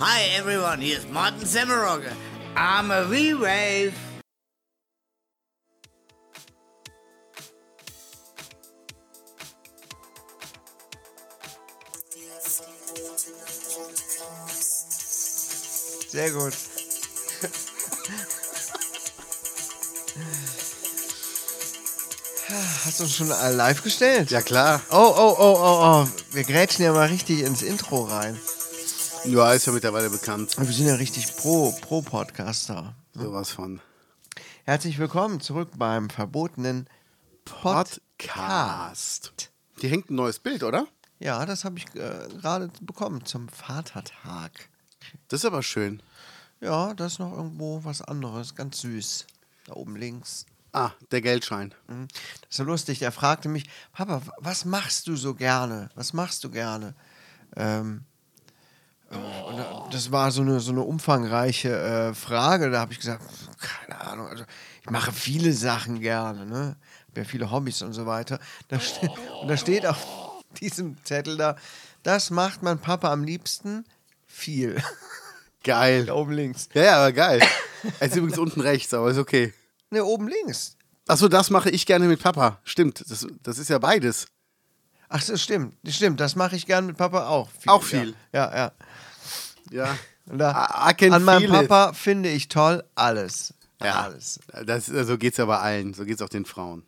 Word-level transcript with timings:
Hi 0.00 0.22
everyone, 0.36 0.80
here's 0.80 1.06
Martin 1.06 1.46
Semmerogge. 1.46 2.12
I'm 2.56 2.90
a 2.90 3.04
V-Wave. 3.04 3.94
Sehr 16.08 16.30
gut. 16.32 16.52
Hast 22.84 22.98
du 22.98 23.04
uns 23.04 23.14
schon 23.14 23.28
live 23.28 23.82
gestellt? 23.82 24.30
Ja, 24.30 24.42
klar. 24.42 24.80
Oh, 24.90 25.14
oh, 25.16 25.36
oh, 25.38 25.58
oh, 25.58 25.80
oh. 25.82 26.08
Wir 26.32 26.44
grätschen 26.44 26.84
ja 26.84 26.92
mal 26.92 27.08
richtig 27.08 27.40
ins 27.40 27.62
Intro 27.62 28.02
rein. 28.02 28.38
Ja, 29.26 29.54
ist 29.54 29.66
ja 29.66 29.72
mittlerweile 29.72 30.10
bekannt. 30.10 30.54
Wir 30.58 30.66
sind 30.66 30.86
ja 30.86 30.96
richtig 30.96 31.34
pro, 31.36 31.72
pro 31.80 32.02
Podcaster. 32.02 32.94
Sowas 33.14 33.50
von. 33.50 33.80
Herzlich 34.64 34.98
willkommen 34.98 35.40
zurück 35.40 35.70
beim 35.76 36.10
verbotenen 36.10 36.88
Podcast. 37.46 38.02
Podcast. 38.18 39.50
Hier 39.80 39.88
hängt 39.88 40.10
ein 40.10 40.16
neues 40.16 40.38
Bild, 40.38 40.62
oder? 40.62 40.86
Ja, 41.20 41.46
das 41.46 41.64
habe 41.64 41.78
ich 41.78 41.86
äh, 41.94 42.28
gerade 42.38 42.70
bekommen 42.82 43.24
zum 43.24 43.48
Vatertag. 43.48 44.68
Das 45.28 45.40
ist 45.40 45.46
aber 45.46 45.62
schön. 45.62 46.02
Ja, 46.60 46.92
das 46.92 47.14
ist 47.14 47.18
noch 47.18 47.32
irgendwo 47.32 47.82
was 47.82 48.02
anderes, 48.02 48.54
ganz 48.54 48.80
süß. 48.82 49.26
Da 49.64 49.72
oben 49.72 49.96
links. 49.96 50.44
Ah, 50.72 50.90
der 51.12 51.22
Geldschein. 51.22 51.74
Mhm. 51.88 52.08
Das 52.42 52.50
ist 52.50 52.56
so 52.56 52.64
lustig. 52.64 52.98
Der 52.98 53.10
fragte 53.12 53.48
mich, 53.48 53.64
Papa, 53.92 54.20
was 54.38 54.66
machst 54.66 55.06
du 55.06 55.16
so 55.16 55.34
gerne? 55.34 55.88
Was 55.94 56.12
machst 56.12 56.44
du 56.44 56.50
gerne? 56.50 56.94
Ähm, 57.56 58.04
äh, 59.18 59.42
und 59.50 59.56
da- 59.58 59.88
das 59.90 60.10
war 60.12 60.30
so 60.30 60.42
eine, 60.42 60.60
so 60.60 60.72
eine 60.72 60.82
umfangreiche 60.82 61.70
äh, 62.10 62.14
Frage. 62.14 62.70
Da 62.70 62.80
habe 62.80 62.92
ich 62.92 62.98
gesagt, 62.98 63.22
keine 63.60 64.00
Ahnung. 64.00 64.26
Also 64.28 64.44
ich 64.82 64.90
mache 64.90 65.12
viele 65.12 65.52
Sachen 65.52 66.00
gerne. 66.00 66.46
Ne? 66.46 66.76
Hab 67.08 67.18
ja 67.18 67.24
viele 67.24 67.50
Hobbys 67.50 67.82
und 67.82 67.92
so 67.92 68.06
weiter. 68.06 68.38
Da 68.68 68.80
ste 68.80 69.08
und 69.42 69.48
da 69.48 69.56
steht 69.56 69.86
auf 69.86 70.04
diesem 70.60 70.96
Zettel 71.04 71.36
da, 71.36 71.56
das 72.02 72.30
macht 72.30 72.62
mein 72.62 72.78
Papa 72.78 73.12
am 73.12 73.24
liebsten 73.24 73.84
viel. 74.26 74.82
Geil. 75.64 76.10
oben 76.10 76.32
links. 76.32 76.68
Ja, 76.74 76.82
ja, 76.82 76.96
aber 76.96 77.12
geil. 77.12 77.40
Er 78.00 78.06
ist 78.08 78.16
übrigens 78.16 78.38
unten 78.38 78.60
rechts, 78.62 78.92
aber 78.94 79.10
ist 79.10 79.18
okay. 79.18 79.52
Ne, 79.90 80.02
oben 80.04 80.26
links. 80.28 80.76
Achso, 81.06 81.28
das 81.28 81.50
mache 81.50 81.68
ich 81.70 81.84
gerne 81.84 82.06
mit 82.06 82.22
Papa. 82.22 82.58
Stimmt, 82.64 83.04
das, 83.10 83.26
das 83.42 83.58
ist 83.58 83.68
ja 83.68 83.78
beides. 83.78 84.26
Ach, 85.16 85.22
das 85.24 85.40
stimmt. 85.42 85.76
Das 85.84 85.94
stimmt. 85.94 86.18
Das 86.18 86.34
mache 86.34 86.56
ich 86.56 86.66
gern 86.66 86.86
mit 86.86 86.96
Papa 86.96 87.28
auch. 87.28 87.48
Viel, 87.50 87.70
Auch 87.70 87.82
viel. 87.84 88.14
Ja, 88.32 88.54
ja. 88.56 88.72
ja. 89.70 89.98
Da, 90.26 90.88
I- 90.90 91.04
I 91.04 91.10
an 91.10 91.22
meinem 91.22 91.42
feel 91.42 91.54
it. 91.62 91.68
Papa 91.68 91.92
finde 91.92 92.30
ich 92.30 92.48
toll 92.48 92.82
alles. 92.94 93.52
Ja, 93.82 94.04
Alles. 94.04 94.40
das, 94.64 94.86
so 94.86 95.18
geht 95.18 95.34
es 95.34 95.36
ja 95.36 95.44
bei 95.44 95.58
allen. 95.58 95.92
So 95.92 96.04
geht 96.06 96.16
es 96.16 96.22
auch 96.22 96.30
den 96.30 96.46
Frauen. 96.46 96.82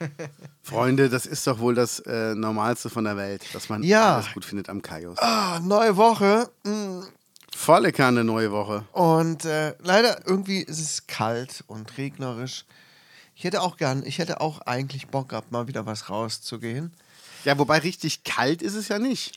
Freunde, 0.62 1.08
das 1.10 1.26
ist 1.26 1.46
doch 1.46 1.58
wohl 1.58 1.74
das 1.74 2.00
äh, 2.00 2.34
Normalste 2.34 2.88
von 2.90 3.04
der 3.04 3.16
Welt, 3.18 3.42
dass 3.52 3.68
man 3.68 3.82
Ja. 3.82 4.14
alles 4.16 4.32
gut 4.32 4.44
findet 4.46 4.68
am 4.68 4.80
Kaios. 4.82 5.18
Ah, 5.18 5.60
neue 5.62 5.96
Woche. 5.98 6.48
mm, 6.64 7.00
Volle 7.54 7.92
Kanne 7.92 8.24
neue 8.24 8.50
Woche. 8.50 8.84
Und 8.92 9.44
äh, 9.44 9.74
leider 9.80 10.26
irgendwie 10.26 10.60
ist 10.60 10.80
es 10.80 11.06
kalt 11.06 11.62
und 11.66 11.98
regnerisch. 11.98 12.64
Ich 13.34 13.44
hätte 13.44 13.60
auch 13.60 13.76
gern, 13.76 14.04
ich 14.06 14.18
hätte 14.18 14.40
auch 14.40 14.62
eigentlich 14.62 15.08
Bock 15.08 15.28
gehabt, 15.28 15.52
mal 15.52 15.68
wieder 15.68 15.84
was 15.84 16.08
rauszugehen. 16.08 16.92
Ja, 17.44 17.58
wobei 17.58 17.78
richtig 17.78 18.24
kalt 18.24 18.62
ist 18.62 18.74
es 18.74 18.88
ja 18.88 18.98
nicht. 18.98 19.36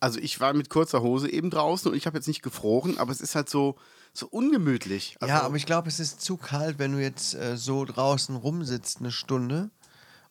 Also 0.00 0.20
ich 0.20 0.38
war 0.40 0.52
mit 0.54 0.70
kurzer 0.70 1.02
Hose 1.02 1.30
eben 1.30 1.50
draußen 1.50 1.90
und 1.90 1.96
ich 1.96 2.06
habe 2.06 2.16
jetzt 2.18 2.28
nicht 2.28 2.42
gefroren, 2.42 2.98
aber 2.98 3.10
es 3.12 3.20
ist 3.20 3.34
halt 3.34 3.48
so, 3.50 3.76
so 4.12 4.26
ungemütlich. 4.28 5.16
Also, 5.20 5.34
ja, 5.34 5.42
aber 5.42 5.56
ich 5.56 5.66
glaube, 5.66 5.88
es 5.88 5.98
ist 6.00 6.20
zu 6.20 6.36
kalt, 6.36 6.78
wenn 6.78 6.92
du 6.92 6.98
jetzt 7.02 7.34
äh, 7.34 7.56
so 7.56 7.84
draußen 7.84 8.36
rumsitzt 8.36 8.98
eine 9.00 9.10
Stunde 9.10 9.70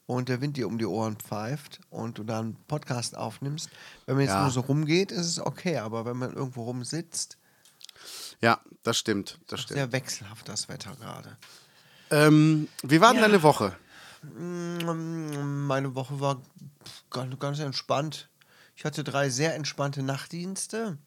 und 0.06 0.30
der 0.30 0.40
Wind 0.40 0.56
dir 0.56 0.68
um 0.68 0.78
die 0.78 0.86
Ohren 0.86 1.18
pfeift 1.18 1.82
und 1.90 2.18
du 2.18 2.24
dann 2.24 2.46
einen 2.46 2.58
Podcast 2.68 3.18
aufnimmst. 3.18 3.70
Wenn 4.06 4.16
man 4.16 4.24
jetzt 4.24 4.34
Ja. 4.36 4.42
nur 4.44 4.52
so 4.52 4.62
rumgeht, 4.62 5.12
ist 5.12 5.26
es 5.28 5.40
okay, 5.40 5.78
aber 5.80 6.06
wenn 6.06 6.16
man 6.18 6.34
irgendwo 6.34 6.64
rumsitzt, 6.64 7.38
ja, 8.42 8.62
das 8.84 8.98
stimmt, 8.98 9.40
das 9.48 9.62
stimmt. 9.62 9.78
sehr 9.80 9.92
wechselhaft 9.92 10.48
das 10.48 10.70
Wetter 10.70 10.96
gerade. 10.96 11.38
Ähm, 12.10 12.70
wie 12.84 13.02
war 13.02 13.10
denn 13.12 13.22
Ja. 13.22 13.28
deine 13.28 13.44
Woche? 13.44 13.76
Meine 14.24 15.96
Woche 15.96 16.20
war 16.20 16.42
ganz, 17.10 17.38
ganz 17.40 17.60
entspannt. 17.60 18.30
Ich 18.76 18.86
hatte 18.86 19.04
drei 19.04 19.30
sehr 19.30 19.56
entspannte 19.56 20.04
Nachtdienste 20.04 20.98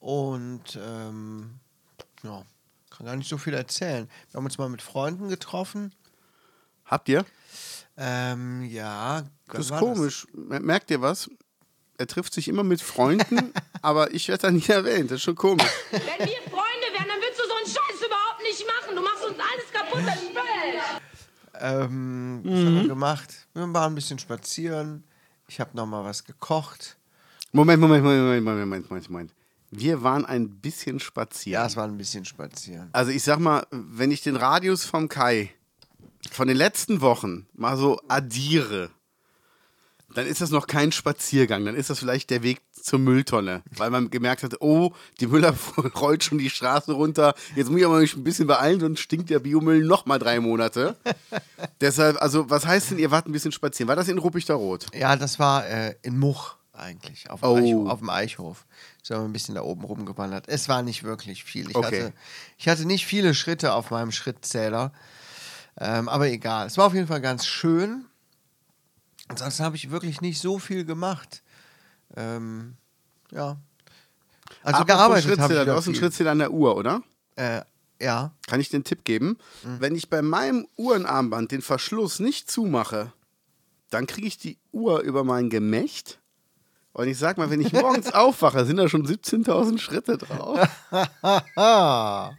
und 0.00 0.78
ähm, 0.80 1.60
ja, 2.22 2.42
kann 2.90 3.06
gar 3.06 3.16
nicht 3.16 3.28
so 3.28 3.38
viel 3.38 3.54
erzählen. 3.54 4.08
Wir 4.30 4.38
haben 4.38 4.44
uns 4.44 4.58
mal 4.58 4.68
mit 4.68 4.82
Freunden 4.82 5.28
getroffen. 5.28 5.94
Habt 6.84 7.08
ihr? 7.08 7.24
Ähm, 7.96 8.62
ja, 8.64 9.22
Das 9.46 9.66
ist 9.70 9.76
komisch. 9.78 10.26
Mer- 10.32 10.60
Merkt 10.60 10.90
ihr 10.90 11.00
was? 11.00 11.30
Er 11.98 12.06
trifft 12.06 12.32
sich 12.32 12.46
immer 12.48 12.62
mit 12.62 12.80
Freunden, 12.80 13.52
aber 13.82 14.12
ich 14.14 14.28
werde 14.28 14.42
da 14.42 14.50
nie 14.50 14.66
erwähnt. 14.68 15.10
Das 15.10 15.16
ist 15.16 15.22
schon 15.24 15.34
komisch. 15.36 15.66
Wenn 15.90 16.00
wir 16.00 16.36
Freunde 16.50 16.88
wären, 16.92 17.08
dann 17.08 17.20
würdest 17.20 17.40
du 17.40 17.44
so 17.48 17.54
einen 17.54 17.66
Scheiß 17.66 18.06
überhaupt 18.06 18.42
nicht 18.42 18.64
machen. 18.66 18.94
Du 18.96 19.02
machst 19.02 19.24
uns 19.24 19.36
alles 19.38 19.72
kaputt, 19.72 20.02
das 20.06 20.20
Spöll. 20.28 20.42
Ähm, 21.60 22.40
was 22.44 22.52
haben 22.52 22.74
wir 22.74 22.88
gemacht? 22.88 23.46
Wir 23.54 23.62
waren 23.74 23.92
ein 23.92 23.94
bisschen 23.94 24.18
spazieren. 24.18 25.04
Ich 25.48 25.60
habe 25.60 25.70
noch 25.74 25.86
mal 25.86 26.04
was 26.04 26.24
gekocht. 26.24 26.96
Moment, 27.52 27.80
Moment, 27.80 28.04
Moment, 28.04 28.22
Moment, 28.22 28.44
Moment, 28.44 28.90
Moment, 28.90 29.10
Moment. 29.10 29.34
Wir 29.70 30.02
waren 30.02 30.24
ein 30.24 30.48
bisschen 30.48 31.00
spazieren. 31.00 31.60
Ja, 31.60 31.66
es 31.66 31.76
war 31.76 31.84
ein 31.84 31.96
bisschen 31.98 32.24
spazieren. 32.24 32.88
Also 32.92 33.10
ich 33.10 33.22
sag 33.22 33.38
mal, 33.38 33.66
wenn 33.70 34.10
ich 34.10 34.22
den 34.22 34.36
Radius 34.36 34.84
vom 34.84 35.08
Kai 35.08 35.50
von 36.30 36.48
den 36.48 36.56
letzten 36.56 37.00
Wochen 37.00 37.46
mal 37.54 37.76
so 37.76 38.00
addiere, 38.08 38.90
dann 40.18 40.26
ist 40.26 40.40
das 40.40 40.50
noch 40.50 40.66
kein 40.66 40.90
Spaziergang. 40.92 41.64
Dann 41.64 41.74
ist 41.76 41.90
das 41.90 42.00
vielleicht 42.00 42.30
der 42.30 42.42
Weg 42.42 42.60
zur 42.72 42.98
Mülltonne, 42.98 43.62
weil 43.76 43.90
man 43.90 44.10
gemerkt 44.10 44.42
hat, 44.42 44.60
oh, 44.60 44.92
die 45.20 45.26
Müllabfuhr 45.28 45.90
rollt 45.94 46.24
schon 46.24 46.38
die 46.38 46.50
Straße 46.50 46.92
runter. 46.92 47.34
Jetzt 47.54 47.70
muss 47.70 47.78
ich 47.80 47.86
aber 47.86 48.00
mich 48.00 48.16
ein 48.16 48.24
bisschen 48.24 48.46
beeilen, 48.46 48.80
sonst 48.80 49.00
stinkt 49.00 49.30
der 49.30 49.38
Biomüll 49.38 49.84
noch 49.84 50.06
mal 50.06 50.18
drei 50.18 50.40
Monate. 50.40 50.96
Deshalb, 51.80 52.20
also 52.20 52.50
was 52.50 52.66
heißt 52.66 52.90
denn, 52.90 52.98
ihr 52.98 53.10
wart 53.10 53.26
ein 53.26 53.32
bisschen 53.32 53.52
spazieren? 53.52 53.88
War 53.88 53.96
das 53.96 54.08
in 54.08 54.18
Ruppichter 54.18 54.54
Rot? 54.54 54.86
Ja, 54.94 55.16
das 55.16 55.38
war 55.38 55.66
äh, 55.68 55.94
in 56.02 56.18
Much 56.18 56.56
eigentlich, 56.72 57.30
auf 57.30 57.40
dem, 57.40 57.48
Oh. 57.48 57.56
Eichhof, 57.56 57.88
auf 57.90 57.98
dem 58.00 58.10
Eichhof. 58.10 58.66
So 59.02 59.14
haben 59.14 59.22
wir 59.22 59.28
ein 59.28 59.32
bisschen 59.32 59.54
da 59.54 59.62
oben 59.62 59.84
rumgewandert. 59.84 60.44
Es 60.48 60.68
war 60.68 60.82
nicht 60.82 61.02
wirklich 61.04 61.44
viel. 61.44 61.68
Ich, 61.70 61.76
Okay. 61.76 61.86
hatte, 61.86 62.12
ich 62.56 62.68
hatte 62.68 62.84
nicht 62.86 63.06
viele 63.06 63.34
Schritte 63.34 63.72
auf 63.72 63.90
meinem 63.90 64.12
Schrittzähler. 64.12 64.92
Ähm, 65.80 66.08
aber 66.08 66.28
egal. 66.28 66.66
Es 66.66 66.76
war 66.76 66.86
auf 66.86 66.94
jeden 66.94 67.06
Fall 67.06 67.20
ganz 67.20 67.46
schön. 67.46 68.04
Ansonsten 69.28 69.64
habe 69.64 69.76
ich 69.76 69.90
wirklich 69.90 70.20
nicht 70.20 70.40
so 70.40 70.58
viel 70.58 70.84
gemacht. 70.84 71.42
Ähm, 72.16 72.76
ja. 73.30 73.58
Also 74.62 74.80
Apropos 74.80 74.86
gearbeitet 74.86 75.38
habe 75.38 75.54
ich 75.54 75.64
du 75.64 75.74
hast 75.74 75.86
einen. 75.86 75.94
Schrittzähler 75.94 76.30
an 76.32 76.38
der 76.38 76.50
Uhr, 76.50 76.76
oder? 76.76 77.02
Äh, 77.36 77.62
ja. 78.00 78.32
Kann 78.46 78.60
ich 78.60 78.70
den 78.70 78.84
Tipp 78.84 79.04
geben? 79.04 79.38
Wenn 79.62 79.94
ich 79.94 80.08
bei 80.08 80.22
meinem 80.22 80.66
Uhrenarmband 80.76 81.52
den 81.52 81.62
Verschluss 81.62 82.20
nicht 82.20 82.50
zumache, 82.50 83.12
dann 83.90 84.06
kriege 84.06 84.26
ich 84.26 84.38
die 84.38 84.58
Uhr 84.72 85.00
über 85.00 85.24
mein 85.24 85.50
Gemächt. 85.50 86.18
Und 86.92 87.08
ich 87.08 87.18
sag 87.18 87.38
mal, 87.38 87.50
wenn 87.50 87.60
ich 87.60 87.72
morgens 87.72 88.12
aufwache, 88.14 88.64
sind 88.64 88.76
da 88.76 88.88
schon 88.88 89.06
17.000 89.06 89.78
Schritte 89.78 90.18
drauf. 90.18 90.58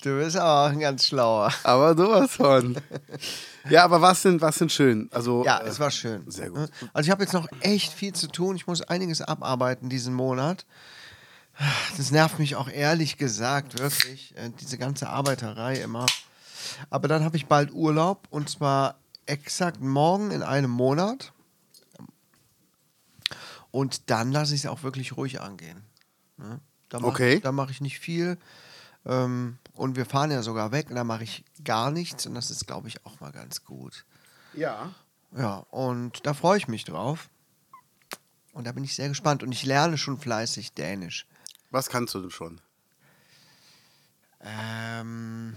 Du 0.00 0.16
bist 0.16 0.36
aber 0.36 0.66
auch 0.66 0.70
ein 0.70 0.78
ganz 0.78 1.06
schlauer. 1.06 1.52
Aber 1.64 1.96
sowas 1.96 2.30
von. 2.30 2.76
Ja, 3.72 3.84
aber 3.84 4.00
was 4.00 4.22
denn, 4.22 4.40
was 4.40 4.58
denn 4.58 4.68
schön? 4.70 5.08
Also, 5.12 5.44
Ja, 5.44 5.58
äh, 5.58 5.68
es 5.68 5.78
war 5.80 5.90
schön. 5.90 6.22
sehr 6.30 6.50
gut. 6.50 6.70
Also 6.92 7.06
ich 7.06 7.10
habe 7.10 7.22
jetzt 7.22 7.32
noch 7.32 7.48
echt 7.60 7.92
viel 7.92 8.12
zu 8.14 8.26
tun. 8.28 8.56
Ich 8.56 8.66
muss 8.66 8.82
einiges 8.82 9.20
abarbeiten 9.22 9.88
diesen 9.88 10.14
Monat. 10.14 10.64
Das 11.96 12.10
nervt 12.12 12.38
mich 12.38 12.54
auch 12.56 12.68
ehrlich 12.68 13.16
gesagt, 13.18 13.78
wirklich. 13.80 14.34
äh, 14.36 14.50
Diese 14.60 14.78
ganze 14.78 15.08
Arbeiterei 15.08 15.74
immer. 15.80 16.06
Aber 16.90 17.08
dann 17.08 17.24
habe 17.24 17.36
ich 17.36 17.46
bald 17.46 17.72
Urlaub 17.72 18.26
und 18.30 18.48
zwar 18.48 18.96
exakt 19.26 19.80
morgen 19.80 20.30
in 20.30 20.42
einem 20.42 20.70
Monat. 20.70 21.32
Und 23.70 24.10
dann 24.10 24.32
lasse 24.32 24.54
ich 24.54 24.64
es 24.64 24.70
auch 24.70 24.82
wirklich 24.82 25.16
ruhig 25.16 25.40
angehen. 25.40 25.82
Ne? 26.36 26.60
Da 26.88 27.00
mach, 27.00 27.08
Okay. 27.08 27.40
Da 27.40 27.52
mache 27.52 27.70
ich 27.70 27.80
nicht 27.80 27.98
viel. 27.98 28.38
Ähm, 29.04 29.58
und 29.78 29.96
wir 29.96 30.06
fahren 30.06 30.30
ja 30.30 30.42
sogar 30.42 30.72
weg 30.72 30.90
und 30.90 30.96
da 30.96 31.04
mache 31.04 31.24
ich 31.24 31.44
gar 31.64 31.90
nichts. 31.90 32.26
Und 32.26 32.34
das 32.34 32.50
ist, 32.50 32.66
glaube 32.66 32.88
ich, 32.88 33.04
auch 33.06 33.20
mal 33.20 33.32
ganz 33.32 33.64
gut. 33.64 34.04
ja. 34.54 34.94
Ja, 35.36 35.56
und 35.70 36.24
da 36.26 36.32
freue 36.32 36.56
ich 36.56 36.68
mich 36.68 36.84
drauf. 36.86 37.28
Und 38.54 38.66
da 38.66 38.72
bin 38.72 38.82
ich 38.82 38.94
sehr 38.94 39.08
gespannt. 39.08 39.42
Und 39.42 39.52
ich 39.52 39.66
lerne 39.66 39.98
schon 39.98 40.18
fleißig 40.18 40.72
Dänisch. 40.72 41.26
Was 41.70 41.90
kannst 41.90 42.14
du 42.14 42.20
denn 42.20 42.30
schon? 42.30 42.60
Ähm, 44.40 45.56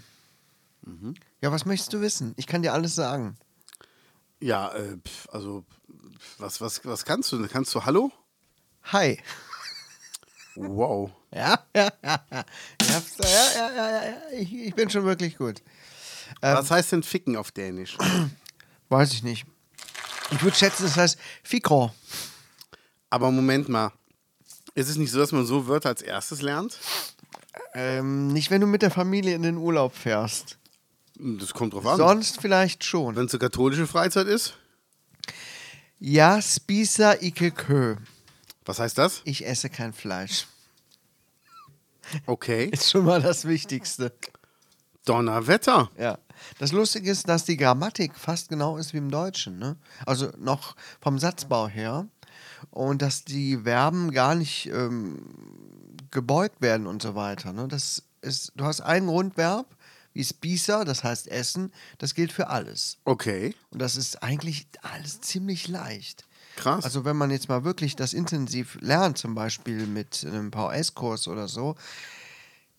Ja, 1.40 1.52
was 1.54 1.66
möchtest 1.66 1.94
du 1.94 2.02
wissen? 2.02 2.34
Ich 2.36 2.48
kann 2.48 2.64
dir 2.64 2.74
alles 2.74 2.96
sagen. 2.96 3.38
Ja, 4.42 4.74
äh, 4.74 4.98
also, 5.30 5.64
was, 6.38 6.60
was, 6.60 6.84
was 6.86 7.06
kannst 7.06 7.32
du 7.32 7.38
denn? 7.38 7.48
Kannst 7.48 7.74
du 7.74 7.86
Hallo? 7.86 8.12
Hi. 8.92 9.22
Wow. 10.56 11.12
Ja, 11.33 11.60
ja, 11.75 11.89
ja, 12.04 12.25
ja. 12.31 12.45
Ja, 12.81 13.01
ja, 13.22 13.51
ja, 13.56 13.72
ja, 13.75 14.06
ja. 14.06 14.18
Ich, 14.33 14.54
ich 14.54 14.75
bin 14.75 14.89
schon 14.89 15.06
wirklich 15.06 15.38
gut. 15.38 15.62
Ähm. 16.42 16.56
Was 16.57 16.72
heißt 16.72 16.92
denn 16.92 17.04
ficken 17.04 17.38
auf 17.38 17.51
Dänisch? 17.51 17.98
Weiß 18.89 19.13
ich 19.13 19.24
nicht. 19.24 19.45
Ich 20.31 20.42
würde 20.44 20.57
schätzen, 20.57 20.83
das 20.83 20.98
heißt 20.98 21.18
Fikro. 21.44 21.92
Aber 23.10 23.31
Moment 23.31 23.69
mal. 23.69 23.92
Ist 24.74 24.89
es 24.89 24.95
nicht 24.95 25.12
so, 25.12 25.19
dass 25.19 25.31
man 25.31 25.45
so 25.45 25.68
Wörter 25.68 25.89
als 25.89 26.01
erstes 26.01 26.42
lernt? 26.42 26.80
Ähm, 27.74 28.27
nicht, 28.30 28.51
wenn 28.51 28.62
du 28.62 28.68
mit 28.68 28.81
der 28.81 28.92
Familie 28.92 29.36
in 29.36 29.44
den 29.44 29.57
Urlaub 29.57 29.95
fährst. 29.95 30.57
Das 31.16 31.54
kommt 31.54 31.74
drauf 31.74 31.86
an. 31.86 31.98
Sonst 31.98 32.42
vielleicht 32.42 32.84
schon. 32.84 33.16
Wenn 33.16 33.25
es 33.25 33.34
eine 33.34 33.39
katholische 33.39 33.88
Freizeit 33.88 34.27
ist? 34.27 34.56
Ja, 36.00 36.42
spisa 36.42 37.16
ike 37.22 37.51
kö. 37.51 37.98
Was 38.66 38.80
heißt 38.80 38.98
das? 38.98 39.22
Ich 39.25 39.45
esse 39.45 39.69
kein 39.69 39.94
Fleisch. 39.94 40.48
Okay. 42.25 42.65
Ist 42.71 42.89
schon 42.89 43.06
mal 43.06 43.21
das 43.21 43.45
Wichtigste. 43.45 44.13
Donnerwetter. 45.06 45.89
Ja. 45.98 46.19
Das 46.59 46.71
Lustige 46.71 47.09
ist, 47.09 47.27
dass 47.27 47.45
die 47.45 47.57
Grammatik 47.57 48.15
fast 48.15 48.50
genau 48.50 48.77
ist 48.77 48.94
wie 48.94 48.98
im 48.98 49.09
Deutschen. 49.09 49.57
Ne? 49.57 49.77
Also 50.06 50.31
noch 50.38 50.75
vom 51.00 51.19
Satzbau 51.19 51.68
her. 51.68 52.07
Und 52.69 53.01
dass 53.01 53.24
die 53.24 53.57
Verben 53.63 54.12
gar 54.12 54.36
nicht 54.36 54.68
ähm, 54.68 55.25
gebeugt 56.12 56.62
werden 56.62 56.88
und 56.88 57.01
so 57.01 57.15
weiter. 57.15 57.53
Ne? 57.53 57.68
Das 57.68 58.03
ist, 58.21 58.53
du 58.56 58.65
hast 58.65 58.81
ein 58.81 59.07
Grundverb, 59.07 59.65
wie 60.13 60.24
Spisa, 60.24 60.83
das 60.83 61.03
heißt 61.03 61.27
Essen. 61.27 61.71
Das 61.98 62.13
gilt 62.13 62.31
für 62.31 62.48
alles. 62.48 62.98
Okay. 63.06 63.56
Und 63.71 63.80
das 63.80 63.95
ist 63.95 64.21
eigentlich 64.21 64.68
alles 64.81 65.21
ziemlich 65.21 65.68
leicht. 65.68 66.25
Krass. 66.56 66.83
Also 66.83 67.06
wenn 67.06 67.15
man 67.15 67.31
jetzt 67.31 67.50
mal 67.50 67.63
wirklich 67.63 67.95
das 67.95 68.13
intensiv 68.13 68.77
lernt, 68.81 69.18
zum 69.18 69.36
Beispiel 69.36 69.88
mit 69.88 70.25
einem 70.25 70.51
VS-Kurs 70.51 71.27
oder 71.27 71.48
so, 71.48 71.75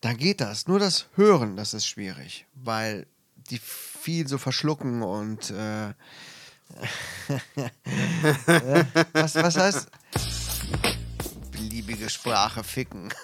dann 0.01 0.17
geht 0.17 0.41
das. 0.41 0.67
Nur 0.67 0.79
das 0.79 1.07
Hören, 1.15 1.57
das 1.57 1.75
ist 1.75 1.87
schwierig, 1.87 2.47
weil 2.55 3.07
die 3.51 3.59
viel 3.59 4.29
so 4.29 4.39
verschlucken 4.39 5.03
und 5.03 5.51
äh, 5.51 5.93
was, 9.13 9.35
was 9.35 9.57
heißt 9.57 9.89
beliebige 11.51 12.11
Sprache 12.11 12.65
ficken? 12.65 13.13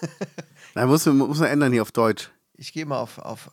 Da 0.75 0.87
muss 0.87 1.07
man, 1.07 1.17
muss 1.17 1.41
man 1.41 1.49
ändern 1.49 1.73
hier 1.73 1.83
auf 1.83 1.91
Deutsch. 1.91 2.31
Ich 2.55 2.73
gehe 2.73 2.87
mal 2.87 3.01
auf, 3.01 3.19
auf 3.19 3.51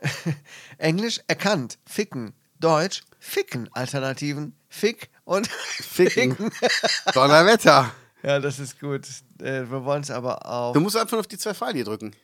Englisch 0.78 1.20
erkannt, 1.26 1.78
ficken, 1.86 2.34
Deutsch, 2.60 3.02
ficken, 3.18 3.68
Alternativen, 3.72 4.54
fick 4.68 5.10
und 5.28 5.46
Ficken. 5.80 6.36
Donnerwetter. 7.14 7.92
Ja, 8.22 8.40
das 8.40 8.58
ist 8.58 8.80
gut. 8.80 9.06
Äh, 9.40 9.70
wir 9.70 9.84
wollen 9.84 10.02
es 10.02 10.10
aber 10.10 10.44
auf. 10.46 10.72
Du 10.72 10.80
musst 10.80 10.96
einfach 10.96 11.18
auf 11.18 11.26
die 11.26 11.36
zwei 11.38 11.52
Pfeile 11.54 11.84
drücken. 11.84 12.14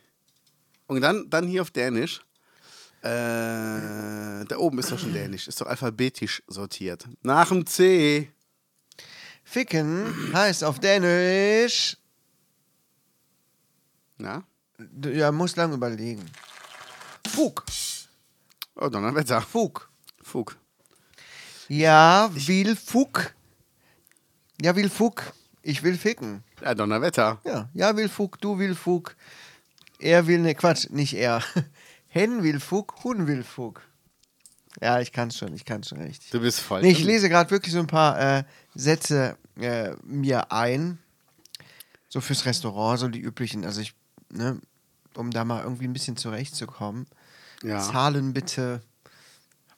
Und 0.87 1.01
dann, 1.03 1.29
dann 1.31 1.47
hier 1.47 1.63
auf 1.63 1.71
Dänisch. 1.71 2.21
Äh, 3.03 3.09
da 4.47 4.57
oben 4.57 4.79
ist 4.79 4.91
doch 4.91 4.99
schon 4.99 5.13
Dänisch. 5.13 5.47
Ist 5.49 5.61
doch 5.61 5.67
alphabetisch 5.67 6.43
sortiert. 6.47 7.07
Nach 7.23 7.49
dem 7.49 7.67
C. 7.67 8.31
Ficken 9.45 10.33
heißt 10.33 10.65
auf 10.65 10.79
Dänisch. 10.81 11.97
Na? 14.17 14.43
Du- 14.79 15.11
Ja, 15.11 15.31
muss 15.31 15.57
lang 15.57 15.73
überlegen. 15.75 16.25
Fug. 17.29 17.65
Oh, 18.77 18.89
Donnerwetter. 18.89 19.43
Fug. 19.43 19.89
Fug. 20.23 20.57
Ja, 21.69 22.31
will 22.33 22.77
Fug. 22.77 23.35
Ja, 24.61 24.77
will 24.77 24.91
Fug. 24.91 25.33
Ich 25.63 25.83
will 25.83 25.97
ficken. 25.97 26.45
Ja, 26.63 26.75
Donnerwetter. 26.75 27.41
Ja, 27.45 27.69
ja, 27.73 27.97
will 27.97 28.09
Fug, 28.09 28.41
du 28.41 28.59
will 28.59 28.75
Fug. 28.75 29.17
Er 29.99 30.27
will, 30.27 30.41
ne, 30.41 30.55
Quatsch, 30.55 30.91
nicht 30.91 31.15
er. 31.15 31.43
Hen 32.09 32.43
will 32.43 32.61
Fug, 32.61 33.03
Hun 33.03 33.27
will 33.27 33.43
Fug. 33.43 33.81
Ja, 34.81 35.01
ich 35.01 35.13
kann's 35.13 35.39
schon, 35.39 35.55
ich 35.55 35.65
kann's 35.65 35.89
schon 35.89 36.01
richtig. 36.01 36.31
Du 36.31 36.41
bist 36.41 36.61
voll. 36.61 36.83
Nee, 36.83 36.91
ich 36.91 37.05
lese 37.05 37.29
gerade 37.29 37.51
wirklich 37.51 37.73
so 37.73 37.79
ein 37.79 37.87
paar 37.87 38.21
äh, 38.21 38.45
Sätze 38.75 39.37
äh, 39.59 39.93
mir 40.05 40.53
ein. 40.53 40.99
So 42.09 42.21
fürs 42.21 42.45
Restaurant, 42.45 42.99
so 43.01 43.09
die 43.09 43.21
üblichen. 43.21 43.65
Also 43.65 43.81
ich, 43.81 43.95
ne, 44.31 44.61
um 45.15 45.31
da 45.31 45.45
mal 45.45 45.63
irgendwie 45.63 45.87
ein 45.87 45.93
bisschen 45.93 46.17
zurechtzukommen. 46.17 47.07
Ja. 47.63 47.81
Zahlen 47.81 48.33
bitte. 48.35 48.83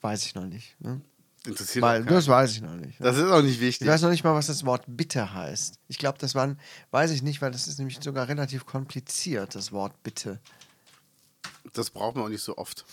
Weiß 0.01 0.25
ich 0.25 0.35
noch 0.35 0.45
nicht. 0.45 0.75
Ne? 0.81 1.01
Interessiert 1.47 1.83
keinen. 1.83 2.05
das 2.05 2.27
weiß 2.27 2.51
ich 2.51 2.61
noch 2.61 2.75
nicht. 2.75 2.99
Das 2.99 3.17
ist 3.17 3.23
auch 3.29 3.41
nicht 3.41 3.55
Ich 3.55 3.61
wichtig. 3.61 3.87
weiß 3.87 4.01
noch 4.01 4.09
nicht 4.09 4.23
mal, 4.23 4.35
was 4.35 4.47
das 4.47 4.65
Wort 4.65 4.83
bitte 4.87 5.33
heißt. 5.33 5.79
Ich 5.87 5.97
glaube, 5.97 6.17
das 6.19 6.35
waren, 6.35 6.59
weiß 6.91 7.11
ich 7.11 7.23
nicht, 7.23 7.41
weil 7.41 7.51
das 7.51 7.67
ist 7.67 7.77
nämlich 7.79 7.99
sogar 8.01 8.27
relativ 8.27 8.65
kompliziert, 8.65 9.55
das 9.55 9.71
Wort 9.71 10.03
bitte. 10.03 10.39
Das 11.73 11.89
braucht 11.89 12.15
man 12.15 12.25
auch 12.25 12.29
nicht 12.29 12.43
so 12.43 12.57
oft. 12.57 12.85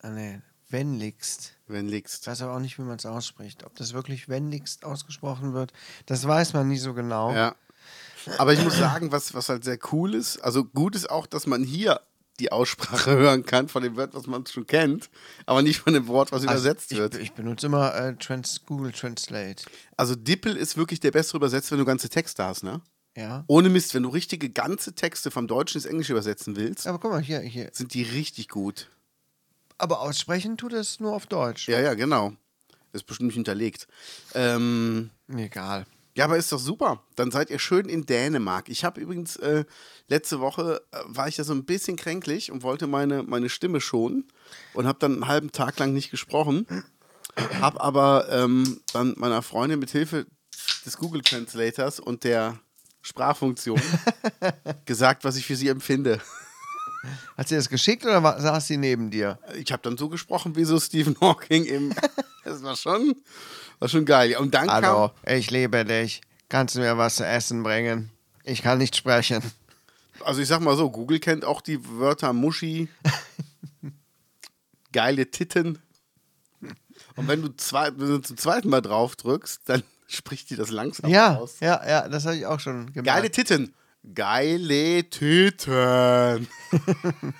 Ah, 0.00 0.10
nee, 0.10 0.40
wenligst. 0.68 1.54
Wenn 1.66 1.88
Ich 1.90 2.04
weiß 2.26 2.42
aber 2.42 2.54
auch 2.54 2.60
nicht, 2.60 2.78
wie 2.78 2.82
man 2.82 2.96
es 2.96 3.06
ausspricht. 3.06 3.64
Ob 3.64 3.74
das 3.76 3.94
wirklich 3.94 4.28
wendigst 4.28 4.84
ausgesprochen 4.84 5.54
wird, 5.54 5.72
das 6.06 6.26
weiß 6.26 6.52
man 6.52 6.68
nie 6.68 6.78
so 6.78 6.92
genau. 6.92 7.32
Ja. 7.32 7.54
Aber 8.38 8.52
ich 8.52 8.62
muss 8.62 8.76
sagen, 8.78 9.12
was, 9.12 9.34
was 9.34 9.48
halt 9.48 9.64
sehr 9.64 9.78
cool 9.92 10.14
ist, 10.14 10.38
also 10.38 10.64
gut 10.64 10.94
ist 10.96 11.10
auch, 11.10 11.26
dass 11.26 11.46
man 11.46 11.62
hier 11.62 12.00
die 12.40 12.52
Aussprache 12.52 13.10
hören 13.16 13.44
kann 13.44 13.68
von 13.68 13.82
dem 13.82 13.96
Wort, 13.96 14.14
was 14.14 14.26
man 14.26 14.46
schon 14.46 14.66
kennt, 14.66 15.10
aber 15.46 15.62
nicht 15.62 15.78
von 15.80 15.92
dem 15.92 16.06
Wort, 16.08 16.32
was 16.32 16.42
Also 16.46 16.52
übersetzt 16.52 16.92
ich, 16.92 16.98
wird. 16.98 17.14
Ich 17.16 17.32
benutze 17.32 17.66
immer 17.66 17.94
äh, 17.94 18.16
Trans 18.16 18.62
Google 18.66 18.92
Translate. 18.92 19.64
Also 19.96 20.14
Dippel 20.14 20.56
ist 20.56 20.76
wirklich 20.76 21.00
der 21.00 21.10
bessere 21.12 21.36
Übersetzer, 21.38 21.72
wenn 21.72 21.78
du 21.78 21.84
ganze 21.84 22.08
Texte 22.08 22.44
hast, 22.44 22.64
ne? 22.64 22.80
Ja. 23.16 23.44
Ohne 23.46 23.68
Mist, 23.68 23.94
wenn 23.94 24.02
du 24.02 24.08
richtige 24.08 24.50
ganze 24.50 24.94
Texte 24.94 25.30
vom 25.30 25.46
Deutschen 25.46 25.78
ins 25.78 25.86
Englische 25.86 26.12
übersetzen 26.12 26.56
willst, 26.56 26.86
Aber 26.86 26.98
guck 26.98 27.12
mal, 27.12 27.22
hier, 27.22 27.40
hier. 27.40 27.70
sind 27.72 27.94
die 27.94 28.02
richtig 28.02 28.48
gut. 28.48 28.88
Aber 29.78 30.00
aussprechen 30.00 30.56
tut 30.56 30.72
es 30.72 30.98
nur 30.98 31.12
auf 31.12 31.26
Deutsch. 31.26 31.68
Ja, 31.68 31.80
ja, 31.80 31.94
genau. 31.94 32.32
Ist 32.92 33.06
bestimmt 33.06 33.28
nicht 33.28 33.34
hinterlegt. 33.34 33.86
Ähm, 34.34 35.10
Egal. 35.28 35.86
Ja, 36.16 36.24
aber 36.26 36.36
ist 36.36 36.52
doch 36.52 36.58
super. 36.58 37.02
Dann 37.16 37.30
seid 37.30 37.50
ihr 37.50 37.58
schön 37.58 37.88
in 37.88 38.06
Dänemark. 38.06 38.68
Ich 38.68 38.84
habe 38.84 39.00
übrigens 39.00 39.36
äh, 39.36 39.64
letzte 40.08 40.40
Woche 40.40 40.80
äh, 40.92 40.98
war 41.06 41.26
ich 41.26 41.36
ja 41.36 41.44
so 41.44 41.52
ein 41.52 41.64
bisschen 41.64 41.96
kränklich 41.96 42.52
und 42.52 42.62
wollte 42.62 42.86
meine, 42.86 43.24
meine 43.24 43.48
Stimme 43.48 43.80
schonen 43.80 44.28
und 44.74 44.86
habe 44.86 44.98
dann 45.00 45.14
einen 45.14 45.28
halben 45.28 45.50
Tag 45.50 45.78
lang 45.78 45.92
nicht 45.92 46.10
gesprochen. 46.10 46.66
Habe 47.60 47.80
aber 47.80 48.28
ähm, 48.30 48.80
dann 48.92 49.14
meiner 49.16 49.42
Freundin 49.42 49.80
mit 49.80 49.90
Hilfe 49.90 50.26
des 50.86 50.98
Google 50.98 51.22
Translators 51.22 51.98
und 51.98 52.22
der 52.22 52.60
Sprachfunktion 53.02 53.80
gesagt, 54.84 55.24
was 55.24 55.36
ich 55.36 55.46
für 55.46 55.56
sie 55.56 55.68
empfinde. 55.68 56.20
Hat 57.36 57.48
sie 57.48 57.56
das 57.56 57.68
geschickt 57.68 58.04
oder 58.04 58.22
war, 58.22 58.40
saß 58.40 58.66
sie 58.66 58.76
neben 58.76 59.10
dir? 59.10 59.38
Ich 59.56 59.72
habe 59.72 59.82
dann 59.82 59.96
so 59.96 60.08
gesprochen 60.08 60.56
wie 60.56 60.64
so 60.64 60.78
Stephen 60.80 61.16
Hawking 61.20 61.64
im. 61.64 61.94
Das 62.44 62.62
war 62.62 62.76
schon, 62.76 63.14
war 63.78 63.88
schon 63.88 64.04
geil. 64.04 64.36
Und 64.36 64.54
dann 64.54 64.68
Hallo, 64.70 65.08
kam. 65.24 65.34
ich 65.34 65.50
liebe 65.50 65.84
dich. 65.84 66.20
Kannst 66.48 66.74
du 66.76 66.80
mir 66.80 66.96
was 66.98 67.16
zu 67.16 67.26
essen 67.26 67.62
bringen? 67.62 68.10
Ich 68.44 68.62
kann 68.62 68.78
nicht 68.78 68.94
sprechen. 68.96 69.42
Also 70.24 70.40
ich 70.40 70.48
sag 70.48 70.60
mal 70.60 70.76
so, 70.76 70.90
Google 70.90 71.18
kennt 71.18 71.44
auch 71.44 71.60
die 71.60 71.78
Wörter 71.98 72.32
Muschi, 72.32 72.88
geile 74.92 75.30
Titten. 75.30 75.78
Und 77.16 77.28
wenn 77.28 77.42
du, 77.42 77.48
zwei, 77.56 77.86
wenn 77.96 78.08
du 78.08 78.18
zum 78.20 78.36
zweiten 78.36 78.68
Mal 78.68 78.80
drauf 78.80 79.16
drückst, 79.16 79.62
dann 79.66 79.82
spricht 80.06 80.50
die 80.50 80.56
das 80.56 80.70
langsam 80.70 81.10
Ja, 81.10 81.36
aus. 81.36 81.60
ja, 81.60 81.86
ja, 81.86 82.08
das 82.08 82.24
habe 82.26 82.36
ich 82.36 82.46
auch 82.46 82.60
schon 82.60 82.86
gemerkt. 82.92 83.06
Geile 83.06 83.30
Titten. 83.30 83.74
Geile 84.12 85.08
Titten. 85.08 86.48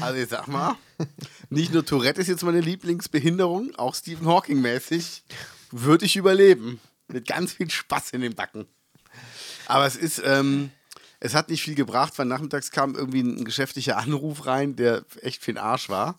also 0.00 0.18
ich 0.18 0.28
sag 0.28 0.48
mal, 0.48 0.76
nicht 1.50 1.72
nur 1.72 1.84
Tourette 1.86 2.20
ist 2.20 2.28
jetzt 2.28 2.44
meine 2.44 2.60
Lieblingsbehinderung, 2.60 3.74
auch 3.76 3.94
Stephen 3.94 4.26
Hawking 4.26 4.60
mäßig 4.60 5.24
würde 5.70 6.06
ich 6.06 6.16
überleben. 6.16 6.80
Mit 7.08 7.26
ganz 7.26 7.54
viel 7.54 7.70
Spaß 7.70 8.10
in 8.10 8.20
den 8.20 8.34
Backen. 8.34 8.66
Aber 9.66 9.86
es 9.86 9.96
ist, 9.96 10.22
ähm, 10.24 10.70
es 11.20 11.34
hat 11.34 11.48
nicht 11.48 11.62
viel 11.62 11.74
gebracht, 11.74 12.18
weil 12.18 12.26
nachmittags 12.26 12.70
kam 12.70 12.94
irgendwie 12.94 13.22
ein 13.22 13.44
geschäftlicher 13.44 13.96
Anruf 13.98 14.46
rein, 14.46 14.76
der 14.76 15.04
echt 15.22 15.42
für 15.42 15.52
den 15.52 15.58
Arsch 15.58 15.88
war. 15.88 16.16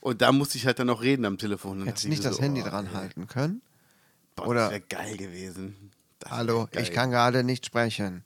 Und 0.00 0.20
da 0.20 0.32
musste 0.32 0.58
ich 0.58 0.66
halt 0.66 0.78
dann 0.78 0.88
noch 0.88 1.02
reden 1.02 1.24
am 1.24 1.38
Telefon. 1.38 1.84
Hättest 1.84 2.08
nicht 2.08 2.24
das 2.24 2.36
so, 2.36 2.42
Handy 2.42 2.62
oh, 2.62 2.68
dran 2.68 2.92
halten 2.92 3.26
können? 3.28 3.62
Boah, 4.36 4.48
oder- 4.48 4.60
Das 4.62 4.70
wäre 4.70 4.80
geil 4.82 5.16
gewesen. 5.16 5.90
Das 6.18 6.30
Hallo, 6.30 6.68
geil. 6.70 6.82
ich 6.82 6.92
kann 6.92 7.10
gerade 7.10 7.42
nicht 7.44 7.66
sprechen. 7.66 8.24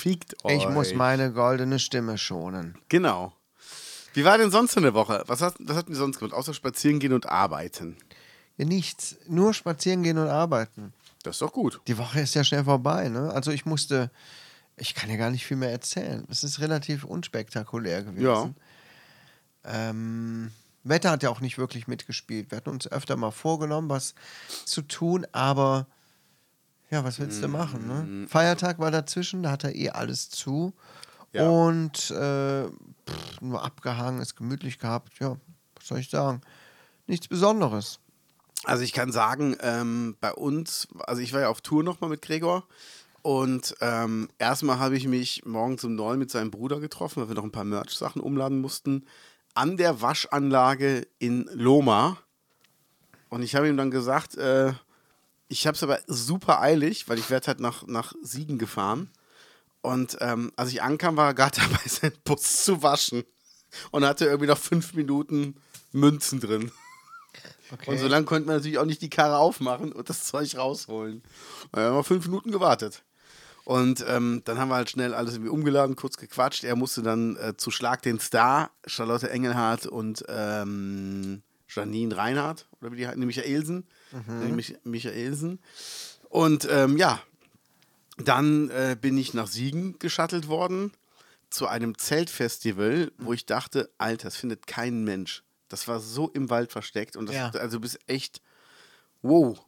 Fickt 0.00 0.44
euch. 0.44 0.56
Ich 0.56 0.68
muss 0.68 0.94
meine 0.94 1.32
goldene 1.32 1.78
Stimme 1.78 2.16
schonen. 2.16 2.78
Genau. 2.88 3.34
Wie 4.14 4.24
war 4.24 4.38
denn 4.38 4.50
sonst 4.50 4.72
so 4.72 4.80
eine 4.80 4.94
Woche? 4.94 5.22
Was, 5.26 5.42
hast, 5.42 5.56
was 5.60 5.76
habt 5.76 5.90
ihr 5.90 5.94
sonst 5.94 6.18
gemacht? 6.18 6.34
Außer 6.34 6.54
spazieren 6.54 6.98
gehen 6.98 7.12
und 7.12 7.26
arbeiten. 7.26 7.96
Ja, 8.56 8.64
nichts. 8.64 9.16
Nur 9.28 9.54
spazieren 9.54 10.02
gehen 10.02 10.18
und 10.18 10.28
arbeiten. 10.28 10.94
Das 11.22 11.36
ist 11.36 11.42
doch 11.42 11.52
gut. 11.52 11.80
Die 11.86 11.98
Woche 11.98 12.20
ist 12.20 12.34
ja 12.34 12.44
schnell 12.44 12.64
vorbei, 12.64 13.08
ne? 13.08 13.30
Also 13.30 13.50
ich 13.50 13.66
musste, 13.66 14.10
ich 14.76 14.94
kann 14.94 15.10
ja 15.10 15.16
gar 15.16 15.30
nicht 15.30 15.44
viel 15.44 15.58
mehr 15.58 15.70
erzählen. 15.70 16.26
Es 16.30 16.44
ist 16.44 16.60
relativ 16.60 17.04
unspektakulär 17.04 18.02
gewesen. 18.02 18.56
Ähm, 19.64 20.50
Wetter 20.82 21.10
hat 21.10 21.22
ja 21.22 21.28
auch 21.28 21.40
nicht 21.40 21.58
wirklich 21.58 21.88
mitgespielt. 21.88 22.50
Wir 22.50 22.56
hatten 22.56 22.70
uns 22.70 22.90
öfter 22.90 23.16
mal 23.16 23.32
vorgenommen, 23.32 23.90
was 23.90 24.14
zu 24.64 24.80
tun, 24.80 25.26
aber 25.32 25.86
Ja, 26.90 27.04
was 27.04 27.20
willst 27.20 27.42
du 27.42 27.48
Mm, 27.48 27.52
machen, 27.52 27.86
ne? 27.86 28.26
Feiertag 28.28 28.78
war 28.78 28.90
dazwischen, 28.90 29.42
da 29.42 29.52
hat 29.52 29.64
er 29.64 29.74
eh 29.74 29.90
alles 29.90 30.28
zu. 30.28 30.72
Ja. 31.32 31.48
Und 31.48 32.10
äh, 32.10 32.64
pff, 32.66 33.40
nur 33.40 33.64
abgehangen, 33.64 34.20
ist 34.20 34.34
gemütlich 34.36 34.78
gehabt. 34.78 35.18
Ja, 35.20 35.36
was 35.76 35.86
soll 35.86 35.98
ich 35.98 36.10
sagen? 36.10 36.40
Nichts 37.06 37.28
Besonderes. 37.28 38.00
Also 38.64 38.82
ich 38.82 38.92
kann 38.92 39.12
sagen, 39.12 39.56
ähm, 39.60 40.16
bei 40.20 40.32
uns, 40.32 40.88
also 41.06 41.22
ich 41.22 41.32
war 41.32 41.40
ja 41.40 41.48
auf 41.48 41.60
Tour 41.60 41.82
nochmal 41.82 42.10
mit 42.10 42.22
Gregor 42.22 42.64
und 43.22 43.74
ähm, 43.80 44.28
erstmal 44.38 44.78
habe 44.78 44.96
ich 44.96 45.06
mich 45.06 45.44
morgens 45.46 45.84
um 45.84 45.94
neun 45.94 46.18
mit 46.18 46.30
seinem 46.30 46.50
Bruder 46.50 46.80
getroffen, 46.80 47.22
weil 47.22 47.28
wir 47.28 47.36
noch 47.36 47.44
ein 47.44 47.52
paar 47.52 47.64
Merch-Sachen 47.64 48.20
umladen 48.20 48.60
mussten, 48.60 49.06
an 49.54 49.76
der 49.76 50.02
Waschanlage 50.02 51.06
in 51.18 51.48
Loma. 51.54 52.18
Und 53.28 53.42
ich 53.42 53.54
habe 53.54 53.68
ihm 53.68 53.76
dann 53.76 53.90
gesagt, 53.90 54.36
äh, 54.36 54.72
ich 55.50 55.66
habe 55.66 55.74
es 55.74 55.82
aber 55.82 55.98
super 56.06 56.60
eilig, 56.60 57.08
weil 57.08 57.18
ich 57.18 57.28
werde 57.28 57.48
halt 57.48 57.60
nach, 57.60 57.86
nach 57.86 58.14
Siegen 58.22 58.56
gefahren. 58.56 59.10
Und 59.82 60.16
ähm, 60.20 60.52
als 60.56 60.70
ich 60.70 60.80
ankam, 60.80 61.16
war 61.16 61.26
er 61.26 61.34
gerade 61.34 61.60
dabei, 61.60 61.86
seinen 61.86 62.16
Bus 62.24 62.64
zu 62.64 62.82
waschen. 62.82 63.24
Und 63.90 64.04
hatte 64.04 64.26
irgendwie 64.26 64.46
noch 64.46 64.58
fünf 64.58 64.94
Minuten 64.94 65.56
Münzen 65.92 66.40
drin. 66.40 66.72
Und 67.86 67.98
so 67.98 68.08
lange 68.08 68.26
konnte 68.26 68.46
man 68.46 68.56
natürlich 68.56 68.78
auch 68.78 68.84
nicht 68.84 69.02
die 69.02 69.10
Karre 69.10 69.38
aufmachen 69.38 69.92
und 69.92 70.08
das 70.08 70.24
Zeug 70.24 70.56
rausholen. 70.56 71.22
Wir 71.72 71.84
haben 71.84 72.04
fünf 72.04 72.26
Minuten 72.26 72.50
gewartet. 72.50 73.04
Und 73.64 74.04
ähm, 74.08 74.42
dann 74.44 74.58
haben 74.58 74.68
wir 74.68 74.74
halt 74.74 74.90
schnell 74.90 75.14
alles 75.14 75.34
irgendwie 75.34 75.50
umgeladen, 75.50 75.94
kurz 75.94 76.16
gequatscht. 76.16 76.64
Er 76.64 76.74
musste 76.74 77.02
dann 77.02 77.36
äh, 77.36 77.56
zu 77.56 77.70
Schlag 77.70 78.02
den 78.02 78.18
Star, 78.18 78.70
Charlotte 78.86 79.30
Engelhardt 79.30 79.86
und 79.86 80.24
ähm, 80.28 81.42
Janine 81.74 82.16
Reinhardt, 82.16 82.68
oder 82.80 82.92
wie 82.92 82.96
die 82.96 83.06
die 83.08 83.26
Michaelsen. 83.26 83.86
Die 84.12 84.52
Mich 84.52 84.76
Michaelsen. 84.84 85.60
Und 86.28 86.66
ähm, 86.70 86.96
ja, 86.96 87.20
dann 88.18 88.70
äh, 88.70 88.96
bin 89.00 89.16
ich 89.16 89.34
nach 89.34 89.46
Siegen 89.46 89.98
geschattelt 89.98 90.48
worden 90.48 90.92
zu 91.48 91.66
einem 91.66 91.96
Zeltfestival, 91.98 93.10
wo 93.18 93.32
ich 93.32 93.46
dachte, 93.46 93.90
Alter, 93.98 94.28
das 94.28 94.36
findet 94.36 94.66
kein 94.66 95.04
Mensch. 95.04 95.42
Das 95.68 95.88
war 95.88 96.00
so 96.00 96.28
im 96.28 96.50
Wald 96.50 96.70
versteckt 96.72 97.16
und 97.16 97.26
das, 97.28 97.36
Ja. 97.36 97.50
also 97.50 97.76
du 97.78 97.80
bist 97.82 97.98
echt 98.06 98.40
wow. 99.22 99.58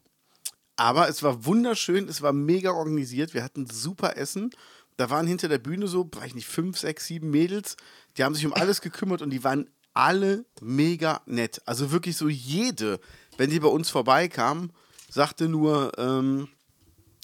Aber 0.75 1.07
es 1.07 1.21
war 1.23 1.45
wunderschön, 1.45 2.07
es 2.07 2.21
war 2.21 2.33
mega 2.33 2.71
organisiert, 2.71 3.33
wir 3.33 3.43
hatten 3.43 3.67
super 3.69 4.17
Essen. 4.17 4.49
Da 4.97 5.09
waren 5.09 5.27
hinter 5.27 5.47
der 5.47 5.57
Bühne 5.59 5.87
so, 5.87 6.09
weiß 6.11 6.27
ich 6.27 6.35
nicht, 6.35 6.47
fünf, 6.47 6.77
sechs, 6.77 7.05
sieben 7.05 7.29
Mädels, 7.29 7.75
die 8.17 8.23
haben 8.23 8.35
sich 8.35 8.45
um 8.45 8.53
alles 8.53 8.81
gekümmert 8.81 9.21
und 9.21 9.29
die 9.29 9.43
waren 9.43 9.69
alle 9.93 10.45
mega 10.61 11.21
nett. 11.25 11.61
Also 11.65 11.91
wirklich 11.91 12.17
so 12.17 12.29
jede, 12.29 12.99
wenn 13.37 13.49
die 13.49 13.59
bei 13.59 13.67
uns 13.67 13.89
vorbeikam, 13.89 14.71
sagte 15.09 15.47
nur, 15.47 15.91
ähm, 15.97 16.47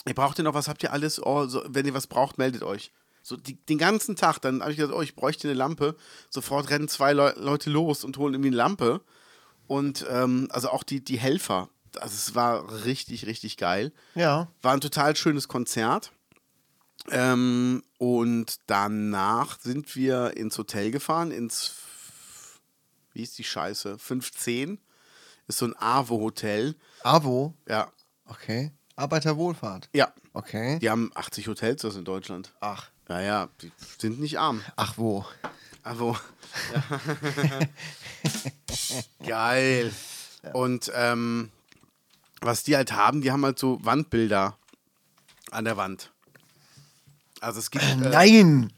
ihr 0.05 0.13
braucht 0.13 0.37
ihr 0.37 0.43
noch 0.43 0.53
was, 0.53 0.67
habt 0.67 0.83
ihr 0.83 0.93
alles? 0.93 1.21
Oh, 1.21 1.47
so, 1.47 1.63
wenn 1.67 1.85
ihr 1.85 1.93
was 1.93 2.07
braucht, 2.07 2.37
meldet 2.37 2.63
euch. 2.63 2.91
So 3.21 3.35
die, 3.35 3.55
den 3.55 3.77
ganzen 3.77 4.15
Tag, 4.15 4.39
dann 4.39 4.61
habe 4.61 4.71
ich 4.71 4.77
gesagt, 4.77 4.95
oh, 4.95 5.01
ich 5.01 5.15
bräuchte 5.15 5.47
eine 5.47 5.57
Lampe. 5.57 5.95
Sofort 6.29 6.69
rennen 6.69 6.87
zwei 6.87 7.13
Leu 7.13 7.31
Leute 7.35 7.69
los 7.69 8.03
und 8.03 8.17
holen 8.17 8.33
irgendwie 8.33 8.49
eine 8.49 8.57
Lampe. 8.57 9.01
Und 9.67 10.05
ähm, 10.09 10.47
also 10.51 10.69
auch 10.69 10.83
die, 10.83 11.03
die 11.03 11.19
Helfer. 11.19 11.69
Also 11.99 12.15
es 12.15 12.35
war 12.35 12.85
richtig, 12.85 13.25
richtig 13.25 13.57
geil. 13.57 13.91
Ja. 14.15 14.47
War 14.61 14.73
ein 14.73 14.81
total 14.81 15.15
schönes 15.15 15.47
Konzert. 15.47 16.11
Ähm, 17.11 17.83
und 17.97 18.59
danach 18.67 19.59
sind 19.59 19.95
wir 19.95 20.37
ins 20.37 20.57
Hotel 20.57 20.91
gefahren, 20.91 21.31
ins, 21.31 21.73
wie 23.19 23.23
ist 23.23 23.37
die 23.37 23.43
Scheiße? 23.43 23.99
15. 23.99 24.79
Ist 25.49 25.57
so 25.57 25.65
ein 25.65 25.75
AWO-Hotel. 25.77 26.75
Abo. 27.03 27.53
Ja. 27.67 27.91
Okay. 28.25 28.71
Arbeiterwohlfahrt. 28.95 29.89
Ja. 29.91 30.13
Okay. 30.31 30.79
Die 30.79 30.89
haben 30.89 31.11
80 31.15 31.49
Hotels 31.49 31.81
das 31.81 31.97
in 31.97 32.05
Deutschland. 32.05 32.53
Ach. 32.61 32.89
Ja, 33.09 33.19
ja, 33.19 33.49
die 33.61 33.73
sind 33.97 34.21
nicht 34.21 34.39
arm. 34.39 34.63
Ach 34.77 34.97
wo. 34.97 35.25
Also. 35.83 36.15
Geil. 39.27 39.91
Und 40.53 40.89
ähm, 40.95 41.51
was 42.39 42.63
die 42.63 42.77
halt 42.77 42.93
haben, 42.93 43.19
die 43.19 43.33
haben 43.33 43.43
halt 43.43 43.59
so 43.59 43.83
Wandbilder 43.83 44.57
an 45.51 45.65
der 45.65 45.75
Wand. 45.75 46.13
Also 47.41 47.59
es 47.59 47.69
gibt. 47.69 47.83
Äh, 47.83 47.97
Nein! 47.97 48.71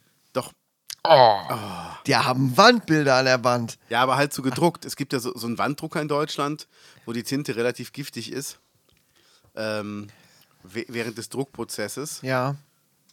Doch. 1.03 2.03
Die 2.03 2.15
haben 2.15 2.55
Wandbilder 2.57 3.15
an 3.15 3.25
der 3.25 3.43
Wand. 3.43 3.77
Ja, 3.89 4.01
aber 4.01 4.15
halt 4.17 4.33
so 4.33 4.41
gedruckt. 4.41 4.85
Es 4.85 4.95
gibt 4.95 5.13
ja 5.13 5.19
so, 5.19 5.35
so 5.37 5.47
einen 5.47 5.57
Wanddrucker 5.57 6.01
in 6.01 6.07
Deutschland, 6.07 6.67
wo 7.05 7.13
die 7.13 7.23
Tinte 7.23 7.55
relativ 7.55 7.91
giftig 7.91 8.31
ist. 8.31 8.59
Ähm, 9.55 10.07
während 10.63 11.17
des 11.17 11.29
Druckprozesses. 11.29 12.21
Ja. 12.21 12.55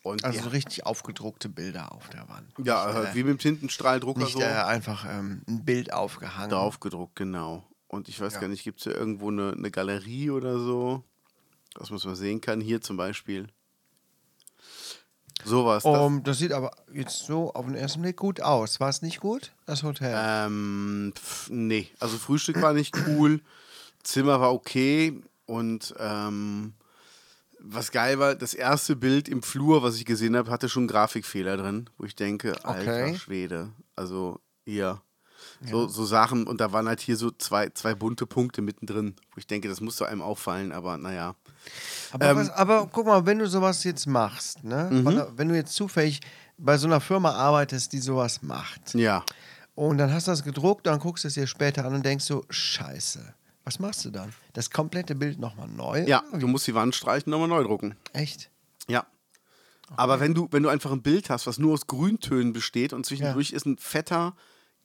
Und 0.03 0.25
Also 0.25 0.39
die- 0.39 0.45
so 0.45 0.51
richtig 0.51 0.87
aufgedruckte 0.87 1.49
Bilder 1.49 1.93
auf 1.93 2.09
der 2.11 2.29
Wand. 2.29 2.47
ja, 2.63 2.87
Nicht, 2.87 2.95
halt 2.95 3.09
äh, 3.09 3.15
wie 3.15 3.25
mit 3.25 3.31
dem 3.33 3.39
Tintenstrahldrucker 3.39 4.21
nicht 4.21 4.33
so. 4.35 4.41
äh, 4.41 4.45
einfach 4.45 5.05
ähm, 5.09 5.43
ein 5.49 5.65
Bild 5.65 5.93
aufgehangen. 5.93 6.51
Draufgedruckt, 6.51 7.17
genau. 7.17 7.67
Und 7.89 8.09
ich 8.09 8.21
weiß 8.21 8.35
Ja. 8.35 8.41
gar 8.41 8.49
nicht, 8.49 8.65
gibt 8.65 8.79
es 8.81 8.85
ja 8.85 8.93
irgendwo 8.93 9.31
eine, 9.31 9.53
eine 9.53 9.71
Galerie 9.71 10.31
oder 10.31 10.59
so, 10.59 11.03
dass 11.75 11.91
man 11.91 11.97
es 11.97 12.05
mal 12.05 12.17
sehen 12.17 12.41
kann? 12.41 12.61
Hier 12.61 12.81
zum 12.81 12.97
Beispiel. 12.97 13.49
Sowas. 15.45 15.83
das- 15.85 15.93
Um, 15.93 16.23
das 16.25 16.39
sieht 16.39 16.53
aber 16.53 16.73
jetzt 16.93 17.27
so 17.27 17.53
auf 17.55 17.65
den 17.67 17.75
ersten 17.75 18.03
Blick 18.03 18.17
gut 18.17 18.41
aus. 18.41 18.81
War 18.81 18.89
es 18.89 19.03
nicht 19.03 19.21
gut, 19.21 19.53
das 19.67 19.83
Hotel? 19.83 20.15
Ähm, 20.17 21.13
pf, 21.17 21.51
nee, 21.51 21.89
also 22.01 22.17
Frühstück 22.19 22.61
war 22.61 22.73
nicht 22.73 22.95
cool, 23.07 23.41
Zimmer 24.03 24.41
war 24.41 24.53
okay 24.53 25.21
und 25.47 25.95
ähm, 25.99 26.75
was 27.61 27.91
geil 27.91 28.19
war, 28.19 28.35
das 28.35 28.55
erste 28.55 28.95
Bild 28.97 29.29
im 29.29 29.43
Flur, 29.43 29.83
was 29.83 29.97
ich 29.97 30.05
gesehen 30.05 30.37
habe, 30.37 30.51
hatte 30.51 30.69
schon 30.69 30.87
Grafikfehler 30.87 31.57
drin, 31.57 31.89
wo 31.99 32.05
ich 32.05 32.15
denke, 32.15 32.53
alter 32.65 32.81
Okay. 32.93 33.17
Schwede, 33.17 33.71
also 33.97 34.41
hier. 34.65 35.03
So, 35.71 35.87
so 35.89 36.05
Sachen 36.05 36.47
und 36.47 36.61
da 36.61 36.73
waren 36.73 36.89
halt 36.89 37.01
hier 37.01 37.17
so 37.17 37.31
zwei, 37.31 37.69
zwei 37.71 37.95
bunte 37.95 38.27
Punkte 38.27 38.61
mittendrin, 38.63 39.15
wo 39.33 39.39
ich 39.39 39.47
denke, 39.47 39.69
das 39.69 39.81
muss 39.81 39.97
doch 39.97 40.07
einem 40.07 40.23
auffallen, 40.23 40.73
aber 40.73 40.99
naja. 40.99 41.35
Aber, 42.13 42.31
ähm, 42.31 42.37
was, 42.37 42.51
aber 42.51 42.89
guck 42.91 43.07
mal, 43.07 43.27
wenn 43.27 43.39
du 43.39 43.47
sowas 43.49 43.85
jetzt 43.85 44.07
machst, 44.07 44.65
ne? 44.65 44.89
Mhm. 44.91 45.23
Wenn 45.37 45.49
du 45.49 45.55
jetzt 45.55 45.75
zufällig 45.75 46.21
bei 46.57 46.77
so 46.79 46.87
einer 46.87 47.01
Firma 47.01 47.33
arbeitest, 47.33 47.93
die 47.93 47.99
sowas 47.99 48.43
macht, 48.43 48.95
Ja. 48.95 49.25
und 49.75 49.99
dann 49.99 50.13
hast 50.13 50.27
du 50.27 50.33
das 50.33 50.43
gedruckt, 50.43 50.87
dann 50.87 50.99
guckst 50.99 51.25
du 51.25 51.29
es 51.29 51.35
dir 51.35 51.47
später 51.47 51.85
an 51.85 51.95
und 51.95 52.05
denkst 52.05 52.25
so, 52.25 52.45
scheiße. 52.51 53.35
Was 53.65 53.79
machst 53.79 54.05
du 54.05 54.11
dann? 54.11 54.33
Das 54.55 54.71
komplette 54.71 55.15
Bild 55.15 55.39
nochmal 55.39 55.69
neu? 55.69 56.05
Ja, 56.07 56.23
du 56.33 56.49
musst 56.49 56.67
die 56.67 56.75
Wand 56.75 56.95
streichen, 56.95 57.31
nochmal 57.31 57.49
neu 57.49 57.63
drucken. 57.63 57.97
Echt? 58.15 58.51
Ja. 58.89 59.07
Aber 59.97 60.21
wenn 60.21 60.35
du, 60.35 60.49
wenn 60.51 60.63
du 60.63 60.69
einfach 60.69 60.91
ein 60.91 61.03
Bild 61.03 61.29
hast, 61.31 61.47
was 61.47 61.59
nur 61.59 61.75
aus 61.75 61.87
Grüntönen 61.87 62.53
besteht 62.53 62.93
und 62.93 63.05
zwischendurch 63.07 63.53
ist 63.53 63.67
ein 63.67 63.79
fetter, 63.79 64.35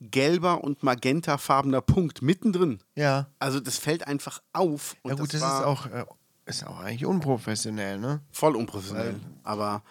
gelber 0.02 0.64
und 0.64 0.84
magentafarbener 0.84 1.82
Punkt 1.82 2.22
mittendrin. 2.22 2.80
Ja. 2.96 3.28
Also 3.40 3.60
das 3.60 3.78
fällt 3.78 4.06
einfach 4.08 4.42
auf. 4.52 4.96
Und 5.02 5.12
ja 5.12 5.16
gut, 5.18 5.34
das, 5.34 5.42
war 5.42 5.62
ist 5.62 5.66
auch, 5.66 5.86
äh, 5.88 6.06
ist 6.46 6.66
auch 6.66 6.80
eigentlich 6.80 7.06
unprofessionell, 7.06 7.98
ne? 8.00 8.22
voll 8.32 8.56
unprofessionell. 8.56 9.16
Aber 9.44 9.82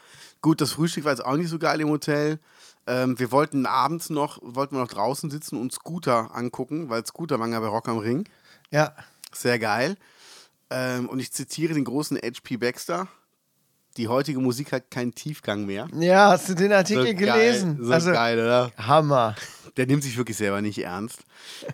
gut, 0.41 0.61
das 0.61 0.73
Frühstück 0.73 1.05
war 1.05 1.13
jetzt 1.13 1.25
auch 1.25 1.37
nicht 1.37 1.49
so 1.49 1.59
geil 1.59 1.81
im 1.81 1.89
Hotel. 1.89 2.39
Ähm, 2.87 3.19
wir 3.19 3.31
wollten 3.31 3.65
abends 3.65 4.11
noch, 4.11 4.39
wollten 4.43 4.77
wir 4.77 4.81
noch 4.81 4.89
draußen 4.89 5.31
sitzen 5.31 5.59
und 5.59 5.73
Scooter 5.73 6.35
angucken, 6.35 6.89
weil 6.89 7.07
Scooter 7.07 7.39
waren 7.39 7.53
ja 7.53 7.61
bei 7.61 7.69
Rock 7.69 7.89
am 7.89 7.99
Ring. 7.99 8.29
Ja. 8.71 8.95
Sehr 9.33 9.59
geil. 9.59 9.97
Ähm, 10.69 11.09
und 11.09 11.21
ich 11.21 11.33
zitiere 11.33 11.75
den 11.75 11.85
großen 11.85 12.19
H.P. 12.19 12.59
Baxter. 12.59 13.09
Die 13.97 14.09
heutige 14.09 14.41
Musik 14.41 14.73
hat 14.73 14.91
keinen 14.91 15.15
Tiefgang 15.15 15.67
mehr. 15.67 15.87
Ja, 15.95 16.31
hast 16.31 16.49
du 16.49 16.55
den 16.55 16.73
Artikel 16.73 17.09
So 17.09 17.15
gelesen? 17.15 17.77
Geil, 17.77 17.87
so 17.87 17.93
also, 17.93 18.13
geil, 18.13 18.39
oder? 18.39 18.73
Hammer. 18.79 19.37
Der 19.77 19.87
nimmt 19.87 20.03
sich 20.03 20.17
wirklich 20.17 20.37
selber 20.37 20.63
nicht 20.63 20.79
ernst. 20.79 21.21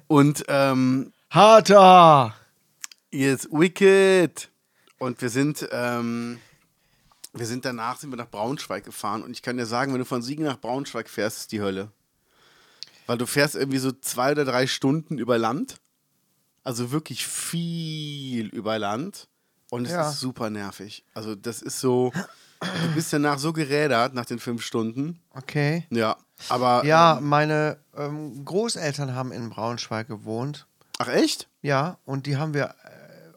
Und 0.08 0.44
ähm, 0.49 1.12
Harter! 1.30 2.35
jetzt 3.11 3.49
Wicked. 3.50 4.50
Und 4.98 5.20
wir 5.22 5.30
sind, 5.30 5.68
ähm, 5.70 6.38
wir 7.32 7.46
sind 7.46 7.64
danach 7.64 7.98
sind 7.98 8.10
wir 8.10 8.16
nach 8.16 8.30
Braunschweig 8.30 8.84
gefahren. 8.84 9.22
Und 9.22 9.30
ich 9.32 9.42
kann 9.42 9.56
dir 9.56 9.66
sagen, 9.66 9.92
wenn 9.92 9.98
du 10.00 10.04
von 10.04 10.22
Siegen 10.22 10.44
nach 10.44 10.58
Braunschweig 10.60 11.08
fährst, 11.08 11.38
ist 11.40 11.52
die 11.52 11.60
Hölle. 11.60 11.90
Weil 13.06 13.18
du 13.18 13.26
fährst 13.26 13.54
irgendwie 13.54 13.78
so 13.78 13.92
zwei 13.92 14.32
oder 14.32 14.44
drei 14.44 14.66
Stunden 14.66 15.18
über 15.18 15.38
Land. 15.38 15.76
Also 16.64 16.90
wirklich 16.90 17.26
viel 17.26 18.46
über 18.48 18.78
Land. 18.78 19.28
Und 19.70 19.86
es 19.86 19.92
Ja. 19.92 20.10
ist 20.10 20.20
super 20.20 20.50
nervig. 20.50 21.04
Also 21.14 21.34
das 21.34 21.62
ist 21.62 21.80
so, 21.80 22.12
du 22.60 22.94
bist 22.94 23.12
danach 23.12 23.38
so 23.38 23.52
gerädert 23.52 24.14
nach 24.14 24.26
den 24.26 24.38
fünf 24.38 24.62
Stunden. 24.62 25.20
Okay. 25.30 25.86
Ja, 25.90 26.16
aber. 26.48 26.84
Ja, 26.84 27.18
meine 27.22 27.78
ähm, 27.96 28.44
Großeltern 28.44 29.14
haben 29.14 29.32
in 29.32 29.50
Braunschweig 29.50 30.08
gewohnt. 30.08 30.66
Ach 30.98 31.08
echt? 31.08 31.48
Ja, 31.62 31.98
und 32.04 32.26
die 32.26 32.36
haben 32.36 32.54
wir 32.54 32.74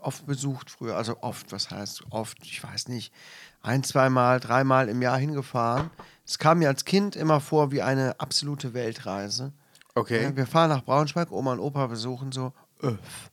oft 0.03 0.25
besucht 0.25 0.70
früher. 0.70 0.96
Also 0.96 1.22
oft, 1.22 1.51
was 1.51 1.70
heißt 1.70 2.03
oft? 2.10 2.38
Ich 2.43 2.63
weiß 2.63 2.88
nicht. 2.88 3.13
Ein, 3.62 3.84
zweimal, 3.84 4.39
dreimal 4.39 4.89
im 4.89 5.01
Jahr 5.01 5.17
hingefahren. 5.17 5.89
Es 6.25 6.39
kam 6.39 6.60
mir 6.60 6.70
als 6.70 6.86
Kind 6.86 7.15
immer 7.15 7.39
vor 7.39 7.72
wie 7.72 7.81
eine 7.81 8.20
absolute 8.20 8.74
Weltreise. 8.74 9.53
Okay. 9.96 10.24
Ja, 10.24 10.36
wir 10.36 10.48
fahren 10.48 10.70
nach 10.70 10.84
Braunschweig, 10.84 11.31
Oma 11.31 11.53
und 11.53 11.60
Opa 11.60 11.88
besuchen, 11.88 12.31
so, 12.31 12.53
öff. 12.81 13.31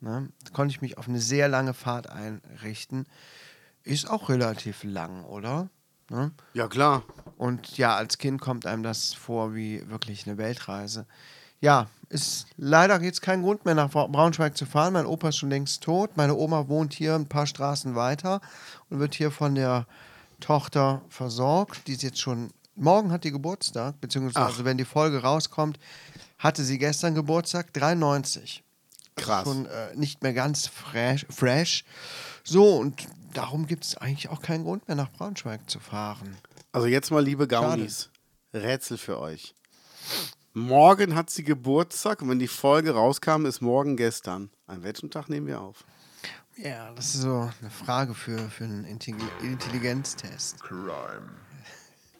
Ne? 0.00 0.28
Da 0.44 0.50
konnte 0.52 0.72
ich 0.72 0.80
mich 0.80 0.98
auf 0.98 1.08
eine 1.08 1.20
sehr 1.20 1.48
lange 1.48 1.74
Fahrt 1.74 2.08
einrichten. 2.08 3.06
ist 3.84 4.08
auch 4.08 4.28
relativ 4.28 4.84
lang, 4.84 5.24
oder? 5.24 5.68
Ne? 6.10 6.32
Ja, 6.54 6.68
klar. 6.68 7.04
Und 7.36 7.78
ja, 7.78 7.96
als 7.96 8.18
Kind 8.18 8.40
kommt 8.40 8.66
einem 8.66 8.82
das 8.82 9.14
vor 9.14 9.54
wie 9.54 9.88
wirklich 9.88 10.26
eine 10.26 10.38
Weltreise. 10.38 11.06
Ja, 11.60 11.88
ist 12.12 12.46
leider 12.58 13.00
jetzt 13.02 13.22
kein 13.22 13.42
Grund 13.42 13.64
mehr 13.64 13.74
nach 13.74 13.90
Bra- 13.90 14.06
Braunschweig 14.06 14.56
zu 14.56 14.66
fahren. 14.66 14.92
Mein 14.92 15.06
Opa 15.06 15.30
ist 15.30 15.36
schon 15.38 15.48
längst 15.50 15.82
tot. 15.82 16.16
Meine 16.16 16.34
Oma 16.36 16.68
wohnt 16.68 16.92
hier 16.92 17.14
ein 17.14 17.26
paar 17.26 17.46
Straßen 17.46 17.94
weiter 17.94 18.40
und 18.90 18.98
wird 19.00 19.14
hier 19.14 19.30
von 19.30 19.54
der 19.54 19.86
Tochter 20.40 21.00
versorgt. 21.08 21.86
Die 21.88 21.92
ist 21.92 22.02
jetzt 22.02 22.20
schon, 22.20 22.50
morgen 22.74 23.10
hat 23.12 23.24
die 23.24 23.30
Geburtstag, 23.30 24.00
beziehungsweise 24.00 24.64
wenn 24.64 24.76
die 24.76 24.84
Folge 24.84 25.22
rauskommt, 25.22 25.78
hatte 26.38 26.64
sie 26.64 26.78
gestern 26.78 27.14
Geburtstag, 27.14 27.72
93 27.72 28.62
Krass. 29.16 29.44
schon 29.44 29.66
äh, 29.66 29.94
nicht 29.94 30.22
mehr 30.22 30.34
ganz 30.34 30.66
fresh, 30.66 31.24
fresh. 31.30 31.84
So, 32.44 32.76
und 32.76 33.06
darum 33.32 33.66
gibt 33.66 33.84
es 33.84 33.96
eigentlich 33.96 34.28
auch 34.28 34.42
keinen 34.42 34.64
Grund 34.64 34.86
mehr, 34.86 34.96
nach 34.96 35.10
Braunschweig 35.12 35.70
zu 35.70 35.80
fahren. 35.80 36.36
Also 36.72 36.86
jetzt 36.88 37.10
mal, 37.10 37.22
liebe 37.24 37.46
Gaunis, 37.48 38.10
Rätsel 38.52 38.98
für 38.98 39.18
euch. 39.18 39.54
Morgen 40.54 41.14
hat 41.14 41.30
sie 41.30 41.44
Geburtstag 41.44 42.20
und 42.20 42.28
wenn 42.28 42.38
die 42.38 42.46
Folge 42.46 42.90
rauskam, 42.90 43.46
ist 43.46 43.62
morgen 43.62 43.96
gestern. 43.96 44.50
An 44.66 44.82
welchem 44.82 45.10
Tag 45.10 45.30
nehmen 45.30 45.46
wir 45.46 45.62
auf? 45.62 45.84
Ja, 46.58 46.92
das 46.94 47.14
ist 47.14 47.22
so 47.22 47.50
eine 47.58 47.70
Frage 47.70 48.12
für, 48.12 48.38
für 48.50 48.64
einen 48.64 48.84
Intelli 48.84 49.24
Intelligenztest. 49.42 50.58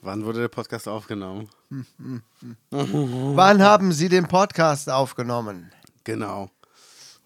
Wann 0.01 0.25
wurde 0.25 0.41
der 0.41 0.49
Podcast 0.49 0.89
aufgenommen? 0.89 1.51
Wann 2.71 3.63
haben 3.63 3.93
Sie 3.93 4.09
den 4.09 4.27
Podcast 4.27 4.89
aufgenommen? 4.89 5.71
Genau. 6.05 6.51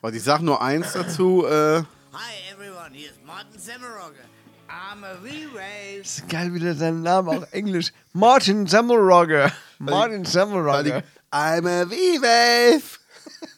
Und 0.01 0.13
ich 0.13 0.25
sag 0.25 0.41
nur 0.41 0.61
eins 0.61 0.93
dazu, 0.93 1.47
äh, 1.47 1.85
Hi 2.13 2.53
everyone, 2.53 2.91
here's 2.93 3.15
Martin 3.25 3.61
Semmerogge. 3.61 4.19
I'm 4.69 5.05
a 5.05 5.15
V-Wave. 5.15 6.01
Ist 6.01 6.29
geil, 6.29 6.53
wie 6.53 6.59
der 6.59 6.75
seinen 6.75 7.03
Namen 7.03 7.29
auch 7.29 7.53
Englisch. 7.53 7.93
Martin 8.13 8.67
Semmelrogge. 8.67 9.53
Martin 9.79 10.25
Semmelrogge. 10.25 11.03
I'm 11.33 11.67
a 11.67 11.85
V-Wave. 11.87 12.99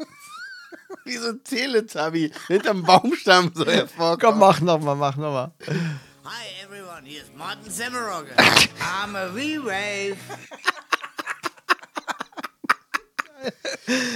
Wie 1.04 1.16
so 1.16 1.28
ein 1.28 1.44
Teletubby 1.44 2.32
hinterm 2.48 2.82
Baumstamm 2.82 3.52
so 3.54 3.64
hervorkommt. 3.64 4.20
Komm, 4.20 4.38
mach 4.38 4.60
nochmal, 4.60 4.96
mach 4.96 5.16
nochmal. 5.16 5.52
Hi 6.25 6.46
everyone, 6.62 7.04
here's 7.04 7.30
Martin 7.37 7.70
Semmerogge. 7.70 8.32
I'm 8.37 9.16
a 9.16 9.28
V-Wave. 9.28 10.16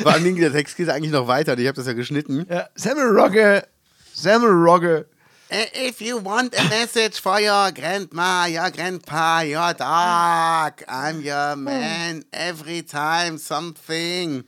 Vor 0.02 0.12
allen 0.12 0.24
Dingen, 0.24 0.40
der 0.40 0.52
Text 0.52 0.76
geht 0.76 0.90
eigentlich 0.90 1.12
noch 1.12 1.28
weiter. 1.28 1.56
Ich 1.56 1.66
habe 1.66 1.76
das 1.76 1.86
ja 1.86 1.92
geschnitten. 1.92 2.46
Ja, 2.50 2.68
Semmelrogge. 2.74 3.66
Semmelrogge. 4.12 5.06
If 5.54 6.00
you 6.00 6.16
want 6.24 6.58
a 6.58 6.64
message 6.64 7.20
for 7.20 7.38
your 7.38 7.70
grandma, 7.72 8.46
your 8.46 8.70
grandpa, 8.70 9.40
your 9.42 9.74
dog, 9.74 10.82
I'm 10.88 11.20
your 11.20 11.56
man 11.56 12.24
every 12.32 12.82
time 12.82 13.36
something. 13.36 14.44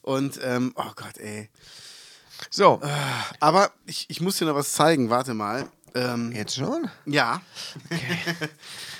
Und, 0.00 0.40
ähm, 0.42 0.72
oh 0.76 0.92
Gott, 0.96 1.18
ey. 1.18 1.50
So, 2.48 2.80
Aber 3.38 3.70
ich, 3.84 4.06
ich 4.08 4.22
muss 4.22 4.38
dir 4.38 4.46
noch 4.46 4.54
was 4.54 4.72
zeigen, 4.72 5.10
warte 5.10 5.34
mal. 5.34 5.68
Ähm, 5.94 6.32
jetzt 6.32 6.54
schon? 6.56 6.88
ja. 7.04 7.42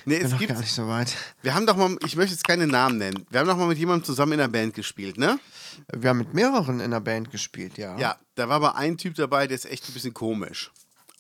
nee, 0.04 0.18
Bin 0.18 0.26
es 0.26 0.32
noch 0.32 0.38
gibt, 0.40 0.52
gar 0.52 0.61
nicht 0.61 0.73
so 0.73 0.88
weit. 0.88 1.14
wir 1.40 1.54
haben 1.54 1.64
doch 1.64 1.76
mal, 1.76 1.97
ich 2.04 2.16
möchte 2.16 2.35
jetzt 2.35 2.47
keine 2.47 2.66
Namen 2.66 2.99
nennen, 2.99 3.26
wir 3.30 3.40
haben 3.40 3.47
doch 3.47 3.56
mal 3.56 3.68
mit 3.68 3.78
jemandem 3.78 4.04
zusammen 4.04 4.32
in 4.32 4.38
der 4.40 4.49
Band 4.49 4.75
gespielt, 4.75 5.16
ne? 5.16 5.38
Wir 5.90 6.11
haben 6.11 6.18
mit 6.18 6.35
mehreren 6.35 6.80
in 6.80 6.90
der 6.90 7.00
Band 7.00 7.30
gespielt, 7.30 7.78
ja. 7.78 7.97
Ja, 7.97 8.16
da 8.35 8.49
war 8.50 8.56
aber 8.56 8.75
ein 8.75 8.99
Typ 8.99 9.14
dabei, 9.14 9.47
der 9.47 9.54
ist 9.54 9.64
echt 9.64 9.88
ein 9.88 9.94
bisschen 9.94 10.12
komisch. 10.12 10.70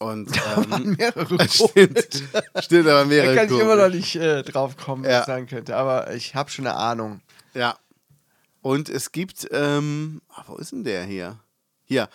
Und, 0.00 0.30
ähm, 0.56 0.96
Mehrere 0.98 1.48
stimmt, 1.48 2.22
stimmt, 2.60 2.88
aber 2.88 3.04
mehrere 3.04 3.34
Da 3.34 3.44
kann 3.44 3.54
ich 3.54 3.60
immer 3.60 3.76
noch 3.76 3.90
nicht 3.90 4.16
äh, 4.16 4.42
drauf 4.42 4.76
kommen, 4.78 5.04
was 5.04 5.10
Ja. 5.12 5.20
es 5.20 5.26
sein 5.26 5.46
könnte. 5.46 5.76
Aber 5.76 6.14
ich 6.14 6.34
habe 6.34 6.50
schon 6.50 6.66
eine 6.66 6.74
Ahnung. 6.74 7.20
Ja. 7.52 7.78
Und 8.62 8.88
es 8.88 9.12
gibt, 9.12 9.46
ähm, 9.52 10.22
ah, 10.30 10.44
wo 10.46 10.56
ist 10.56 10.72
denn 10.72 10.84
der 10.84 11.04
hier? 11.04 11.38
Hier. 11.84 12.08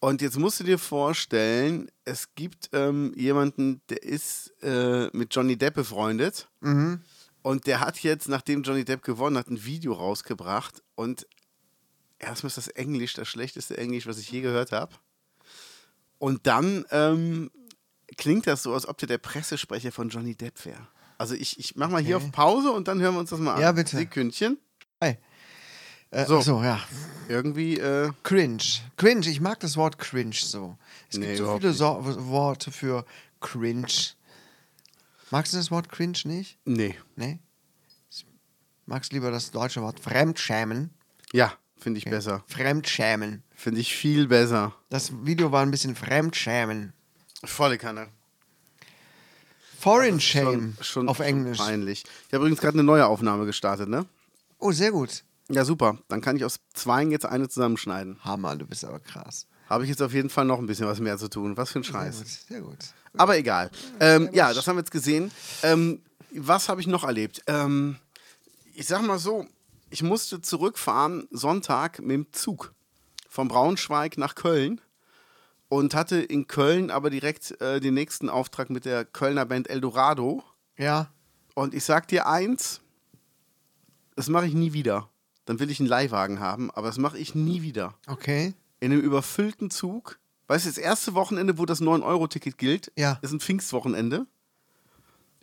Und 0.00 0.22
jetzt 0.22 0.38
musst 0.38 0.58
du 0.58 0.64
dir 0.64 0.78
vorstellen, 0.78 1.88
es 2.04 2.34
gibt 2.34 2.70
ähm, 2.72 3.12
jemanden, 3.16 3.80
der 3.90 4.02
ist 4.02 4.52
äh, 4.62 5.08
mit 5.12 5.32
Johnny 5.34 5.56
Depp 5.56 5.74
befreundet. 5.74 6.48
Und 7.42 7.66
der 7.66 7.80
hat 7.80 7.98
jetzt, 8.00 8.28
nachdem 8.28 8.62
Johnny 8.62 8.84
Depp 8.84 9.02
gewonnen 9.02 9.36
hat, 9.38 9.48
ein 9.48 9.64
Video 9.64 9.92
rausgebracht. 9.92 10.82
Und 10.94 11.26
erstmal 12.18 12.48
ist 12.48 12.56
das 12.56 12.68
Englisch 12.68 13.14
das 13.14 13.28
schlechteste 13.28 13.76
Englisch, 13.78 14.06
was 14.06 14.18
ich 14.18 14.30
je 14.30 14.40
gehört 14.40 14.72
habe. 14.72 14.94
Und 16.20 16.46
dann 16.46 16.84
ähm, 16.90 17.50
klingt 18.18 18.46
das 18.46 18.62
so, 18.62 18.74
als 18.74 18.86
ob 18.86 18.98
der 18.98 19.08
der 19.08 19.18
Pressesprecher 19.18 19.90
von 19.90 20.10
Johnny 20.10 20.34
Depp 20.36 20.64
wäre. 20.66 20.86
Also 21.18 21.34
ich, 21.34 21.58
ich 21.58 21.74
mach 21.76 21.88
mal 21.90 22.00
hier 22.02 22.16
Okay. 22.18 22.26
auf 22.26 22.32
Pause 22.32 22.70
und 22.72 22.86
dann 22.88 23.00
hören 23.00 23.14
wir 23.14 23.20
uns 23.20 23.30
das 23.30 23.40
mal 23.40 23.54
an. 23.54 23.60
Ja, 23.60 23.72
bitte. 23.72 23.96
Sekündchen. 23.96 24.58
Hey. 25.00 25.18
Äh, 26.10 26.26
So. 26.26 26.40
so. 26.42 26.62
ja. 26.62 26.78
Irgendwie, 27.28 27.78
äh, 27.78 28.10
Cringe. 28.22 28.62
Cringe, 28.96 29.26
ich 29.28 29.40
mag 29.40 29.60
das 29.60 29.76
Wort 29.76 29.98
cringe 29.98 30.34
so. 30.34 30.76
Es 31.10 31.16
Nee, 31.18 31.26
gibt 31.26 31.38
so 31.38 31.56
viele 31.58 31.72
so 31.72 31.98
Worte 32.28 32.70
für 32.70 33.04
cringe. 33.40 33.86
Magst 35.30 35.52
du 35.52 35.56
das 35.56 35.70
Wort 35.70 35.88
cringe 35.88 36.18
nicht? 36.24 36.58
nee. 36.66 36.96
Nee? 37.16 37.38
Magst 38.86 39.12
du 39.12 39.16
lieber 39.16 39.30
das 39.30 39.52
deutsche 39.52 39.80
Wort 39.82 40.00
fremdschämen? 40.00 40.90
Ja, 41.32 41.52
finde 41.80 41.98
ich 41.98 42.04
besser. 42.04 42.44
Fremdschämen. 42.46 43.42
Finde 43.54 43.80
ich 43.80 43.94
viel 43.94 44.28
besser. 44.28 44.74
Das 44.90 45.12
Video 45.24 45.52
war 45.52 45.62
ein 45.62 45.70
bisschen 45.70 45.96
Fremdschämen. 45.96 46.92
Volle 47.44 47.78
Kanne. 47.78 48.08
Foreign 49.78 50.20
Schon, 50.20 50.42
Shame 50.44 50.76
schon, 50.82 51.08
auf 51.08 51.16
schon 51.16 51.26
Englisch. 51.26 51.58
Peinlich. 51.58 52.04
Ich 52.28 52.34
habe 52.34 52.44
übrigens 52.44 52.60
gerade 52.60 52.74
eine 52.74 52.82
neue 52.82 53.06
Aufnahme 53.06 53.46
gestartet, 53.46 53.88
ne? 53.88 54.04
Oh, 54.58 54.72
sehr 54.72 54.92
gut. 54.92 55.24
Ja, 55.48 55.64
super. 55.64 55.98
Dann 56.08 56.20
kann 56.20 56.36
ich 56.36 56.44
aus 56.44 56.60
zweien 56.74 57.10
jetzt 57.10 57.24
eine 57.24 57.48
zusammenschneiden. 57.48 58.22
Hammer, 58.22 58.56
du 58.56 58.66
bist 58.66 58.84
aber 58.84 59.00
krass. 59.00 59.46
Habe 59.70 59.84
ich 59.84 59.90
jetzt 59.90 60.02
auf 60.02 60.12
jeden 60.12 60.28
Fall 60.28 60.44
noch 60.44 60.58
ein 60.58 60.66
bisschen 60.66 60.86
was 60.86 61.00
mehr 61.00 61.16
zu 61.16 61.28
tun. 61.28 61.56
Was 61.56 61.70
für 61.70 61.80
ein 61.80 61.82
Sehr 61.82 61.92
Scheiß. 61.92 62.18
gut, 62.18 62.26
sehr 62.28 62.60
gut. 62.60 62.76
Aber 63.16 63.38
egal. 63.38 63.70
Ähm, 64.00 64.28
ja, 64.32 64.52
das 64.52 64.66
haben 64.68 64.76
wir 64.76 64.80
jetzt 64.80 64.90
gesehen. 64.90 65.30
Ähm, 65.62 66.02
was 66.32 66.68
habe 66.68 66.80
ich 66.80 66.86
noch 66.86 67.04
erlebt? 67.04 67.42
Ähm, 67.46 67.96
ich 68.74 68.86
sag 68.86 69.02
mal 69.02 69.18
so, 69.18 69.46
ich 69.90 70.02
musste 70.02 70.40
zurückfahren 70.40 71.26
Sonntag 71.30 71.98
mit 72.00 72.10
dem 72.10 72.32
Zug 72.32 72.72
von 73.28 73.48
Braunschweig 73.48 74.18
nach 74.18 74.34
Köln 74.34 74.80
und 75.68 75.94
hatte 75.94 76.16
in 76.20 76.46
Köln 76.46 76.90
aber 76.90 77.10
direkt 77.10 77.60
äh, 77.60 77.80
den 77.80 77.94
nächsten 77.94 78.28
Auftrag 78.28 78.70
mit 78.70 78.84
der 78.84 79.04
Kölner 79.04 79.46
Band 79.46 79.68
Eldorado. 79.70 80.42
Ja, 80.76 81.10
Und 81.54 81.74
ich 81.74 81.84
sag 81.84 82.08
dir 82.08 82.26
eins, 82.26 82.80
das 84.16 84.28
mache 84.28 84.46
ich 84.46 84.54
nie 84.54 84.72
wieder. 84.72 85.08
Dann 85.44 85.58
will 85.60 85.70
ich 85.70 85.80
einen 85.80 85.88
Leihwagen 85.88 86.40
haben, 86.40 86.70
aber 86.70 86.86
das 86.88 86.98
mache 86.98 87.18
ich 87.18 87.34
nie 87.34 87.62
wieder. 87.62 87.94
okay. 88.06 88.54
In 88.82 88.92
einem 88.92 89.00
überfüllten 89.02 89.70
Zug. 89.70 90.18
Weißt 90.46 90.64
du, 90.64 90.70
das 90.70 90.78
erste 90.78 91.12
Wochenende, 91.14 91.58
wo 91.58 91.66
das 91.66 91.80
9-Euro-Ticket 91.82 92.56
gilt, 92.58 92.92
Ja. 92.96 93.18
ist 93.22 93.30
ein 93.32 93.40
Pfingstwochenende. 93.40 94.26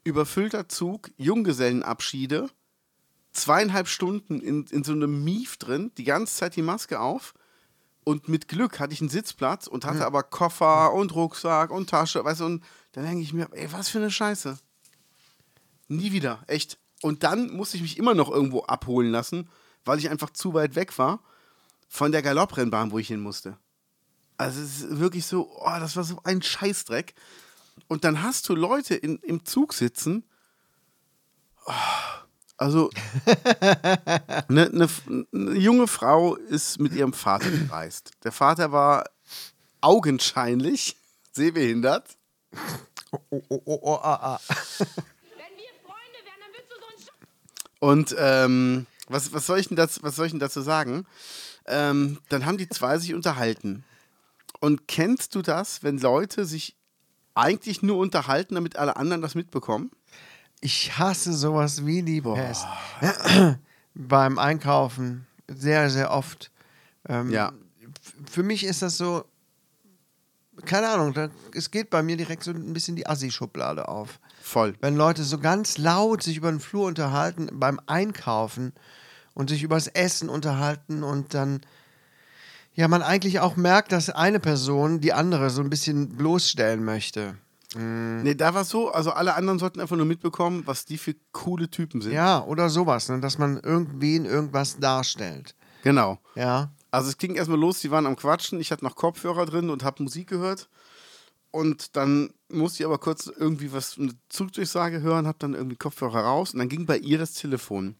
Überfüllter 0.04 0.68
Zug, 0.70 1.12
Junggesellenabschiede, 1.18 2.50
zweieinhalb 3.38 3.88
Stunden 3.88 4.42
in, 4.42 4.66
in 4.66 4.84
so 4.84 4.94
einem 4.94 5.24
Mief 5.24 5.58
drin, 5.58 5.92
die 5.98 6.04
ganze 6.04 6.36
Zeit 6.36 6.56
die 6.56 6.62
Maske 6.62 7.00
auf. 7.00 7.34
Und 8.04 8.30
mit 8.30 8.48
Glück 8.48 8.80
hatte 8.80 8.94
ich 8.94 9.02
einen 9.02 9.10
Sitzplatz 9.10 9.68
und 9.68 9.86
hatte 9.86 10.06
aber 10.06 10.24
Koffer 10.24 10.94
und 10.94 11.14
Rucksack 11.14 11.72
und 11.72 11.90
Tasche, 11.90 12.24
weißt 12.24 12.40
du, 12.40 12.46
und 12.46 12.64
dann 12.94 13.04
denke 13.04 13.22
ich 13.22 13.34
mir, 13.34 13.50
ey, 13.52 13.72
was 13.74 13.90
für 13.90 13.98
eine 13.98 14.10
Scheiße. 14.10 14.58
Nie 15.90 16.12
wieder, 16.14 16.42
echt. 16.48 16.80
Und 17.02 17.24
dann 17.24 17.52
musste 17.52 17.76
ich 17.76 17.84
mich 17.84 17.98
immer 17.98 18.14
noch 18.14 18.32
irgendwo 18.32 18.62
abholen 18.64 19.12
lassen, 19.12 19.50
weil 19.84 20.00
ich 20.00 20.10
einfach 20.10 20.30
zu 20.32 20.54
weit 20.54 20.76
weg 20.76 20.98
war 20.98 21.20
von 21.90 22.12
der 22.12 22.22
Galopprennbahn, 22.22 22.92
wo 22.92 23.00
ich 23.00 23.08
hin 23.08 23.20
musste. 23.20 23.58
Also 24.38 24.62
es 24.62 24.82
ist 24.82 25.00
wirklich 25.00 25.26
so, 25.26 25.52
oh, 25.60 25.80
das 25.80 25.96
war 25.96 26.04
so 26.04 26.20
ein 26.24 26.42
Scheißdreck. 26.42 27.14
Und 27.88 28.04
dann 28.04 28.24
hast 28.24 28.48
du 28.50 28.56
Leute 28.56 28.96
in, 28.96 29.18
im 29.18 29.46
Zug 29.46 29.74
sitzen. 29.74 30.24
Oh, 31.66 31.74
also 32.58 32.90
eine 34.50 34.70
ne, 34.72 34.90
ne 35.32 35.54
junge 35.54 35.88
Frau 35.88 36.36
ist 36.36 36.80
mit 36.80 36.94
ihrem 36.94 37.14
Vater 37.14 37.52
gereist. 37.52 38.12
Der 38.24 38.32
Vater 38.32 38.72
war 38.72 39.06
augenscheinlich 39.82 40.98
sehbehindert. 41.32 42.18
Oh, 43.12 43.20
oh, 43.30 43.62
oh, 43.66 43.80
oh, 43.84 44.00
ah, 44.02 44.16
ah. 44.16 44.40
Wenn 44.50 44.88
wir 45.56 45.72
Freunde 45.86 46.20
wären, 46.24 46.40
dann 46.42 46.52
würdest 46.52 46.72
du 46.72 46.76
so 46.80 46.88
einen 46.90 47.00
Scheiß. 47.00 47.28
Und 47.80 48.16
ähm, 48.18 48.88
was, 49.08 49.32
was, 49.34 49.46
soll 49.46 49.60
ich 49.60 49.68
denn 49.68 49.78
das, 49.78 50.02
was 50.02 50.16
soll 50.16 50.26
ich 50.26 50.32
denn 50.32 50.40
dazu 50.40 50.62
sagen? 50.62 51.06
Ähm, 51.68 52.20
dann 52.30 52.46
haben 52.46 52.58
die 52.58 52.70
zwei 52.70 52.98
sich 52.98 53.14
unterhalten. 53.14 53.86
Und 54.60 54.88
kennst 54.88 55.36
du 55.36 55.44
das, 55.44 55.84
wenn 55.84 56.00
Leute 56.00 56.46
sich 56.46 56.76
eigentlich 57.36 57.84
nur 57.84 57.98
unterhalten, 57.98 58.56
damit 58.56 58.78
alle 58.78 58.96
anderen 58.96 59.22
das 59.22 59.36
mitbekommen? 59.36 59.92
Ich 60.62 60.98
hasse 60.98 61.34
sowas 61.34 61.86
wie 61.86 62.04
die 62.04 62.22
Pest. 62.22 62.66
Beim 63.94 64.40
Einkaufen 64.40 65.28
sehr, 65.48 65.90
sehr 65.90 66.12
oft. 66.12 66.52
Ähm, 67.08 67.32
Ja. 67.32 67.54
Für 68.30 68.44
mich 68.44 68.64
ist 68.64 68.82
das 68.82 68.98
so, 68.98 69.26
keine 70.66 70.90
Ahnung, 70.90 71.14
da, 71.14 71.30
es 71.54 71.72
geht 71.72 71.90
bei 71.90 72.02
mir 72.04 72.18
direkt 72.18 72.44
so 72.44 72.52
ein 72.52 72.74
bisschen 72.74 72.96
die 72.96 73.08
Assi-Schublade 73.08 73.88
auf. 73.88 74.20
Voll. 74.42 74.76
Wenn 74.82 74.96
Leute 74.96 75.24
so 75.24 75.38
ganz 75.40 75.78
laut 75.78 76.24
sich 76.24 76.38
über 76.38 76.50
den 76.50 76.60
Flur 76.60 76.88
unterhalten 76.88 77.50
beim 77.54 77.80
Einkaufen 77.86 78.74
und 79.34 79.50
sich 79.50 79.62
übers 79.64 79.88
Essen 79.88 80.30
unterhalten 80.30 81.04
und 81.04 81.34
dann 81.34 81.62
ja 82.74 82.88
man 82.88 83.04
eigentlich 83.04 83.40
auch 83.40 83.56
merkt, 83.56 83.92
dass 83.92 84.10
eine 84.10 84.40
Person 84.40 85.00
die 85.00 85.14
andere 85.14 85.50
so 85.50 85.62
ein 85.62 85.70
bisschen 85.70 86.16
bloßstellen 86.18 86.84
möchte. 86.84 87.36
Nee, 87.78 88.36
da 88.36 88.54
war 88.54 88.62
es 88.62 88.70
so, 88.70 88.92
also 88.92 89.12
alle 89.12 89.36
anderen 89.36 89.60
sollten 89.60 89.80
einfach 89.80 89.96
nur 89.96 90.06
mitbekommen, 90.06 90.64
was 90.66 90.86
die 90.86 90.98
für 90.98 91.16
coole 91.32 91.70
Typen 91.70 92.02
sind. 92.02 92.14
Ja, 92.14 92.44
oder 92.44 92.70
sowas, 92.70 93.10
ne? 93.10 93.20
dass 93.20 93.38
man 93.38 93.60
irgendwen 93.60 94.26
irgendwas 94.26 94.80
darstellt. 94.80 95.56
Genau. 95.84 96.20
Ja. 96.36 96.72
Also 96.92 97.10
es 97.10 97.18
ging 97.18 97.36
erstmal 97.36 97.60
los, 97.60 97.80
die 97.80 97.92
waren 97.92 98.06
am 98.06 98.16
Quatschen, 98.16 98.60
ich 98.60 98.72
hatte 98.72 98.84
noch 98.84 98.96
Kopfhörer 98.96 99.46
drin 99.46 99.70
und 99.70 99.84
habe 99.84 100.04
Musik 100.04 100.30
gehört. 100.30 100.70
Und 101.52 101.96
dann 101.96 102.34
musste 102.50 102.84
ich 102.84 102.86
aber 102.86 102.98
kurz 102.98 103.28
irgendwie 103.28 103.72
was, 103.72 103.98
eine 103.98 104.14
Zugdurchsage 104.30 105.02
hören, 105.02 105.28
habe 105.28 105.40
dann 105.40 105.54
irgendwie 105.54 105.76
Kopfhörer 105.76 106.22
raus 106.22 106.54
und 106.54 106.60
dann 106.60 106.70
ging 106.70 106.86
bei 106.86 106.98
ihr 106.98 107.18
das 107.18 107.34
Telefon. 107.34 107.96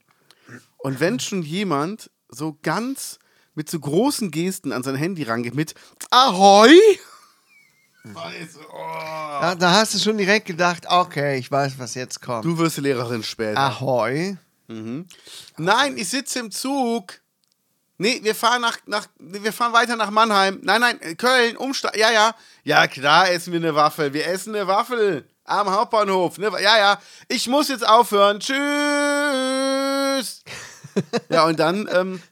Und 0.78 1.00
wenn 1.00 1.18
schon 1.20 1.42
jemand 1.42 2.10
so 2.28 2.58
ganz 2.62 3.18
mit 3.54 3.68
so 3.68 3.80
großen 3.80 4.30
Gesten 4.30 4.72
an 4.72 4.82
sein 4.82 4.94
Handy 4.94 5.24
rangeht 5.24 5.54
mit 5.54 5.74
Ahoi! 6.10 6.78
So, 8.04 8.60
oh. 8.72 9.40
Da, 9.40 9.54
da 9.54 9.72
hast 9.72 9.94
du 9.94 9.98
schon 9.98 10.16
direkt 10.16 10.46
gedacht, 10.46 10.84
okay, 10.88 11.38
ich 11.38 11.50
weiß, 11.50 11.78
was 11.78 11.94
jetzt 11.94 12.22
kommt. 12.22 12.44
Du 12.44 12.56
wirst 12.58 12.78
Lehrerin 12.78 13.22
später. 13.22 13.58
Ahoi. 13.58 14.36
Nein, 15.56 15.96
ich 15.96 16.08
sitze 16.08 16.40
im 16.40 16.50
Zug. 16.50 17.20
Nee, 17.96 18.20
wir 18.22 18.34
fahren 18.34 18.60
nach, 18.60 18.78
nach 18.86 19.08
wir 19.18 19.52
fahren 19.52 19.72
weiter 19.72 19.96
nach 19.96 20.10
Mannheim. 20.10 20.60
Nein, 20.62 20.80
nein, 20.80 21.16
Köln, 21.16 21.56
Umsteig. 21.56 21.96
Ja, 21.96 22.12
ja. 22.12 22.34
Ja, 22.62 22.86
klar 22.86 23.30
essen 23.30 23.52
wir 23.52 23.58
eine 23.58 23.74
Waffel. 23.74 24.12
Wir 24.12 24.26
essen 24.28 24.54
eine 24.54 24.68
Waffel 24.68 25.28
am 25.44 25.68
Hauptbahnhof. 25.70 26.38
Ne? 26.38 26.50
Ja, 26.62 26.78
ja. 26.78 27.00
Ich 27.26 27.48
muss 27.48 27.68
jetzt 27.68 27.86
aufhören. 27.86 28.38
Tschüss. 28.38 28.58
ja, 31.28 31.44
und 31.44 31.58
dann 31.58 31.88
ähm, 31.92 32.22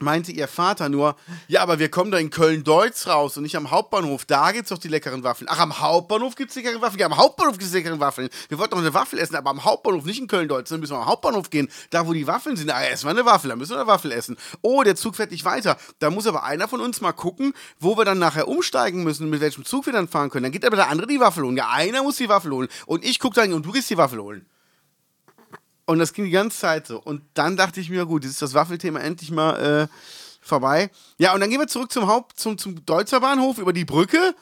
meinte 0.00 0.32
ihr 0.32 0.48
Vater 0.48 0.88
nur, 0.88 1.16
ja, 1.46 1.62
aber 1.62 1.78
wir 1.78 1.90
kommen 1.90 2.10
da 2.10 2.18
in 2.18 2.30
Köln-Deutz 2.30 3.06
raus 3.06 3.36
und 3.36 3.42
nicht 3.42 3.56
am 3.56 3.70
Hauptbahnhof. 3.70 4.24
Da 4.24 4.52
gibt's 4.52 4.70
doch 4.70 4.78
die 4.78 4.88
leckeren 4.88 5.22
Waffeln. 5.22 5.48
Ach, 5.50 5.60
am 5.60 5.78
Hauptbahnhof 5.80 6.34
gibt's 6.34 6.54
die 6.54 6.60
leckeren 6.60 6.80
Waffeln? 6.80 7.00
Ja, 7.00 7.06
am 7.06 7.16
Hauptbahnhof 7.16 7.58
gibt's 7.58 7.72
die 7.72 7.78
leckeren 7.78 8.00
Waffeln. 8.00 8.28
Wir 8.48 8.58
wollten 8.58 8.72
doch 8.72 8.78
eine 8.78 8.94
Waffel 8.94 9.18
essen, 9.18 9.36
aber 9.36 9.50
am 9.50 9.64
Hauptbahnhof, 9.64 10.04
nicht 10.04 10.18
in 10.18 10.26
Köln-Deutz. 10.26 10.70
Dann 10.70 10.80
müssen 10.80 10.94
wir 10.94 11.00
am 11.00 11.06
Hauptbahnhof 11.06 11.50
gehen, 11.50 11.68
da 11.90 12.06
wo 12.06 12.12
die 12.12 12.26
Waffeln 12.26 12.56
sind. 12.56 12.70
Ah, 12.70 12.82
essen 12.82 13.06
wir 13.06 13.10
eine 13.10 13.26
Waffel, 13.26 13.50
dann 13.50 13.58
müssen 13.58 13.72
wir 13.72 13.80
eine 13.80 13.86
Waffel 13.86 14.12
essen. 14.12 14.36
Oh, 14.62 14.82
der 14.82 14.96
Zug 14.96 15.16
fährt 15.16 15.30
nicht 15.30 15.44
weiter. 15.44 15.76
Da 15.98 16.10
muss 16.10 16.26
aber 16.26 16.44
einer 16.44 16.66
von 16.66 16.80
uns 16.80 17.00
mal 17.00 17.12
gucken, 17.12 17.52
wo 17.78 17.98
wir 17.98 18.04
dann 18.04 18.18
nachher 18.18 18.48
umsteigen 18.48 19.04
müssen, 19.04 19.28
mit 19.28 19.40
welchem 19.40 19.64
Zug 19.64 19.86
wir 19.86 19.92
dann 19.92 20.08
fahren 20.08 20.30
können. 20.30 20.44
Dann 20.44 20.52
geht 20.52 20.64
aber 20.64 20.76
der 20.76 20.88
andere 20.88 21.06
die 21.06 21.20
Waffel 21.20 21.44
holen. 21.44 21.56
Ja, 21.56 21.68
einer 21.70 22.02
muss 22.02 22.16
die 22.16 22.28
Waffel 22.28 22.52
holen. 22.52 22.68
Und 22.86 23.04
ich 23.04 23.18
gucke 23.18 23.34
dann 23.34 23.52
und 23.52 23.66
du 23.66 23.72
gehst 23.72 23.90
die 23.90 23.98
Waffel 23.98 24.20
holen. 24.20 24.46
Und 25.90 25.98
das 25.98 26.12
ging 26.12 26.24
die 26.24 26.30
ganze 26.30 26.56
Zeit 26.56 26.86
so. 26.86 27.02
Und 27.02 27.22
dann 27.34 27.56
dachte 27.56 27.80
ich 27.80 27.90
mir, 27.90 28.06
gut, 28.06 28.22
jetzt 28.22 28.34
ist 28.34 28.42
das 28.42 28.54
Waffelthema 28.54 29.00
endlich 29.00 29.32
mal 29.32 29.88
äh, 29.88 29.88
vorbei. 30.40 30.88
Ja, 31.18 31.34
und 31.34 31.40
dann 31.40 31.50
gehen 31.50 31.58
wir 31.58 31.66
zurück 31.66 31.90
zum 31.90 32.06
Haupt, 32.06 32.38
zum, 32.38 32.58
zum 32.58 32.86
Deutzer 32.86 33.18
Bahnhof 33.18 33.58
über 33.58 33.72
die 33.72 33.84
Brücke. 33.84 34.36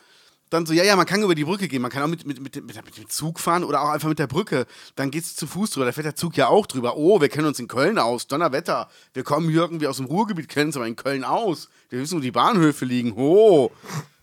Dann 0.51 0.67
so, 0.67 0.75
ja, 0.75 0.85
ja, 0.85 0.95
man 0.95 1.07
kann 1.07 1.23
über 1.23 1.35
die 1.35 1.45
Brücke 1.45 1.67
gehen. 1.67 1.81
Man 1.81 1.91
kann 1.91 2.03
auch 2.03 2.07
mit, 2.09 2.27
mit, 2.27 2.39
mit, 2.39 2.55
dem- 2.55 2.67
mit, 2.67 2.77
mit 2.77 2.99
dem 2.99 3.09
Zug 3.09 3.41
fahren 3.41 3.65
oder 3.65 3.81
auch 3.81 3.89
einfach 3.89 4.11
mit 4.11 4.19
der 4.19 4.27
Brücke. 4.27 4.67
Dann 4.95 5.11
geht's 5.11 5.37
zu 5.37 5.47
Fuß 5.47 5.71
drüber. 5.71 5.87
Da 5.87 5.93
fährt 5.93 6.05
der 6.05 6.17
Zug 6.17 6.37
ja 6.37 6.49
auch 6.49 6.67
drüber. 6.67 6.99
Oh, 6.99 7.19
wir 7.23 7.31
kennen 7.31 7.47
uns 7.47 7.59
in 7.59 7.67
Köln 7.67 7.99
aus. 7.99 8.27
Donnerwetter. 8.27 8.91
Wir 9.15 9.25
kommen 9.25 9.49
hier 9.49 9.63
irgendwie 9.63 9.87
aus 9.87 9.97
dem 9.97 10.05
Ruhrgebiet, 10.05 10.51
kennen 10.51 10.67
uns 10.67 10.77
aber 10.77 10.87
in 10.87 10.97
Köln 10.97 11.25
aus. 11.25 11.71
Wir 11.89 11.99
wissen, 12.01 12.19
wo 12.19 12.21
die 12.21 12.31
Bahnhöfe 12.31 12.85
liegen. 12.85 13.15
Oh. 13.17 13.71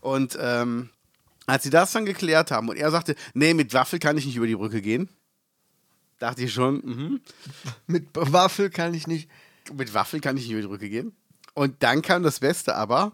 Und 0.02 0.38
ähm, 0.40 0.90
als 1.48 1.64
sie 1.64 1.72
das 1.72 1.92
dann 1.92 2.06
geklärt 2.06 2.52
haben 2.52 2.70
und 2.70 2.76
er 2.78 2.92
sagte, 2.92 3.16
nee, 3.34 3.56
mit 3.56 3.74
Waffel 3.74 3.98
kann 3.98 4.16
ich 4.16 4.28
nicht 4.28 4.36
über 4.36 4.48
die 4.48 4.56
Brücke 4.56 4.82
gehen, 4.84 5.10
dachte 6.26 6.44
ich 6.44 6.54
schon, 6.54 6.76
mhm. 6.84 7.22
Mit 7.88 8.08
Waffel 8.14 8.70
kann 8.70 8.94
ich 8.94 9.08
nicht. 9.08 9.30
mit 9.74 9.94
Waffel 9.94 10.20
kann 10.20 10.38
ich 10.38 10.44
nicht 10.44 10.52
über 10.52 10.62
die 10.62 10.68
Brücke 10.68 10.90
gehen. 10.90 11.16
Und 11.54 11.84
dann 11.84 12.02
kam 12.02 12.24
das 12.24 12.40
Beste 12.40 12.76
aber. 12.76 13.14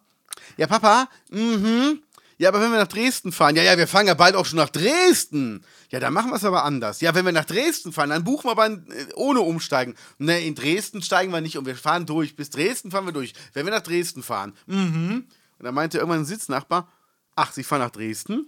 Ja, 0.57 0.67
Papa, 0.67 1.09
mhm. 1.29 2.01
Ja, 2.37 2.49
aber 2.49 2.59
wenn 2.59 2.71
wir 2.71 2.79
nach 2.79 2.87
Dresden 2.87 3.31
fahren, 3.31 3.55
ja, 3.55 3.61
ja, 3.61 3.77
wir 3.77 3.87
fahren 3.87 4.07
ja 4.07 4.15
bald 4.15 4.35
auch 4.35 4.47
schon 4.47 4.57
nach 4.57 4.69
Dresden. 4.69 5.63
Ja, 5.91 5.99
dann 5.99 6.11
machen 6.11 6.31
wir 6.31 6.37
es 6.37 6.43
aber 6.43 6.63
anders. 6.63 6.99
Ja, 6.99 7.13
wenn 7.13 7.23
wir 7.23 7.31
nach 7.33 7.45
Dresden 7.45 7.91
fahren, 7.93 8.09
dann 8.09 8.23
buchen 8.23 8.45
wir 8.45 8.51
aber 8.51 8.65
äh, 8.65 9.13
ohne 9.13 9.41
Umsteigen. 9.41 9.93
Ne, 10.17 10.43
in 10.43 10.55
Dresden 10.55 11.03
steigen 11.03 11.31
wir 11.31 11.41
nicht 11.41 11.57
und 11.59 11.67
wir 11.67 11.75
fahren 11.75 12.07
durch. 12.07 12.35
Bis 12.35 12.49
Dresden 12.49 12.89
fahren 12.89 13.05
wir 13.05 13.11
durch. 13.11 13.33
Wenn 13.53 13.65
wir 13.65 13.71
nach 13.71 13.83
Dresden 13.83 14.23
fahren. 14.23 14.53
Mhm. 14.65 15.27
Und 15.59 15.65
dann 15.65 15.75
meinte 15.75 15.99
irgendwann 15.99 16.21
ein 16.21 16.25
Sitznachbar, 16.25 16.91
ach, 17.35 17.51
Sie 17.51 17.63
fahren 17.63 17.81
nach 17.81 17.91
Dresden? 17.91 18.47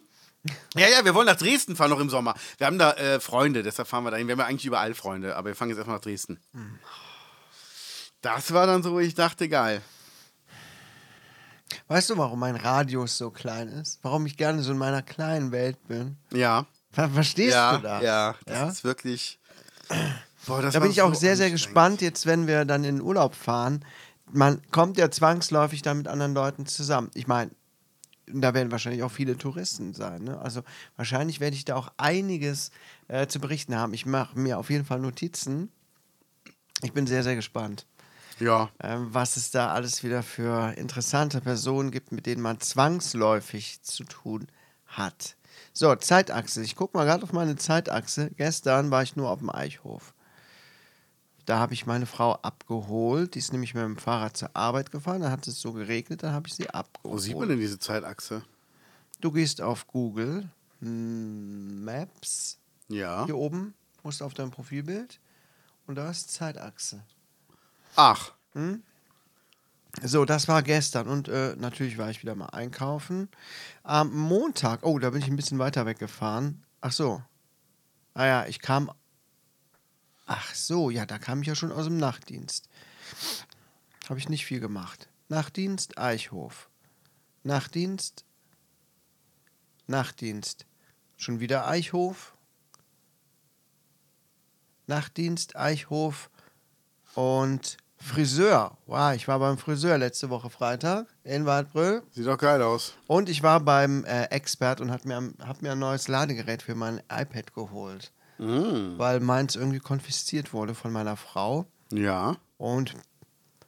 Ja, 0.75 0.87
ja, 0.89 1.05
wir 1.05 1.13
wollen 1.15 1.27
nach 1.27 1.37
Dresden 1.37 1.75
fahren 1.75 1.89
noch 1.89 1.99
im 1.99 2.09
Sommer. 2.09 2.33
Wir 2.57 2.67
haben 2.67 2.77
da 2.77 2.91
äh, 2.93 3.19
Freunde, 3.19 3.63
deshalb 3.63 3.87
fahren 3.87 4.03
wir 4.03 4.11
dahin. 4.11 4.27
Wir 4.27 4.33
haben 4.33 4.39
ja 4.39 4.45
eigentlich 4.45 4.65
überall 4.65 4.93
Freunde, 4.93 5.35
aber 5.35 5.49
wir 5.49 5.55
fahren 5.55 5.69
jetzt 5.69 5.77
erstmal 5.77 5.97
nach 5.97 6.03
Dresden. 6.03 6.39
Das 8.21 8.53
war 8.53 8.67
dann 8.67 8.83
so, 8.83 8.91
wo 8.93 8.99
ich 8.99 9.13
dachte, 9.15 9.47
geil. 9.47 9.81
Weißt 11.87 12.09
du, 12.09 12.17
warum 12.17 12.39
mein 12.39 12.55
Radius 12.55 13.17
so 13.17 13.31
klein 13.31 13.67
ist? 13.67 13.99
Warum 14.03 14.25
ich 14.25 14.37
gerne 14.37 14.61
so 14.63 14.71
in 14.71 14.77
meiner 14.77 15.01
kleinen 15.01 15.51
Welt 15.51 15.77
bin? 15.87 16.17
Ja. 16.31 16.65
Ver 16.91 17.09
verstehst 17.09 17.53
ja, 17.55 17.77
du 17.77 17.83
das? 17.83 18.03
ja, 18.03 18.35
das 18.45 18.55
Ja? 18.57 18.69
ist 18.69 18.83
wirklich. 18.83 19.39
Boah, 20.45 20.61
das 20.61 20.73
Da 20.73 20.79
bin 20.79 20.91
ich 20.91 21.01
auch 21.01 21.13
so 21.13 21.19
sehr, 21.19 21.35
sehr 21.35 21.51
gespannt, 21.51 22.01
jetzt, 22.01 22.25
wenn 22.25 22.47
wir 22.47 22.65
dann 22.65 22.83
in 22.83 22.97
den 22.97 23.01
Urlaub 23.01 23.33
fahren. 23.35 23.83
Man 24.31 24.61
kommt 24.71 24.97
ja 24.97 25.09
zwangsläufig 25.09 25.81
da 25.81 25.93
mit 25.93 26.07
anderen 26.07 26.33
Leuten 26.33 26.65
zusammen. 26.65 27.09
Ich 27.13 27.27
meine, 27.27 27.51
da 28.27 28.53
werden 28.53 28.71
wahrscheinlich 28.71 29.03
auch 29.03 29.11
viele 29.11 29.37
Touristen 29.37 29.93
sein. 29.93 30.23
Ne? 30.23 30.39
Also 30.39 30.61
wahrscheinlich 30.95 31.39
werde 31.39 31.55
ich 31.55 31.65
da 31.65 31.75
auch 31.75 31.91
einiges 31.97 32.71
äh, 33.07 33.27
zu 33.27 33.39
berichten 33.39 33.75
haben. 33.75 33.93
Ich 33.93 34.05
mache 34.05 34.37
mir 34.39 34.57
auf 34.57 34.69
jeden 34.69 34.85
Fall 34.85 34.99
Notizen. 34.99 35.71
Ich 36.81 36.93
bin 36.93 37.07
sehr, 37.07 37.23
sehr 37.23 37.35
gespannt, 37.35 37.85
Ja. 38.39 38.69
ähm, 38.81 39.07
was 39.11 39.37
es 39.37 39.51
da 39.51 39.71
alles 39.71 40.03
wieder 40.03 40.21
für 40.23 40.73
interessante 40.77 41.39
Personen 41.41 41.91
gibt, 41.91 42.11
mit 42.11 42.25
denen 42.25 42.41
man 42.41 42.59
zwangsläufig 42.59 43.81
zu 43.81 44.03
tun 44.03 44.47
hat. 44.87 45.35
So, 45.71 45.95
Zeitachse. 45.95 46.61
Ich 46.63 46.75
gucke 46.75 46.97
mal 46.97 47.05
gerade 47.05 47.23
auf 47.23 47.33
meine 47.33 47.55
Zeitachse. 47.55 48.31
Gestern 48.35 48.91
war 48.91 49.03
ich 49.03 49.15
nur 49.15 49.29
auf 49.29 49.39
dem 49.39 49.49
Eichhof. 49.49 50.13
Da 51.45 51.59
habe 51.59 51.73
ich 51.73 51.85
meine 51.85 52.05
Frau 52.05 52.33
abgeholt. 52.35 53.35
Die 53.35 53.39
ist 53.39 53.51
nämlich 53.51 53.73
mit 53.73 53.83
dem 53.83 53.97
Fahrrad 53.97 54.37
zur 54.37 54.55
Arbeit 54.55 54.91
gefahren. 54.91 55.21
Da 55.21 55.31
hat 55.31 55.47
es 55.47 55.59
so 55.59 55.73
geregnet, 55.73 56.23
dann 56.23 56.33
habe 56.33 56.47
ich 56.47 56.53
sie 56.53 56.69
abgeholt. 56.69 57.13
Wo 57.13 57.17
sieht 57.17 57.37
man 57.37 57.49
denn 57.49 57.59
diese 57.59 57.79
Zeitachse? 57.79 58.43
Du 59.19 59.31
gehst 59.31 59.61
auf 59.61 59.87
Google 59.87 60.49
hm, 60.79 61.83
Maps 61.83 62.57
Ja. 62.89 63.25
hier 63.25 63.37
oben, 63.37 63.73
musst 64.03 64.21
auf 64.21 64.33
dein 64.33 64.51
Profilbild 64.51 65.19
und 65.87 65.95
da 65.95 66.09
ist 66.09 66.31
Zeitachse. 66.31 67.03
Ach. 67.95 68.33
So, 70.01 70.25
das 70.25 70.47
war 70.47 70.63
gestern 70.63 71.07
und 71.07 71.27
äh, 71.27 71.55
natürlich 71.57 71.97
war 71.97 72.09
ich 72.09 72.21
wieder 72.21 72.35
mal 72.35 72.47
einkaufen. 72.47 73.29
Am 73.83 74.13
Montag, 74.13 74.83
oh, 74.83 74.97
da 74.99 75.11
bin 75.11 75.21
ich 75.21 75.27
ein 75.27 75.35
bisschen 75.35 75.59
weiter 75.59 75.85
weggefahren. 75.85 76.63
Ach 76.81 76.91
so. 76.91 77.21
Ah 78.13 78.25
ja, 78.25 78.45
ich 78.45 78.59
kam. 78.59 78.91
Ach 80.25 80.53
so, 80.55 80.89
ja, 80.89 81.05
da 81.05 81.17
kam 81.17 81.41
ich 81.41 81.47
ja 81.47 81.55
schon 81.55 81.71
aus 81.71 81.85
dem 81.85 81.97
Nachtdienst. 81.97 82.69
Habe 84.09 84.19
ich 84.19 84.29
nicht 84.29 84.45
viel 84.45 84.59
gemacht. 84.59 85.09
Nachtdienst, 85.29 85.97
Eichhof. 85.97 86.69
Nachtdienst, 87.43 88.25
Nachtdienst. 89.87 90.65
Schon 91.17 91.39
wieder 91.39 91.67
Eichhof. 91.67 92.33
Nachtdienst, 94.87 95.55
Eichhof 95.55 96.29
und 97.15 97.77
Friseur. 97.97 98.77
Wow, 98.85 99.13
ich 99.15 99.27
war 99.27 99.39
beim 99.39 99.57
Friseur 99.57 99.97
letzte 99.97 100.29
Woche 100.29 100.49
Freitag 100.49 101.07
in 101.23 101.45
Waldbröl. 101.45 102.03
Sieht 102.11 102.27
doch 102.27 102.37
geil 102.37 102.61
aus. 102.61 102.93
Und 103.07 103.29
ich 103.29 103.43
war 103.43 103.61
beim 103.61 104.03
äh, 104.03 104.25
Expert 104.25 104.81
und 104.81 104.91
hab 104.91 105.05
mir, 105.05 105.33
hab 105.39 105.61
mir 105.61 105.71
ein 105.71 105.79
neues 105.79 106.09
Ladegerät 106.09 106.61
für 106.61 106.75
mein 106.75 107.01
iPad 107.09 107.53
geholt. 107.53 108.11
Weil 108.97 109.19
meins 109.19 109.55
irgendwie 109.55 109.79
konfisziert 109.79 110.53
wurde 110.53 110.75
von 110.75 110.91
meiner 110.91 111.15
Frau. 111.15 111.65
Ja. 111.91 112.37
Und 112.57 112.95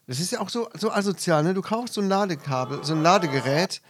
das 0.07 0.19
ist 0.19 0.31
ja 0.31 0.39
auch 0.39 0.49
so, 0.49 0.69
so 0.73 0.91
asozial, 0.91 1.43
ne? 1.43 1.53
Du 1.53 1.61
kaufst 1.61 1.95
so 1.95 2.01
ein 2.01 2.09
Ladekabel, 2.09 2.83
so 2.83 2.93
ein 2.93 3.01
Ladegerät, 3.01 3.81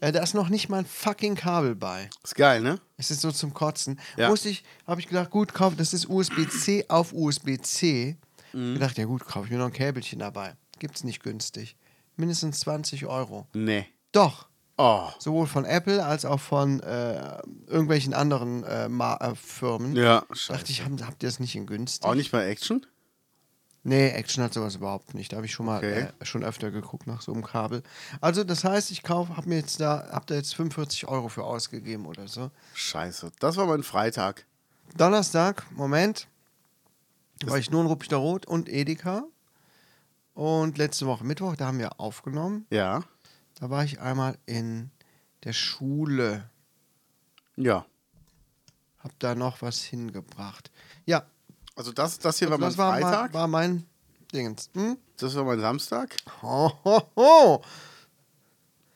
äh, 0.00 0.12
da 0.12 0.22
ist 0.22 0.34
noch 0.34 0.48
nicht 0.48 0.68
mal 0.68 0.78
ein 0.78 0.86
fucking 0.86 1.34
Kabel 1.34 1.74
bei. 1.74 2.08
Ist 2.22 2.34
geil, 2.34 2.60
ne? 2.60 2.80
Es 2.96 3.10
ist 3.10 3.20
so 3.20 3.32
zum 3.32 3.54
Kotzen. 3.54 3.98
Ja. 4.16 4.28
Musste 4.28 4.48
ich, 4.48 4.64
habe 4.86 5.00
ich 5.00 5.08
gedacht, 5.08 5.30
gut, 5.30 5.54
kauf, 5.54 5.74
das 5.76 5.92
ist 5.92 6.08
USB-C 6.08 6.86
auf 6.88 7.12
USB-C. 7.12 8.16
Mhm. 8.52 8.74
Gedacht, 8.74 8.98
ja 8.98 9.04
gut, 9.04 9.24
kaufe 9.24 9.46
ich 9.46 9.52
mir 9.52 9.58
noch 9.58 9.66
ein 9.66 9.72
Käbelchen 9.72 10.18
dabei. 10.18 10.54
Gibt's 10.78 11.04
nicht 11.04 11.22
günstig. 11.22 11.76
Mindestens 12.16 12.60
20 12.60 13.06
Euro. 13.06 13.46
Nee. 13.52 13.86
Doch. 14.12 14.48
Oh. 14.78 15.08
Sowohl 15.18 15.46
von 15.48 15.64
Apple 15.64 16.04
als 16.04 16.24
auch 16.24 16.38
von 16.40 16.80
äh, 16.80 17.38
irgendwelchen 17.66 18.14
anderen 18.14 18.62
äh, 18.64 18.86
äh, 18.86 19.34
Firmen. 19.34 19.96
Ja, 19.96 20.20
Dachte 20.20 20.36
scheiße. 20.36 20.64
ich, 20.68 20.84
habt, 20.84 21.04
habt 21.04 21.22
ihr 21.22 21.28
das 21.28 21.40
nicht 21.40 21.56
in 21.56 21.66
günstig? 21.66 22.08
Auch 22.08 22.14
nicht 22.14 22.30
bei 22.30 22.46
Action? 22.48 22.86
Nee, 23.82 24.08
Action 24.10 24.42
hat 24.44 24.52
sowas 24.54 24.76
überhaupt 24.76 25.14
nicht. 25.14 25.32
Da 25.32 25.36
habe 25.36 25.46
ich 25.46 25.52
schon 25.52 25.66
mal 25.66 25.78
Okay. 25.78 26.08
äh, 26.20 26.24
schon 26.24 26.44
öfter 26.44 26.70
geguckt 26.70 27.06
nach 27.06 27.22
so 27.22 27.32
einem 27.32 27.44
Kabel. 27.44 27.82
Also 28.20 28.44
das 28.44 28.62
heißt, 28.64 28.90
ich 28.92 29.02
kaufe, 29.02 29.36
habe 29.36 29.48
mir 29.48 29.56
jetzt 29.56 29.80
da, 29.80 30.08
hab 30.12 30.26
da 30.26 30.34
jetzt 30.34 30.54
45 30.54 31.08
Euro 31.08 31.28
für 31.28 31.42
ausgegeben 31.44 32.06
oder 32.06 32.28
so. 32.28 32.50
Scheiße. 32.74 33.32
Das 33.40 33.56
war 33.56 33.66
mein 33.66 33.82
Freitag. 33.82 34.46
Donnerstag, 34.96 35.66
Moment, 35.72 36.28
war 37.44 37.58
ich 37.58 37.70
nur 37.70 37.80
in 37.82 37.86
Ruppig 37.88 38.12
Rot 38.12 38.46
und 38.46 38.68
Edeka. 38.68 39.24
Und 40.34 40.78
letzte 40.78 41.06
Woche 41.06 41.24
Mittwoch, 41.24 41.56
da 41.56 41.66
haben 41.66 41.78
wir 41.80 41.98
aufgenommen. 42.00 42.64
Ja. 42.70 43.02
Da 43.60 43.70
war 43.70 43.84
ich 43.84 44.00
einmal 44.00 44.38
in 44.46 44.90
der 45.44 45.52
Schule. 45.52 46.48
Ja. 47.56 47.84
Hab 49.00 49.18
da 49.18 49.34
noch 49.34 49.62
was 49.62 49.82
hingebracht. 49.82 50.70
Ja, 51.06 51.24
Also 51.76 51.92
das, 51.92 52.18
das 52.18 52.38
hier 52.38 52.50
war 52.50 52.58
mein 52.58 52.68
das 52.70 52.78
war, 52.78 52.92
Freitag. 52.92 53.32
war, 53.34 53.40
war 53.42 53.48
mein 53.48 53.84
Dingens. 54.32 54.70
Hm? 54.74 54.98
Das 55.16 55.34
war 55.34 55.44
mein 55.44 55.60
Samstag. 55.60 56.14
Ho, 56.42 56.72
ho, 56.84 57.02
ho. 57.16 57.62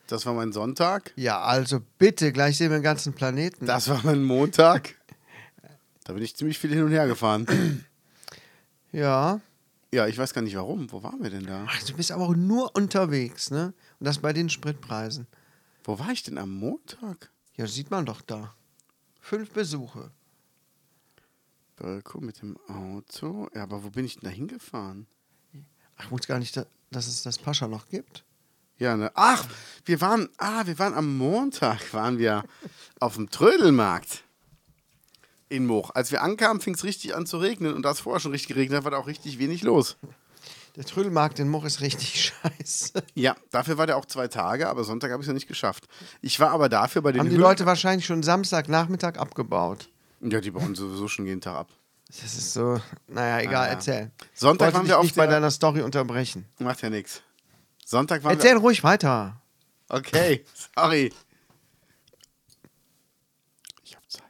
Das 0.07 0.25
war 0.25 0.33
mein 0.33 0.51
Sonntag. 0.51 1.11
Ja, 1.15 1.41
also 1.41 1.79
bitte, 1.97 2.31
gleich 2.31 2.57
sehen 2.57 2.69
wir 2.69 2.77
den 2.77 2.83
ganzen 2.83 3.13
Planeten. 3.13 3.65
Das 3.65 3.89
war 3.89 4.01
mein 4.03 4.23
Montag. 4.23 4.95
Da 6.03 6.13
bin 6.13 6.21
ich 6.21 6.35
ziemlich 6.35 6.59
viel 6.59 6.71
hin 6.71 6.83
und 6.83 6.91
her 6.91 7.07
gefahren. 7.07 7.85
ja. 8.91 9.39
Ja, 9.93 10.07
ich 10.07 10.17
weiß 10.17 10.33
gar 10.33 10.41
nicht 10.41 10.55
warum. 10.55 10.91
Wo 10.91 11.03
waren 11.03 11.21
wir 11.23 11.29
denn 11.29 11.45
da? 11.45 11.65
Ach, 11.69 11.83
du 11.83 11.93
bist 11.93 12.11
aber 12.11 12.25
auch 12.25 12.35
nur 12.35 12.75
unterwegs, 12.75 13.51
ne? 13.51 13.73
Das 14.03 14.19
bei 14.19 14.33
den 14.33 14.49
Spritpreisen. 14.49 15.27
Wo 15.85 15.97
war 15.97 16.09
ich 16.11 16.23
denn 16.23 16.37
am 16.37 16.51
Montag? 16.53 17.31
Ja, 17.55 17.67
sieht 17.67 17.89
man 17.89 18.05
doch 18.05 18.21
da. 18.21 18.53
Fünf 19.21 19.51
Besuche. 19.51 20.11
Bölko 21.77 22.19
mit 22.19 22.41
dem 22.41 22.57
Auto. 22.67 23.49
Ja, 23.55 23.63
aber 23.63 23.83
wo 23.83 23.89
bin 23.89 24.05
ich 24.05 24.15
denn 24.19 24.29
da 24.29 24.35
hingefahren? 24.35 25.07
Ach, 25.97 26.05
ich 26.05 26.11
wusste 26.11 26.27
gar 26.27 26.39
nicht, 26.39 26.55
da- 26.57 26.65
dass 26.91 27.07
es 27.07 27.23
das 27.23 27.37
Pascha 27.37 27.67
noch 27.67 27.87
gibt. 27.87 28.23
Ja, 28.77 28.97
ne? 28.97 29.11
Ach, 29.15 29.47
wir 29.85 30.01
waren, 30.01 30.27
ah, 30.37 30.65
wir 30.65 30.77
waren 30.79 30.93
am 30.95 31.17
Montag, 31.17 31.93
waren 31.93 32.17
wir 32.17 32.43
auf 32.99 33.15
dem 33.15 33.29
Trödelmarkt 33.29 34.23
in 35.49 35.65
Moch. 35.65 35.91
Als 35.91 36.11
wir 36.11 36.23
ankamen, 36.23 36.61
fing 36.61 36.73
es 36.73 36.83
richtig 36.83 37.15
an 37.15 37.25
zu 37.25 37.37
regnen 37.37 37.73
und 37.73 37.83
da 37.83 37.91
es 37.91 37.99
vorher 38.01 38.19
schon 38.19 38.31
richtig 38.31 38.49
geregnet 38.49 38.77
hat, 38.79 38.83
war 38.83 38.91
da 38.91 38.97
auch 38.97 39.07
richtig 39.07 39.39
wenig 39.39 39.61
los. 39.63 39.95
Der 40.75 40.85
Trödelmarkt 40.85 41.37
in 41.39 41.49
Moch 41.49 41.65
ist 41.65 41.81
richtig 41.81 42.33
scheiße. 42.59 43.03
Ja, 43.13 43.35
dafür 43.51 43.77
war 43.77 43.85
der 43.85 43.97
auch 43.97 44.05
zwei 44.05 44.27
Tage, 44.27 44.67
aber 44.67 44.83
Sonntag 44.83 45.11
habe 45.11 45.21
ich 45.21 45.25
es 45.25 45.27
ja 45.27 45.33
nicht 45.33 45.47
geschafft. 45.47 45.87
Ich 46.21 46.39
war 46.39 46.49
aber 46.51 46.67
dafür 46.69 47.01
bei 47.01 47.11
den 47.11 47.19
Haben 47.19 47.29
die 47.29 47.35
Höhen- 47.35 47.41
Leute 47.41 47.65
wahrscheinlich 47.65 48.05
schon 48.05 48.23
Samstagnachmittag 48.23 49.17
abgebaut. 49.17 49.89
Ja, 50.21 50.39
die 50.41 50.51
bauen 50.51 50.73
sowieso 50.73 51.07
schon 51.07 51.25
jeden 51.27 51.41
Tag 51.41 51.55
ab. 51.57 51.69
Das 52.07 52.23
ist 52.23 52.53
so, 52.53 52.79
naja, 53.07 53.39
egal, 53.47 53.67
Ah. 53.67 53.71
erzähl. 53.71 54.11
Sonntag 54.33 54.67
Wollte 54.67 54.77
waren 54.77 54.87
wir 54.87 54.97
auf 54.99 55.03
nicht 55.03 55.15
bei 55.15 55.27
deiner 55.27 55.51
Story 55.51 55.81
unterbrechen. 55.81 56.45
Macht 56.59 56.81
ja 56.81 56.89
nichts. 56.89 57.21
Sonntag 57.85 58.23
waren 58.23 58.33
Erzähl 58.33 58.57
ruhig 58.57 58.83
weiter. 58.83 59.39
Okay, 59.89 60.43
sorry. 60.75 61.11
Ich 63.83 63.95
habe 63.95 64.07
Zeit. 64.07 64.23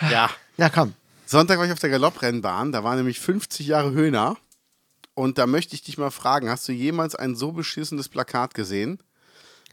Ja. 0.10 0.30
Ja, 0.56 0.68
komm. 0.70 0.94
Sonntag 1.28 1.58
war 1.58 1.66
ich 1.66 1.72
auf 1.72 1.78
der 1.78 1.90
Galopprennbahn, 1.90 2.72
da 2.72 2.84
waren 2.84 2.96
nämlich 2.96 3.20
50 3.20 3.66
Jahre 3.66 3.90
Höhner. 3.90 4.38
Und 5.12 5.36
da 5.36 5.46
möchte 5.46 5.74
ich 5.74 5.82
dich 5.82 5.98
mal 5.98 6.10
fragen, 6.10 6.48
hast 6.48 6.66
du 6.66 6.72
jemals 6.72 7.14
ein 7.14 7.36
so 7.36 7.52
beschissenes 7.52 8.08
Plakat 8.08 8.54
gesehen? 8.54 9.02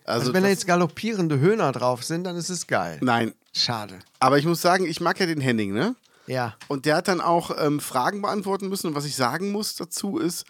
Also, 0.04 0.34
wenn 0.34 0.44
da 0.44 0.50
jetzt 0.50 0.68
galoppierende 0.68 1.39
Höhner 1.39 1.72
drauf 1.72 2.04
sind, 2.04 2.26
dann 2.26 2.36
ist 2.36 2.50
es 2.50 2.68
geil. 2.68 3.00
Nein, 3.02 3.34
Schade. 3.54 4.00
aber 4.20 4.38
ich 4.38 4.46
muss 4.46 4.62
sagen, 4.62 4.86
ich 4.86 5.00
mag 5.00 5.18
ja 5.18 5.28
den 5.28 5.39
Henning, 5.39 5.72
ne? 5.72 5.96
Ja. 6.28 6.58
Und 6.68 6.86
der 6.86 6.98
hat 6.98 7.08
dann 7.08 7.22
auch 7.22 7.52
ähm, 7.58 7.80
Fragen 7.80 8.22
beantworten 8.22 8.68
müssen. 8.68 8.88
Und 8.88 8.96
was 8.96 9.06
ich 9.06 9.15
sagen 9.15 9.54
muss 9.54 9.76
dazu 9.76 10.18
ist, 10.18 10.44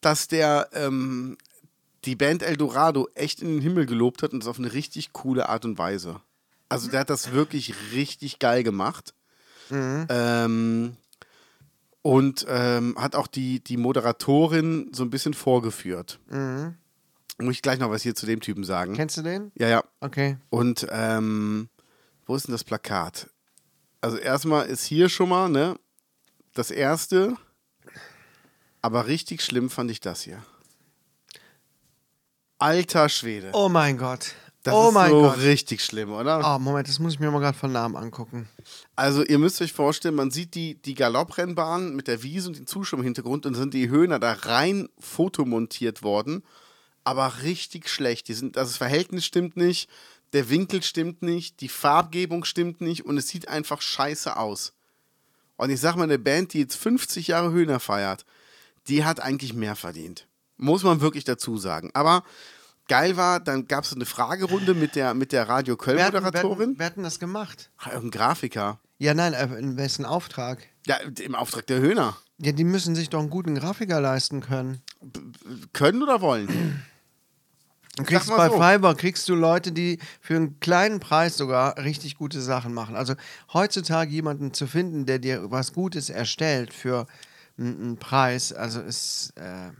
dass 0.00 0.28
der 0.28 0.68
ähm, 0.74 1.38
die 2.04 2.14
Band 2.14 2.44
Eldorado 2.44 3.08
echt 3.16 3.42
in 3.42 3.48
den 3.48 3.60
Himmel 3.62 3.86
gelobt 3.86 4.22
hat 4.22 4.32
und 4.32 4.44
das 4.44 4.48
auf 4.48 4.60
eine 4.60 4.72
richtig 4.72 5.12
coole 5.12 5.48
Art 5.48 5.64
und 5.64 5.76
Weise. 5.76 6.20
Also 6.68 6.88
der 6.88 7.00
hat 7.00 7.10
das 7.10 7.32
wirklich 7.32 7.74
richtig 7.92 8.38
geil 8.38 8.62
gemacht. 8.62 9.12
Ähm, 9.70 10.96
und 12.02 12.46
ähm, 12.48 12.96
hat 12.98 13.14
auch 13.14 13.26
die, 13.26 13.60
die 13.62 13.76
Moderatorin 13.76 14.90
so 14.92 15.04
ein 15.04 15.10
bisschen 15.10 15.34
vorgeführt. 15.34 16.18
Muss 17.38 17.54
ich 17.54 17.62
gleich 17.62 17.78
noch 17.78 17.90
was 17.90 18.02
hier 18.02 18.14
zu 18.14 18.26
dem 18.26 18.40
Typen 18.40 18.64
sagen. 18.64 18.94
Kennst 18.94 19.16
du 19.16 19.22
den? 19.22 19.52
Ja, 19.54 19.68
ja. 19.68 19.84
Okay. 20.00 20.36
Und 20.50 20.86
ähm, 20.90 21.68
wo 22.26 22.34
ist 22.34 22.46
denn 22.46 22.52
das 22.52 22.64
Plakat? 22.64 23.28
Also 24.00 24.16
erstmal 24.16 24.66
ist 24.66 24.84
hier 24.84 25.08
schon 25.08 25.28
mal, 25.28 25.48
ne, 25.48 25.76
das 26.54 26.70
erste. 26.70 27.36
Aber 28.80 29.06
richtig 29.06 29.42
schlimm 29.42 29.70
fand 29.70 29.90
ich 29.90 30.00
das 30.00 30.22
hier. 30.22 30.42
Alter 32.58 33.08
Schwede. 33.08 33.50
Oh 33.54 33.68
mein 33.68 33.96
Gott. 33.96 34.34
das 34.62 34.74
oh 34.74 34.88
ist 34.88 34.94
mein 34.94 35.10
so 35.10 35.22
Gott. 35.22 35.38
richtig 35.38 35.84
schlimm, 35.84 36.12
oder? 36.12 36.54
Oh, 36.54 36.58
Moment, 36.58 36.88
das 36.88 36.98
muss 36.98 37.14
ich 37.14 37.20
mir 37.20 37.30
mal 37.30 37.40
gerade 37.40 37.56
von 37.58 37.72
Namen 37.72 37.96
angucken. 37.96 38.48
Also 38.94 39.24
ihr 39.24 39.38
müsst 39.38 39.62
euch 39.62 39.72
vorstellen, 39.72 40.14
man 40.14 40.30
sieht 40.30 40.54
die, 40.54 40.74
die 40.74 40.94
Galopprennbahn 40.94 41.96
mit 41.96 42.08
der 42.08 42.22
Wiese 42.22 42.48
und 42.48 42.92
im 42.92 43.02
Hintergrund 43.02 43.46
und 43.46 43.54
sind 43.54 43.72
die 43.72 43.88
Höhner 43.88 44.18
da 44.18 44.32
rein 44.32 44.88
fotomontiert 44.98 46.02
worden. 46.02 46.42
Aber 47.04 47.42
richtig 47.42 47.88
schlecht. 47.88 48.28
Die 48.28 48.34
sind, 48.34 48.58
also 48.58 48.70
das 48.70 48.76
Verhältnis 48.76 49.24
stimmt 49.24 49.56
nicht, 49.56 49.88
der 50.34 50.50
Winkel 50.50 50.82
stimmt 50.82 51.22
nicht, 51.22 51.60
die 51.60 51.68
Farbgebung 51.68 52.44
stimmt 52.44 52.80
nicht 52.80 53.04
und 53.04 53.16
es 53.16 53.28
sieht 53.28 53.48
einfach 53.48 53.80
scheiße 53.82 54.36
aus. 54.36 54.72
Und 55.56 55.70
ich 55.70 55.80
sag 55.80 55.96
mal, 55.96 56.04
eine 56.04 56.18
Band, 56.18 56.52
die 56.52 56.60
jetzt 56.60 56.76
50 56.76 57.28
Jahre 57.28 57.50
Höhner 57.52 57.80
feiert, 57.80 58.24
die 58.88 59.04
hat 59.04 59.20
eigentlich 59.20 59.54
mehr 59.54 59.76
verdient. 59.76 60.26
Muss 60.56 60.82
man 60.82 61.00
wirklich 61.00 61.24
dazu 61.24 61.56
sagen. 61.56 61.90
Aber 61.94 62.24
geil 62.92 63.16
war, 63.16 63.40
dann 63.40 63.66
gab 63.66 63.84
es 63.84 63.92
eine 63.94 64.04
Fragerunde 64.04 64.74
mit 64.74 64.96
der, 64.96 65.14
mit 65.14 65.32
der 65.32 65.48
Radio 65.48 65.76
Wer 65.84 66.04
hat, 66.04 66.12
wer, 66.12 66.20
Köln-Moderatorin. 66.20 66.70
hat, 66.70 66.78
wer 66.78 66.86
hat 66.86 66.96
denn 66.96 67.04
das 67.04 67.18
gemacht? 67.18 67.70
Ah, 67.78 67.92
Irgendein 67.92 68.10
Grafiker. 68.20 68.80
Ja, 68.98 69.14
nein, 69.14 69.32
äh, 69.32 69.46
in 69.58 69.76
wessen 69.76 70.04
Auftrag? 70.04 70.58
Ja, 70.86 70.96
im 70.96 71.34
Auftrag 71.34 71.66
der 71.66 71.80
Höhner. 71.80 72.16
Ja, 72.38 72.52
die 72.52 72.64
müssen 72.64 72.94
sich 72.94 73.08
doch 73.08 73.20
einen 73.20 73.30
guten 73.30 73.54
Grafiker 73.54 74.00
leisten 74.00 74.40
können. 74.40 74.82
Können 75.72 76.02
oder 76.02 76.20
wollen? 76.20 76.82
Du 77.96 78.04
kriegst 78.04 78.28
bei 78.28 78.48
so. 78.48 78.54
Fiverr 78.54 78.94
kriegst 78.94 79.28
du 79.28 79.34
Leute, 79.34 79.72
die 79.72 79.98
für 80.20 80.36
einen 80.36 80.60
kleinen 80.60 80.98
Preis 80.98 81.36
sogar 81.36 81.76
richtig 81.78 82.16
gute 82.16 82.40
Sachen 82.40 82.72
machen. 82.72 82.96
Also 82.96 83.14
heutzutage 83.52 84.10
jemanden 84.10 84.54
zu 84.54 84.66
finden, 84.66 85.04
der 85.04 85.18
dir 85.18 85.50
was 85.50 85.72
Gutes 85.72 86.08
erstellt 86.10 86.72
für 86.72 87.06
einen 87.58 87.82
einen 87.82 87.96
Preis, 87.98 88.52
also 88.52 88.80
ist, 88.80 89.32
äh, 89.36 89.70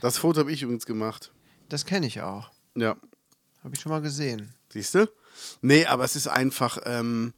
Das 0.00 0.18
Foto 0.18 0.40
habe 0.40 0.52
ich 0.52 0.62
übrigens 0.62 0.84
gemacht. 0.86 1.32
Das 1.68 1.84
kenne 1.84 2.06
ich 2.06 2.20
auch. 2.20 2.50
Ja. 2.74 2.96
Habe 3.62 3.74
ich 3.74 3.80
schon 3.80 3.92
mal 3.92 4.00
gesehen. 4.00 4.54
Siehst 4.70 4.94
du? 4.94 5.10
Nee, 5.60 5.86
aber 5.86 6.04
es 6.04 6.16
ist 6.16 6.28
einfach. 6.28 6.78
Ähm 6.84 7.32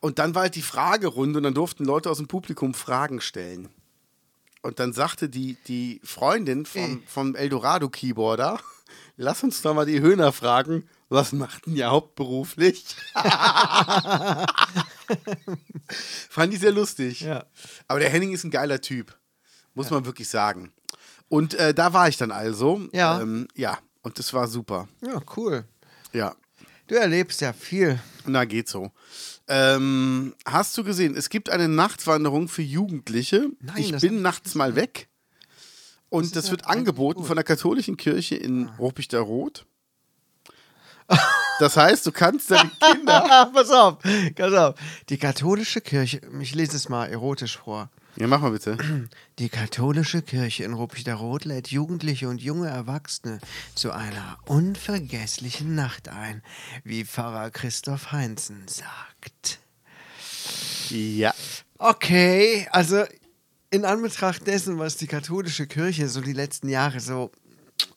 und 0.00 0.18
dann 0.18 0.34
war 0.34 0.42
halt 0.42 0.54
die 0.54 0.62
Fragerunde 0.62 1.38
und 1.38 1.42
dann 1.42 1.54
durften 1.54 1.84
Leute 1.84 2.10
aus 2.10 2.18
dem 2.18 2.28
Publikum 2.28 2.72
Fragen 2.72 3.20
stellen. 3.20 3.68
Und 4.62 4.78
dann 4.78 4.92
sagte 4.92 5.28
die, 5.28 5.56
die 5.66 6.00
Freundin 6.04 6.66
vom, 6.66 7.02
vom 7.06 7.34
Eldorado-Keyboarder, 7.34 8.60
lass 9.16 9.42
uns 9.42 9.62
doch 9.62 9.74
mal 9.74 9.86
die 9.86 10.00
Höhner 10.00 10.32
fragen, 10.32 10.88
was 11.08 11.32
macht 11.32 11.66
denn 11.66 11.76
ihr 11.76 11.90
hauptberuflich? 11.90 12.84
Fand 16.28 16.52
ich 16.52 16.60
sehr 16.60 16.72
lustig. 16.72 17.20
Ja. 17.20 17.46
Aber 17.86 18.00
der 18.00 18.10
Henning 18.10 18.32
ist 18.32 18.42
ein 18.44 18.50
geiler 18.50 18.80
Typ. 18.80 19.16
Muss 19.74 19.90
man 19.90 20.04
wirklich 20.04 20.28
sagen. 20.28 20.72
Und 21.28 21.54
äh, 21.54 21.74
da 21.74 21.92
war 21.92 22.08
ich 22.08 22.16
dann 22.16 22.30
also. 22.30 22.88
Ja. 22.92 23.20
Ähm, 23.20 23.48
ja, 23.54 23.78
und 24.02 24.18
das 24.18 24.32
war 24.32 24.46
super. 24.46 24.88
Ja, 25.04 25.20
cool. 25.36 25.64
Ja. 26.12 26.34
Du 26.86 26.94
erlebst 26.94 27.40
ja 27.40 27.52
viel. 27.52 28.00
Na, 28.26 28.44
geht 28.44 28.68
so. 28.68 28.92
Ähm, 29.48 30.34
hast 30.44 30.76
du 30.78 30.84
gesehen, 30.84 31.16
es 31.16 31.28
gibt 31.28 31.50
eine 31.50 31.68
Nachtwanderung 31.68 32.48
für 32.48 32.62
Jugendliche. 32.62 33.50
Nein, 33.60 33.76
ich 33.76 33.90
das 33.92 34.02
bin 34.02 34.22
nachts 34.22 34.54
mal 34.54 34.76
weg. 34.76 35.08
Und 36.08 36.36
das, 36.36 36.46
ja 36.46 36.50
wird 36.52 36.66
angeboten 36.66 37.18
gut. 37.18 37.24
Ah. 37.24 37.28
von 37.28 37.36
der 37.36 37.44
katholischen 37.44 37.96
Kirche 37.96 38.36
in 38.36 38.68
Ruppigter 38.78 39.20
Rot. 39.20 39.66
Das 41.58 41.74
heißt, 41.74 42.04
du 42.04 42.12
kannst 42.12 42.50
deine 42.50 42.70
Kinder. 42.70 43.50
pass 43.54 43.70
auf, 43.70 43.96
pass 44.34 44.52
auf. 44.52 44.74
Die 45.08 45.16
katholische 45.16 45.80
Kirche, 45.80 46.20
ich 46.38 46.54
lese 46.54 46.76
es 46.76 46.90
mal 46.90 47.06
erotisch 47.06 47.56
vor. 47.56 47.88
Ja, 48.18 48.26
mach 48.26 48.40
mal 48.40 48.50
bitte. 48.50 48.78
Die 49.38 49.50
katholische 49.50 50.22
Kirche 50.22 50.64
in 50.64 50.72
Ruppichteroth 50.72 51.44
lädt 51.44 51.68
Jugendliche 51.68 52.28
und 52.28 52.40
junge 52.40 52.68
Erwachsene 52.68 53.40
zu 53.74 53.92
einer 53.92 54.38
unvergesslichen 54.46 55.74
Nacht 55.74 56.08
ein, 56.08 56.42
wie 56.82 57.04
Pfarrer 57.04 57.50
Christoph 57.50 58.12
Heinzen 58.12 58.64
sagt. 58.68 59.58
Ja. 60.88 61.34
Okay, 61.78 62.66
also 62.70 63.04
in 63.70 63.84
Anbetracht 63.84 64.46
dessen, 64.46 64.78
was 64.78 64.96
die 64.96 65.08
katholische 65.08 65.66
Kirche 65.66 66.08
so 66.08 66.22
die 66.22 66.32
letzten 66.32 66.68
Jahre 66.68 67.00
so 67.00 67.30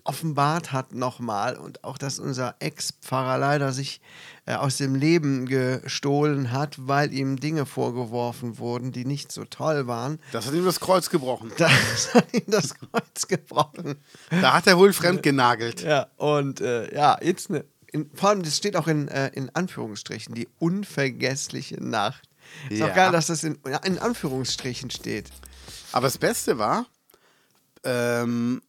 offenbart 0.04 0.72
hat 0.72 0.94
nochmal 0.94 1.56
und 1.58 1.84
auch, 1.84 1.98
dass 1.98 2.20
unser 2.20 2.56
Ex-Pfarrer 2.60 3.38
leider 3.38 3.72
sich 3.72 4.02
äh, 4.46 4.56
aus 4.56 4.78
dem 4.78 4.96
Leben 4.96 5.46
gestohlen 5.46 6.52
hat, 6.52 6.76
weil 6.88 7.14
ihm 7.14 7.40
Dinge 7.40 7.66
vorgeworfen 7.66 8.58
wurden, 8.58 8.92
die 8.92 9.06
nicht 9.06 9.32
so 9.32 9.46
toll 9.46 9.88
waren. 9.88 10.20
Das 10.32 10.48
hat 10.48 10.54
ihm 10.54 10.66
das 10.66 10.80
Kreuz 10.80 11.10
gebrochen. 11.10 11.52
Das 11.58 12.14
hat 12.14 12.34
ihm 12.34 12.44
das 12.48 12.74
Kreuz 12.76 13.28
gebrochen. 13.28 13.96
Da 14.30 14.54
hat 14.54 14.68
er 14.68 14.78
wohl 14.78 14.94
fremd 14.94 15.22
genagelt. 15.24 15.82
Ja, 15.82 16.08
und 16.18 16.60
äh, 16.62 16.94
ja, 16.94 17.18
jetzt 17.22 17.50
eine, 17.50 17.66
in, 17.92 18.10
vor 18.16 18.30
allem, 18.30 18.42
das 18.44 18.58
steht 18.58 18.76
auch 18.76 18.88
in, 18.88 19.08
äh, 19.10 19.30
in 19.34 19.54
Anführungsstrichen, 19.56 20.34
die 20.34 20.48
unvergessliche 20.60 21.84
Nacht. 21.84 22.24
Ist 22.70 22.80
Ja. 22.80 22.88
auch 22.90 22.96
geil, 22.96 23.12
dass 23.12 23.28
das 23.28 23.44
in, 23.44 23.60
in 23.84 24.00
Anführungsstrichen 24.00 24.90
steht. 24.90 25.30
Aber 25.92 26.08
das 26.08 26.18
Beste 26.18 26.58
war, 26.58 26.86
ähm, 27.84 28.62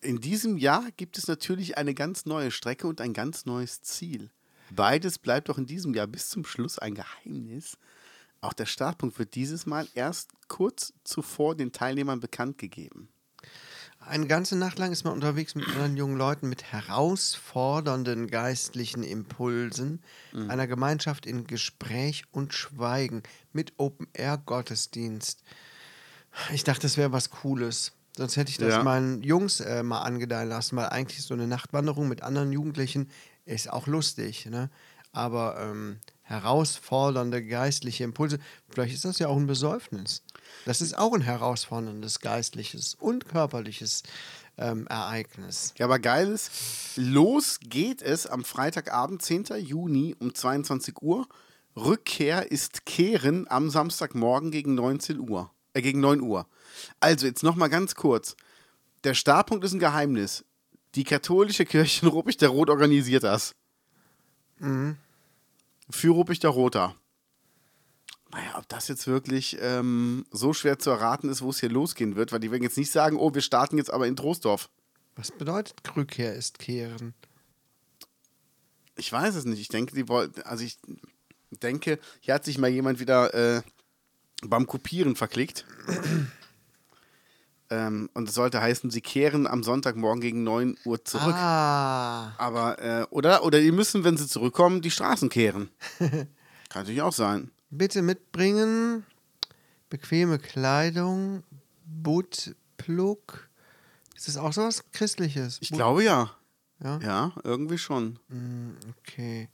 in 0.00 0.20
diesem 0.20 0.56
Jahr 0.56 0.84
gibt 0.96 1.18
es 1.18 1.28
natürlich 1.28 1.76
eine 1.76 1.94
ganz 1.94 2.26
neue 2.26 2.50
Strecke 2.50 2.86
und 2.86 3.00
ein 3.00 3.12
ganz 3.12 3.46
neues 3.46 3.82
Ziel. 3.82 4.30
Beides 4.70 5.18
bleibt 5.18 5.50
auch 5.50 5.58
in 5.58 5.66
diesem 5.66 5.94
Jahr 5.94 6.06
bis 6.06 6.28
zum 6.28 6.44
Schluss 6.44 6.78
ein 6.78 6.94
Geheimnis. 6.94 7.76
Auch 8.40 8.52
der 8.52 8.66
Startpunkt 8.66 9.18
wird 9.18 9.34
dieses 9.34 9.66
Mal 9.66 9.86
erst 9.94 10.30
kurz 10.48 10.94
zuvor 11.04 11.54
den 11.54 11.72
Teilnehmern 11.72 12.20
bekannt 12.20 12.56
gegeben. 12.58 13.08
Eine 13.98 14.26
ganze 14.26 14.56
Nacht 14.56 14.78
lang 14.78 14.92
ist 14.92 15.04
man 15.04 15.12
unterwegs 15.12 15.54
mit 15.54 15.68
anderen 15.68 15.96
jungen 15.96 16.16
Leuten 16.16 16.48
mit 16.48 16.72
herausfordernden 16.72 18.28
geistlichen 18.28 19.02
Impulsen, 19.02 20.02
einer 20.48 20.66
Gemeinschaft 20.66 21.26
in 21.26 21.46
Gespräch 21.46 22.24
und 22.30 22.54
Schweigen, 22.54 23.22
mit 23.52 23.74
Open-Air-Gottesdienst. 23.76 25.42
Ich 26.52 26.64
dachte, 26.64 26.82
das 26.82 26.96
wäre 26.96 27.12
was 27.12 27.28
Cooles. 27.28 27.92
Sonst 28.20 28.36
hätte 28.36 28.50
ich 28.50 28.58
das 28.58 28.74
Ja. 28.74 28.82
meinen 28.82 29.22
Jungs 29.22 29.60
äh, 29.60 29.82
mal 29.82 30.02
angedeihen 30.02 30.50
lassen, 30.50 30.76
weil 30.76 30.90
eigentlich 30.90 31.22
so 31.22 31.32
eine 31.32 31.46
Nachtwanderung 31.46 32.06
mit 32.06 32.22
anderen 32.22 32.52
Jugendlichen 32.52 33.08
ist 33.46 33.72
auch 33.72 33.86
lustig. 33.86 34.44
Ne? 34.44 34.68
Aber 35.10 35.58
ähm, 35.58 36.00
herausfordernde 36.20 37.42
geistliche 37.42 38.04
Impulse, 38.04 38.38
vielleicht 38.68 38.92
ist 38.92 39.06
das 39.06 39.20
ja 39.20 39.28
auch 39.28 39.38
ein 39.38 39.46
Besäufnis. 39.46 40.22
Das 40.66 40.82
ist 40.82 40.98
auch 40.98 41.14
ein 41.14 41.22
herausforderndes 41.22 42.20
geistliches 42.20 42.94
und 42.94 43.26
körperliches 43.26 44.02
ähm, 44.58 44.86
Ereignis. 44.88 45.72
Ja, 45.78 45.86
aber 45.86 45.98
geil 45.98 46.28
ist, 46.28 46.50
los 46.96 47.58
geht 47.62 48.02
es 48.02 48.26
am 48.26 48.44
Freitagabend, 48.44 49.22
10. 49.22 49.44
Juni 49.60 50.14
um 50.18 50.34
22 50.34 51.00
Uhr. 51.00 51.26
Rückkehr 51.74 52.52
ist 52.52 52.84
Kehren 52.84 53.50
am 53.50 53.70
Samstagmorgen 53.70 54.50
gegen 54.50 54.74
19 54.74 55.18
Uhr. 55.20 55.50
Äh, 55.72 55.82
gegen 55.82 56.00
9 56.00 56.20
Uhr. 56.20 56.46
Also 56.98 57.26
jetzt 57.26 57.42
nochmal 57.42 57.68
ganz 57.68 57.94
kurz. 57.94 58.36
Der 59.04 59.14
Startpunkt 59.14 59.64
ist 59.64 59.72
ein 59.72 59.78
Geheimnis. 59.78 60.44
Die 60.94 61.04
katholische 61.04 61.64
Kirche 61.64 62.06
in 62.06 62.12
Ruppig 62.12 62.36
der 62.36 62.48
Rot 62.48 62.70
organisiert 62.70 63.24
das. 63.24 63.54
Für 65.88 66.10
Ruppig 66.10 66.40
der 66.40 66.50
Roter. 66.50 66.94
Naja, 68.32 68.58
ob 68.58 68.68
das 68.68 68.86
jetzt 68.88 69.06
wirklich 69.06 69.56
ähm, 69.60 70.24
so 70.30 70.52
schwer 70.52 70.78
zu 70.78 70.90
erraten 70.90 71.28
ist, 71.28 71.42
wo 71.42 71.50
es 71.50 71.58
hier 71.58 71.68
losgehen 71.68 72.14
wird, 72.14 72.30
weil 72.30 72.38
die 72.38 72.50
werden 72.52 72.62
jetzt 72.62 72.76
nicht 72.76 72.92
sagen, 72.92 73.16
oh, 73.16 73.34
wir 73.34 73.42
starten 73.42 73.76
jetzt 73.76 73.92
aber 73.92 74.06
in 74.06 74.14
Troisdorf. 74.14 74.68
Was 75.16 75.32
bedeutet 75.32 75.74
Rückkehr 75.96 76.34
ist 76.34 76.60
Kehren? 76.60 77.14
Ich 78.96 79.10
weiß 79.10 79.34
es 79.34 79.46
nicht. 79.46 79.60
Ich 79.60 79.68
denke, 79.68 79.94
die 79.94 80.08
wollten, 80.08 80.42
also 80.42 80.62
ich 80.62 80.78
denke, 81.50 81.98
hier 82.20 82.34
hat 82.34 82.44
sich 82.44 82.58
mal 82.58 82.70
jemand 82.70 83.00
wieder 83.00 83.34
äh, 83.34 83.62
beim 84.46 84.66
Kopieren 84.66 85.16
verklickt. 85.16 85.64
ähm, 87.70 88.10
und 88.14 88.28
es 88.28 88.34
sollte 88.34 88.60
heißen, 88.60 88.90
sie 88.90 89.00
kehren 89.00 89.46
am 89.46 89.62
Sonntagmorgen 89.62 90.20
gegen 90.20 90.42
9 90.44 90.76
Uhr 90.84 91.04
zurück. 91.04 91.34
Ah, 91.34 92.32
Aber, 92.38 92.78
äh, 92.82 93.06
oder, 93.10 93.44
oder 93.44 93.60
die 93.60 93.70
müssen, 93.72 94.02
wenn 94.04 94.16
sie 94.16 94.26
zurückkommen, 94.26 94.80
die 94.82 94.90
Straßen 94.90 95.28
kehren. 95.28 95.70
Kann 95.98 96.82
natürlich 96.82 97.02
auch 97.02 97.12
sein. 97.12 97.50
bitte 97.70 98.02
mitbringen. 98.02 99.04
Bequeme 99.88 100.38
Kleidung, 100.38 101.42
Buttplug. 101.84 103.48
Ist 104.14 104.28
das 104.28 104.36
auch 104.36 104.52
sowas 104.52 104.84
Christliches? 104.92 105.58
Ich 105.60 105.70
But- 105.70 105.78
glaube 105.78 106.04
ja. 106.04 106.30
Ja? 106.82 106.98
Ja, 107.02 107.32
irgendwie 107.44 107.76
schon. 107.78 108.18
Okay. 109.00 109.48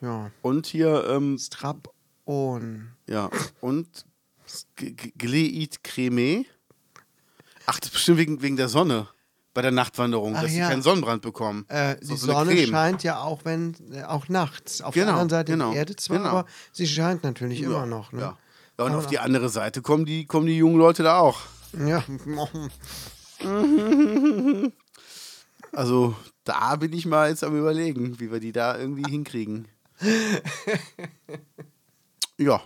Ja. 0.00 0.30
Und 0.40 0.66
hier, 0.66 1.04
ähm, 1.08 1.36
Strap-on. 2.32 2.88
ja, 3.08 3.30
und 3.60 3.88
Gleit 5.18 5.82
Creme. 5.84 6.44
Ach, 7.66 7.78
das 7.78 7.88
ist 7.88 7.92
bestimmt 7.94 8.18
wegen, 8.18 8.42
wegen 8.42 8.56
der 8.56 8.68
Sonne 8.68 9.08
bei 9.54 9.62
der 9.62 9.70
Nachtwanderung, 9.70 10.34
Ach 10.36 10.42
dass 10.42 10.50
sie 10.50 10.58
ja. 10.58 10.68
keinen 10.68 10.82
Sonnenbrand 10.82 11.22
bekommen. 11.22 11.64
Äh, 11.68 11.96
So- 12.00 12.14
die 12.14 12.20
so 12.20 12.26
Sonne 12.28 12.54
Creme. 12.54 12.70
scheint 12.70 13.02
ja 13.02 13.20
auch, 13.20 13.44
wenn 13.44 13.74
äh, 13.92 14.02
auch 14.04 14.28
nachts. 14.28 14.80
Auf 14.82 14.94
Genau, 14.94 15.06
der 15.06 15.12
anderen 15.14 15.28
Seite 15.30 15.52
genau, 15.52 15.70
der 15.70 15.78
Erde 15.80 15.96
zwar, 15.96 16.18
genau. 16.18 16.30
aber 16.30 16.46
sie 16.72 16.86
scheint 16.86 17.22
natürlich 17.22 17.60
Ja, 17.60 17.68
immer 17.68 17.86
noch. 17.86 18.12
Ne? 18.12 18.20
Ja. 18.20 18.38
ja, 18.78 18.84
und 18.84 18.90
Kann 18.92 18.98
auf 18.98 19.06
die 19.06 19.18
andere 19.18 19.48
Seite 19.50 19.82
kommen 19.82 20.04
die, 20.06 20.24
kommen 20.26 20.46
die 20.46 20.56
jungen 20.56 20.76
Leute 20.78 21.02
da 21.02 21.18
auch. 21.18 21.40
Ja. 21.86 22.02
Also 25.74 26.14
da 26.44 26.76
bin 26.76 26.92
ich 26.92 27.06
mal 27.06 27.30
jetzt 27.30 27.42
am 27.42 27.58
überlegen, 27.58 28.20
wie 28.20 28.30
wir 28.30 28.40
die 28.40 28.52
da 28.52 28.76
irgendwie 28.78 29.10
hinkriegen. 29.10 29.66
ja. 32.42 32.62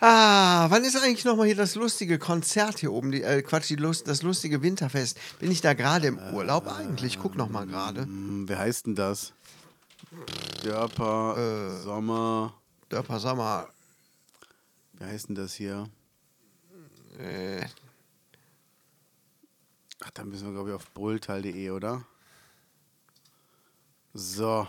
Ah, 0.00 0.66
wann 0.70 0.84
ist 0.84 0.96
eigentlich 0.96 1.24
nochmal 1.24 1.46
hier 1.46 1.56
das 1.56 1.74
lustige 1.76 2.18
Konzert 2.18 2.78
hier 2.80 2.92
oben? 2.92 3.10
Die, 3.12 3.22
äh, 3.22 3.42
Quatsch, 3.42 3.70
die 3.70 3.76
Lust, 3.76 4.06
das 4.08 4.22
lustige 4.22 4.60
Winterfest. 4.62 5.18
Bin 5.38 5.50
ich 5.50 5.60
da 5.60 5.72
gerade 5.74 6.08
im 6.08 6.18
Urlaub 6.34 6.66
eigentlich? 6.66 7.18
Guck 7.18 7.36
nochmal 7.36 7.66
gerade. 7.66 8.02
Hm, 8.02 8.48
wer 8.48 8.58
heißt 8.58 8.86
denn 8.86 8.94
das? 8.96 9.32
Dörper, 10.62 11.36
Äh. 11.38 11.82
Sommer. 11.82 12.54
Dörper 12.88 13.18
Sommer. 13.20 13.68
Wer 14.94 15.08
heißt 15.08 15.28
denn 15.28 15.34
das 15.36 15.54
hier? 15.54 15.88
Äh, 17.18 17.64
Ach, 20.04 20.10
da 20.10 20.24
müssen 20.24 20.46
wir, 20.48 20.52
glaube 20.52 20.70
ich, 20.70 20.74
auf 20.74 20.90
brülltal.de, 20.92 21.70
oder? 21.70 22.04
So. 24.12 24.68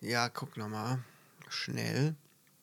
ja, 0.00 0.28
guck 0.28 0.56
nochmal. 0.56 1.00
Schnell. 1.48 2.14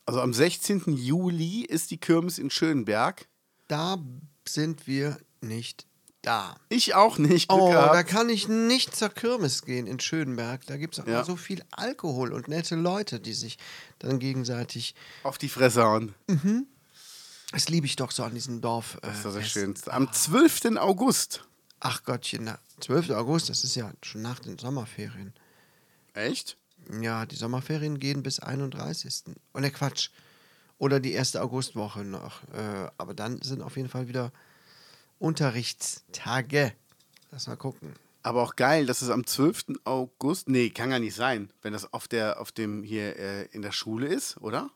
Also 0.06 0.20
am 0.22 0.34
16. 0.34 0.84
Juli 0.98 1.62
ist 1.62 1.92
die 1.92 1.98
Kirmes 1.98 2.38
in 2.40 2.50
Schönberg. 2.50 3.28
Da 3.68 3.98
sind 4.48 4.86
wir 4.88 5.18
nicht 5.42 5.86
da. 6.22 6.58
Ich 6.70 6.94
auch 6.96 7.18
nicht. 7.18 7.48
Glück 7.50 7.62
Oh, 7.62 7.70
gehabt. 7.72 7.96
da 7.96 8.04
kann 8.04 8.30
ich 8.30 8.48
nicht 8.48 8.96
zur 8.96 9.10
Kirmes 9.10 9.62
gehen 9.64 9.88
in 9.88 10.00
Schönberg. 10.00 10.66
Da 10.66 10.78
gibt 10.78 10.94
es 10.96 11.00
auch 11.04 11.08
Ja. 11.08 11.16
immer 11.16 11.26
so 11.26 11.36
viel 11.36 11.64
Alkohol 11.72 12.34
und 12.34 12.48
nette 12.48 12.76
Leute, 12.76 13.20
die 13.20 13.34
sich 13.34 13.58
dann 14.00 14.20
gegenseitig. 14.20 14.96
auf 15.24 15.38
die 15.38 15.50
Fresse 15.50 15.84
hauen. 15.84 16.14
Das 17.52 17.70
liebe 17.70 17.86
ich 17.86 17.96
doch 17.96 18.12
so 18.12 18.24
an 18.24 18.34
diesem 18.34 18.62
Dorf. 18.62 18.98
Das 19.02 19.20
ist 19.20 19.22
äh, 19.22 19.24
das 19.30 19.36
Fest. 19.36 19.52
Schönste. 19.52 19.94
Am 19.94 20.12
12. 20.12 20.78
August. 20.78 21.46
Ach 21.80 22.04
Gottchen, 22.04 22.46
na, 22.46 22.60
12. 22.80 23.12
August, 23.12 23.50
das 23.50 23.64
ist 23.66 23.76
ja 23.76 23.92
schon 24.02 24.22
nach 24.22 24.40
den 24.40 24.58
Sommerferien. 24.58 25.34
Echt? 26.14 26.58
Ja, 27.02 27.26
die 27.26 27.36
Sommerferien 27.36 28.00
gehen 28.00 28.24
bis 28.24 28.40
31. 28.40 29.36
Und 29.54 29.62
der 29.62 29.72
Quatsch. 29.72 30.10
Oder 30.78 31.00
die 31.00 31.14
erste 31.14 31.42
Augustwoche 31.42 32.04
noch. 32.04 32.44
Äh, 32.54 32.90
aber 32.98 33.14
dann 33.14 33.42
sind 33.42 33.62
auf 33.62 33.78
jeden 33.78 33.90
Fall 33.90 34.08
wieder 34.08 34.32
Unterrichtstage. 35.20 36.74
Lass 37.32 37.48
mal 37.48 37.56
gucken. 37.56 37.94
Aber 38.22 38.42
auch 38.42 38.56
geil, 38.56 38.86
dass 38.86 39.02
es 39.02 39.10
am 39.10 39.26
12. 39.26 39.66
August. 39.84 40.50
Nee, 40.50 40.70
kann 40.70 40.90
gar 40.90 41.00
nicht 41.00 41.16
sein, 41.16 41.50
wenn 41.62 41.74
das 41.74 41.92
auf 41.94 42.08
der, 42.08 42.40
auf 42.40 42.52
dem 42.52 42.84
hier 42.84 43.18
äh, 43.18 43.46
in 43.48 43.62
der 43.62 43.72
Schule 43.72 44.08
ist, 44.08 44.38
oder? 44.38 44.70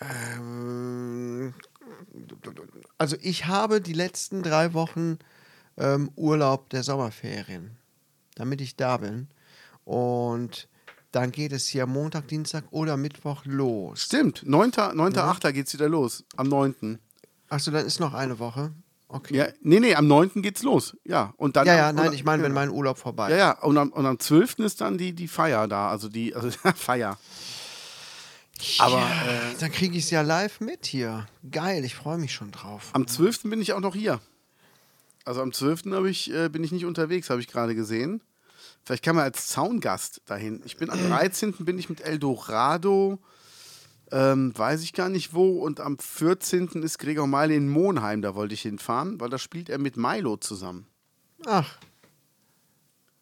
Ähm, 0.00 1.54
also 2.98 3.16
ich 3.20 3.46
habe 3.46 3.80
die 3.80 3.92
letzten 3.92 4.42
drei 4.42 4.74
Wochen 4.74 5.18
ähm, 5.76 6.10
Urlaub 6.16 6.70
der 6.70 6.82
Sommerferien, 6.82 7.76
damit 8.34 8.60
ich 8.60 8.76
da 8.76 8.98
bin. 8.98 9.28
Und 9.88 10.68
dann 11.12 11.32
geht 11.32 11.52
es 11.52 11.66
hier 11.66 11.86
Montag, 11.86 12.28
Dienstag 12.28 12.64
oder 12.70 12.98
Mittwoch 12.98 13.46
los. 13.46 14.02
Stimmt, 14.02 14.42
9. 14.44 14.70
9. 14.92 15.16
8. 15.16 15.54
geht's 15.54 15.72
wieder 15.72 15.88
los. 15.88 16.24
Am 16.36 16.46
9. 16.48 16.98
Achso, 17.48 17.70
dann 17.70 17.86
ist 17.86 17.98
noch 17.98 18.12
eine 18.12 18.38
Woche. 18.38 18.72
Okay. 19.08 19.34
Ja, 19.34 19.46
nee, 19.62 19.80
nee, 19.80 19.94
am 19.94 20.06
9. 20.06 20.42
geht's 20.42 20.62
los. 20.62 20.94
Ja, 21.04 21.32
und 21.38 21.56
dann. 21.56 21.66
ja, 21.66 21.74
ja, 21.76 21.88
am- 21.88 21.94
nein, 21.96 22.12
ich 22.12 22.22
meine, 22.24 22.42
wenn 22.42 22.50
genau. 22.50 22.60
mein 22.60 22.68
Urlaub 22.68 22.98
vorbei 22.98 23.30
Ja, 23.30 23.34
ist. 23.34 23.40
ja, 23.40 23.62
und 23.62 23.78
am, 23.78 23.90
und 23.92 24.04
am 24.04 24.18
12. 24.18 24.58
ist 24.58 24.82
dann 24.82 24.98
die, 24.98 25.14
die 25.14 25.26
Feier 25.28 25.66
da. 25.68 25.88
Also 25.88 26.10
die, 26.10 26.34
also 26.34 26.50
Feier. 26.76 27.16
Aber 28.80 28.98
äh, 29.00 29.54
Dann 29.60 29.72
kriege 29.72 29.96
ich 29.96 30.04
es 30.04 30.10
ja 30.10 30.20
live 30.20 30.60
mit 30.60 30.84
hier. 30.84 31.26
Geil, 31.50 31.82
ich 31.86 31.94
freue 31.94 32.18
mich 32.18 32.34
schon 32.34 32.50
drauf. 32.50 32.90
am 32.92 33.06
12. 33.06 33.44
bin 33.44 33.62
ich 33.62 33.72
auch 33.72 33.80
noch 33.80 33.94
hier. 33.94 34.20
Also 35.24 35.40
am 35.40 35.52
12. 35.54 35.84
Hab 35.92 36.04
ich, 36.04 36.30
äh, 36.34 36.50
bin 36.50 36.62
ich 36.62 36.72
nicht 36.72 36.84
unterwegs, 36.84 37.30
habe 37.30 37.40
ich 37.40 37.48
gerade 37.48 37.74
gesehen. 37.74 38.20
Vielleicht 38.88 39.04
kann 39.04 39.16
man 39.16 39.24
als 39.24 39.48
Zaungast 39.48 40.22
dahin. 40.24 40.62
Ich 40.64 40.78
bin 40.78 40.88
am 40.88 40.98
13. 41.10 41.52
bin 41.58 41.78
ich 41.78 41.90
mit 41.90 42.00
Eldorado 42.00 43.18
Ähm, 44.10 44.56
weiß 44.56 44.82
ich 44.82 44.94
gar 44.94 45.10
nicht 45.10 45.34
wo. 45.34 45.62
Und 45.62 45.78
am 45.80 45.98
14. 45.98 46.68
ist 46.82 46.96
Gregor 46.98 47.26
Meile 47.26 47.54
in 47.54 47.68
Monheim, 47.68 48.22
da 48.22 48.34
wollte 48.34 48.54
ich 48.54 48.62
hinfahren, 48.62 49.20
weil 49.20 49.28
da 49.28 49.36
spielt 49.36 49.68
er 49.68 49.76
mit 49.76 49.98
Milo 49.98 50.38
zusammen. 50.38 50.86
Ach. 51.44 51.76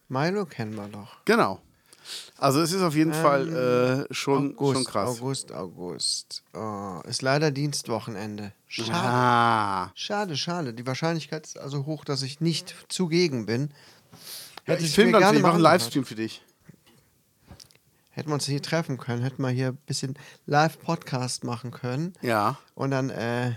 Milo 0.07 0.47
kennen 0.47 0.77
wir 0.77 0.87
doch. 0.87 1.17
Genau. 1.25 1.61
Also 2.39 2.61
es 2.61 2.71
ist 2.71 2.83
auf 2.83 2.95
jeden 2.95 3.13
Fall 3.13 4.07
äh, 4.09 4.15
schon, 4.15 4.53
August, 4.57 4.75
schon 4.75 4.85
krass. 4.85 5.09
August, 5.09 5.53
August. 5.53 6.45
Oh, 6.55 7.01
ist 7.09 7.23
leider 7.23 7.51
Dienstwochenende. 7.51 8.53
Schade. 8.69 8.93
Ah. 8.93 9.91
Schade, 9.97 10.37
schade. 10.37 10.75
Die 10.75 10.87
Wahrscheinlichkeit 10.87 11.45
ist 11.45 11.59
also 11.59 11.87
hoch, 11.87 12.05
dass 12.05 12.23
ich 12.23 12.41
nicht 12.41 12.77
zugegen 12.89 13.47
bin. 13.47 13.71
Hätte 14.67 14.85
ich 14.85 14.97
mir 14.97 15.05
dann, 15.05 15.13
für 15.15 15.19
gerne 15.21 15.33
dich, 15.35 15.43
mache 15.43 15.55
einen. 15.55 15.63
Livestream 15.63 16.05
für 16.05 16.15
dich. 16.17 16.43
Hätten 18.11 18.31
wir 18.31 18.35
uns 18.35 18.47
hier 18.47 18.63
treffen 18.63 18.97
können, 18.97 19.23
hätten 19.23 19.43
wir 19.43 19.51
hier 19.51 19.69
ein 19.69 19.77
bisschen 19.87 20.19
Live-Podcast 20.47 21.45
machen 21.45 21.71
können 21.71 22.15
Ja. 22.23 22.59
und 22.75 22.91
dann 22.91 23.11
äh, 23.11 23.53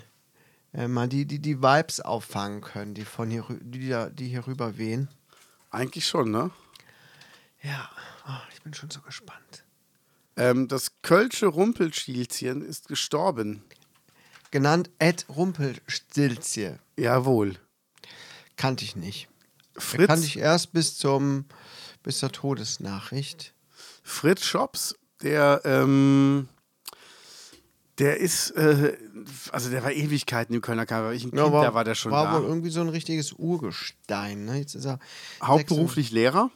äh, 0.73 0.87
mal 0.89 1.07
die, 1.07 1.25
die, 1.25 1.39
die 1.39 1.61
Vibes 1.61 2.01
auffangen 2.01 2.59
können, 2.61 2.93
die 2.93 3.05
von 3.05 3.29
hier, 3.31 3.45
die, 3.61 3.95
die 4.13 4.27
hier 4.27 4.45
rüber 4.47 4.77
wehen. 4.77 5.07
Eigentlich 5.71 6.05
schon, 6.07 6.29
ne? 6.31 6.51
Ja, 7.63 7.89
oh, 8.27 8.31
ich 8.53 8.61
bin 8.61 8.73
schon 8.73 8.89
so 8.89 8.99
gespannt. 9.01 9.63
Ähm, 10.35 10.67
das 10.67 10.91
Kölsche 11.03 11.45
Rumpelstilzchen 11.47 12.61
ist 12.61 12.87
gestorben. 12.89 13.63
Genannt 14.51 14.89
Ed 14.99 15.25
Rumpelstilzje. 15.29 16.79
Jawohl. 16.97 17.55
Kannte 18.57 18.83
ich 18.83 18.95
nicht. 18.97 19.28
Fritz, 19.79 20.07
Kannte 20.07 20.25
ich 20.25 20.37
erst 20.37 20.73
bis 20.73 20.97
zum 20.97 21.45
bis 22.03 22.19
zur 22.19 22.31
Todesnachricht. 22.31 23.53
Fritz 24.03 24.45
Schops, 24.45 24.95
der, 25.21 25.61
ähm, 25.65 26.47
der 27.97 28.17
ist, 28.17 28.51
äh, 28.51 28.97
also 29.51 29.69
der 29.69 29.83
war 29.83 29.91
Ewigkeiten 29.91 30.55
im 30.55 30.61
Kölner 30.61 30.85
Karneval. 30.85 31.13
Ich 31.13 31.25
ein 31.25 31.31
Kind, 31.31 31.39
da 31.39 31.73
war 31.73 31.83
der 31.83 31.95
schon 31.95 32.11
war 32.11 32.25
da. 32.25 32.33
wohl 32.35 32.47
irgendwie 32.47 32.69
so 32.69 32.81
ein 32.81 32.89
richtiges 32.89 33.33
Urgestein. 33.33 34.45
Ne? 34.45 34.57
Jetzt 34.57 34.75
ist 34.75 34.85
er 34.85 34.99
Hauptberuflich 35.43 36.11
Lehrer. 36.11 36.49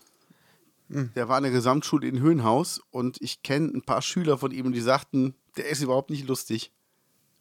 Hm. 0.89 1.11
Der 1.15 1.28
war 1.28 1.38
an 1.38 1.43
der 1.43 1.51
Gesamtschule 1.51 2.07
in 2.07 2.19
Höhenhaus 2.19 2.82
und 2.91 3.21
ich 3.21 3.43
kenne 3.43 3.67
ein 3.67 3.82
paar 3.82 4.01
Schüler 4.01 4.38
von 4.38 4.51
ihm, 4.51 4.71
die 4.71 4.82
sagten, 4.82 5.36
der 5.57 5.69
ist 5.69 5.82
überhaupt 5.82 6.09
nicht 6.09 6.28
lustig. 6.28 6.71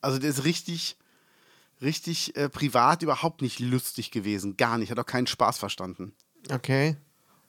Also 0.01 0.19
der 0.19 0.31
ist 0.31 0.45
richtig, 0.45 0.97
richtig 1.83 2.37
äh, 2.37 2.49
privat 2.49 3.03
überhaupt 3.03 3.43
nicht 3.43 3.61
lustig 3.61 4.11
gewesen. 4.11 4.57
Gar 4.57 4.79
nicht. 4.79 4.91
Hat 4.91 4.99
auch 4.99 5.07
keinen 5.07 5.27
Spaß 5.27 5.59
verstanden. 5.59 6.15
16. 6.49 6.57
Okay. 6.57 6.97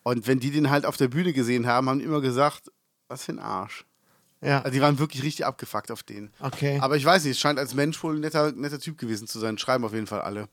Und 0.03 0.27
wenn 0.27 0.39
die 0.39 0.51
den 0.51 0.69
halt 0.69 0.85
auf 0.85 0.97
der 0.97 1.07
Bühne 1.07 1.33
gesehen 1.33 1.65
haben, 1.65 1.89
haben 1.89 1.99
die 1.99 2.05
immer 2.05 2.21
gesagt, 2.21 2.71
was 3.07 3.23
für 3.23 3.33
ein 3.33 3.39
Arsch. 3.39 3.85
Ja. 4.41 4.59
Also 4.59 4.71
die 4.71 4.81
waren 4.81 4.99
wirklich 4.99 5.23
richtig 5.23 5.45
abgefuckt 5.45 5.89
auf 5.89 6.03
den. 6.03 6.29
Okay. 6.41 6.77
Aber 6.81 6.97
ich 6.97 7.05
weiß 7.05 7.23
nicht, 7.23 7.31
es 7.31 7.39
scheint 7.39 7.57
als 7.57 7.73
Mensch 7.73 8.03
wohl 8.03 8.15
ein 8.15 8.19
netter, 8.19 8.51
netter 8.51 8.79
Typ 8.79 8.97
gewesen 8.97 9.27
zu 9.27 9.39
sein. 9.39 9.57
Schreiben 9.57 9.85
auf 9.85 9.93
jeden 9.93 10.07
Fall 10.07 10.21
alle. 10.21 10.49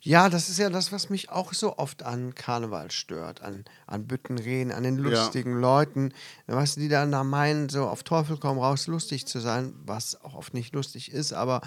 Ja, 0.00 0.30
das 0.30 0.48
ist 0.48 0.58
ja 0.58 0.70
das, 0.70 0.92
was 0.92 1.10
mich 1.10 1.30
auch 1.30 1.52
so 1.52 1.76
oft 1.76 2.04
an 2.04 2.34
Karneval 2.34 2.90
stört, 2.90 3.42
an, 3.42 3.64
an 3.86 4.06
Büttenreden, 4.06 4.72
an 4.72 4.84
den 4.84 4.96
lustigen 4.96 5.60
Leuten, 5.60 6.14
weißt 6.46 6.76
du, 6.76 6.80
die 6.80 6.88
dann 6.88 7.12
da 7.12 7.24
meinen, 7.24 7.68
so 7.68 7.86
auf 7.86 8.04
Teufel 8.04 8.38
komm 8.38 8.58
raus 8.58 8.86
lustig 8.86 9.26
zu 9.26 9.40
sein, 9.40 9.74
was 9.84 10.22
auch 10.22 10.34
oft 10.34 10.54
nicht 10.54 10.74
lustig 10.74 11.10
ist, 11.12 11.32
aber 11.32 11.60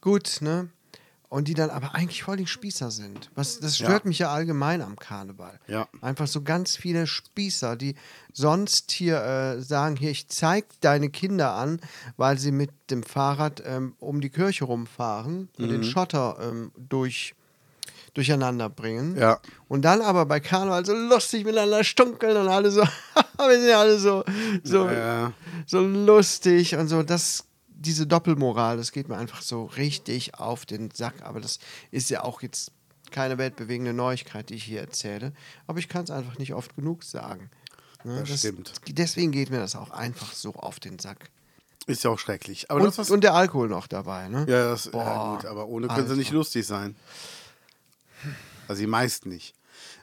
gut, 0.00 0.38
ne? 0.40 0.70
Und 1.28 1.48
die 1.48 1.54
dann 1.54 1.70
aber 1.70 1.94
eigentlich 1.94 2.22
voll 2.22 2.36
die 2.36 2.46
Spießer 2.46 2.90
sind. 2.92 3.30
Was, 3.34 3.58
das 3.58 3.76
stört 3.76 4.04
Ja. 4.04 4.08
mich 4.08 4.18
ja 4.20 4.30
allgemein 4.32 4.80
am 4.80 4.94
Karneval. 4.96 5.58
Ja. 5.66 5.88
Einfach 6.00 6.28
so 6.28 6.42
ganz 6.42 6.76
viele 6.76 7.06
Spießer, 7.08 7.74
die 7.74 7.96
sonst 8.32 8.92
hier 8.92 9.20
äh, 9.22 9.60
sagen, 9.60 9.96
hier, 9.96 10.12
ich 10.12 10.28
zeig 10.28 10.66
deine 10.82 11.10
Kinder 11.10 11.52
an, 11.54 11.80
weil 12.16 12.38
sie 12.38 12.52
mit 12.52 12.70
dem 12.90 13.02
Fahrrad 13.02 13.60
ähm, 13.66 13.94
um 13.98 14.20
die 14.20 14.30
Kirche 14.30 14.64
rumfahren 14.66 15.48
und 15.58 15.64
Mhm. 15.66 15.70
den 15.70 15.84
Schotter 15.84 16.38
ähm, 16.40 16.70
durch, 16.76 17.34
durcheinander 18.14 18.68
bringen. 18.70 19.16
Ja. 19.16 19.40
Und 19.68 19.82
dann 19.82 20.00
aber 20.02 20.26
bei 20.26 20.38
Karneval 20.40 20.86
so 20.86 20.94
lustig 20.94 21.44
miteinander 21.44 21.82
stunkeln 21.82 22.36
und 22.36 22.48
alle 22.48 22.70
so, 22.70 22.82
wir 23.38 23.58
sind 23.60 23.68
ja 23.68 23.80
alle 23.80 23.98
so, 23.98 24.22
so, 24.62 24.88
Ja. 24.88 25.32
so 25.66 25.80
lustig 25.80 26.76
und 26.76 26.86
so. 26.88 27.02
Das, 27.02 27.45
diese 27.76 28.06
Doppelmoral, 28.06 28.76
das 28.76 28.92
geht 28.92 29.08
mir 29.08 29.16
einfach 29.16 29.42
so 29.42 29.64
richtig 29.64 30.34
auf 30.34 30.66
den 30.66 30.90
Sack. 30.90 31.22
Aber 31.22 31.40
das 31.40 31.58
ist 31.90 32.10
ja 32.10 32.24
auch 32.24 32.42
jetzt 32.42 32.72
keine 33.10 33.38
weltbewegende 33.38 33.92
Neuigkeit, 33.92 34.50
die 34.50 34.54
ich 34.54 34.64
hier 34.64 34.80
erzähle. 34.80 35.32
Aber 35.66 35.78
ich 35.78 35.88
kann 35.88 36.04
es 36.04 36.10
einfach 36.10 36.38
nicht 36.38 36.54
oft 36.54 36.74
genug 36.74 37.04
sagen. 37.04 37.50
Ne, 38.04 38.24
Das 38.26 38.38
stimmt. 38.38 38.72
Deswegen 38.88 39.32
geht 39.32 39.50
mir 39.50 39.58
das 39.58 39.76
auch 39.76 39.90
einfach 39.90 40.32
so 40.32 40.54
auf 40.54 40.80
den 40.80 40.98
Sack. 40.98 41.30
Ist 41.86 42.02
ja 42.02 42.10
auch 42.10 42.18
schrecklich. 42.18 42.70
Aber 42.70 42.80
Und, 42.80 42.98
das, 42.98 43.10
und 43.10 43.22
der 43.22 43.34
Alkohol 43.34 43.68
noch 43.68 43.86
dabei, 43.86 44.28
ne? 44.28 44.44
Ja, 44.48 44.70
das, 44.70 44.86
ja 44.86 44.90
Boah, 44.90 45.36
gut, 45.36 45.46
aber 45.46 45.66
ohne 45.66 45.86
können 45.86 46.08
sie 46.08 46.16
nicht 46.16 46.32
lustig 46.32 46.66
sein. 46.66 46.96
Also 48.66 48.80
die 48.80 48.88
meisten 48.88 49.28
nicht. 49.28 49.54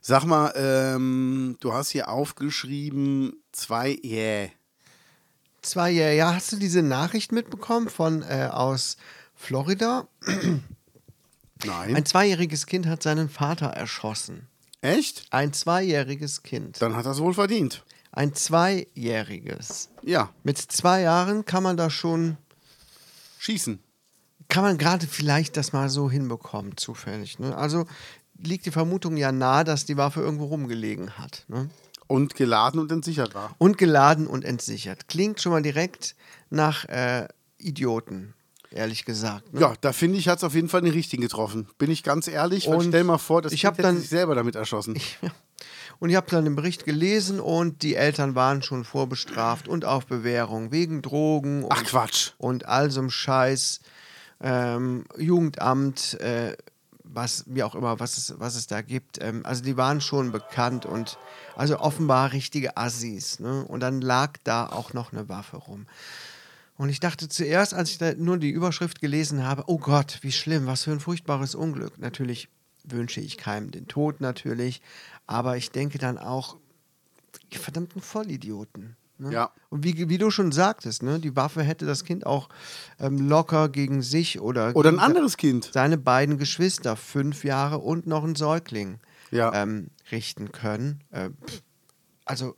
Sag 0.01 0.23
mal, 0.23 0.53
ähm, 0.55 1.57
du 1.59 1.73
hast 1.73 1.89
hier 1.89 2.09
aufgeschrieben, 2.09 3.33
zwei, 3.51 3.99
yeah. 4.03 4.49
Zwei 5.63 5.91
Jahre, 5.91 6.15
ja, 6.15 6.35
hast 6.35 6.51
du 6.51 6.57
diese 6.57 6.81
Nachricht 6.83 7.31
mitbekommen 7.31 7.89
von 7.89 8.21
äh, 8.21 8.49
aus 8.51 8.97
Florida? 9.33 10.07
Nein. 11.65 11.95
Ein 11.95 12.05
zweijähriges 12.05 12.65
Kind 12.65 12.85
hat 12.85 13.01
seinen 13.01 13.29
Vater 13.29 13.67
erschossen. 13.67 14.47
Echt? 14.81 15.25
Ein 15.31 15.53
zweijähriges 15.53 16.43
Kind. 16.43 16.81
Dann 16.81 16.95
hat 16.95 17.05
er 17.05 17.13
es 17.13 17.19
wohl 17.19 17.33
verdient. 17.33 17.83
Ein 18.11 18.35
zweijähriges. 18.35 19.89
Ja, 20.03 20.29
Mit 20.43 20.57
zwei 20.57 21.01
Jahren 21.01 21.45
kann 21.45 21.63
man 21.63 21.77
da 21.77 21.89
schon, 21.89 22.37
schießen. 23.39 23.81
kann 24.49 24.63
man 24.63 24.77
gerade 24.77 25.07
vielleicht 25.07 25.55
das 25.57 25.71
mal 25.71 25.89
so 25.89 26.11
hinbekommen, 26.11 26.75
zufällig. 26.75 27.39
Ne? 27.39 27.55
Also 27.55 27.85
liegt 28.37 28.65
die 28.65 28.71
Vermutung 28.71 29.15
ja 29.15 29.31
nahe, 29.31 29.63
dass 29.63 29.85
die 29.85 29.95
Waffe 29.97 30.19
irgendwo 30.19 30.45
rumgelegen 30.45 31.17
hat. 31.17 31.45
Ne? 31.47 31.69
Und 32.07 32.35
geladen 32.35 32.79
und 32.79 32.91
entsichert 32.91 33.33
war. 33.33 33.55
Und 33.57 33.77
geladen 33.77 34.27
und 34.27 34.43
entsichert. 34.45 35.07
Klingt 35.07 35.41
schon 35.41 35.51
mal 35.51 35.61
direkt 35.61 36.15
nach 36.49 36.85
äh, 36.85 37.27
Idioten, 37.57 38.33
ehrlich 38.71 39.05
gesagt. 39.05 39.53
Ne? 39.53 39.61
Ja, 39.61 39.73
da 39.81 39.93
finde 39.93 40.17
ich, 40.19 40.27
hat 40.27 40.37
es 40.39 40.43
auf 40.43 40.53
jeden 40.53 40.69
Fall 40.69 40.81
den 40.81 40.91
richtigen 40.91 41.21
getroffen. 41.23 41.67
Bin 41.77 41.89
ich 41.89 42.03
ganz 42.03 42.27
ehrlich, 42.27 42.67
weil 42.67 42.75
Und 42.75 42.87
stell 42.89 43.03
mal 43.03 43.17
vor, 43.17 43.41
das 43.41 43.53
ich 43.53 43.61
Kind 43.61 43.79
dann- 43.79 43.97
sich 43.97 44.09
selber 44.09 44.35
damit 44.35 44.55
erschossen. 44.55 44.95
Ja. 45.21 45.29
Und 45.99 46.09
ich 46.09 46.15
habe 46.17 46.29
dann 46.29 46.43
den 46.43 46.55
Bericht 46.55 46.83
gelesen 46.85 47.39
und 47.39 47.81
die 47.83 47.95
Eltern 47.95 48.35
waren 48.35 48.61
schon 48.63 48.83
vorbestraft 48.83 49.67
und 49.69 49.85
auf 49.85 50.05
Bewährung 50.07 50.71
wegen 50.71 51.01
Drogen 51.01 51.63
und, 51.63 51.71
Ach 51.71 51.83
Quatsch. 51.83 52.31
und 52.37 52.65
all 52.65 52.91
so 52.91 52.99
einem 52.99 53.09
Scheiß. 53.11 53.79
Ähm, 54.41 55.05
Jugendamt, 55.17 56.19
äh, 56.19 56.57
was, 57.13 57.45
wie 57.47 57.63
auch 57.63 57.75
immer, 57.75 57.99
was 57.99 58.17
es, 58.17 58.33
was 58.39 58.55
es 58.55 58.67
da 58.67 58.81
gibt. 58.81 59.21
Ähm, 59.21 59.45
also 59.45 59.63
die 59.63 59.77
waren 59.77 60.01
schon 60.01 60.31
bekannt 60.31 60.85
und 60.85 61.17
also 61.55 61.79
offenbar 61.79 62.31
richtige 62.33 62.77
Assis. 62.77 63.39
Ne? 63.39 63.63
Und 63.65 63.79
dann 63.81 64.01
lag 64.01 64.37
da 64.43 64.67
auch 64.67 64.93
noch 64.93 65.13
eine 65.13 65.29
Waffe 65.29 65.57
rum. 65.57 65.85
Und 66.75 66.89
ich 66.89 66.99
dachte 66.99 67.29
zuerst, 67.29 67.73
als 67.73 67.91
ich 67.91 67.97
da 67.99 68.13
nur 68.15 68.37
die 68.37 68.49
Überschrift 68.49 68.99
gelesen 68.99 69.45
habe, 69.45 69.65
oh 69.67 69.77
Gott, 69.77 70.19
wie 70.21 70.31
schlimm, 70.31 70.65
was 70.65 70.83
für 70.83 70.91
ein 70.91 70.99
furchtbares 70.99 71.55
Unglück. 71.55 71.99
Natürlich 71.99 72.49
wünsche 72.83 73.21
ich 73.21 73.37
keinem 73.37 73.71
den 73.71 73.87
Tod 73.87 74.21
natürlich, 74.21 74.81
aber 75.27 75.55
ich 75.55 75.71
denke 75.71 75.99
dann 75.99 76.17
auch, 76.17 76.57
die 77.53 77.57
verdammten 77.57 78.01
Vollidioten. 78.01 78.95
Ne? 79.17 79.31
Ja. 79.31 79.51
Und 79.69 79.83
wie, 79.83 80.09
wie 80.09 80.17
du 80.17 80.31
schon 80.31 80.51
sagtest, 80.51 81.03
ne, 81.03 81.19
die 81.19 81.35
Waffe 81.35 81.61
hätte 81.63 81.85
das 81.85 82.03
Kind 82.03 82.25
auch 82.25 82.49
ähm, 82.99 83.29
locker 83.29 83.69
gegen 83.69 84.01
sich 84.01 84.39
oder, 84.41 84.75
Oder 84.75 84.89
ein 84.89 84.99
anderes 84.99 85.37
Kind. 85.37 85.69
seine 85.73 85.97
beiden 85.97 86.37
Geschwister, 86.37 86.95
fünf 86.95 87.43
Jahre 87.43 87.77
und 87.79 88.07
noch 88.07 88.23
ein 88.23 88.35
Säugling, 88.35 88.99
Ja. 89.31 89.53
ähm, 89.53 89.87
richten 90.11 90.51
können. 90.51 91.01
Äh, 91.11 91.29
also 92.25 92.55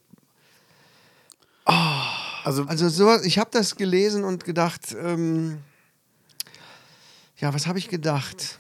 Also, 2.44 2.64
also 2.66 2.90
sowas, 2.90 3.26
ich 3.26 3.40
habe 3.40 3.50
das 3.52 3.76
gelesen 3.76 4.24
und 4.24 4.44
gedacht, 4.46 4.96
ähm, 5.00 5.60
ja, 7.38 7.54
was 7.54 7.68
habe 7.68 7.80
ich 7.80 7.90
gedacht? 7.90 8.60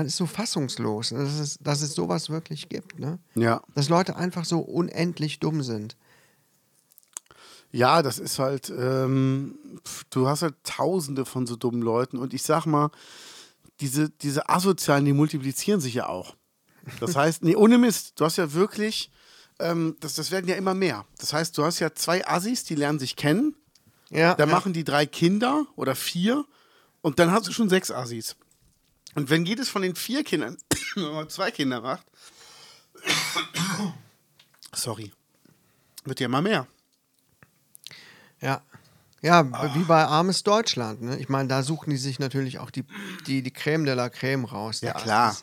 Man 0.00 0.06
ist 0.06 0.16
so 0.16 0.24
fassungslos, 0.24 1.10
ne, 1.10 1.24
dass 1.24 1.38
es, 1.38 1.58
dass 1.58 1.82
es 1.82 1.92
sowas 1.92 2.30
wirklich 2.30 2.70
gibt, 2.70 2.98
ne? 2.98 3.18
ja. 3.34 3.60
Dass 3.74 3.90
Leute 3.90 4.16
einfach 4.16 4.46
so 4.46 4.60
unendlich 4.60 5.40
dumm 5.40 5.62
sind. 5.62 5.94
Ja, 7.70 8.00
das 8.00 8.18
ist 8.18 8.38
halt, 8.38 8.70
ähm, 8.70 9.58
du 10.08 10.26
hast 10.26 10.40
halt 10.40 10.54
tausende 10.64 11.26
von 11.26 11.46
so 11.46 11.54
dummen 11.54 11.82
Leuten 11.82 12.16
und 12.16 12.32
ich 12.32 12.42
sag 12.44 12.64
mal, 12.64 12.90
diese, 13.80 14.08
diese 14.08 14.48
Asozialen, 14.48 15.04
die 15.04 15.12
multiplizieren 15.12 15.82
sich 15.82 15.92
ja 15.92 16.06
auch. 16.08 16.34
Das 16.98 17.14
heißt, 17.14 17.44
nee, 17.44 17.54
ohne 17.54 17.76
Mist, 17.76 18.18
du 18.18 18.24
hast 18.24 18.38
ja 18.38 18.54
wirklich, 18.54 19.10
ähm, 19.58 19.96
das, 20.00 20.14
das 20.14 20.30
werden 20.30 20.48
ja 20.48 20.56
immer 20.56 20.72
mehr. 20.72 21.04
Das 21.18 21.34
heißt, 21.34 21.58
du 21.58 21.62
hast 21.62 21.78
ja 21.78 21.94
zwei 21.94 22.26
Assis, 22.26 22.64
die 22.64 22.74
lernen 22.74 22.98
sich 22.98 23.16
kennen, 23.16 23.54
Ja, 24.08 24.34
da 24.34 24.46
ja. 24.46 24.50
machen 24.50 24.72
die 24.72 24.84
drei 24.84 25.04
Kinder 25.04 25.66
oder 25.76 25.94
vier 25.94 26.46
und 27.02 27.18
dann 27.18 27.30
hast 27.32 27.48
du 27.48 27.52
schon 27.52 27.68
sechs 27.68 27.90
Assis. 27.90 28.36
Und 29.14 29.30
wenn 29.30 29.44
jedes 29.44 29.68
von 29.68 29.82
den 29.82 29.96
vier 29.96 30.24
Kindern 30.24 30.56
zwei 31.28 31.50
Kinder 31.50 31.80
macht, 31.80 32.06
sorry, 34.72 35.12
wird 36.04 36.20
ja 36.20 36.26
immer 36.26 36.42
mehr. 36.42 36.66
Ja. 38.40 38.62
Ja, 39.22 39.74
wie 39.74 39.84
bei 39.84 40.06
Armes 40.06 40.44
Deutschland. 40.44 41.02
Ne? 41.02 41.18
Ich 41.18 41.28
meine, 41.28 41.46
da 41.46 41.62
suchen 41.62 41.90
die 41.90 41.98
sich 41.98 42.18
natürlich 42.18 42.58
auch 42.58 42.70
die, 42.70 42.84
die, 43.26 43.42
die 43.42 43.50
Creme 43.50 43.84
de 43.84 43.94
la 43.94 44.08
Creme 44.08 44.46
raus. 44.46 44.80
Ja, 44.80 44.94
klar. 44.94 45.36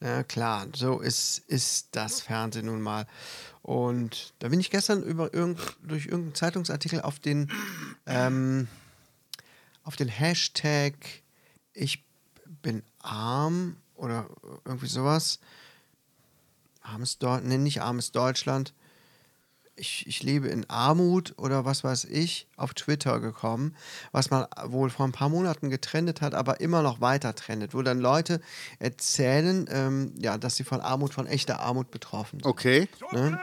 Ja, 0.00 0.22
klar, 0.24 0.66
so 0.74 1.00
ist, 1.00 1.38
ist 1.46 1.88
das 1.92 2.20
Fernsehen 2.20 2.66
nun 2.66 2.82
mal. 2.82 3.06
Und 3.62 4.34
da 4.40 4.48
bin 4.48 4.60
ich 4.60 4.70
gestern 4.70 5.02
über 5.02 5.32
irgend, 5.32 5.58
durch 5.82 6.04
irgendeinen 6.04 6.34
Zeitungsartikel 6.34 7.00
auf 7.00 7.18
den, 7.18 7.50
ähm, 8.04 8.68
auf 9.84 9.96
den 9.96 10.08
Hashtag 10.08 10.94
Ich 11.72 12.04
bin 12.62 12.82
arm 13.04 13.76
oder 13.94 14.26
irgendwie 14.64 14.86
sowas. 14.86 15.38
Armes 16.82 17.18
Deutschland, 17.18 17.48
nee, 17.48 17.58
nicht 17.58 17.82
armes 17.82 18.12
Deutschland. 18.12 18.74
Ich, 19.76 20.06
ich 20.06 20.22
lebe 20.22 20.46
in 20.48 20.68
Armut 20.70 21.34
oder 21.36 21.64
was 21.64 21.82
weiß 21.82 22.04
ich, 22.04 22.46
auf 22.56 22.74
Twitter 22.74 23.18
gekommen, 23.18 23.74
was 24.12 24.30
man 24.30 24.46
wohl 24.66 24.88
vor 24.88 25.04
ein 25.04 25.12
paar 25.12 25.28
Monaten 25.28 25.68
getrennt 25.68 26.20
hat, 26.20 26.32
aber 26.34 26.60
immer 26.60 26.82
noch 26.82 27.00
weiter 27.00 27.34
trendet, 27.34 27.74
wo 27.74 27.82
dann 27.82 27.98
Leute 27.98 28.40
erzählen, 28.78 29.66
ähm, 29.70 30.14
ja, 30.16 30.38
dass 30.38 30.54
sie 30.54 30.62
von 30.62 30.80
Armut, 30.80 31.12
von 31.12 31.26
echter 31.26 31.58
Armut 31.58 31.90
betroffen 31.90 32.38
sind. 32.38 32.46
Okay. 32.46 32.88
Ne? 33.10 33.36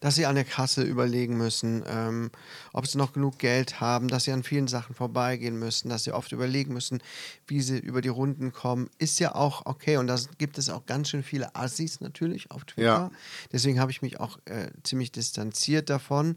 Dass 0.00 0.14
sie 0.14 0.26
an 0.26 0.34
der 0.34 0.44
Kasse 0.44 0.82
überlegen 0.82 1.36
müssen, 1.36 1.84
ähm, 1.86 2.30
ob 2.72 2.86
sie 2.86 2.98
noch 2.98 3.12
genug 3.12 3.38
Geld 3.38 3.80
haben, 3.80 4.08
dass 4.08 4.24
sie 4.24 4.32
an 4.32 4.42
vielen 4.42 4.68
Sachen 4.68 4.94
vorbeigehen 4.94 5.58
müssen, 5.58 5.88
dass 5.88 6.04
sie 6.04 6.12
oft 6.12 6.32
überlegen 6.32 6.72
müssen, 6.72 7.02
wie 7.46 7.60
sie 7.60 7.78
über 7.78 8.00
die 8.00 8.08
Runden 8.08 8.52
kommen, 8.52 8.90
ist 8.98 9.18
ja 9.20 9.34
auch 9.34 9.66
okay. 9.66 9.96
Und 9.96 10.06
da 10.06 10.18
gibt 10.38 10.58
es 10.58 10.70
auch 10.70 10.86
ganz 10.86 11.10
schön 11.10 11.22
viele 11.22 11.54
Assis 11.54 12.00
natürlich 12.00 12.50
auf 12.50 12.64
Twitter. 12.64 12.86
Ja. 12.86 13.10
Deswegen 13.52 13.80
habe 13.80 13.90
ich 13.90 14.02
mich 14.02 14.20
auch 14.20 14.38
äh, 14.44 14.70
ziemlich 14.82 15.12
distanziert 15.12 15.90
davon. 15.90 16.36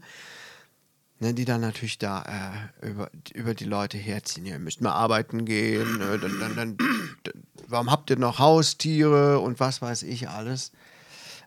Ne, 1.22 1.34
die 1.34 1.44
dann 1.44 1.60
natürlich 1.60 1.98
da 1.98 2.72
äh, 2.82 2.88
über, 2.88 3.08
über 3.32 3.54
die 3.54 3.64
Leute 3.64 3.96
herziehen. 3.96 4.44
Ihr 4.44 4.58
müsst 4.58 4.80
mal 4.80 4.90
arbeiten 4.90 5.44
gehen. 5.44 6.00
Äh, 6.00 6.18
dann, 6.18 6.40
dann, 6.40 6.56
dann, 6.56 6.76
dann, 7.22 7.42
warum 7.68 7.92
habt 7.92 8.10
ihr 8.10 8.16
noch 8.18 8.40
Haustiere 8.40 9.38
und 9.38 9.60
was 9.60 9.80
weiß 9.80 10.02
ich 10.02 10.28
alles? 10.28 10.72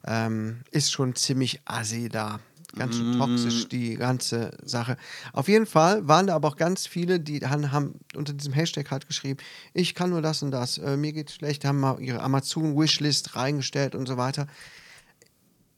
Ähm, 0.06 0.62
ist 0.72 0.92
schon 0.92 1.16
ziemlich 1.16 1.62
assi 1.66 2.10
da. 2.10 2.40
Ganz 2.76 2.98
schön 2.98 3.18
toxisch, 3.18 3.70
die 3.70 3.96
ganze 3.96 4.52
Sache. 4.62 4.98
Auf 5.32 5.48
jeden 5.48 5.66
Fall 5.66 6.06
waren 6.10 6.28
da 6.28 6.36
aber 6.36 6.50
auch 6.50 6.58
ganz 6.58 6.88
viele, 6.88 7.22
die 7.22 7.40
han- 7.40 7.72
haben 7.72 8.00
unter 8.16 8.34
diesem 8.34 8.52
Hashtag 8.52 8.92
halt 8.92 9.08
geschrieben, 9.08 9.40
ich 9.74 9.96
kann 9.96 10.10
nur 10.10 10.22
das 10.22 10.44
und 10.44 10.52
das, 10.52 10.78
äh, 10.80 10.98
mir 10.98 11.14
geht's 11.14 11.36
schlecht, 11.36 11.64
haben 11.64 11.80
mal 11.80 12.02
ihre 12.02 12.20
Amazon-Wishlist 12.22 13.38
reingestellt 13.38 13.96
und 13.96 14.08
so 14.08 14.18
weiter. 14.18 14.48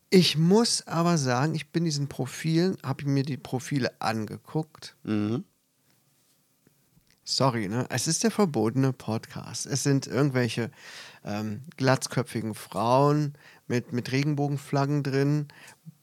Ich 0.09 0.38
muss 0.39 0.88
aber 0.88 1.19
sagen, 1.19 1.53
ich 1.53 1.69
bin 1.71 1.84
diesen 1.86 2.07
Profilen, 2.07 2.78
habe 2.82 3.05
mir 3.05 3.23
die 3.23 3.38
Profile 3.38 3.91
angeguckt. 4.01 4.95
Sorry, 7.23 7.67
ne? 7.67 7.86
Es 7.89 8.07
ist 8.07 8.23
der 8.23 8.32
verbotene 8.32 8.93
Podcast. 8.93 9.65
Es 9.65 9.84
sind 9.84 10.07
irgendwelche 10.07 10.71
ähm, 11.25 11.61
glatzköpfigen 11.75 12.55
Frauen 12.55 13.34
mit, 13.68 13.93
mit 13.93 14.11
Regenbogenflaggen 14.11 15.03
drin. 15.03 15.47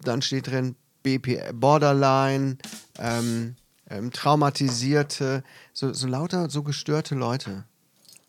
Dann 0.03 0.23
steht 0.23 0.49
drin 0.49 0.77
BP 1.03 1.53
Borderline, 1.53 2.59
ähm, 2.99 3.57
ähm, 3.91 4.11
traumatisierte, 4.11 5.43
so, 5.73 5.93
so 5.93 6.07
lauter, 6.07 6.49
so 6.51 6.62
gestörte 6.62 7.15
Leute. 7.15 7.65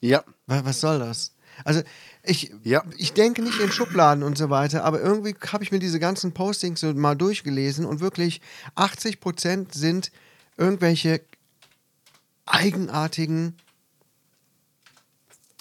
Ja. 0.01 0.23
Was, 0.47 0.65
was 0.65 0.81
soll 0.81 0.99
das? 0.99 1.31
Also 1.63 1.81
ich, 2.23 2.53
Ja. 2.63 2.83
ich 2.97 3.13
denke 3.13 3.41
nicht 3.41 3.59
in 3.61 3.71
Schubladen 3.71 4.23
und 4.23 4.37
so 4.37 4.49
weiter, 4.49 4.83
aber 4.83 4.99
irgendwie 4.99 5.35
habe 5.47 5.63
ich 5.63 5.71
mir 5.71 5.79
diese 5.79 5.99
ganzen 5.99 6.33
Postings 6.33 6.81
so 6.81 6.93
mal 6.93 7.15
durchgelesen 7.15 7.85
und 7.85 8.01
wirklich 8.01 8.41
80 8.75 9.21
Prozent 9.21 9.73
sind 9.73 10.11
irgendwelche 10.57 11.21
eigenartigen 12.45 13.55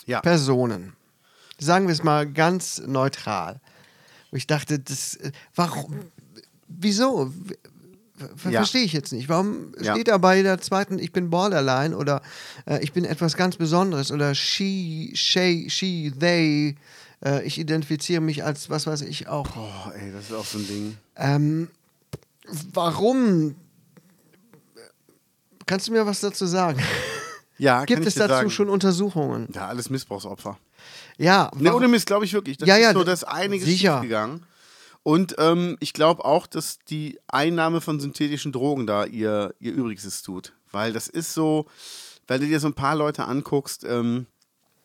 Ja. 0.06 0.20
Personen. 0.20 0.94
Sagen 1.58 1.86
wir 1.86 1.92
es 1.92 2.02
mal 2.02 2.30
ganz 2.30 2.82
neutral. 2.84 3.60
Wo 4.34 4.36
ich 4.36 4.48
dachte, 4.48 4.80
das, 4.80 5.14
äh, 5.14 5.30
warum, 5.54 5.94
wieso? 6.66 7.32
W- 7.32 7.54
Ja. 8.50 8.60
Verstehe 8.60 8.82
ich 8.82 8.92
jetzt 8.92 9.12
nicht. 9.12 9.28
Warum 9.28 9.72
Ja. 9.80 9.92
steht 9.94 10.08
da 10.08 10.18
bei 10.18 10.42
der 10.42 10.60
zweiten, 10.60 10.98
ich 10.98 11.12
bin 11.12 11.30
Borderline 11.30 11.96
oder 11.96 12.20
äh, 12.66 12.82
ich 12.82 12.92
bin 12.92 13.04
etwas 13.04 13.36
ganz 13.36 13.56
Besonderes 13.56 14.10
oder 14.10 14.34
she, 14.34 15.12
she, 15.14 15.66
she, 15.70 16.12
they, 16.18 16.74
äh, 17.24 17.44
ich 17.44 17.58
identifiziere 17.60 18.20
mich 18.20 18.42
als 18.42 18.68
was 18.70 18.88
weiß 18.88 19.02
ich 19.02 19.28
auch. 19.28 19.48
Oh, 19.56 19.90
ey, 19.92 20.10
das 20.12 20.24
ist 20.26 20.32
auch 20.32 20.44
so 20.44 20.58
ein 20.58 20.66
Ding. 20.66 20.96
Ähm, 21.16 21.68
warum? 22.72 23.54
Kannst 25.66 25.86
du 25.88 25.92
mir 25.92 26.04
was 26.06 26.20
dazu 26.20 26.46
sagen? 26.46 26.80
Ja, 27.58 27.84
Gibt 27.86 28.04
es 28.06 28.14
dazu 28.14 28.28
sagen. 28.34 28.50
schon 28.50 28.68
Untersuchungen? 28.68 29.48
Ja, 29.54 29.68
alles 29.68 29.90
Missbrauchsopfer. 29.90 30.58
Ja, 31.18 31.50
Ne, 31.56 31.74
ohne 31.74 31.88
Mist, 31.88 32.06
glaube 32.06 32.24
ich 32.24 32.32
wirklich. 32.32 32.56
Das 32.58 32.68
Ja, 32.68 32.76
ist 32.76 32.82
ja, 32.82 32.92
so, 32.92 33.00
d- 33.00 33.04
dass 33.06 33.24
einiges 33.24 33.66
sicher. 33.68 34.00
gegangen. 34.00 34.44
Und 35.02 35.34
ähm, 35.38 35.76
ich 35.80 35.92
glaube 35.92 36.24
auch, 36.24 36.46
dass 36.46 36.78
die 36.88 37.18
Einnahme 37.28 37.80
von 37.80 38.00
synthetischen 38.00 38.52
Drogen 38.52 38.86
da 38.86 39.04
ihr, 39.04 39.54
ihr 39.60 39.72
Übriges 39.72 40.22
tut. 40.22 40.54
Weil 40.72 40.92
das 40.92 41.08
ist 41.08 41.34
so, 41.34 41.66
weil 42.26 42.38
du 42.40 42.46
dir 42.46 42.58
so 42.58 42.66
ein 42.68 42.74
paar 42.74 42.96
Leute 42.96 43.24
anguckst, 43.26 43.84
ähm, 43.84 44.26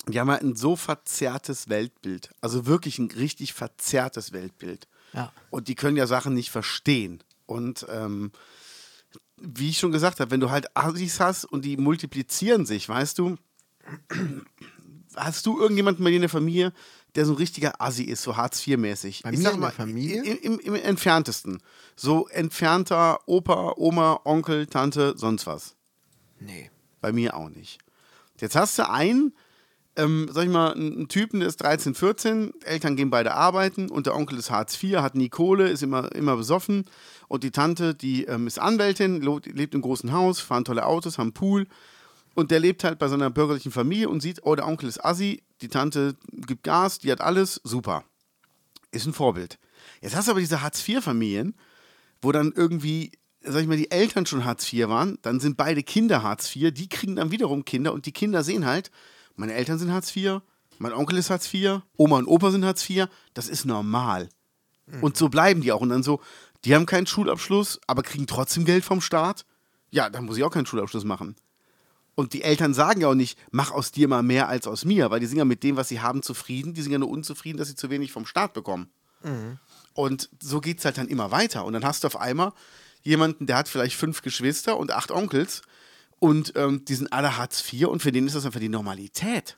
die 0.07 0.19
haben 0.19 0.29
halt 0.29 0.41
ein 0.43 0.55
so 0.55 0.75
verzerrtes 0.75 1.69
Weltbild. 1.69 2.29
Also 2.41 2.65
wirklich 2.65 2.99
ein 2.99 3.09
richtig 3.11 3.53
verzerrtes 3.53 4.33
Weltbild. 4.33 4.87
Ja. 5.13 5.31
Und 5.49 5.67
die 5.67 5.75
können 5.75 5.97
ja 5.97 6.05
Sachen 6.05 6.33
nicht 6.33 6.51
verstehen. 6.51 7.23
Und 7.45 7.85
ähm, 7.89 8.31
wie 9.37 9.69
ich 9.69 9.79
schon 9.79 9.91
gesagt 9.93 10.19
habe, 10.19 10.31
wenn 10.31 10.39
du 10.41 10.51
halt 10.51 10.67
Assis 10.75 11.19
hast 11.21 11.45
und 11.45 11.63
die 11.63 11.77
multiplizieren 11.77 12.65
sich, 12.65 12.87
weißt 12.89 13.17
du, 13.19 13.37
hast 15.19 15.45
du 15.45 15.59
irgendjemanden 15.59 16.03
bei 16.03 16.09
dir 16.09 16.17
in 16.17 16.21
der 16.21 16.29
Familie, 16.29 16.73
der 17.15 17.25
so 17.25 17.33
ein 17.33 17.37
richtiger 17.37 17.81
Assi 17.81 18.03
ist, 18.03 18.21
so 18.23 18.37
Hartz-IV-mäßig? 18.37 19.23
Bei 19.23 19.31
Ich 19.31 19.39
mir 19.39 19.45
in 19.45 19.51
der 19.51 19.59
mal, 19.59 19.71
Familie? 19.71 20.23
Im, 20.23 20.59
im, 20.59 20.59
Im 20.59 20.75
entferntesten. 20.75 21.61
So 21.95 22.27
entfernter 22.27 23.19
Opa, 23.25 23.73
Oma, 23.77 24.21
Onkel, 24.23 24.67
Tante, 24.67 25.13
sonst 25.17 25.47
was. 25.47 25.75
Nee. 26.39 26.69
Bei 27.01 27.11
mir 27.11 27.35
auch 27.35 27.49
nicht. 27.49 27.79
Jetzt 28.39 28.55
hast 28.55 28.77
du 28.79 28.89
einen, 28.89 29.33
ähm, 29.95 30.29
sag 30.31 30.43
ich 30.43 30.49
mal, 30.49 30.73
einen 30.73 31.07
Typen, 31.07 31.39
der 31.39 31.49
ist 31.49 31.57
13, 31.57 31.95
14, 31.95 32.53
Eltern 32.63 32.95
gehen 32.95 33.09
beide 33.09 33.33
arbeiten 33.33 33.89
und 33.89 34.05
der 34.05 34.15
Onkel 34.15 34.37
ist 34.37 34.51
Hartz 34.51 34.81
IV, 34.81 34.97
hat 34.97 35.15
nie 35.15 35.29
Kohle, 35.29 35.69
ist 35.69 35.83
immer, 35.83 36.13
immer 36.15 36.37
besoffen 36.37 36.85
und 37.27 37.43
die 37.43 37.51
Tante, 37.51 37.95
die 37.95 38.25
ähm, 38.25 38.47
ist 38.47 38.59
Anwältin, 38.59 39.21
lebt 39.21 39.75
im 39.75 39.81
großen 39.81 40.11
Haus, 40.13 40.39
fahren 40.39 40.65
tolle 40.65 40.85
Autos, 40.85 41.17
haben 41.17 41.33
Pool 41.33 41.67
und 42.39 42.51
der 42.51 42.59
lebt 42.59 42.83
halt 42.83 42.99
bei 42.99 43.07
so 43.07 43.15
einer 43.15 43.29
bürgerlichen 43.29 43.71
Familie 43.71 44.09
und 44.09 44.21
sieht, 44.21 44.41
oh, 44.43 44.55
der 44.55 44.67
Onkel 44.67 44.89
ist 44.89 45.03
Assi, 45.03 45.43
die 45.61 45.67
Tante 45.67 46.15
gibt 46.31 46.63
Gas, 46.63 46.99
die 46.99 47.11
hat 47.11 47.21
alles, 47.21 47.61
super. 47.63 48.03
Ist 48.91 49.05
ein 49.05 49.13
Vorbild. 49.13 49.59
Jetzt 50.01 50.15
hast 50.15 50.27
du 50.27 50.31
aber 50.31 50.39
diese 50.39 50.61
Hartz-IV-Familien, 50.61 51.55
wo 52.21 52.31
dann 52.31 52.51
irgendwie, 52.55 53.11
sag 53.41 53.61
ich 53.61 53.67
mal, 53.67 53.77
die 53.77 53.91
Eltern 53.91 54.25
schon 54.25 54.45
Hartz 54.45 54.71
IV 54.71 54.87
waren, 54.87 55.19
dann 55.21 55.39
sind 55.39 55.57
beide 55.57 55.83
Kinder 55.83 56.23
Hartz 56.23 56.55
IV, 56.55 56.73
die 56.73 56.89
kriegen 56.89 57.15
dann 57.15 57.31
wiederum 57.31 57.65
Kinder 57.65 57.93
und 57.93 58.05
die 58.05 58.11
Kinder 58.11 58.43
sehen 58.43 58.65
halt, 58.65 58.91
meine 59.35 59.53
Eltern 59.53 59.77
sind 59.77 59.91
Hartz 59.91 60.15
IV, 60.15 60.41
mein 60.77 60.93
Onkel 60.93 61.17
ist 61.17 61.29
Hartz 61.29 61.53
IV, 61.53 61.81
Oma 61.97 62.17
und 62.17 62.27
Opa 62.27 62.51
sind 62.51 62.65
Hartz 62.65 62.89
IV, 62.89 63.07
das 63.33 63.49
ist 63.49 63.65
normal. 63.65 64.29
Und 65.01 65.17
so 65.17 65.29
bleiben 65.29 65.61
die 65.61 65.71
auch. 65.71 65.81
Und 65.81 65.89
dann 65.89 66.03
so, 66.03 66.19
die 66.65 66.75
haben 66.75 66.85
keinen 66.85 67.07
Schulabschluss, 67.07 67.79
aber 67.87 68.01
kriegen 68.01 68.27
trotzdem 68.27 68.65
Geld 68.65 68.83
vom 68.83 69.01
Staat. 69.01 69.45
Ja, 69.91 70.09
dann 70.09 70.25
muss 70.25 70.37
ich 70.37 70.43
auch 70.43 70.51
keinen 70.51 70.65
Schulabschluss 70.65 71.03
machen. 71.03 71.35
Und 72.19 72.33
die 72.33 72.41
Eltern 72.41 72.73
sagen 72.73 72.99
ja 72.99 73.07
auch 73.07 73.15
nicht, 73.15 73.39
mach 73.49 73.71
aus 73.71 73.93
dir 73.93 74.09
mal 74.09 74.23
mehr 74.23 74.49
als 74.49 74.67
aus 74.67 74.83
mir, 74.83 75.09
weil 75.09 75.21
die 75.21 75.25
sind 75.25 75.37
ja 75.37 75.45
mit 75.45 75.63
dem, 75.63 75.77
was 75.77 75.87
sie 75.87 76.01
haben, 76.01 76.21
zufrieden. 76.21 76.73
Die 76.73 76.81
sind 76.81 76.91
ja 76.91 76.97
nur 76.97 77.07
unzufrieden, 77.07 77.57
dass 77.57 77.69
sie 77.69 77.75
zu 77.75 77.89
wenig 77.89 78.11
vom 78.11 78.25
Staat 78.25 78.51
bekommen. 78.51 78.89
Und 79.93 80.29
so 80.41 80.59
geht 80.59 80.79
es 80.79 80.85
halt 80.85 80.97
dann 80.97 81.07
immer 81.07 81.31
weiter. 81.31 81.63
Und 81.63 81.71
dann 81.71 81.85
hast 81.85 82.03
du 82.03 82.07
auf 82.07 82.17
einmal 82.19 82.51
jemanden, 83.03 83.45
der 83.45 83.55
hat 83.55 83.69
vielleicht 83.69 83.95
fünf 83.95 84.21
Geschwister 84.21 84.75
und 84.75 84.91
acht 84.91 85.11
Onkels. 85.11 85.61
Und 86.19 86.51
ähm, 86.57 86.83
die 86.83 86.95
sind 86.95 87.13
alle 87.13 87.37
Hartz 87.37 87.63
IV 87.71 87.87
und 87.87 88.01
für 88.01 88.11
den 88.11 88.27
ist 88.27 88.35
das 88.35 88.45
einfach 88.45 88.59
die 88.59 88.67
Normalität. 88.67 89.57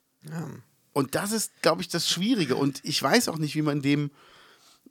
Und 0.94 1.16
das 1.16 1.32
ist, 1.32 1.64
glaube 1.64 1.82
ich, 1.82 1.88
das 1.88 2.08
Schwierige. 2.08 2.58
Und 2.58 2.82
ich 2.84 3.02
weiß 3.02 3.28
auch 3.30 3.40
nicht, 3.40 3.56
wie 3.56 3.64
man 3.64 3.82
dem 3.82 4.12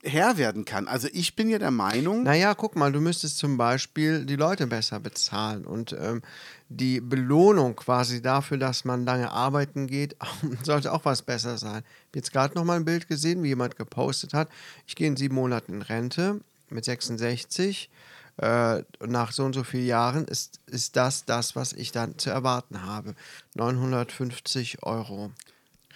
Herr 0.03 0.37
werden 0.37 0.65
kann. 0.65 0.87
Also 0.87 1.07
ich 1.13 1.35
bin 1.35 1.49
ja 1.49 1.59
der 1.59 1.71
Meinung, 1.71 2.23
Naja, 2.23 2.55
guck 2.55 2.75
mal, 2.75 2.91
du 2.91 2.99
müsstest 2.99 3.37
zum 3.37 3.57
Beispiel 3.57 4.25
die 4.25 4.35
Leute 4.35 4.65
besser 4.67 4.99
bezahlen 4.99 5.65
und 5.65 5.95
ähm, 5.99 6.21
die 6.69 7.01
Belohnung 7.01 7.75
quasi 7.75 8.21
dafür, 8.21 8.57
dass 8.57 8.83
man 8.85 9.05
lange 9.05 9.31
arbeiten 9.31 9.87
geht, 9.87 10.15
sollte 10.63 10.91
auch 10.91 11.05
was 11.05 11.21
besser 11.21 11.57
sein. 11.57 11.83
Ich 11.83 12.07
habe 12.09 12.15
jetzt 12.15 12.31
gerade 12.33 12.55
noch 12.55 12.63
mal 12.63 12.77
ein 12.77 12.85
Bild 12.85 13.07
gesehen, 13.07 13.43
wie 13.43 13.49
jemand 13.49 13.75
gepostet 13.75 14.33
hat. 14.33 14.49
Ich 14.87 14.95
gehe 14.95 15.07
in 15.07 15.17
sieben 15.17 15.35
Monaten 15.35 15.73
in 15.73 15.81
Rente 15.81 16.41
mit 16.69 16.85
66. 16.85 17.89
Äh, 18.37 18.83
nach 19.05 19.33
so 19.33 19.43
und 19.43 19.53
so 19.53 19.63
vielen 19.63 19.85
Jahren 19.85 20.25
ist, 20.25 20.61
ist 20.65 20.95
das 20.95 21.25
das, 21.25 21.55
was 21.55 21.73
ich 21.73 21.91
dann 21.91 22.17
zu 22.17 22.29
erwarten 22.31 22.83
habe. 22.83 23.13
950 23.55 24.81
Euro 24.83 25.31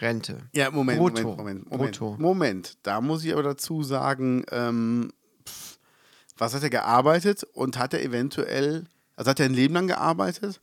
Rente. 0.02 0.39
Ja, 0.54 0.72
Moment, 0.72 1.00
Brutto. 1.00 1.22
Moment, 1.22 1.38
Moment, 1.38 1.72
Moment. 1.72 2.00
Brutto. 2.00 2.16
Moment, 2.22 2.78
da 2.84 3.02
muss 3.02 3.24
ich 3.24 3.32
aber 3.34 3.43
dazu 3.43 3.84
sagen, 3.84 4.43
ähm, 4.52 5.12
pff, 5.48 5.78
Was 6.38 6.54
hat 6.54 6.64
er 6.64 6.70
gearbeitet 6.70 7.43
und 7.54 7.78
hat 7.78 7.93
er 7.93 8.02
eventuell, 8.04 8.86
also 9.16 9.32
hat 9.32 9.39
er 9.39 9.46
ein 9.46 9.54
Leben 9.54 9.74
lang 9.74 9.88
gearbeitet? 9.88 10.60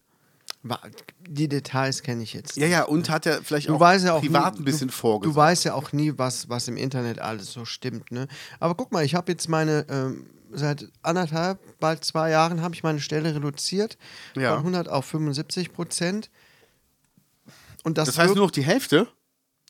Die 1.26 1.48
Details 1.48 2.02
kenne 2.02 2.22
ich 2.22 2.34
jetzt. 2.34 2.56
Ja, 2.56 2.66
ja, 2.66 2.82
und 2.84 3.08
hat 3.10 3.26
er 3.26 3.42
vielleicht 3.42 3.68
Du 3.68 3.76
auch 3.76 3.80
weißt 3.80 4.04
ja 4.04 4.12
auch 4.14 4.20
privat 4.20 4.54
nie, 4.54 4.60
ein 4.60 4.64
bisschen 4.64 4.88
du, 4.88 4.94
vorgesorgt? 4.94 5.34
Du 5.34 5.40
weißt 5.40 5.64
ja 5.64 5.74
auch 5.74 5.92
nie, 5.92 6.12
was, 6.16 6.48
was 6.48 6.68
im 6.68 6.76
Internet 6.76 7.18
alles 7.20 7.52
so 7.52 7.64
stimmt. 7.64 8.12
Ne? 8.12 8.28
Aber 8.60 8.74
guck 8.74 8.92
mal, 8.92 9.04
ich 9.04 9.14
habe 9.14 9.32
jetzt 9.32 9.48
meine, 9.48 9.86
ähm, 9.88 10.26
seit 10.52 10.88
anderthalb, 11.02 11.58
bald 11.80 12.04
zwei 12.04 12.30
Jahren 12.30 12.60
habe 12.60 12.74
ich 12.74 12.82
meine 12.82 13.00
Stelle 13.00 13.34
reduziert 13.34 13.96
Ja. 14.36 14.50
von 14.50 14.58
100 14.58 14.88
auf 14.88 15.06
75 15.06 15.72
Prozent. 15.72 16.30
Und 17.82 17.98
das, 17.98 18.06
das 18.06 18.18
heißt 18.18 18.34
nur 18.36 18.44
noch 18.44 18.50
die 18.52 18.62
Hälfte? 18.62 19.08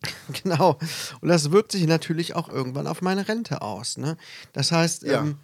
Genau. 0.42 0.78
Und 1.20 1.28
das 1.28 1.50
wirkt 1.50 1.72
sich 1.72 1.86
natürlich 1.86 2.34
auch 2.34 2.48
irgendwann 2.48 2.86
auf 2.86 3.02
meine 3.02 3.28
Rente 3.28 3.62
aus. 3.62 3.98
Ne? 3.98 4.16
Das 4.52 4.72
heißt, 4.72 5.02
Ja. 5.04 5.20
ähm, 5.20 5.36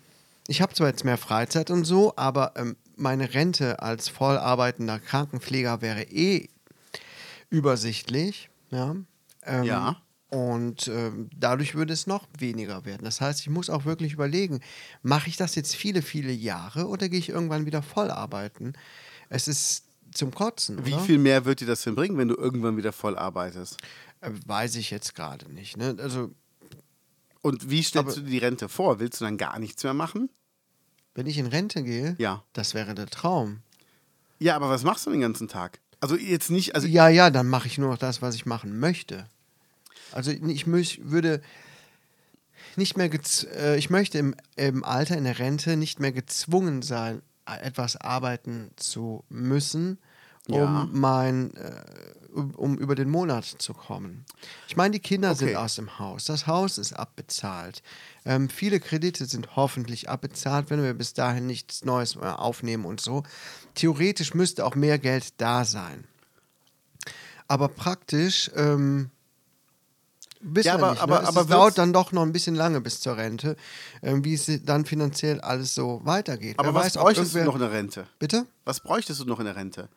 ich 0.49 0.63
habe 0.63 0.75
zwar 0.75 0.89
jetzt 0.89 1.05
mehr 1.05 1.19
Freizeit 1.19 1.71
und 1.71 1.85
so, 1.85 2.15
aber 2.17 2.53
ähm, 2.57 2.77
meine 2.97 3.35
Rente 3.35 3.81
als 3.83 4.09
voll 4.09 4.39
arbeitender 4.39 4.99
Krankenpfleger 4.99 5.83
wäre 5.83 6.03
eh 6.05 6.49
übersichtlich. 7.51 8.51
Ja. 8.71 8.97
Ähm, 9.45 9.65
Ja. 9.65 9.97
Und 10.31 10.89
ähm, 10.89 11.31
dadurch 11.35 11.75
würde 11.75 11.95
es 11.95 12.07
noch 12.07 12.27
weniger 12.39 12.85
werden. 12.85 13.05
Das 13.05 13.23
heißt, 13.23 13.41
ich 13.41 13.49
muss 13.49 13.71
auch 13.71 13.87
wirklich 13.87 14.13
überlegen, 14.13 14.61
mache 15.03 15.31
ich 15.31 15.39
das 15.39 15.55
jetzt 15.55 15.75
viele, 15.75 16.03
viele 16.03 16.33
Jahre 16.33 16.87
oder 16.87 17.09
gehe 17.09 17.19
ich 17.19 17.31
irgendwann 17.31 17.65
wieder 17.65 17.81
voll 17.81 18.11
arbeiten? 18.11 18.75
Es 19.31 19.49
ist 19.49 19.85
zum 20.13 20.35
Kotzen. 20.35 20.85
Wie 20.85 20.93
oder? 20.93 21.03
viel 21.03 21.17
mehr 21.19 21.47
wird 21.47 21.61
dir 21.61 21.67
das 21.67 21.83
denn 21.83 21.95
bringen, 21.95 22.19
wenn 22.19 22.29
du 22.29 22.35
irgendwann 22.35 22.77
wieder 22.77 22.93
voll 22.93 23.17
arbeitest? 23.17 23.79
Weiß 24.21 24.75
ich 24.77 24.91
jetzt 24.91 25.15
gerade 25.15 25.51
nicht. 25.53 25.77
Ne? 25.77 25.97
Also 25.99 26.33
Und 27.43 27.71
wie 27.71 27.83
stellst 27.83 28.17
du 28.17 28.21
dir 28.23 28.31
die 28.31 28.39
Rente 28.39 28.69
vor? 28.69 28.99
Willst 28.99 29.21
du 29.21 29.25
dann 29.25 29.37
gar 29.39 29.59
nichts 29.59 29.83
mehr 29.85 29.95
machen? 29.95 30.29
Wenn 31.15 31.27
ich 31.27 31.39
in 31.39 31.47
Rente 31.47 31.83
gehe, 31.83 32.15
Ja. 32.19 32.45
das 32.53 32.75
wäre 32.75 32.95
der 32.95 33.07
Traum. 33.07 33.61
Ja, 34.39 34.55
aber 34.57 34.69
was 34.71 34.83
machst 34.85 35.07
du 35.07 35.11
den 35.11 35.21
ganzen 35.21 35.49
Tag? 35.49 35.81
Also 36.01 36.17
jetzt 36.17 36.51
nicht, 36.51 36.75
also 36.77 36.87
Ja, 36.87 37.09
ja, 37.09 37.31
dann 37.31 37.49
mache 37.49 37.67
ich 37.67 37.79
nur 37.79 37.91
noch 37.91 37.99
das, 37.99 38.23
was 38.23 38.35
ich 38.37 38.47
machen 38.47 38.79
möchte. 38.79 39.27
Also 40.13 40.31
ich 40.31 40.67
müß, 40.67 40.99
würde 41.03 41.43
nicht 42.77 42.97
mehr, 42.97 43.11
gez- 43.11 43.47
äh, 43.49 43.77
ich 43.77 43.91
möchte 43.91 44.19
im, 44.19 44.35
im 44.57 44.85
Alter, 44.85 45.17
in 45.17 45.25
der 45.25 45.39
Rente 45.39 45.77
nicht 45.77 45.99
mehr 46.01 46.13
gezwungen 46.13 46.83
sein, 46.83 47.23
etwas 47.47 47.97
arbeiten 47.97 48.71
zu 48.77 49.25
müssen, 49.29 49.99
um 50.49 50.55
Ja. 50.57 50.89
mein, 50.93 51.55
äh, 51.57 51.85
um, 52.39 52.79
über 52.79 52.95
den 52.95 53.11
Monat 53.11 53.45
zu 53.45 53.75
kommen. 53.75 54.25
Ich 54.69 54.77
meine, 54.77 54.93
die 54.93 55.01
Kinder 55.01 55.35
sind 55.35 55.49
Okay. 55.49 55.57
aus 55.57 55.75
dem 55.77 55.99
Haus, 55.99 56.25
das 56.25 56.47
Haus 56.47 56.79
ist 56.79 56.93
abbezahlt. 56.93 57.83
Ähm, 58.25 58.49
viele 58.49 58.81
Kredite 58.81 59.27
sind 59.27 59.57
hoffentlich 59.57 60.09
abbezahlt, 60.09 60.71
wenn 60.71 60.83
wir 60.83 60.95
bis 60.95 61.15
dahin 61.15 61.47
nichts 61.47 61.85
Neues 61.85 62.17
aufnehmen 62.17 62.85
und 62.85 63.01
so. 63.01 63.23
Theoretisch 63.75 64.35
müsste 64.35 64.65
auch 64.65 64.75
mehr 64.75 64.99
Geld 64.99 65.35
da 65.41 65.65
sein. 65.65 66.05
Aber 67.47 67.69
praktisch 67.69 68.51
ähm, 68.57 69.11
Ja, 70.63 70.75
aber- 70.75 70.91
nicht. 70.93 71.03
aber- 71.03 71.17
ne? 71.17 71.23
es 71.23 71.29
aber 71.29 71.41
es 71.41 71.47
dauert 71.49 71.79
dann 71.79 71.93
doch 71.93 72.13
noch 72.13 72.23
ein 72.23 72.33
bisschen 72.33 72.55
lange 72.55 72.81
bis 72.81 73.01
zur 73.01 73.17
Rente, 73.17 73.57
ähm, 74.03 74.25
wie 74.25 74.35
es 74.35 74.49
dann 74.65 74.85
finanziell 74.85 75.41
alles 75.41 75.75
so 75.75 76.01
weitergeht. 76.05 76.59
aber 76.59 76.69
Wer 76.69 76.75
was 76.75 76.85
weiß, 76.87 76.93
bräuchtest 77.03 77.35
du 77.35 77.45
noch 77.45 77.55
in 77.55 77.61
der 77.61 77.73
Rente? 77.73 78.07
Bitte? 78.19 78.47
Was 78.65 78.81
bräuchtest 78.81 79.21
du 79.21 79.25
noch 79.25 79.39
in 79.41 79.47
der 79.47 79.57
Rente? 79.57 79.89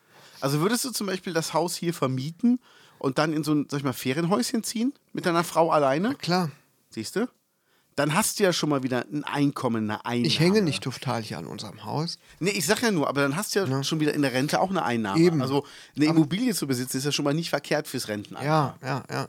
Also 0.41 0.59
würdest 0.59 0.85
du 0.85 0.91
zum 0.91 1.07
Beispiel 1.07 1.33
das 1.33 1.53
Haus 1.53 1.75
hier 1.75 1.93
vermieten 1.93 2.59
und 2.99 3.17
dann 3.17 3.33
in 3.33 3.43
so 3.43 3.53
ein, 3.53 3.67
sag 3.69 3.79
ich 3.79 3.83
mal, 3.83 3.93
Ferienhäuschen 3.93 4.63
ziehen 4.63 4.93
mit 5.13 5.25
deiner 5.25 5.43
Frau 5.43 5.71
alleine? 5.71 6.15
Klar. 6.15 6.51
Siehst 6.89 7.15
du? 7.15 7.27
Dann 7.95 8.13
hast 8.13 8.39
du 8.39 8.43
ja 8.43 8.53
schon 8.53 8.69
mal 8.69 8.83
wieder 8.83 9.05
ein 9.11 9.23
Einkommen, 9.23 9.89
eine 9.89 10.05
Einnahme. 10.05 10.27
Ich 10.27 10.39
hänge 10.39 10.61
nicht 10.61 10.81
total 10.81 11.21
hier 11.21 11.37
an 11.37 11.45
unserem 11.45 11.83
Haus. 11.83 12.17
Nee, 12.39 12.51
ich 12.51 12.65
sag 12.65 12.81
ja 12.81 12.89
nur, 12.89 13.07
aber 13.07 13.21
dann 13.21 13.35
hast 13.35 13.53
du 13.53 13.59
ja, 13.59 13.83
schon 13.83 13.99
wieder 13.99 14.13
in 14.13 14.21
der 14.21 14.33
Rente 14.33 14.61
auch 14.61 14.69
eine 14.69 14.83
Einnahme. 14.83 15.19
Eben. 15.19 15.41
Also 15.41 15.65
eine 15.95 16.05
Immobilie 16.05 16.53
zu 16.53 16.67
besitzen 16.67 16.97
ist 16.97 17.05
ja 17.05 17.11
schon 17.11 17.25
mal 17.25 17.33
nicht 17.33 17.49
verkehrt 17.49 17.87
fürs 17.87 18.07
Rentenalter. 18.07 18.47
Ja, 18.47 18.77
ja, 18.81 19.03
ja. 19.09 19.27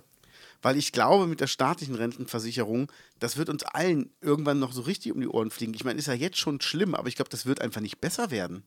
Weil 0.63 0.77
ich 0.77 0.93
glaube, 0.93 1.27
mit 1.27 1.41
der 1.41 1.49
staatlichen 1.49 1.97
Rentenversicherung, 1.97 2.91
das 3.19 3.37
wird 3.37 3.49
uns 3.49 3.65
allen 3.65 4.11
irgendwann 4.21 4.61
noch 4.61 4.73
so 4.73 4.83
richtig 4.83 5.13
um 5.13 5.21
die 5.21 5.27
Ohren 5.27 5.51
fliegen. 5.51 5.75
Ich 5.75 5.85
meine, 5.85 5.99
ist 5.99 6.07
ja 6.07 6.15
jetzt 6.15 6.39
schon 6.39 6.61
schlimm, 6.61 6.95
aber 6.95 7.09
ich 7.09 7.17
glaube, 7.17 7.31
das 7.31 7.47
wird 7.47 7.61
einfach 7.61 7.81
nicht 7.81 8.01
besser 8.01 8.31
werden. 8.31 8.63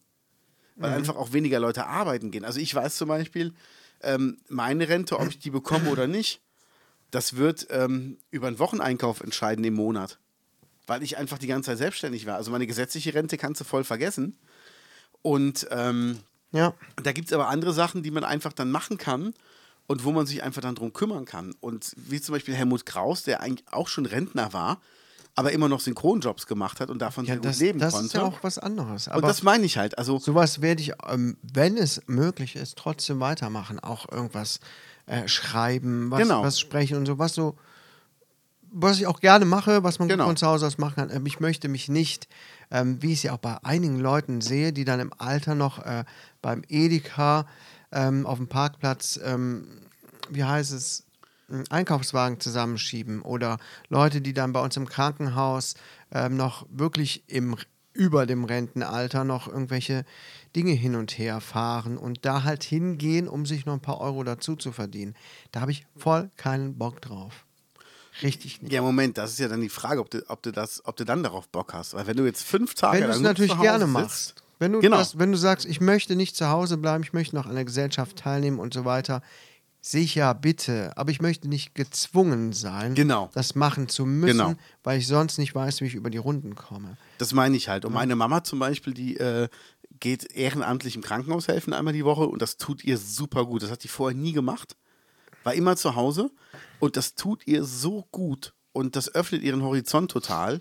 Weil 0.76 0.94
einfach 0.94 1.16
auch 1.16 1.32
weniger 1.32 1.60
Leute 1.60 1.88
arbeiten 1.88 2.32
gehen. 2.32 2.44
Also 2.44 2.60
ich 2.60 2.74
weiß 2.76 2.98
zum 2.98 3.08
Beispiel, 3.08 3.54
ähm, 4.02 4.38
meine 4.50 4.90
Rente, 4.90 5.18
ob 5.20 5.30
ich 5.30 5.40
die 5.40 5.50
bekomme 5.50 5.90
oder 5.90 6.06
nicht, 6.08 6.42
das 7.12 7.38
wird 7.38 7.68
ähm, 7.70 8.18
über 8.30 8.48
einen 8.48 8.60
Wocheneinkauf 8.60 9.22
entscheiden 9.22 9.64
im 9.64 9.76
Monat. 9.76 10.20
Weil 10.86 11.02
ich 11.02 11.18
einfach 11.18 11.38
die 11.38 11.48
ganze 11.48 11.72
Zeit 11.72 11.78
selbstständig 11.78 12.26
war. 12.26 12.36
Also 12.36 12.52
meine 12.52 12.68
gesetzliche 12.68 13.14
Rente 13.14 13.38
kannst 13.38 13.62
du 13.62 13.66
voll 13.66 13.84
vergessen. 13.84 14.38
Und 15.22 15.66
ähm, 15.72 16.20
Ja. 16.52 16.74
da 17.02 17.12
gibt 17.14 17.28
es 17.30 17.34
aber 17.34 17.48
andere 17.48 17.74
Sachen, 17.74 18.04
die 18.04 18.12
man 18.12 18.24
einfach 18.24 18.54
dann 18.54 18.70
machen 18.70 18.98
kann 18.98 19.34
und 19.88 20.04
wo 20.04 20.12
man 20.12 20.26
sich 20.26 20.44
einfach 20.44 20.62
dann 20.62 20.76
drum 20.76 20.94
kümmern 20.94 21.26
kann. 21.26 21.56
Und 21.62 21.94
wie 21.96 22.20
zum 22.22 22.34
Beispiel 22.34 22.54
Helmut 22.54 22.86
Kraus, 22.86 23.24
der 23.24 23.42
eigentlich 23.42 23.66
auch 23.72 23.88
schon 23.88 24.06
Rentner 24.06 24.52
war, 24.54 24.82
aber 25.36 25.52
immer 25.52 25.68
noch 25.68 25.82
Synchronjobs 25.82 26.48
gemacht 26.48 26.80
hat 26.80 26.90
und 26.90 27.00
davon 27.00 27.26
Ja, 27.26 27.34
sehr 27.34 27.38
gut 27.38 27.46
das, 27.46 27.60
leben 27.60 27.80
das 27.80 27.94
konnte. 27.94 28.08
ist 28.08 28.14
ja 28.14 28.24
auch 28.24 28.40
was 28.42 28.58
anderes. 28.58 29.08
und 29.10 29.22
das 29.24 29.44
meine 29.44 29.66
ich 29.66 29.78
halt. 29.78 29.98
Also 29.98 30.18
sowas 30.18 30.62
werde 30.62 30.82
ich, 30.82 30.94
ähm, 31.10 31.38
wenn 31.42 31.78
es 31.78 32.02
möglich 32.08 32.56
ist, 32.56 32.78
trotzdem 32.78 33.20
weitermachen. 33.20 33.80
Auch 33.80 34.10
irgendwas 34.12 34.60
äh, 35.08 35.28
schreiben, 35.28 36.10
was, 36.10 36.22
Genau. 36.22 36.42
was 36.42 36.60
sprechen 36.60 36.98
und 36.98 37.06
so, 37.06 37.20
was 37.20 37.34
so, 37.36 37.56
was 38.78 38.98
ich 38.98 39.08
auch 39.08 39.20
gerne 39.20 39.46
mache, 39.46 39.84
was 39.84 40.00
man 40.00 40.08
Genau. 40.08 40.26
von 40.26 40.36
zu 40.38 40.48
Hause 40.48 40.68
aus 40.68 40.78
machen 40.78 40.96
kann. 40.96 41.10
Ähm, 41.10 41.26
ich 41.26 41.40
möchte 41.40 41.68
mich 41.68 41.90
nicht, 41.90 42.28
ähm, 42.72 43.02
wie 43.02 43.12
ich 43.12 43.20
es 43.20 43.24
ja 43.24 43.34
auch 43.34 43.38
bei 43.38 43.58
einigen 43.64 44.00
Leuten 44.00 44.42
sehe, 44.42 44.74
die 44.74 44.86
dann 44.86 45.00
im 45.00 45.12
Alter 45.18 45.54
noch 45.56 45.80
äh, 45.80 46.04
beim 46.42 46.64
Edeka 46.70 47.46
ähm, 47.92 48.26
auf 48.26 48.38
dem 48.38 48.48
Parkplatz, 48.48 49.20
ähm, 49.24 49.68
wie 50.30 50.44
heißt 50.44 50.72
es, 50.74 51.05
Einkaufswagen 51.70 52.40
zusammenschieben 52.40 53.22
oder 53.22 53.58
Leute, 53.90 54.22
die 54.22 54.34
dann 54.34 54.54
bei 54.54 54.62
uns 54.62 54.78
im 54.78 54.88
Krankenhaus 54.88 55.76
ähm, 56.12 56.36
noch 56.38 56.66
wirklich 56.70 57.24
im, 57.28 57.56
über 57.94 58.26
dem 58.26 58.44
Rentenalter 58.46 59.24
noch 59.24 59.48
irgendwelche 59.48 60.06
Dinge 60.56 60.72
hin 60.72 60.96
und 60.96 61.18
her 61.18 61.42
fahren 61.42 61.98
und 61.98 62.26
da 62.26 62.44
halt 62.44 62.64
hingehen, 62.64 63.28
um 63.28 63.46
sich 63.46 63.66
noch 63.66 63.74
ein 63.74 63.80
paar 63.82 64.02
Euro 64.02 64.24
dazu 64.24 64.56
zu 64.56 64.72
verdienen. 64.72 65.16
Da 65.52 65.62
habe 65.62 65.72
ich 65.72 65.86
voll 65.96 66.32
keinen 66.38 66.78
Bock 66.78 67.02
drauf. 67.02 67.46
Richtig 68.24 68.62
nicht. 68.62 68.72
ja, 68.72 68.82
Moment, 68.82 69.18
das 69.18 69.32
ist 69.32 69.40
ja 69.40 69.50
dann 69.50 69.60
die 69.62 69.68
Frage, 69.70 70.00
ob 70.00 70.10
du, 70.10 70.24
ob 70.30 70.42
du, 70.42 70.52
das, 70.52 70.82
ob 70.86 70.96
du 70.96 71.04
dann 71.04 71.22
darauf 71.22 71.50
Bock 71.50 71.74
hast. 71.74 71.94
Weil 71.96 72.08
wenn 72.08 72.16
du 72.16 72.26
jetzt 72.26 72.44
fünf 72.44 72.74
Tage 72.74 73.00
Wenn 73.02 73.08
du 73.08 73.14
lang 73.14 73.22
natürlich 73.24 73.52
zu 73.52 73.58
Hause 73.58 73.68
gerne 73.68 73.84
sitzt- 73.86 73.94
machst. 73.94 74.36
Wenn 74.58 74.72
du, 74.72 74.80
Genau. 74.80 74.96
das, 74.98 75.20
wenn 75.20 75.34
du 75.34 75.38
sagst, 75.38 75.66
ich 75.66 75.82
möchte 75.82 76.16
nicht 76.16 76.38
zu 76.38 76.48
Hause 76.48 76.78
bleiben, 76.78 77.04
ich 77.04 77.12
möchte 77.12 77.36
noch 77.36 77.46
an 77.46 77.56
der 77.56 77.66
Gesellschaft 77.66 78.16
teilnehmen 78.16 78.60
und 78.60 78.74
so 78.74 78.86
weiter, 78.86 79.22
sicher, 79.90 80.34
bitte. 80.34 80.92
Aber 80.98 81.12
ich 81.12 81.22
möchte 81.22 81.48
nicht 81.48 81.76
gezwungen 81.76 82.54
sein, 82.54 82.96
Genau. 82.96 83.30
das 83.34 83.56
machen 83.56 83.88
zu 83.88 84.06
müssen, 84.06 84.38
Genau. 84.38 84.54
weil 84.84 85.00
ich 85.00 85.08
sonst 85.08 85.38
nicht 85.38 85.54
weiß, 85.54 85.82
wie 85.82 85.86
ich 85.86 85.96
über 85.96 86.10
die 86.10 86.18
Runden 86.18 86.56
komme. 86.56 86.98
Das 87.20 87.34
meine 87.34 87.56
ich 87.56 87.70
halt. 87.70 87.86
Und 87.86 87.94
meine 87.94 88.16
Mama 88.16 88.44
zum 88.44 88.60
Beispiel, 88.60 88.94
die 88.94 89.18
äh, 89.18 89.48
geht 90.00 90.32
ehrenamtlich 90.34 90.96
im 90.96 91.02
Krankenhaus 91.02 91.48
helfen 91.48 91.74
einmal 91.74 91.94
die 91.94 92.04
Woche 92.06 92.28
und 92.28 92.42
das 92.42 92.58
tut 92.58 92.84
ihr 92.84 92.98
super 92.98 93.46
gut. 93.46 93.64
Das 93.64 93.72
hat 93.72 93.84
die 93.84 93.88
vorher 93.88 94.18
nie 94.18 94.34
gemacht. 94.34 94.76
War 95.44 95.54
immer 95.54 95.76
zu 95.78 95.96
Hause 95.96 96.32
und 96.80 96.98
das 96.98 97.14
tut 97.16 97.46
ihr 97.46 97.64
so 97.64 98.06
gut 98.12 98.54
und 98.74 98.96
das 98.96 99.14
öffnet 99.14 99.44
ihren 99.44 99.62
Horizont 99.62 100.10
total. 100.12 100.60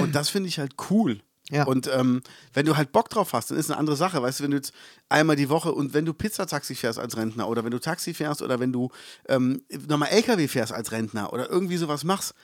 Und 0.00 0.14
das 0.14 0.28
finde 0.30 0.48
ich 0.48 0.58
halt 0.58 0.74
cool. 0.90 1.20
Ja. 1.50 1.64
Und 1.64 1.90
ähm, 1.92 2.22
wenn 2.52 2.66
du 2.66 2.76
halt 2.76 2.92
Bock 2.92 3.08
drauf 3.08 3.32
hast, 3.32 3.50
dann 3.50 3.58
ist 3.58 3.70
eine 3.70 3.78
andere 3.78 3.96
Sache. 3.96 4.22
Weißt 4.22 4.40
du, 4.40 4.44
wenn 4.44 4.50
du 4.50 4.58
jetzt 4.58 4.72
einmal 5.08 5.36
die 5.36 5.48
Woche 5.48 5.72
und 5.72 5.94
wenn 5.94 6.04
du 6.04 6.12
Pizzataxi 6.12 6.74
fährst 6.74 6.98
als 6.98 7.16
Rentner 7.16 7.48
oder 7.48 7.64
wenn 7.64 7.70
du 7.70 7.78
Taxi 7.78 8.12
fährst 8.12 8.42
oder 8.42 8.60
wenn 8.60 8.72
du 8.72 8.90
ähm, 9.28 9.62
nochmal 9.88 10.10
LKW 10.10 10.46
fährst 10.48 10.72
als 10.72 10.92
Rentner 10.92 11.32
oder 11.32 11.48
irgendwie 11.48 11.78
sowas 11.78 12.04
machst, 12.04 12.34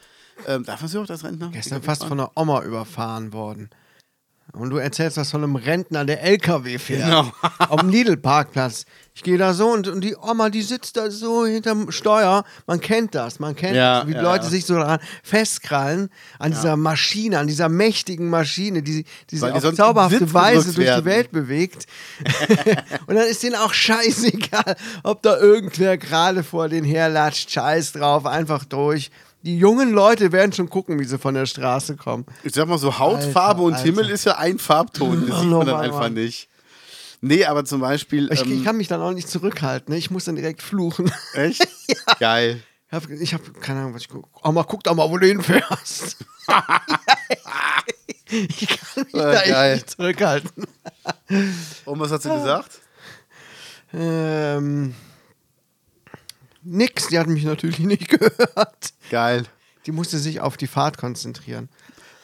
ähm, 0.46 0.64
darf 0.64 0.80
man 0.80 0.88
sie 0.88 0.98
auch 0.98 1.08
als 1.08 1.22
Rentner? 1.22 1.50
Gestern 1.52 1.82
fast 1.82 2.02
fahren? 2.02 2.08
von 2.08 2.20
einer 2.20 2.32
Oma 2.34 2.62
überfahren 2.62 3.32
worden. 3.32 3.70
Und 4.52 4.70
du 4.70 4.76
erzählst 4.76 5.16
was 5.16 5.30
von 5.30 5.42
einem 5.42 5.56
Rentner, 5.56 6.04
der 6.04 6.22
LKW 6.22 6.78
fährt. 6.78 7.04
Genau. 7.04 7.32
Auf 7.58 7.80
dem 7.80 7.88
Lidl-Parkplatz. 7.88 8.84
Ich 9.16 9.22
gehe 9.22 9.38
da 9.38 9.54
so 9.54 9.68
und, 9.68 9.88
und 9.88 10.00
die 10.00 10.16
Oma, 10.16 10.50
die 10.50 10.62
sitzt 10.62 10.96
da 10.96 11.10
so 11.10 11.46
hinterm 11.46 11.90
Steuer. 11.92 12.44
Man 12.66 12.80
kennt 12.80 13.14
das, 13.14 13.38
man 13.38 13.54
kennt 13.54 13.76
Ja, 13.76 14.00
das, 14.00 14.08
wie 14.08 14.12
die 14.12 14.18
ja, 14.18 14.22
Leute 14.22 14.44
ja. 14.44 14.50
sich 14.50 14.66
so 14.66 14.74
daran 14.74 14.98
festkrallen, 15.22 16.10
an 16.38 16.50
dieser 16.50 16.76
Maschine, 16.76 17.38
an 17.38 17.46
dieser 17.46 17.68
mächtigen 17.68 18.28
Maschine, 18.28 18.82
die, 18.82 19.04
die 19.30 19.38
die 19.38 19.42
auf 19.42 19.74
zauberhafte 19.74 20.34
Weise 20.34 20.72
durch 20.72 20.76
die 20.76 20.82
werden. 20.82 21.04
Welt 21.04 21.30
bewegt. 21.30 21.86
und 23.06 23.14
dann 23.14 23.26
ist 23.26 23.42
denen 23.42 23.54
auch 23.54 23.72
scheißegal, 23.72 24.76
ob 25.04 25.22
da 25.22 25.38
irgendwer 25.38 25.96
gerade 25.96 26.42
vor 26.42 26.68
den 26.68 26.84
herlatscht. 26.84 27.50
Scheiß 27.50 27.92
drauf, 27.92 28.26
einfach 28.26 28.64
durch. 28.64 29.10
Die 29.44 29.58
jungen 29.58 29.92
Leute 29.92 30.32
werden 30.32 30.52
schon 30.54 30.70
gucken, 30.70 30.98
wie 30.98 31.04
sie 31.04 31.18
von 31.18 31.34
der 31.34 31.44
Straße 31.46 31.96
kommen. 31.96 32.24
Ich 32.44 32.54
sag 32.54 32.66
mal 32.66 32.78
so, 32.78 32.98
Hautfarbe 32.98 33.60
Alter, 33.60 33.62
und 33.62 33.74
Alter. 33.74 33.84
Himmel 33.84 34.08
ist 34.10 34.24
ja 34.24 34.38
ein 34.38 34.58
Farbton. 34.58 35.26
Das 35.28 35.36
Oh, 35.36 35.40
sieht 35.42 35.50
man 35.50 35.66
dann 35.66 35.80
einfach 35.80 36.08
nicht. 36.08 36.48
Nee, 37.20 37.44
aber 37.44 37.64
zum 37.64 37.80
Beispiel. 37.80 38.30
Ich, 38.32 38.40
ähm, 38.42 38.52
ich 38.58 38.64
kann 38.64 38.76
mich 38.78 38.88
dann 38.88 39.00
auch 39.02 39.12
nicht 39.12 39.28
zurückhalten. 39.28 39.92
Ne? 39.92 39.98
Ich 39.98 40.10
muss 40.10 40.24
dann 40.24 40.36
direkt 40.36 40.62
fluchen. 40.62 41.10
echt? 41.34 41.66
Geil. 42.18 42.62
Ich 43.20 43.34
habe 43.34 43.44
hab 43.44 43.60
keine 43.60 43.80
Ahnung, 43.80 43.94
was 43.94 44.02
ich 44.02 44.08
gucke. 44.08 44.28
Oma, 44.42 44.62
guck 44.62 44.82
doch 44.84 44.94
mal, 44.94 45.10
wo 45.10 45.18
du 45.18 45.26
hinfährst. 45.26 46.16
Ich 48.26 48.66
kann 48.66 49.04
mich 49.04 49.14
Ah, 49.14 49.18
da 49.32 49.32
echt 49.42 49.50
geil. 49.52 49.74
nicht 49.74 49.90
zurückhalten. 49.90 50.66
Und 51.84 52.00
was 52.00 52.10
hat 52.10 52.22
sie 52.22 52.30
gesagt? 52.30 52.80
Ähm, 53.92 54.94
nix, 56.62 57.08
die 57.08 57.18
hat 57.18 57.26
mich 57.28 57.44
natürlich 57.44 57.78
nicht 57.80 58.08
gehört. 58.08 58.93
Geil. 59.10 59.46
Die 59.86 59.92
musste 59.92 60.18
sich 60.18 60.40
auf 60.40 60.56
die 60.56 60.66
Fahrt 60.66 60.98
konzentrieren. 60.98 61.68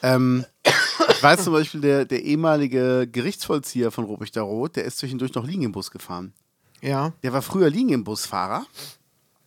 Ähm, 0.02 0.46
ich 0.64 1.22
weiß 1.22 1.44
zum 1.44 1.52
Beispiel, 1.52 1.80
der, 1.80 2.04
der 2.04 2.22
ehemalige 2.22 3.06
Gerichtsvollzieher 3.10 3.90
von 3.90 4.04
Ruprechter 4.04 4.42
Rot, 4.42 4.76
der 4.76 4.84
ist 4.84 4.98
zwischendurch 4.98 5.34
noch 5.34 5.44
Linienbus 5.46 5.90
gefahren. 5.90 6.32
Ja. 6.80 7.12
Der 7.22 7.32
war 7.32 7.42
früher 7.42 7.68
Linienbusfahrer. 7.68 8.64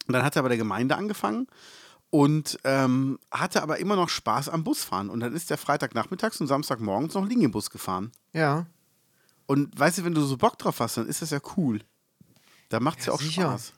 Und 0.07 0.13
dann 0.13 0.23
hat 0.23 0.35
er 0.35 0.43
bei 0.43 0.49
der 0.49 0.57
Gemeinde 0.57 0.95
angefangen 0.95 1.47
und 2.09 2.59
ähm, 2.63 3.17
hatte 3.31 3.63
aber 3.63 3.79
immer 3.79 3.95
noch 3.95 4.09
Spaß 4.09 4.49
am 4.49 4.63
Busfahren. 4.63 5.09
Und 5.09 5.21
dann 5.21 5.33
ist 5.33 5.49
der 5.49 5.57
Freitagnachmittags 5.57 6.39
und 6.41 6.47
Samstagmorgens 6.47 7.15
noch 7.15 7.25
Linienbus 7.27 7.69
gefahren. 7.69 8.11
Ja. 8.33 8.67
Und 9.47 9.77
weißt 9.79 9.97
du, 9.99 10.05
wenn 10.05 10.13
du 10.13 10.21
so 10.21 10.37
Bock 10.37 10.59
drauf 10.59 10.79
hast, 10.79 10.97
dann 10.97 11.07
ist 11.07 11.21
das 11.21 11.31
ja 11.31 11.39
cool. 11.57 11.79
Da 12.69 12.79
macht 12.79 12.99
es 12.99 13.05
ja, 13.07 13.13
Ja, 13.13 13.15
auch 13.15 13.21
sicher. 13.21 13.41
Spaß. 13.43 13.73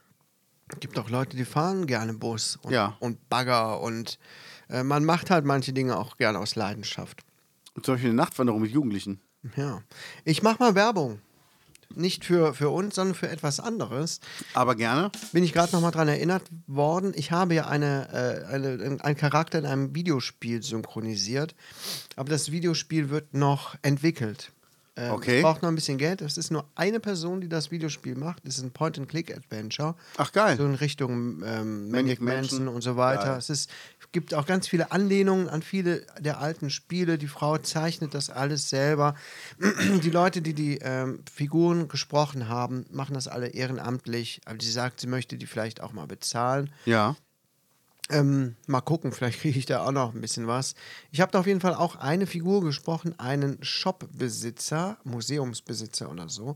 Es 0.67 0.79
gibt 0.79 0.97
auch 0.97 1.09
Leute, 1.09 1.37
die 1.37 1.45
fahren 1.45 1.85
gerne 1.85 2.13
Bus 2.13 2.57
und, 2.63 2.71
Ja. 2.73 2.95
und 2.99 3.29
Bagger 3.29 3.81
und 3.81 4.17
äh, 4.69 4.83
man 4.83 5.05
macht 5.05 5.29
halt 5.29 5.45
manche 5.45 5.73
Dinge 5.73 5.97
auch 5.97 6.17
gerne 6.17 6.39
aus 6.39 6.55
Leidenschaft. 6.55 7.21
Und 7.75 7.85
zum 7.85 7.95
Beispiel 7.95 8.09
eine 8.09 8.17
Nachtwanderung 8.17 8.61
mit 8.61 8.71
Jugendlichen. 8.71 9.19
Ja. 9.55 9.81
Ich 10.23 10.41
mache 10.41 10.57
mal 10.59 10.73
Werbung. 10.75 11.19
Nicht 11.93 12.25
für, 12.25 12.55
für 12.55 12.69
uns, 12.71 12.95
sondern 12.95 13.13
für 13.15 13.29
etwas 13.29 13.59
anderes. 13.59 14.19
Aber 14.55 14.75
gerne. 14.75 15.11
Bin 15.33 15.43
ich 15.43 15.53
gerade 15.53 15.71
nochmal 15.71 15.91
dran 15.91 16.07
erinnert 16.07 16.41
worden. 16.65 17.13
Ich 17.15 17.31
habe 17.31 17.53
ja 17.53 17.67
eine, 17.67 18.09
äh, 18.49 18.53
eine, 18.53 18.97
einen 19.03 19.15
Charakter 19.17 19.59
in 19.59 19.65
einem 19.67 19.93
Videospiel 19.93 20.63
synchronisiert. 20.63 21.53
Aber 22.15 22.29
das 22.29 22.51
Videospiel 22.51 23.11
wird 23.11 23.33
noch 23.35 23.75
entwickelt. 23.83 24.51
Ähm, 24.97 25.11
Okay. 25.11 25.37
Es 25.37 25.43
braucht 25.43 25.61
noch 25.61 25.69
ein 25.69 25.75
bisschen 25.75 25.97
Geld. 25.97 26.21
Es 26.21 26.37
ist 26.37 26.51
nur 26.51 26.65
eine 26.75 26.99
Person, 26.99 27.41
die 27.41 27.49
das 27.49 27.69
Videospiel 27.71 28.15
macht. 28.15 28.41
Es 28.45 28.57
ist 28.57 28.63
ein 28.63 28.71
Point-and-Click-Adventure. 28.71 29.95
Ach, 30.17 30.31
geil. 30.31 30.57
So 30.57 30.65
in 30.65 30.75
Richtung 30.75 31.43
ähm, 31.45 31.89
Maniac 31.91 32.21
Manson. 32.21 32.67
und 32.67 32.81
so 32.81 32.95
weiter. 32.95 33.25
Geil. 33.25 33.37
Es 33.37 33.49
ist, 33.49 33.69
gibt 34.11 34.33
auch 34.33 34.45
ganz 34.45 34.67
viele 34.67 34.91
Anlehnungen 34.91 35.49
an 35.49 35.61
viele 35.61 36.05
der 36.19 36.39
alten 36.39 36.69
Spiele. 36.69 37.17
Die 37.17 37.27
Frau 37.27 37.57
zeichnet 37.57 38.13
das 38.13 38.29
alles 38.29 38.69
selber. 38.69 39.15
Die 40.03 40.09
Leute, 40.09 40.41
die 40.41 40.53
die 40.53 40.77
ähm, 40.81 41.19
Figuren 41.33 41.87
gesprochen 41.89 42.47
haben, 42.47 42.85
machen 42.89 43.13
das 43.15 43.27
alle 43.27 43.47
ehrenamtlich. 43.47 44.41
Aber 44.45 44.57
sie 44.61 44.71
sagt, 44.71 45.01
sie 45.01 45.07
möchte 45.07 45.37
die 45.37 45.45
vielleicht 45.45 45.81
auch 45.81 45.91
mal 45.91 46.07
bezahlen. 46.07 46.69
Ja. 46.85 47.15
Ähm, 48.11 48.55
mal 48.67 48.81
gucken, 48.81 49.11
vielleicht 49.11 49.39
kriege 49.39 49.57
ich 49.57 49.65
da 49.65 49.83
auch 49.83 49.91
noch 49.91 50.13
ein 50.13 50.21
bisschen 50.21 50.45
was. 50.45 50.75
Ich 51.11 51.21
habe 51.21 51.31
da 51.31 51.39
auf 51.39 51.47
jeden 51.47 51.59
Fall 51.59 51.73
auch 51.73 51.95
eine 51.95 52.27
Figur 52.27 52.61
gesprochen, 52.61 53.17
einen 53.19 53.57
Shopbesitzer, 53.63 54.97
Museumsbesitzer 55.03 56.11
oder 56.11 56.29
so. 56.29 56.55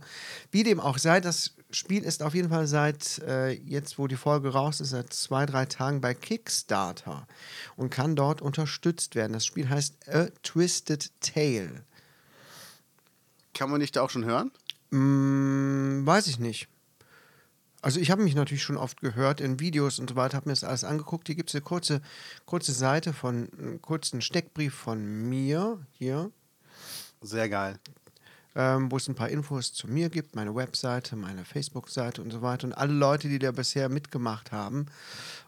Wie 0.51 0.61
dem 0.61 0.79
auch 0.79 0.99
sei, 0.99 1.19
das 1.21 1.55
Spiel 1.71 2.03
ist 2.03 2.21
auf 2.21 2.35
jeden 2.35 2.49
Fall 2.49 2.67
seit 2.67 3.17
äh, 3.27 3.51
jetzt, 3.51 3.97
wo 3.97 4.05
die 4.05 4.15
Folge 4.15 4.49
raus 4.49 4.79
ist, 4.79 4.91
seit 4.91 5.11
zwei, 5.11 5.47
drei 5.47 5.65
Tagen 5.65 6.01
bei 6.01 6.13
Kickstarter 6.13 7.25
und 7.75 7.89
kann 7.89 8.15
dort 8.15 8.43
unterstützt 8.43 9.15
werden. 9.15 9.33
Das 9.33 9.45
Spiel 9.45 9.69
heißt 9.69 10.07
A 10.07 10.27
Twisted 10.43 11.11
Tale. 11.19 11.83
Kann 13.55 13.71
man 13.71 13.79
dich 13.79 13.91
da 13.91 14.03
auch 14.03 14.11
schon 14.11 14.25
hören? 14.25 14.51
Hm, 14.91 16.05
weiß 16.05 16.27
ich 16.27 16.37
nicht. 16.37 16.67
Also 17.81 17.99
ich 17.99 18.11
habe 18.11 18.23
mich 18.23 18.35
natürlich 18.35 18.63
schon 18.63 18.75
oft 18.77 18.99
gehört 19.01 19.39
in 19.39 19.59
Videos 19.59 19.99
und 19.99 20.09
so 20.09 20.15
weiter, 20.17 20.35
habe 20.37 20.49
mir 20.49 20.53
das 20.53 20.63
alles 20.65 20.83
angeguckt. 20.83 21.27
Hier 21.27 21.35
gibt 21.35 21.49
es 21.49 21.55
eine 21.55 21.61
kurze, 21.63 22.01
kurze 22.45 22.73
Seite 22.73 23.13
von, 23.13 23.47
einen 23.57 23.81
kurzen 23.81 24.21
Steckbrief 24.21 24.73
von 24.73 25.29
mir 25.29 25.79
hier, 25.91 26.29
Sehr 27.21 27.47
geil. 27.47 27.79
ähm, 28.55 28.91
wo 28.91 28.97
es 28.97 29.07
ein 29.07 29.15
paar 29.15 29.29
Infos 29.29 29.71
zu 29.73 29.87
mir 29.87 30.09
gibt, 30.09 30.35
meine 30.35 30.53
Webseite, 30.55 31.15
meine 31.15 31.45
Facebook-Seite 31.45 32.21
und 32.21 32.31
so 32.31 32.41
weiter 32.41 32.67
und 32.67 32.73
alle 32.73 32.91
Leute, 32.93 33.29
die 33.29 33.39
da 33.39 33.51
bisher 33.51 33.87
mitgemacht 33.87 34.51
haben. 34.51 34.87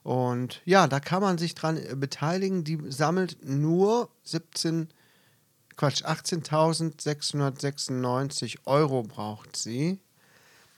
Und 0.04 0.62
ja, 0.64 0.88
da 0.88 1.02
kann 1.02 1.22
man 1.22 1.38
sich 1.38 1.54
dran 1.54 1.76
äh, 1.78 1.96
beteiligen. 1.98 2.64
Die 2.64 2.80
sammelt 2.90 3.44
nur 3.44 4.10
17, 4.24 4.88
Quatsch, 5.76 6.04
18.696 6.06 8.60
Euro 8.66 9.04
braucht 9.04 9.58
sie. 9.58 10.00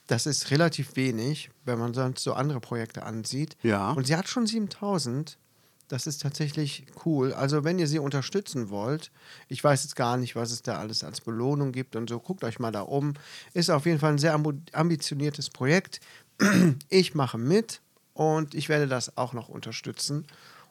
Das 0.06 0.26
ist 0.26 0.50
relativ 0.50 0.96
wenig, 0.96 1.50
wenn 1.64 1.78
man 1.78 1.94
sonst 1.94 2.22
so 2.22 2.34
andere 2.34 2.60
Projekte 2.60 3.04
ansieht. 3.04 3.56
Ja. 3.62 3.92
Und 3.92 4.06
sie 4.06 4.16
hat 4.16 4.28
schon 4.28 4.46
7000. 4.46 5.38
Das 5.88 6.06
ist 6.06 6.22
tatsächlich 6.22 6.86
cool. 7.04 7.32
Also, 7.34 7.62
wenn 7.64 7.78
ihr 7.78 7.86
sie 7.86 7.98
unterstützen 7.98 8.70
wollt, 8.70 9.10
ich 9.48 9.62
weiß 9.62 9.82
jetzt 9.84 9.96
gar 9.96 10.16
nicht, 10.16 10.34
was 10.34 10.50
es 10.50 10.62
da 10.62 10.78
alles 10.78 11.04
als 11.04 11.20
Belohnung 11.20 11.72
gibt 11.72 11.94
und 11.94 12.08
so, 12.08 12.18
guckt 12.18 12.42
euch 12.42 12.58
mal 12.58 12.72
da 12.72 12.80
um. 12.80 13.14
Ist 13.52 13.70
auf 13.70 13.84
jeden 13.86 13.98
Fall 13.98 14.12
ein 14.12 14.18
sehr 14.18 14.34
ambitioniertes 14.72 15.50
Projekt. 15.50 16.00
Ich 16.88 17.14
mache 17.14 17.38
mit 17.38 17.80
und 18.12 18.54
ich 18.54 18.68
werde 18.68 18.88
das 18.88 19.16
auch 19.16 19.34
noch 19.34 19.48
unterstützen. 19.48 20.26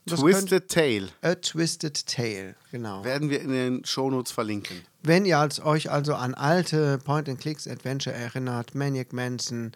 Das 0.05 0.19
Twisted 0.19 0.69
Tale 0.69 1.09
A 1.21 1.35
Twisted 1.35 2.05
Tale, 2.05 2.55
genau. 2.71 3.03
werden 3.05 3.29
wir 3.29 3.39
in 3.41 3.51
den 3.51 3.85
Shownotes 3.85 4.31
verlinken. 4.31 4.81
Wenn 5.01 5.25
ihr 5.25 5.37
als, 5.37 5.63
euch 5.63 5.91
also 5.91 6.15
an 6.15 6.33
alte 6.33 6.97
Point-and-Clicks-Adventure 6.97 8.15
erinnert, 8.15 8.75
Maniac 8.75 9.13
Manson, 9.13 9.73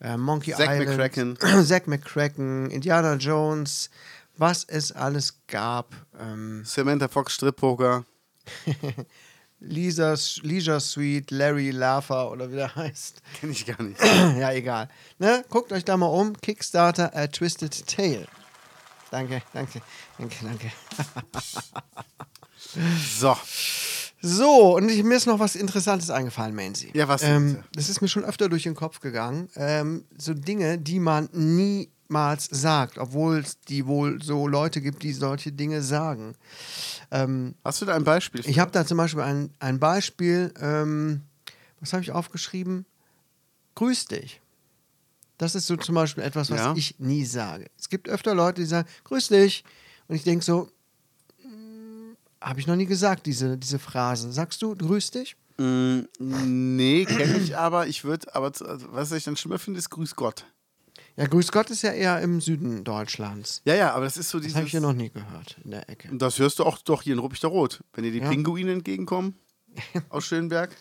äh, 0.00 0.16
Monkey 0.16 0.52
Zack 0.52 0.70
Island, 0.70 0.88
McCracken. 0.88 1.38
Zack 1.64 1.86
McCracken, 1.88 2.70
Indiana 2.70 3.14
Jones, 3.14 3.90
was 4.36 4.64
es 4.64 4.92
alles 4.92 5.40
gab, 5.46 5.94
ähm, 6.18 6.62
Samantha 6.64 7.08
Fox 7.08 7.34
Strip-Poker. 7.34 8.04
Leisure 9.60 10.16
Suite, 10.80 11.30
Larry 11.30 11.70
Laffer 11.70 12.30
oder 12.30 12.50
wie 12.50 12.56
der 12.56 12.74
heißt. 12.76 13.22
Kenne 13.40 13.52
ich 13.52 13.66
gar 13.66 13.82
nicht. 13.82 14.00
ja, 14.38 14.52
egal. 14.52 14.88
Ne? 15.18 15.44
Guckt 15.48 15.72
euch 15.72 15.84
da 15.84 15.96
mal 15.96 16.06
um. 16.06 16.38
Kickstarter 16.40 17.16
A 17.16 17.26
Twisted 17.26 17.86
Tale. 17.86 18.26
Danke, 19.10 19.42
danke, 19.52 19.80
danke, 20.18 20.36
danke. 20.44 20.72
So. 23.18 23.34
So, 24.20 24.76
und 24.76 24.88
ich, 24.88 25.02
mir 25.04 25.16
ist 25.16 25.26
noch 25.26 25.38
was 25.38 25.56
Interessantes 25.56 26.10
eingefallen, 26.10 26.54
Mansi. 26.54 26.90
Ja, 26.94 27.06
was 27.06 27.22
Ähm, 27.22 27.62
das 27.72 27.88
ist 27.88 28.00
mir 28.00 28.08
schon 28.08 28.24
öfter 28.24 28.48
durch 28.48 28.64
den 28.64 28.74
Kopf 28.74 29.00
gegangen. 29.00 29.48
Ähm, 29.56 30.04
so 30.16 30.34
Dinge, 30.34 30.78
die 30.78 30.98
man 30.98 31.28
niemals 31.32 32.48
sagt, 32.50 32.98
obwohl 32.98 33.38
es 33.38 33.60
die 33.60 33.86
wohl 33.86 34.22
so 34.22 34.48
Leute 34.48 34.80
gibt, 34.80 35.02
die 35.02 35.12
solche 35.12 35.52
Dinge 35.52 35.82
sagen. 35.82 36.34
Ähm, 37.10 37.54
Hast 37.64 37.82
du 37.82 37.86
da 37.86 37.94
ein 37.94 38.04
Beispiel? 38.04 38.42
für? 38.42 38.48
ich 38.50 38.58
habe 38.58 38.72
da 38.72 38.84
zum 38.84 38.96
Beispiel 38.98 39.22
ein, 39.22 39.50
ein 39.60 39.78
Beispiel, 39.78 40.52
ähm, 40.60 41.22
was 41.80 41.92
habe 41.92 42.02
ich 42.02 42.10
aufgeschrieben? 42.10 42.86
Grüß 43.74 44.06
dich. 44.06 44.40
Das 45.38 45.54
ist 45.54 45.66
so 45.66 45.76
zum 45.76 45.94
Beispiel 45.94 46.22
etwas, 46.24 46.50
was 46.50 46.60
Ja. 46.60 46.74
ich 46.76 46.98
nie 46.98 47.24
sage. 47.24 47.66
Es 47.78 47.88
gibt 47.88 48.08
öfter 48.08 48.34
Leute, 48.34 48.60
die 48.62 48.66
sagen, 48.66 48.88
grüß 49.04 49.28
dich. 49.28 49.64
Und 50.08 50.16
ich 50.16 50.22
denke 50.24 50.44
so, 50.44 50.70
habe 52.40 52.60
ich 52.60 52.66
noch 52.66 52.76
nie 52.76 52.86
gesagt, 52.86 53.26
diese, 53.26 53.56
diese 53.58 53.78
Phrase. 53.78 54.32
Sagst 54.32 54.62
du, 54.62 54.74
grüß 54.74 55.10
dich? 55.10 55.36
Mm, 55.58 56.00
nee, 56.18 57.04
kenne 57.04 57.38
ich 57.38 57.56
aber. 57.56 57.86
Ich 57.86 58.04
würde, 58.04 58.34
aber 58.34 58.46
also, 58.46 58.64
was 58.92 59.10
ich 59.12 59.24
dann 59.24 59.36
schlimmer 59.36 59.58
finde, 59.58 59.78
ist 59.78 59.90
Grüß 59.90 60.14
Gott. 60.16 60.44
Ja, 61.16 61.26
grüß 61.26 61.50
Gott 61.50 61.70
ist 61.70 61.80
ja 61.82 61.92
eher 61.92 62.20
im 62.20 62.42
Süden 62.42 62.84
Deutschlands. 62.84 63.62
Ja, 63.64 63.74
ja, 63.74 63.92
aber 63.94 64.04
das 64.04 64.18
ist 64.18 64.28
so 64.28 64.36
Das 64.38 64.44
dieses. 64.44 64.56
habe 64.56 64.66
ich 64.66 64.72
ja 64.74 64.80
noch 64.80 64.92
nie 64.92 65.08
gehört 65.08 65.56
in 65.64 65.70
der 65.70 65.88
Ecke. 65.88 66.10
das 66.12 66.38
hörst 66.38 66.58
du 66.58 66.64
auch 66.64 66.76
doch 66.82 67.00
hier 67.02 67.14
in 67.14 67.18
Ruppichter 67.18 67.48
Rot. 67.48 67.82
Wenn 67.94 68.04
dir 68.04 68.12
die 68.12 68.18
Ja. 68.18 68.28
Pinguine 68.28 68.72
entgegenkommen 68.72 69.34
aus 70.10 70.26
Schönberg, 70.26 70.76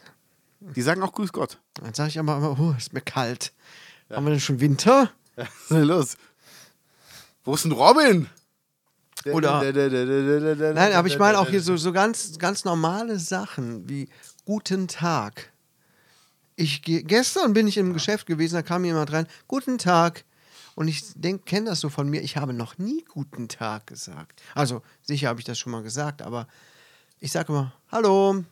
die 0.59 0.81
sagen 0.81 1.01
auch 1.03 1.13
Grüß 1.13 1.31
Gott. 1.31 1.57
Dann 1.75 1.93
sage 1.93 2.09
ich 2.09 2.19
aber 2.19 2.35
immer, 2.37 2.59
oh, 2.59 2.75
ist 2.77 2.91
mir 2.91 3.01
kalt. 3.01 3.53
Haben 4.09 4.25
wir 4.25 4.31
denn 4.31 4.39
schon 4.39 4.59
Winter? 4.59 5.11
Was 5.35 5.47
ist 5.79 5.85
los? 5.85 6.17
Wo 7.43 7.53
ist 7.55 7.65
denn 7.65 7.71
Robin? 7.71 8.29
Oder- 9.33 9.59
Nein, 10.75 10.93
aber 10.93 11.07
ich 11.07 11.17
meine 11.19 11.39
auch 11.39 11.49
hier 11.49 11.61
so, 11.61 11.77
so 11.77 11.91
ganz, 11.91 12.37
ganz 12.37 12.63
normale 12.65 13.17
Sachen 13.19 13.87
wie 13.89 14.07
Guten 14.45 14.87
Tag. 14.87 15.51
Ich 16.55 16.83
ge- 16.83 17.01
gestern 17.03 17.53
bin 17.53 17.67
ich 17.67 17.77
im 17.77 17.93
Geschäft 17.93 18.27
gewesen, 18.27 18.53
da 18.55 18.61
kam 18.61 18.85
jemand 18.85 19.11
rein, 19.11 19.27
Guten 19.47 19.77
Tag. 19.79 20.23
Und 20.75 20.87
ich 20.87 21.03
kenne 21.45 21.69
das 21.69 21.79
so 21.79 21.89
von 21.89 22.07
mir, 22.09 22.21
ich 22.21 22.37
habe 22.37 22.53
noch 22.53 22.77
nie 22.77 23.03
Guten 23.05 23.47
Tag 23.47 23.87
gesagt. 23.87 24.41
Also 24.53 24.81
sicher 25.01 25.29
habe 25.29 25.39
ich 25.39 25.45
das 25.45 25.57
schon 25.57 25.71
mal 25.71 25.81
gesagt, 25.83 26.21
aber 26.21 26.47
ich 27.19 27.31
sage 27.31 27.51
immer, 27.51 27.73
Hallo, 27.91 28.43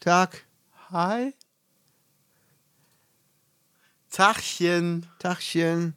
Tag, 0.00 0.44
Hi. 0.90 1.34
Tachchen. 4.18 5.06
Tagchen. 5.20 5.94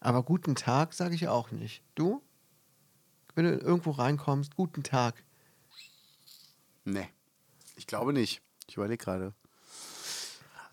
Aber 0.00 0.22
guten 0.22 0.54
Tag 0.54 0.92
sage 0.92 1.14
ich 1.14 1.26
auch 1.26 1.50
nicht. 1.50 1.82
Du? 1.94 2.20
Wenn 3.34 3.46
du 3.46 3.56
irgendwo 3.56 3.92
reinkommst, 3.92 4.56
guten 4.56 4.82
Tag. 4.82 5.24
Nee, 6.84 7.08
ich 7.76 7.86
glaube 7.86 8.12
nicht. 8.12 8.42
Ich 8.66 8.76
überlege 8.76 9.02
gerade. 9.02 9.32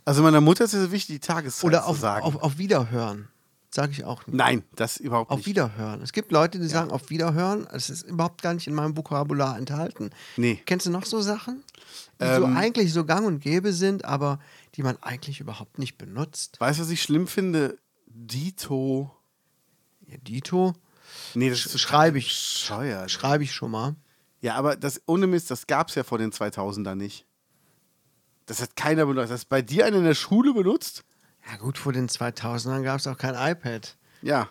Also 0.03 0.21
meiner 0.21 0.41
Mutter 0.41 0.65
ist 0.65 0.73
es 0.73 0.91
wichtig, 0.91 1.21
die 1.21 1.25
Tageszeit 1.25 1.63
Oder 1.63 1.83
zu 1.83 1.87
auf, 1.87 1.99
sagen. 1.99 2.25
auf, 2.25 2.35
auf 2.35 2.57
Wiederhören. 2.57 3.29
Sage 3.71 3.91
ich 3.91 4.03
auch 4.03 4.25
nicht. 4.27 4.35
Nein, 4.35 4.63
das 4.75 4.97
überhaupt 4.97 5.29
Auf 5.31 5.37
nicht. 5.37 5.47
Wiederhören. 5.47 6.01
Es 6.01 6.11
gibt 6.11 6.31
Leute, 6.31 6.59
die 6.59 6.67
sagen 6.67 6.91
auf 6.91 7.09
Wiederhören. 7.09 7.67
Es 7.71 7.89
ist 7.89 8.03
überhaupt 8.03 8.41
gar 8.41 8.53
nicht 8.53 8.67
in 8.67 8.73
meinem 8.73 8.97
Vokabular 8.97 9.57
enthalten. 9.57 10.09
Nee. 10.37 10.61
Kennst 10.65 10.85
du 10.87 10.89
noch 10.91 11.05
so 11.05 11.21
Sachen, 11.21 11.63
die 12.21 12.25
so 12.25 12.45
Ähm. 12.45 12.57
eigentlich 12.57 12.91
so 12.93 13.05
gang 13.05 13.25
und 13.27 13.39
gäbe 13.39 13.71
sind, 13.73 14.05
aber 14.05 14.39
die 14.75 14.83
man 14.83 14.97
eigentlich 15.01 15.39
überhaupt 15.39 15.77
nicht 15.79 15.97
benutzt? 15.97 16.59
Weißt 16.59 16.79
du, 16.79 16.83
was 16.83 16.89
ich 16.89 17.01
schlimm 17.01 17.27
finde? 17.27 17.77
Dito. 18.07 19.11
Ja, 20.07 20.17
Dito 20.17 20.73
Nee, 21.33 21.49
das 21.49 21.65
ist 21.65 21.79
schreibe 21.79 22.17
ich, 22.19 22.27
bescheuert. 22.27 23.09
schreibe 23.11 23.43
ich 23.43 23.53
schon 23.53 23.71
mal. 23.71 23.95
Ja, 24.41 24.55
aber 24.55 24.75
das 24.75 25.01
ohne 25.05 25.27
Mist, 25.27 25.51
das 25.51 25.67
gab 25.67 25.89
es 25.89 25.95
ja 25.95 26.03
vor 26.03 26.17
den 26.17 26.31
2000ern 26.31 26.95
nicht. 26.95 27.25
Das 28.45 28.61
hat 28.61 28.75
keiner 28.75 29.05
benutzt. 29.05 29.31
Das 29.31 29.45
bei 29.45 29.61
dir 29.61 29.85
einer 29.85 29.97
in 29.97 30.03
der 30.05 30.15
Schule 30.15 30.53
benutzt? 30.53 31.03
Ja 31.49 31.57
gut, 31.57 31.77
vor 31.77 31.93
den 31.93 32.07
2000ern 32.07 32.83
gab 32.83 32.99
es 32.99 33.07
auch 33.07 33.17
kein 33.17 33.33
iPad. 33.35 33.95
Ja. 34.21 34.49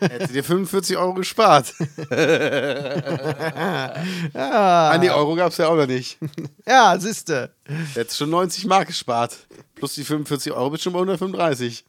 Hätte 0.00 0.32
dir 0.32 0.42
45 0.42 0.96
Euro 0.96 1.14
gespart. 1.14 1.72
An 4.34 5.00
die 5.00 5.10
Euro 5.10 5.36
gab 5.36 5.52
es 5.52 5.58
ja 5.58 5.68
auch 5.68 5.76
noch 5.76 5.86
nicht. 5.86 6.18
Ja, 6.66 6.98
siehste. 6.98 7.54
Hättest 7.94 8.18
schon 8.18 8.30
90 8.30 8.66
Mark 8.66 8.88
gespart. 8.88 9.46
Plus 9.74 9.94
die 9.94 10.04
45 10.04 10.52
Euro 10.52 10.70
bist 10.70 10.82
schon 10.82 10.92
bei 10.92 10.98
135. 10.98 11.84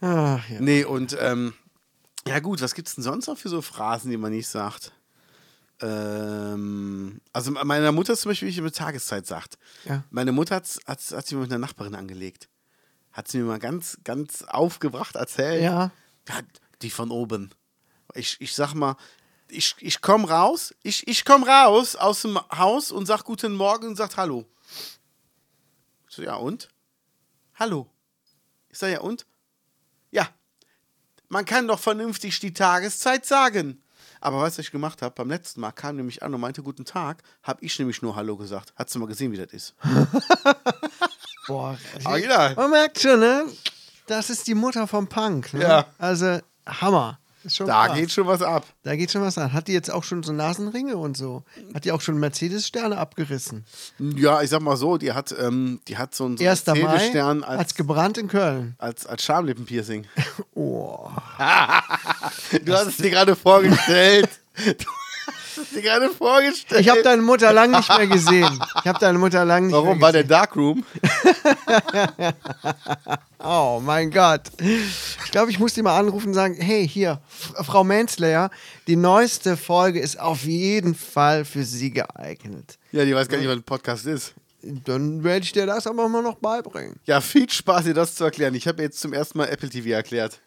Ach, 0.00 0.48
ja. 0.48 0.60
Nee, 0.60 0.84
und 0.84 1.16
ähm, 1.20 1.54
ja 2.26 2.38
gut, 2.40 2.60
was 2.60 2.74
gibt's 2.74 2.94
denn 2.94 3.04
sonst 3.04 3.26
noch 3.26 3.38
für 3.38 3.48
so 3.48 3.62
Phrasen, 3.62 4.10
die 4.10 4.16
man 4.16 4.32
nicht 4.32 4.48
sagt? 4.48 4.92
Ähm, 5.80 7.20
also 7.32 7.50
meiner 7.52 7.92
Mutter 7.92 8.16
zum 8.16 8.30
Beispiel, 8.30 8.48
wie 8.48 8.52
ich 8.52 8.58
immer 8.58 8.72
Tageszeit 8.72 9.26
sagt. 9.26 9.58
Ja. 9.84 10.04
Meine 10.10 10.32
Mutter 10.32 10.56
hat, 10.56 10.68
hat, 10.86 11.00
hat 11.12 11.26
sie 11.26 11.36
mit 11.36 11.50
einer 11.50 11.58
Nachbarin 11.58 11.94
angelegt. 11.94 12.48
Hat 13.18 13.26
sie 13.26 13.38
mir 13.38 13.46
mal 13.46 13.58
ganz, 13.58 13.98
ganz 14.04 14.44
aufgebracht 14.44 15.16
erzählt. 15.16 15.60
Ja. 15.60 15.90
Ja, 16.28 16.40
die 16.82 16.90
von 16.90 17.10
oben. 17.10 17.50
Ich, 18.14 18.40
ich 18.40 18.54
sag 18.54 18.74
mal, 18.74 18.94
ich, 19.48 19.74
ich 19.80 20.00
komm 20.00 20.24
raus, 20.24 20.72
ich, 20.84 21.04
ich 21.08 21.24
komm 21.24 21.42
raus 21.42 21.96
aus 21.96 22.22
dem 22.22 22.38
Haus 22.56 22.92
und 22.92 23.06
sag 23.06 23.24
guten 23.24 23.54
Morgen 23.54 23.88
und 23.88 23.96
sag 23.96 24.16
Hallo. 24.16 24.46
Ich 26.08 26.14
so, 26.14 26.22
ja 26.22 26.36
und? 26.36 26.68
Hallo. 27.56 27.90
Ich 28.68 28.78
sag, 28.78 28.92
ja 28.92 29.00
und? 29.00 29.26
Ja, 30.12 30.28
man 31.28 31.44
kann 31.44 31.66
doch 31.66 31.80
vernünftig 31.80 32.38
die 32.38 32.54
Tageszeit 32.54 33.26
sagen. 33.26 33.82
Aber 34.20 34.42
was 34.42 34.60
ich 34.60 34.70
gemacht 34.70 35.02
habe? 35.02 35.16
Beim 35.16 35.28
letzten 35.28 35.60
Mal 35.60 35.72
kam 35.72 35.96
nämlich 35.96 36.22
an 36.22 36.34
und 36.34 36.40
meinte 36.40 36.62
Guten 36.62 36.84
Tag, 36.84 37.24
habe 37.42 37.64
ich 37.64 37.76
nämlich 37.80 38.00
nur 38.00 38.14
Hallo 38.14 38.36
gesagt. 38.36 38.72
Hast 38.76 38.94
du 38.94 39.00
mal 39.00 39.06
gesehen, 39.06 39.32
wie 39.32 39.38
das 39.38 39.52
ist? 39.52 39.74
Boah. 41.48 41.76
Original. 42.04 42.54
Man 42.54 42.70
merkt 42.70 43.00
schon, 43.00 43.18
ne? 43.18 43.46
Das 44.06 44.30
ist 44.30 44.46
die 44.46 44.54
Mutter 44.54 44.86
vom 44.86 45.08
Punk. 45.08 45.52
Ne? 45.54 45.62
Ja. 45.62 45.86
Also, 45.98 46.38
Hammer. 46.66 47.18
Da 47.58 47.86
krass. 47.86 47.96
geht 47.96 48.10
schon 48.10 48.26
was 48.26 48.42
ab. 48.42 48.66
Da 48.82 48.96
geht 48.96 49.10
schon 49.10 49.22
was 49.22 49.38
an. 49.38 49.52
Hat 49.52 49.68
die 49.68 49.72
jetzt 49.72 49.90
auch 49.90 50.04
schon 50.04 50.22
so 50.22 50.32
Nasenringe 50.32 50.96
und 50.96 51.16
so? 51.16 51.44
Hat 51.72 51.84
die 51.84 51.92
auch 51.92 52.00
schon 52.00 52.18
Mercedes-Sterne 52.18 52.98
abgerissen? 52.98 53.64
Ja, 53.98 54.42
ich 54.42 54.50
sag 54.50 54.60
mal 54.60 54.76
so, 54.76 54.98
die 54.98 55.12
hat, 55.12 55.34
ähm, 55.38 55.80
die 55.88 55.96
hat 55.96 56.14
so 56.14 56.26
einen, 56.26 56.36
so 56.36 56.44
einen 56.44 56.50
1. 56.50 56.66
Mai 56.66 56.74
Mercedes-Stern 56.74 57.44
als, 57.44 57.60
hat's 57.60 57.74
gebrannt 57.74 58.18
in 58.18 58.28
Köln. 58.28 58.74
als, 58.78 59.06
als 59.06 59.24
Schamlippenpiercing. 59.24 60.06
Oh. 60.54 61.08
Du 62.64 62.72
hast 62.72 62.88
es 62.88 62.96
dir 62.96 63.10
gerade 63.10 63.36
vorgestellt. 63.36 64.28
Dir 65.74 65.82
gerade 65.82 66.08
vorgestellt. 66.10 66.80
Ich 66.80 66.88
habe 66.88 67.02
deine 67.02 67.22
Mutter 67.22 67.52
lang 67.52 67.70
nicht 67.70 67.88
mehr 67.96 68.06
gesehen. 68.06 68.58
Ich 68.80 68.86
habe 68.86 68.98
deine 68.98 69.18
Mutter 69.18 69.44
lang 69.44 69.66
nicht 69.66 69.72
Warum? 69.74 69.88
mehr 69.98 70.00
War 70.00 70.12
der 70.12 70.22
gesehen. 70.22 70.36
Darkroom? 70.38 70.84
Oh 73.40 73.80
mein 73.82 74.10
Gott. 74.10 74.42
Ich 74.60 75.30
glaube, 75.30 75.50
ich 75.52 75.60
muss 75.60 75.72
die 75.74 75.82
mal 75.82 75.96
anrufen 75.96 76.28
und 76.28 76.34
sagen, 76.34 76.56
hey, 76.58 76.88
hier, 76.88 77.20
Frau 77.28 77.84
Manslayer, 77.84 78.50
die 78.88 78.96
neueste 78.96 79.56
Folge 79.56 80.00
ist 80.00 80.18
auf 80.18 80.42
jeden 80.42 80.94
Fall 80.96 81.44
für 81.44 81.62
Sie 81.62 81.92
geeignet. 81.92 82.78
Ja, 82.90 83.04
die 83.04 83.14
weiß 83.14 83.28
gar 83.28 83.38
nicht, 83.38 83.46
was 83.46 83.56
ein 83.56 83.62
Podcast 83.62 84.06
ist. 84.06 84.34
Dann 84.62 85.22
werde 85.22 85.44
ich 85.44 85.52
dir 85.52 85.66
das 85.66 85.86
aber 85.86 86.08
mal 86.08 86.20
noch 86.22 86.34
beibringen. 86.36 86.98
Ja, 87.04 87.20
viel 87.20 87.48
Spaß, 87.48 87.84
dir 87.84 87.94
das 87.94 88.16
zu 88.16 88.24
erklären. 88.24 88.54
Ich 88.54 88.66
habe 88.66 88.82
jetzt 88.82 88.98
zum 88.98 89.12
ersten 89.12 89.38
Mal 89.38 89.48
Apple 89.48 89.68
TV 89.70 89.90
erklärt. 89.90 90.40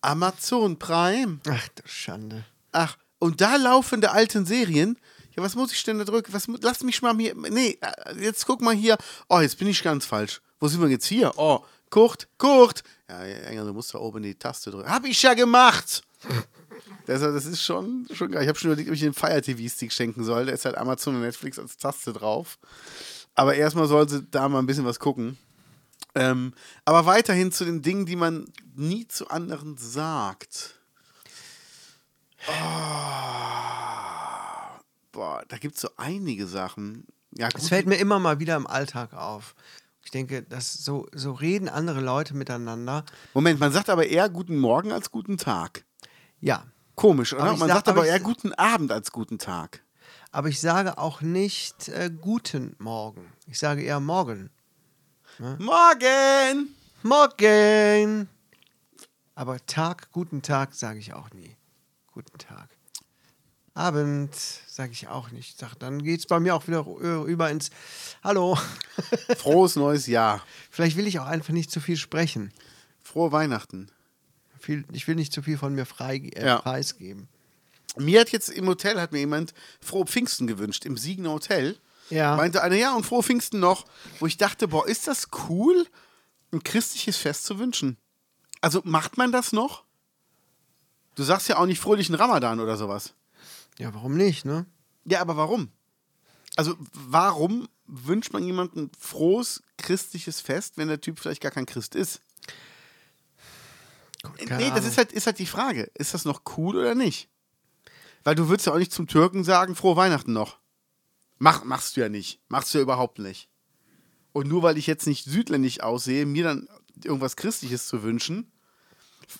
Amazon 0.00 0.76
Prime. 0.78 1.38
Ach 1.48 1.68
du 1.68 1.82
Schande. 1.86 2.44
Ach, 2.72 2.96
und 3.18 3.40
da 3.40 3.56
laufende 3.56 4.10
alten 4.10 4.46
Serien. 4.46 4.98
Ja, 5.36 5.42
was 5.42 5.54
muss 5.54 5.72
ich 5.72 5.82
denn 5.84 5.98
da 5.98 6.04
drücken? 6.04 6.32
Was, 6.32 6.48
lass 6.60 6.82
mich 6.82 7.02
mal 7.02 7.16
hier. 7.16 7.34
Nee, 7.34 7.78
äh, 7.80 8.18
jetzt 8.18 8.46
guck 8.46 8.62
mal 8.62 8.74
hier. 8.74 8.96
Oh, 9.28 9.40
jetzt 9.40 9.58
bin 9.58 9.68
ich 9.68 9.82
ganz 9.82 10.06
falsch. 10.06 10.40
Wo 10.58 10.68
sind 10.68 10.80
wir 10.80 10.88
jetzt 10.88 11.06
hier? 11.06 11.32
Oh, 11.36 11.62
Kurt, 11.90 12.28
Kurt. 12.38 12.82
Ja, 13.08 13.24
ja, 13.24 13.64
du 13.64 13.72
musst 13.72 13.94
da 13.94 13.98
oben 13.98 14.22
die 14.22 14.34
Taste 14.34 14.70
drücken. 14.70 14.88
Hab 14.88 15.04
ich 15.04 15.20
ja 15.22 15.34
gemacht. 15.34 16.02
Das, 17.06 17.20
das 17.20 17.46
ist 17.46 17.62
schon, 17.62 18.06
schon 18.12 18.32
geil. 18.32 18.42
Ich 18.42 18.48
habe 18.48 18.58
schon 18.58 18.70
überlegt, 18.70 18.88
ob 18.88 18.94
ich 18.94 19.00
den 19.00 19.14
Fire 19.14 19.40
TV-Stick 19.40 19.92
schenken 19.92 20.24
soll. 20.24 20.46
Da 20.46 20.52
ist 20.52 20.64
halt 20.64 20.76
Amazon 20.76 21.14
und 21.14 21.22
Netflix 21.22 21.56
als 21.56 21.76
Taste 21.76 22.12
drauf. 22.12 22.58
Aber 23.36 23.54
erstmal 23.54 23.86
soll 23.86 24.08
sie 24.08 24.26
da 24.28 24.48
mal 24.48 24.58
ein 24.58 24.66
bisschen 24.66 24.84
was 24.84 24.98
gucken. 24.98 25.38
Ähm, 26.16 26.52
aber 26.84 27.06
weiterhin 27.06 27.52
zu 27.52 27.64
den 27.64 27.80
Dingen, 27.80 28.06
die 28.06 28.16
man 28.16 28.46
nie 28.74 29.06
zu 29.06 29.28
anderen 29.28 29.76
sagt. 29.76 30.75
Oh, 32.48 32.52
boah, 35.12 35.42
da 35.48 35.56
gibt 35.58 35.74
es 35.76 35.80
so 35.80 35.88
einige 35.96 36.46
Sachen. 36.46 37.06
Ja, 37.36 37.48
Es 37.48 37.54
gut, 37.62 37.68
fällt 37.68 37.86
mir 37.86 37.96
immer 37.96 38.18
mal 38.18 38.38
wieder 38.38 38.56
im 38.56 38.66
Alltag 38.66 39.12
auf. 39.14 39.54
Ich 40.04 40.10
denke, 40.10 40.42
dass 40.42 40.72
so, 40.72 41.06
so 41.12 41.32
reden 41.32 41.68
andere 41.68 42.00
Leute 42.00 42.34
miteinander. 42.34 43.04
Moment, 43.34 43.58
man 43.58 43.72
sagt 43.72 43.90
aber 43.90 44.06
eher 44.06 44.28
guten 44.28 44.56
Morgen 44.56 44.92
als 44.92 45.10
guten 45.10 45.36
Tag. 45.36 45.84
Ja. 46.40 46.64
Komisch, 46.94 47.34
oder? 47.34 47.44
Man 47.46 47.58
sag- 47.58 47.68
sagt 47.68 47.88
aber 47.88 48.00
aber 48.00 48.08
eher 48.08 48.20
guten 48.20 48.52
Abend 48.54 48.92
als 48.92 49.10
guten 49.12 49.38
Tag. 49.38 49.82
Aber 50.30 50.48
ich 50.48 50.60
sage 50.60 50.98
auch 50.98 51.20
nicht 51.22 51.88
äh, 51.88 52.10
guten 52.10 52.76
Morgen. 52.78 53.32
Ich 53.46 53.58
sage 53.58 53.82
eher 53.82 54.00
morgen. 54.00 54.50
Morgen! 55.58 56.74
Morgen! 57.02 58.28
Aber 59.34 59.64
Tag, 59.66 60.10
guten 60.12 60.40
Tag 60.42 60.74
sage 60.74 60.98
ich 60.98 61.12
auch 61.12 61.30
nie. 61.32 61.55
Guten 62.16 62.38
Tag. 62.38 62.70
Abend 63.74 64.34
sage 64.66 64.92
ich 64.92 65.06
auch 65.08 65.30
nicht. 65.32 65.50
Ich 65.50 65.56
Sag, 65.58 65.74
dann 65.74 66.02
geht 66.02 66.20
es 66.20 66.26
bei 66.26 66.40
mir 66.40 66.54
auch 66.54 66.66
wieder 66.66 66.80
rü- 66.80 67.26
über 67.26 67.50
ins 67.50 67.68
Hallo. 68.24 68.56
Frohes 69.36 69.76
neues 69.76 70.06
Jahr. 70.06 70.42
Vielleicht 70.70 70.96
will 70.96 71.06
ich 71.06 71.18
auch 71.18 71.26
einfach 71.26 71.52
nicht 71.52 71.70
zu 71.70 71.78
viel 71.78 71.98
sprechen. 71.98 72.54
Frohe 73.02 73.32
Weihnachten. 73.32 73.90
Viel, 74.58 74.86
ich 74.92 75.06
will 75.06 75.14
nicht 75.16 75.30
zu 75.30 75.42
viel 75.42 75.58
von 75.58 75.74
mir 75.74 75.84
frei, 75.84 76.16
äh, 76.34 76.46
Ja. 76.46 76.58
preisgeben. 76.62 77.28
Mir 77.98 78.20
hat 78.22 78.30
jetzt 78.30 78.48
im 78.48 78.66
Hotel 78.66 78.98
hat 78.98 79.12
mir 79.12 79.18
jemand 79.18 79.52
frohe 79.82 80.06
Pfingsten 80.06 80.46
gewünscht, 80.46 80.86
im 80.86 80.96
Siegener 80.96 81.32
Hotel. 81.32 81.76
Ja. 82.08 82.34
Meinte 82.36 82.62
einer, 82.62 82.76
ja, 82.76 82.94
und 82.96 83.04
frohe 83.04 83.22
Pfingsten 83.22 83.60
noch. 83.60 83.84
Wo 84.20 84.26
ich 84.26 84.38
dachte, 84.38 84.68
boah, 84.68 84.88
ist 84.88 85.06
das 85.06 85.28
cool, 85.50 85.86
ein 86.50 86.62
christliches 86.64 87.18
Fest 87.18 87.44
zu 87.44 87.58
wünschen? 87.58 87.98
Also 88.62 88.80
macht 88.84 89.18
man 89.18 89.32
das 89.32 89.52
noch? 89.52 89.84
Du 91.16 91.22
sagst 91.24 91.48
ja 91.48 91.58
auch 91.58 91.66
nicht 91.66 91.80
fröhlichen 91.80 92.14
Ramadan 92.14 92.60
oder 92.60 92.76
sowas. 92.76 93.14
Ja, 93.78 93.92
warum 93.92 94.16
nicht, 94.16 94.44
ne? 94.44 94.66
Ja, 95.04 95.20
aber 95.20 95.36
warum? 95.36 95.70
Also, 96.56 96.76
warum 96.92 97.68
wünscht 97.86 98.32
man 98.32 98.44
jemandem 98.44 98.90
frohes 98.98 99.62
christliches 99.78 100.40
Fest, 100.40 100.76
wenn 100.76 100.88
der 100.88 101.00
Typ 101.00 101.18
vielleicht 101.18 101.42
gar 101.42 101.50
kein 101.52 101.66
Christ 101.66 101.94
ist? 101.94 102.20
Gott, 104.22 104.34
nee, 104.38 104.46
keine 104.46 104.70
das 104.74 104.86
ist 104.86 104.98
halt, 104.98 105.12
ist 105.12 105.26
halt 105.26 105.38
die 105.38 105.46
Frage. 105.46 105.90
Ist 105.94 106.14
das 106.14 106.24
noch 106.24 106.42
cool 106.56 106.76
oder 106.76 106.94
nicht? 106.94 107.28
Weil 108.24 108.34
du 108.34 108.48
würdest 108.48 108.66
ja 108.66 108.72
auch 108.72 108.78
nicht 108.78 108.92
zum 108.92 109.06
Türken 109.06 109.44
sagen, 109.44 109.74
frohe 109.74 109.96
Weihnachten 109.96 110.32
noch. 110.32 110.58
Mach, 111.38 111.64
machst 111.64 111.96
du 111.96 112.00
ja 112.00 112.08
nicht. 112.08 112.40
Machst 112.48 112.72
du 112.74 112.78
ja 112.78 112.82
überhaupt 112.82 113.18
nicht. 113.18 113.48
Und 114.32 114.48
nur 114.48 114.62
weil 114.62 114.78
ich 114.78 114.86
jetzt 114.86 115.06
nicht 115.06 115.24
südländisch 115.24 115.80
aussehe, 115.80 116.26
mir 116.26 116.44
dann 116.44 116.68
irgendwas 117.04 117.36
Christliches 117.36 117.86
zu 117.86 118.02
wünschen, 118.02 118.50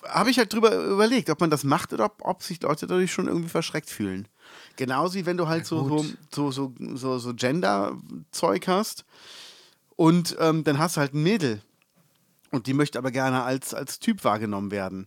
habe 0.09 0.31
ich 0.31 0.39
halt 0.39 0.53
drüber 0.53 0.75
überlegt, 0.75 1.31
ob 1.31 1.41
man 1.41 1.51
das 1.51 1.65
macht 1.65 1.93
oder 1.93 2.07
ob, 2.07 2.17
ob 2.23 2.43
sich 2.43 2.61
Leute 2.63 2.87
dadurch 2.87 3.13
schon 3.13 3.29
irgendwie 3.29 3.49
verschreckt 3.49 3.91
fühlen. 3.91 4.29
Genauso 4.77 5.15
wie 5.15 5.27
wenn 5.27 5.37
du 5.37 5.49
halt 5.49 5.67
so, 5.67 6.03
so, 6.31 6.51
so, 6.51 6.73
so, 6.95 7.19
so 7.19 7.35
Gender-Zeug 7.35 8.69
hast 8.69 9.05
und 9.97 10.37
ähm, 10.39 10.65
dann 10.65 10.79
hast 10.79 10.97
du 10.97 11.01
halt 11.01 11.15
ein 11.15 11.23
Mädel 11.23 11.63
und 12.51 12.67
die 12.67 12.75
möchte 12.75 12.99
aber 12.99 13.11
gerne 13.11 13.43
als, 13.43 13.75
als 13.75 13.99
Typ 13.99 14.25
wahrgenommen 14.25 14.71
werden. 14.71 15.07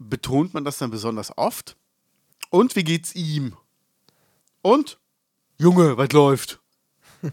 Betont 0.00 0.54
man 0.54 0.64
das 0.64 0.78
dann 0.78 0.90
besonders 0.90 1.36
oft? 1.36 1.76
Und 2.50 2.76
wie 2.76 2.84
geht's 2.84 3.14
ihm? 3.14 3.56
Und? 4.62 4.98
Junge, 5.58 5.96
was 5.96 6.12
läuft? 6.12 6.60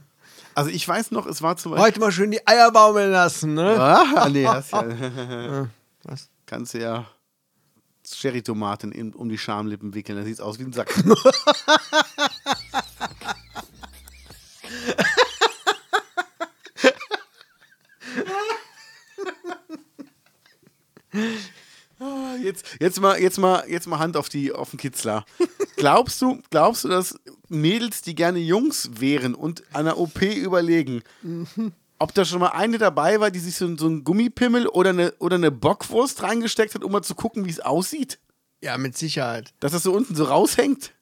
Also 0.53 0.69
ich 0.69 0.85
weiß 0.85 1.11
noch, 1.11 1.27
es 1.27 1.41
war 1.41 1.55
zum 1.55 1.71
Beispiel. 1.71 1.87
Heute 1.87 1.99
mal 2.01 2.11
schön 2.11 2.29
die 2.29 2.45
Eier 2.45 2.71
baumeln 2.73 3.09
lassen, 3.09 3.53
ne? 3.53 3.79
Ah, 3.79 4.27
nee, 4.27 4.45
hast 4.45 4.71
ja. 4.73 5.69
Was? 6.03 6.30
Kannst 6.51 6.73
du 6.73 6.79
ja 6.79 7.07
Cherry-Tomaten 8.03 9.13
um 9.13 9.29
die 9.29 9.37
Schamlippen 9.37 9.93
wickeln. 9.93 10.17
Da 10.17 10.25
sieht's 10.25 10.41
aus 10.41 10.59
wie 10.59 10.63
ein 10.63 10.73
Sack. 10.73 10.93
Jetzt 22.79 22.99
mal, 22.99 23.21
jetzt 23.21 23.37
mal, 23.37 23.69
jetzt 23.69 23.87
mal 23.87 23.99
Hand 23.99 24.17
auf 24.17 24.27
die 24.27 24.51
auf 24.51 24.71
den 24.71 24.79
Kitzler. 24.79 25.23
Glaubst 25.77 26.21
du, 26.21 26.41
glaubst 26.49 26.83
du, 26.83 26.89
dass 26.89 27.15
Mädels, 27.47 28.01
die 28.01 28.15
gerne 28.15 28.39
Jungs 28.39 28.89
wären 28.99 29.35
und 29.35 29.63
einer 29.73 29.97
OP 29.97 30.21
überlegen, 30.21 31.03
ob 32.01 32.15
da 32.15 32.25
schon 32.25 32.39
mal 32.39 32.49
eine 32.49 32.79
dabei 32.79 33.19
war, 33.19 33.29
die 33.29 33.39
sich 33.39 33.55
so, 33.55 33.77
so 33.77 33.85
einen 33.85 34.03
Gummipimmel 34.03 34.67
oder 34.67 34.89
eine, 34.89 35.11
oder 35.19 35.35
eine 35.35 35.51
Bockwurst 35.51 36.23
reingesteckt 36.23 36.73
hat, 36.73 36.83
um 36.83 36.91
mal 36.91 37.03
zu 37.03 37.13
gucken, 37.13 37.45
wie 37.45 37.51
es 37.51 37.59
aussieht? 37.59 38.19
Ja, 38.59 38.77
mit 38.79 38.97
Sicherheit. 38.97 39.53
Dass 39.59 39.71
das 39.71 39.83
so 39.83 39.93
unten 39.93 40.15
so 40.15 40.23
raushängt? 40.23 40.93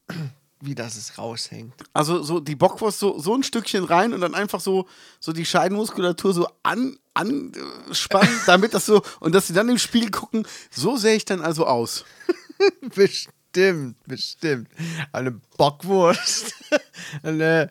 Wie 0.59 0.75
das 0.75 0.97
es 0.97 1.17
raushängt. 1.17 1.73
Also 1.93 2.21
so 2.21 2.41
die 2.41 2.57
Bockwurst 2.57 2.99
so, 2.99 3.17
so 3.17 3.33
ein 3.33 3.43
Stückchen 3.43 3.85
rein 3.85 4.13
und 4.13 4.19
dann 4.19 4.35
einfach 4.35 4.59
so, 4.59 4.87
so 5.21 5.31
die 5.31 5.45
Scheidenmuskulatur 5.45 6.33
so 6.33 6.47
an, 6.63 6.99
anspannen, 7.13 8.37
damit 8.45 8.73
das 8.73 8.85
so, 8.85 9.01
und 9.21 9.33
dass 9.33 9.47
sie 9.47 9.53
dann 9.53 9.69
im 9.69 9.77
Spiel 9.77 10.11
gucken, 10.11 10.45
so 10.69 10.97
sähe 10.97 11.15
ich 11.15 11.23
dann 11.23 11.39
also 11.39 11.65
aus. 11.65 12.03
Bestimmt, 12.93 13.95
bestimmt. 14.05 14.67
Eine 15.13 15.31
Bockwurst. 15.31 16.53
Eine 17.23 17.69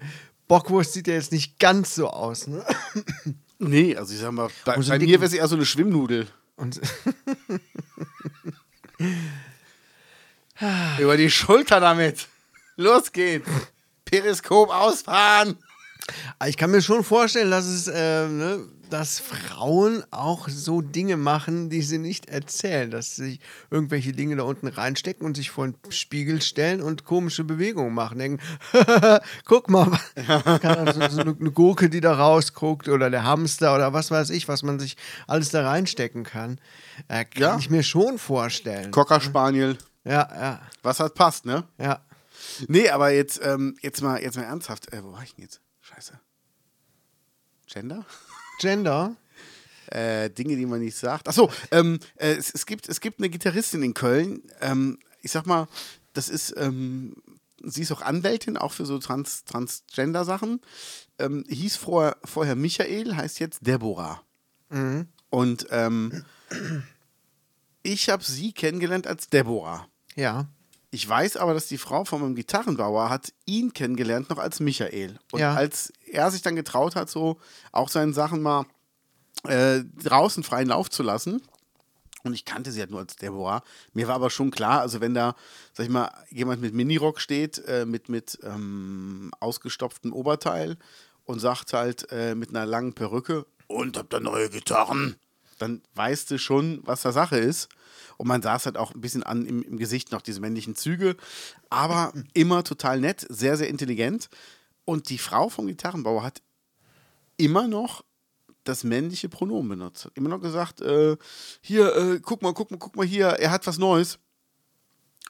Bockwurst 0.48 0.94
sieht 0.94 1.06
ja 1.06 1.14
jetzt 1.14 1.32
nicht 1.32 1.58
ganz 1.58 1.94
so 1.94 2.08
aus, 2.08 2.46
ne? 2.46 2.64
Nee, 3.60 3.96
also 3.96 4.14
ich 4.14 4.20
sag 4.20 4.30
mal, 4.32 4.48
bei, 4.64 4.80
so 4.80 4.90
bei 4.90 5.00
mir 5.00 5.20
wäre 5.20 5.24
es 5.24 5.32
eher 5.32 5.48
so 5.48 5.56
eine 5.56 5.66
Schwimmnudel. 5.66 6.28
Und 6.56 6.80
Über 10.98 11.16
die 11.16 11.30
Schulter 11.30 11.80
damit. 11.80 12.28
Los 12.76 13.10
geht's. 13.12 13.48
Periskop 14.04 14.70
ausfahren. 14.70 15.56
ich 16.46 16.56
kann 16.56 16.70
mir 16.70 16.82
schon 16.82 17.02
vorstellen, 17.04 17.50
dass 17.50 17.66
es, 17.66 17.88
äh, 17.88 18.28
ne, 18.28 18.64
dass 18.90 19.18
Frauen 19.20 20.02
auch 20.10 20.48
so 20.48 20.80
Dinge 20.80 21.16
machen, 21.16 21.70
die 21.70 21.82
sie 21.82 21.98
nicht 21.98 22.28
erzählen, 22.28 22.90
dass 22.90 23.16
sie 23.16 23.24
sich 23.24 23.40
irgendwelche 23.70 24.12
Dinge 24.12 24.36
da 24.36 24.42
unten 24.44 24.66
reinstecken 24.68 25.24
und 25.26 25.36
sich 25.36 25.50
vor 25.50 25.66
den 25.68 25.76
Spiegel 25.90 26.40
stellen 26.42 26.80
und 26.82 27.04
komische 27.04 27.44
Bewegungen 27.44 27.94
machen. 27.94 28.18
Denken, 28.18 28.42
guck 29.44 29.68
mal, 29.70 29.86
so, 30.94 31.08
so 31.08 31.20
eine 31.20 31.36
eine 31.38 31.50
Gurke, 31.52 31.88
die 31.90 32.00
da 32.00 32.14
rausguckt 32.14 32.88
oder 32.88 33.10
der 33.10 33.24
Hamster 33.24 33.74
oder 33.74 33.92
was 33.92 34.10
weiß 34.10 34.30
ich, 34.30 34.48
was 34.48 34.62
man 34.62 34.78
sich 34.80 34.96
alles 35.26 35.50
da 35.50 35.68
reinstecken 35.68 36.24
kann. 36.24 36.60
Äh, 37.08 37.24
kann 37.24 37.42
Ja. 37.42 37.56
ich 37.58 37.70
mir 37.70 37.82
schon 37.82 38.18
vorstellen. 38.18 38.90
Cocker 38.90 39.20
Spaniel. 39.20 39.76
Ja, 40.04 40.28
ja, 40.34 40.60
Was 40.82 41.00
halt 41.00 41.14
passt, 41.14 41.44
ne? 41.44 41.64
ja. 41.78 42.00
Nee, 42.66 42.88
aber 42.88 43.10
jetzt, 43.10 43.40
ähm, 43.44 43.76
jetzt, 43.82 44.00
mal, 44.00 44.20
jetzt 44.22 44.36
mal 44.36 44.44
ernsthaft. 44.44 44.92
Äh, 44.92 45.02
wo 45.04 45.12
war 45.12 45.22
ich 45.22 45.34
denn 45.34 45.42
jetzt? 45.44 45.60
Scheiße. 45.82 46.18
Gender? 47.66 48.04
Gender. 48.58 49.16
Äh, 49.86 50.28
Dinge, 50.30 50.56
die 50.56 50.66
man 50.66 50.80
nicht 50.80 50.96
sagt. 50.96 51.28
Achso, 51.28 51.50
ähm, 51.70 51.98
äh, 52.16 52.32
es, 52.32 52.52
es, 52.54 52.66
gibt, 52.66 52.88
es 52.88 53.00
gibt 53.00 53.20
eine 53.20 53.30
Gitarristin 53.30 53.82
in 53.82 53.94
Köln. 53.94 54.42
Ähm, 54.60 54.98
ich 55.22 55.30
sag 55.32 55.46
mal, 55.46 55.66
das 56.12 56.28
ist, 56.28 56.54
ähm, 56.58 57.14
sie 57.62 57.82
ist 57.82 57.92
auch 57.92 58.02
Anwältin, 58.02 58.58
auch 58.58 58.72
für 58.72 58.84
so 58.84 58.98
Trans 58.98 59.44
Transgender-Sachen. 59.44 60.60
Ähm, 61.18 61.44
hieß 61.48 61.76
vorher, 61.76 62.18
vorher 62.24 62.54
Michael, 62.54 63.16
heißt 63.16 63.40
jetzt 63.40 63.66
Deborah. 63.66 64.22
Und 65.30 65.66
ähm, 65.70 66.24
ich 67.82 68.10
habe 68.10 68.22
sie 68.22 68.52
kennengelernt 68.52 69.06
als 69.06 69.28
Deborah. 69.28 69.88
Ja. 70.14 70.48
Ich 70.90 71.06
weiß 71.08 71.36
aber, 71.38 71.54
dass 71.54 71.66
die 71.66 71.78
Frau 71.78 72.04
von 72.04 72.20
meinem 72.20 72.34
Gitarrenbauer 72.34 73.08
hat 73.10 73.32
ihn 73.46 73.72
kennengelernt 73.72 74.30
noch 74.30 74.38
als 74.38 74.60
Michael. 74.60 75.18
Und 75.32 75.40
Ja. 75.40 75.54
als 75.54 75.92
er 76.12 76.30
sich 76.30 76.42
dann 76.42 76.56
getraut 76.56 76.96
hat, 76.96 77.10
so 77.10 77.38
auch 77.72 77.88
seinen 77.88 78.14
Sachen 78.14 78.42
mal 78.42 78.66
äh, 79.44 79.82
draußen 80.02 80.42
freien 80.42 80.68
Lauf 80.68 80.90
zu 80.90 81.02
lassen, 81.02 81.42
und 82.24 82.34
ich 82.34 82.44
kannte 82.44 82.72
sie 82.72 82.80
halt 82.80 82.90
nur 82.90 83.00
als 83.00 83.16
Deborah. 83.16 83.62
Mir 83.92 84.08
war 84.08 84.16
aber 84.16 84.30
schon 84.30 84.50
klar, 84.50 84.80
also 84.80 85.00
wenn 85.00 85.14
da, 85.14 85.34
sag 85.72 85.84
ich 85.86 85.92
mal, 85.92 86.10
jemand 86.30 86.60
mit 86.60 86.74
Minirock 86.74 87.20
steht, 87.20 87.58
äh, 87.66 87.86
mit, 87.86 88.08
mit 88.08 88.38
ähm, 88.42 89.30
ausgestopftem 89.40 90.12
Oberteil 90.12 90.76
und 91.24 91.38
sagt 91.38 91.72
halt 91.72 92.10
äh, 92.10 92.34
mit 92.34 92.50
einer 92.50 92.66
langen 92.66 92.92
Perücke 92.92 93.46
und 93.66 93.96
habt 93.96 94.12
da 94.12 94.20
neue 94.20 94.50
Gitarren, 94.50 95.16
dann 95.58 95.82
weißt 95.94 96.30
du 96.30 96.38
schon, 96.38 96.80
was 96.84 97.02
da 97.02 97.12
Sache 97.12 97.38
ist. 97.38 97.68
Und 98.16 98.26
man 98.26 98.42
saß 98.42 98.66
halt 98.66 98.76
auch 98.76 98.94
ein 98.94 99.00
bisschen 99.00 99.22
an 99.22 99.46
im, 99.46 99.62
im 99.62 99.76
Gesicht 99.76 100.10
noch 100.10 100.22
diese 100.22 100.40
männlichen 100.40 100.74
Züge, 100.74 101.16
aber 101.70 102.12
immer 102.34 102.64
total 102.64 102.98
nett, 103.00 103.24
sehr, 103.28 103.56
sehr 103.56 103.68
intelligent. 103.68 104.28
Und 104.88 105.10
die 105.10 105.18
Frau 105.18 105.50
vom 105.50 105.66
Gitarrenbauer 105.66 106.22
hat 106.22 106.40
immer 107.36 107.68
noch 107.68 108.02
das 108.64 108.84
männliche 108.84 109.28
Pronomen 109.28 109.68
benutzt. 109.68 110.06
Hat 110.06 110.12
immer 110.14 110.30
noch 110.30 110.40
gesagt, 110.40 110.80
äh, 110.80 111.18
hier, 111.60 111.94
äh, 111.94 112.20
guck 112.22 112.40
mal, 112.40 112.54
guck 112.54 112.70
mal, 112.70 112.78
guck 112.78 112.96
mal 112.96 113.04
hier, 113.04 113.26
er 113.26 113.50
hat 113.50 113.66
was 113.66 113.76
Neues. 113.76 114.18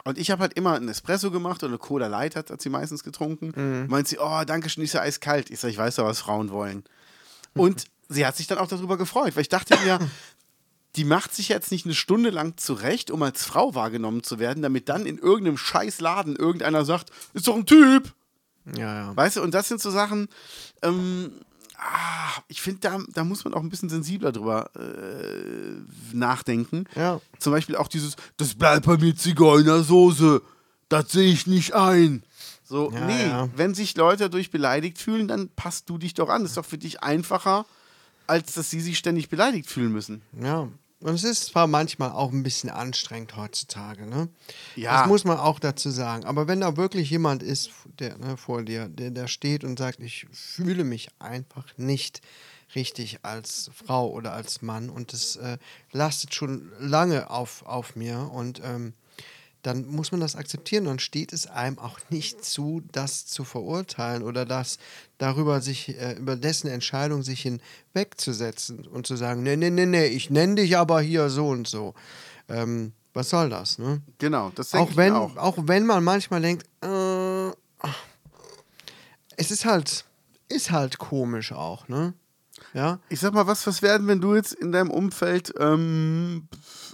Und 0.05 0.17
ich 0.17 0.31
habe 0.31 0.43
halt 0.43 0.53
immer 0.53 0.75
einen 0.75 0.89
Espresso 0.89 1.33
gemacht 1.33 1.65
oder 1.65 1.73
eine 1.73 1.79
Cola 1.79 2.07
Light 2.07 2.37
hat, 2.37 2.51
hat 2.53 2.63
sie 2.63 2.69
meistens 2.69 3.03
getrunken. 3.03 3.51
Meint 3.89 4.07
sie, 4.07 4.19
oh, 4.21 4.45
danke 4.47 4.69
schön, 4.69 4.85
ist 4.85 4.93
ja 4.93 5.01
eiskalt. 5.01 5.51
Ich 5.51 5.59
sage, 5.59 5.73
ich 5.73 5.79
weiß 5.79 5.97
ja, 5.97 6.05
was 6.05 6.21
Frauen 6.21 6.51
wollen. 6.51 6.85
Und 7.55 7.87
sie 8.09 8.25
hat 8.25 8.37
sich 8.37 8.47
dann 8.47 8.59
auch 8.59 8.69
darüber 8.69 8.97
gefreut, 8.97 9.35
weil 9.35 9.43
ich 9.43 9.49
dachte 9.49 9.77
mir, 9.81 9.99
die 10.95 11.03
macht 11.03 11.35
sich 11.35 11.49
jetzt 11.49 11.73
nicht 11.73 11.85
eine 11.85 11.97
Stunde 11.97 12.31
lang 12.31 12.57
zurecht, 12.59 13.11
um 13.11 13.25
als 13.25 13.45
Frau 13.45 13.75
wahrgenommen 13.75 14.23
zu 14.23 14.39
werden, 14.39 14.63
damit 14.63 14.89
dann 14.89 15.05
in 15.05 15.19
irgendeinem 15.19 15.59
Scheißladen 15.59 16.37
irgendeiner 16.37 16.85
sagt, 16.85 17.11
ist 17.35 17.49
doch 17.49 17.57
ein 17.57 17.67
Typ. 17.67 18.15
Ja, 18.77 18.95
ja. 18.95 19.17
Weißt 19.17 19.37
du, 19.37 19.43
und 19.43 19.55
das 19.55 19.69
sind 19.69 19.81
so 19.81 19.91
Sachen, 19.91 20.29
ähm, 20.83 21.31
ah, 21.77 22.41
ich 22.49 22.61
finde, 22.61 22.81
da, 22.81 22.99
da 23.13 23.25
muss 23.25 23.45
man 23.45 23.55
auch 23.55 23.61
ein 23.63 23.69
bisschen 23.71 23.89
sensibler 23.89 24.33
drüber 24.33 24.71
äh, 24.77 25.81
nachdenken. 26.13 26.85
Ja. 26.95 27.21
Zum 27.39 27.53
Beispiel 27.53 27.77
auch 27.77 27.89
dieses, 27.89 28.17
das 28.37 28.55
bleibt 28.55 28.87
bei 28.87 28.97
mir 28.97 29.15
Zigeunersoße, 29.17 30.43
das 30.89 31.13
sehe 31.13 31.33
ich 31.33 31.47
nicht 31.47 31.75
ein. 31.75 32.23
So, 32.65 32.91
Ja, 32.93 33.07
nee, 33.07 33.27
ja. 33.27 33.49
wenn 33.57 33.75
sich 33.75 33.97
Leute 33.97 34.25
dadurch 34.25 34.51
beleidigt 34.51 34.99
fühlen, 34.99 35.27
dann 35.29 35.49
passt 35.49 35.89
du 35.89 35.97
dich 35.97 36.15
doch 36.15 36.29
an. 36.29 36.43
Das 36.43 36.51
ist 36.51 36.57
doch 36.59 36.65
für 36.67 36.77
dich 36.79 37.03
einfacher, 37.03 37.65
als 38.27 38.53
dass 38.53 38.69
sie 38.69 38.81
sich 38.81 38.99
ständig 38.99 39.31
beleidigt 39.31 39.71
fühlen 39.71 39.91
müssen. 39.93 40.21
Ja. 40.39 40.69
Und 41.01 41.15
es 41.15 41.23
ist 41.23 41.45
zwar 41.45 41.69
manchmal 41.69 42.11
auch 42.11 42.33
ein 42.33 42.43
bisschen 42.43 42.71
anstrengend 42.71 43.37
heutzutage, 43.37 44.05
ne? 44.05 44.29
Ja. 44.75 45.01
Das 45.01 45.09
muss 45.09 45.25
man 45.25 45.39
auch 45.39 45.61
dazu 45.61 45.91
sagen. 45.91 46.25
Aber 46.25 46.49
wenn 46.49 46.61
da 46.61 46.77
wirklich 46.77 47.09
jemand 47.11 47.43
ist, 47.43 47.71
der 48.01 48.19
ne, 48.19 48.37
vor 48.37 48.65
dir, 48.65 48.89
der 48.89 49.13
da 49.13 49.29
steht 49.29 49.63
und 49.63 49.79
sagt, 49.79 50.01
ich 50.01 50.27
fühle 50.33 50.83
mich 50.83 51.09
einfach 51.21 51.67
nicht 51.77 52.21
richtig 52.75 53.25
als 53.25 53.71
Frau 53.73 54.11
oder 54.11 54.33
als 54.33 54.61
Mann 54.61 54.91
und 54.91 55.13
das 55.13 55.37
äh, 55.37 55.59
lastet 55.93 56.35
schon 56.35 56.71
lange 56.79 57.31
auf, 57.31 57.65
auf 57.65 57.97
mir 57.97 58.31
und 58.33 58.61
ähm, 58.65 58.93
dann 59.63 59.87
muss 59.87 60.13
man 60.13 60.21
das 60.21 60.37
akzeptieren. 60.37 60.85
Dann 60.85 60.99
steht 60.99 61.33
es 61.33 61.47
einem 61.47 61.79
auch 61.79 61.99
nicht 62.11 62.45
zu, 62.45 62.83
das 62.93 63.27
zu 63.27 63.45
verurteilen 63.45 64.23
oder 64.23 64.45
das 64.45 64.79
darüber 65.19 65.61
sich, 65.61 65.99
äh, 65.99 66.13
über 66.13 66.37
dessen 66.37 66.69
Entscheidung 66.69 67.23
sich 67.23 67.43
hinwegzusetzen 67.43 68.87
und 68.87 69.07
zu 69.07 69.17
sagen, 69.17 69.43
nee, 69.43 69.57
nee, 69.57 69.71
nee, 69.71 69.87
nee, 69.87 70.07
ich 70.07 70.31
nenne 70.31 70.57
dich 70.57 70.77
aber 70.77 71.01
hier 71.01 71.29
so 71.31 71.49
und 71.49 71.67
so. 71.69 71.95
Ähm, 72.49 72.93
was 73.15 73.31
soll 73.31 73.51
das, 73.51 73.79
ne? 73.79 74.01
Genau, 74.19 74.51
das 74.55 74.75
Auch 74.75 74.95
wenn, 74.97 75.13
auch. 75.13 75.37
auch 75.37 75.57
wenn 75.63 75.87
man 75.87 76.05
manchmal 76.05 76.41
denkt, 76.41 76.67
äh, 76.83 77.51
es 79.37 79.51
ist 79.51 79.65
halt, 79.65 80.05
ist 80.49 80.71
halt 80.71 80.99
komisch 80.99 81.53
auch, 81.53 81.89
ne? 81.89 82.15
Ja. 82.75 83.01
Ich 83.09 83.21
sag 83.21 83.35
mal, 83.35 83.47
was, 83.47 83.67
was 83.67 83.83
werden, 83.83 84.07
wenn 84.07 84.21
du 84.21 84.35
jetzt 84.35 84.53
in 84.53 84.73
deinem 84.73 84.91
Umfeld 84.91 85.53
ähm, 85.59 86.49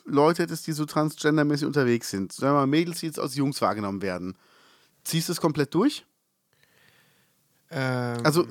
Leute 0.05 0.43
hättest, 0.43 0.67
die 0.67 0.73
so 0.73 0.85
transgendermäßig 0.85 1.67
unterwegs 1.67 2.11
sind? 2.11 2.33
Sagen 2.33 2.55
wir 2.55 2.61
mal, 2.61 2.67
Mädels, 2.67 3.01
die 3.01 3.07
jetzt 3.07 3.19
als 3.19 3.35
Jungs 3.35 3.61
wahrgenommen 3.61 4.03
werden. 4.03 4.37
Ziehst 5.05 5.29
du 5.29 5.33
es 5.33 5.41
komplett 5.41 5.75
durch? 5.75 6.07
Ähm, 7.71 8.21
Also, 8.25 8.47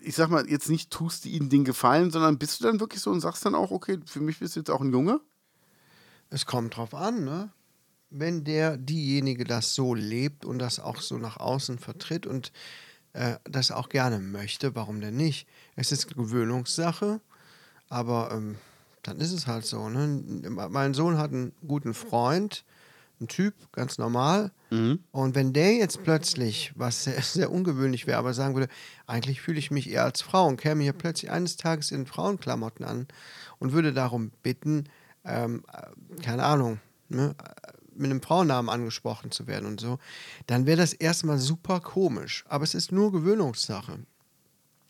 ich 0.00 0.14
sag 0.14 0.28
mal, 0.28 0.48
jetzt 0.48 0.68
nicht 0.68 0.90
tust 0.90 1.24
du 1.24 1.28
ihnen 1.28 1.48
den 1.48 1.64
Gefallen, 1.64 2.10
sondern 2.10 2.38
bist 2.38 2.60
du 2.60 2.64
dann 2.64 2.80
wirklich 2.80 3.00
so 3.00 3.10
und 3.10 3.20
sagst 3.20 3.44
dann 3.46 3.54
auch, 3.54 3.70
okay, 3.70 3.98
für 4.06 4.20
mich 4.20 4.38
bist 4.38 4.56
du 4.56 4.60
jetzt 4.60 4.70
auch 4.70 4.80
ein 4.80 4.92
Junge? 4.92 5.20
Es 6.30 6.46
kommt 6.46 6.76
drauf 6.76 6.94
an, 6.94 7.24
ne? 7.24 7.52
Wenn 8.10 8.44
der, 8.44 8.76
diejenige 8.76 9.44
das 9.44 9.74
so 9.74 9.94
lebt 9.94 10.44
und 10.44 10.58
das 10.58 10.78
auch 10.78 11.00
so 11.00 11.18
nach 11.18 11.38
außen 11.38 11.78
vertritt 11.78 12.26
und 12.26 12.52
äh, 13.14 13.36
das 13.44 13.70
auch 13.70 13.88
gerne 13.88 14.18
möchte, 14.18 14.74
warum 14.74 15.00
denn 15.00 15.16
nicht? 15.16 15.46
Es 15.76 15.92
ist 15.92 16.14
Gewöhnungssache, 16.14 17.20
aber 17.88 18.30
ähm, 18.32 18.56
dann 19.02 19.20
ist 19.20 19.32
es 19.32 19.46
halt 19.46 19.64
so, 19.64 19.88
ne? 19.88 20.22
Mein 20.50 20.94
Sohn 20.94 21.18
hat 21.18 21.32
einen 21.32 21.52
guten 21.66 21.94
Freund, 21.94 22.64
ein 23.20 23.28
Typ, 23.28 23.54
ganz 23.72 23.98
normal. 23.98 24.50
Und 25.12 25.34
wenn 25.36 25.52
der 25.52 25.74
jetzt 25.74 26.02
plötzlich, 26.02 26.72
was 26.74 27.04
sehr, 27.04 27.22
sehr 27.22 27.52
ungewöhnlich 27.52 28.06
wäre, 28.06 28.18
aber 28.18 28.34
sagen 28.34 28.54
würde, 28.54 28.68
eigentlich 29.06 29.40
fühle 29.40 29.58
ich 29.58 29.70
mich 29.70 29.88
eher 29.88 30.04
als 30.04 30.20
Frau 30.20 30.46
und 30.46 30.56
käme 30.56 30.82
hier 30.82 30.92
plötzlich 30.92 31.30
eines 31.30 31.56
Tages 31.56 31.92
in 31.92 32.06
Frauenklamotten 32.06 32.84
an 32.84 33.06
und 33.58 33.72
würde 33.72 33.92
darum 33.92 34.32
bitten, 34.42 34.84
ähm, 35.24 35.64
äh, 35.72 36.22
keine 36.22 36.44
Ahnung, 36.44 36.80
ne, 37.08 37.34
mit 37.96 38.10
einem 38.10 38.22
Frauennamen 38.22 38.68
angesprochen 38.68 39.30
zu 39.30 39.46
werden 39.46 39.66
und 39.66 39.80
so, 39.80 39.98
dann 40.46 40.66
wäre 40.66 40.76
das 40.76 40.92
erstmal 40.92 41.38
super 41.38 41.80
komisch. 41.80 42.44
Aber 42.48 42.64
es 42.64 42.74
ist 42.74 42.92
nur 42.92 43.12
Gewöhnungssache. 43.12 43.98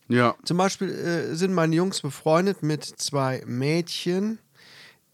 Ja. 0.09 0.35
Zum 0.45 0.57
Beispiel 0.57 0.91
äh, 0.91 1.35
sind 1.35 1.55
meine 1.55 1.75
Jungs 1.75 2.01
befreundet 2.01 2.63
mit 2.63 2.85
zwei 2.85 3.43
Mädchen, 3.47 4.39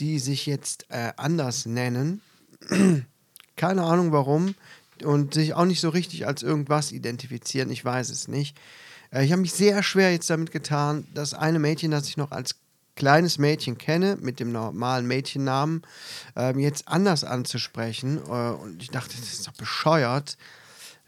die 0.01 0.19
sich 0.19 0.47
jetzt 0.47 0.87
äh, 0.89 1.13
anders 1.17 1.67
nennen. 1.67 2.21
Keine 3.57 3.83
Ahnung 3.83 4.13
warum. 4.13 4.55
Und 5.05 5.35
sich 5.35 5.55
auch 5.55 5.65
nicht 5.65 5.81
so 5.81 5.89
richtig 5.89 6.27
als 6.27 6.43
irgendwas 6.43 6.93
identifizieren. 6.93 7.71
Ich 7.71 7.85
weiß 7.85 8.11
es 8.11 8.29
nicht. 8.29 8.57
Äh, 9.13 9.25
ich 9.25 9.33
habe 9.33 9.43
mich 9.43 9.53
sehr 9.53 9.83
schwer 9.83 10.13
jetzt 10.13 10.31
damit 10.31 10.51
getan, 10.51 11.07
das 11.15 11.35
eine 11.35 11.59
Mädchen, 11.59 11.91
das 11.91 12.09
ich 12.09 12.17
noch 12.17 12.33
als 12.33 12.60
kleines 13.01 13.39
Mädchen 13.39 13.79
kenne, 13.79 14.17
mit 14.21 14.41
dem 14.41 14.53
normalen 14.53 15.07
Mädchennamen, 15.07 15.83
ähm, 16.37 16.59
jetzt 16.59 16.87
anders 16.87 17.25
anzusprechen. 17.25 18.19
Äh, 18.19 18.53
und 18.53 18.83
ich 18.83 18.91
dachte, 18.91 19.17
das 19.19 19.33
ist 19.33 19.47
doch 19.47 19.55
bescheuert. 19.55 20.37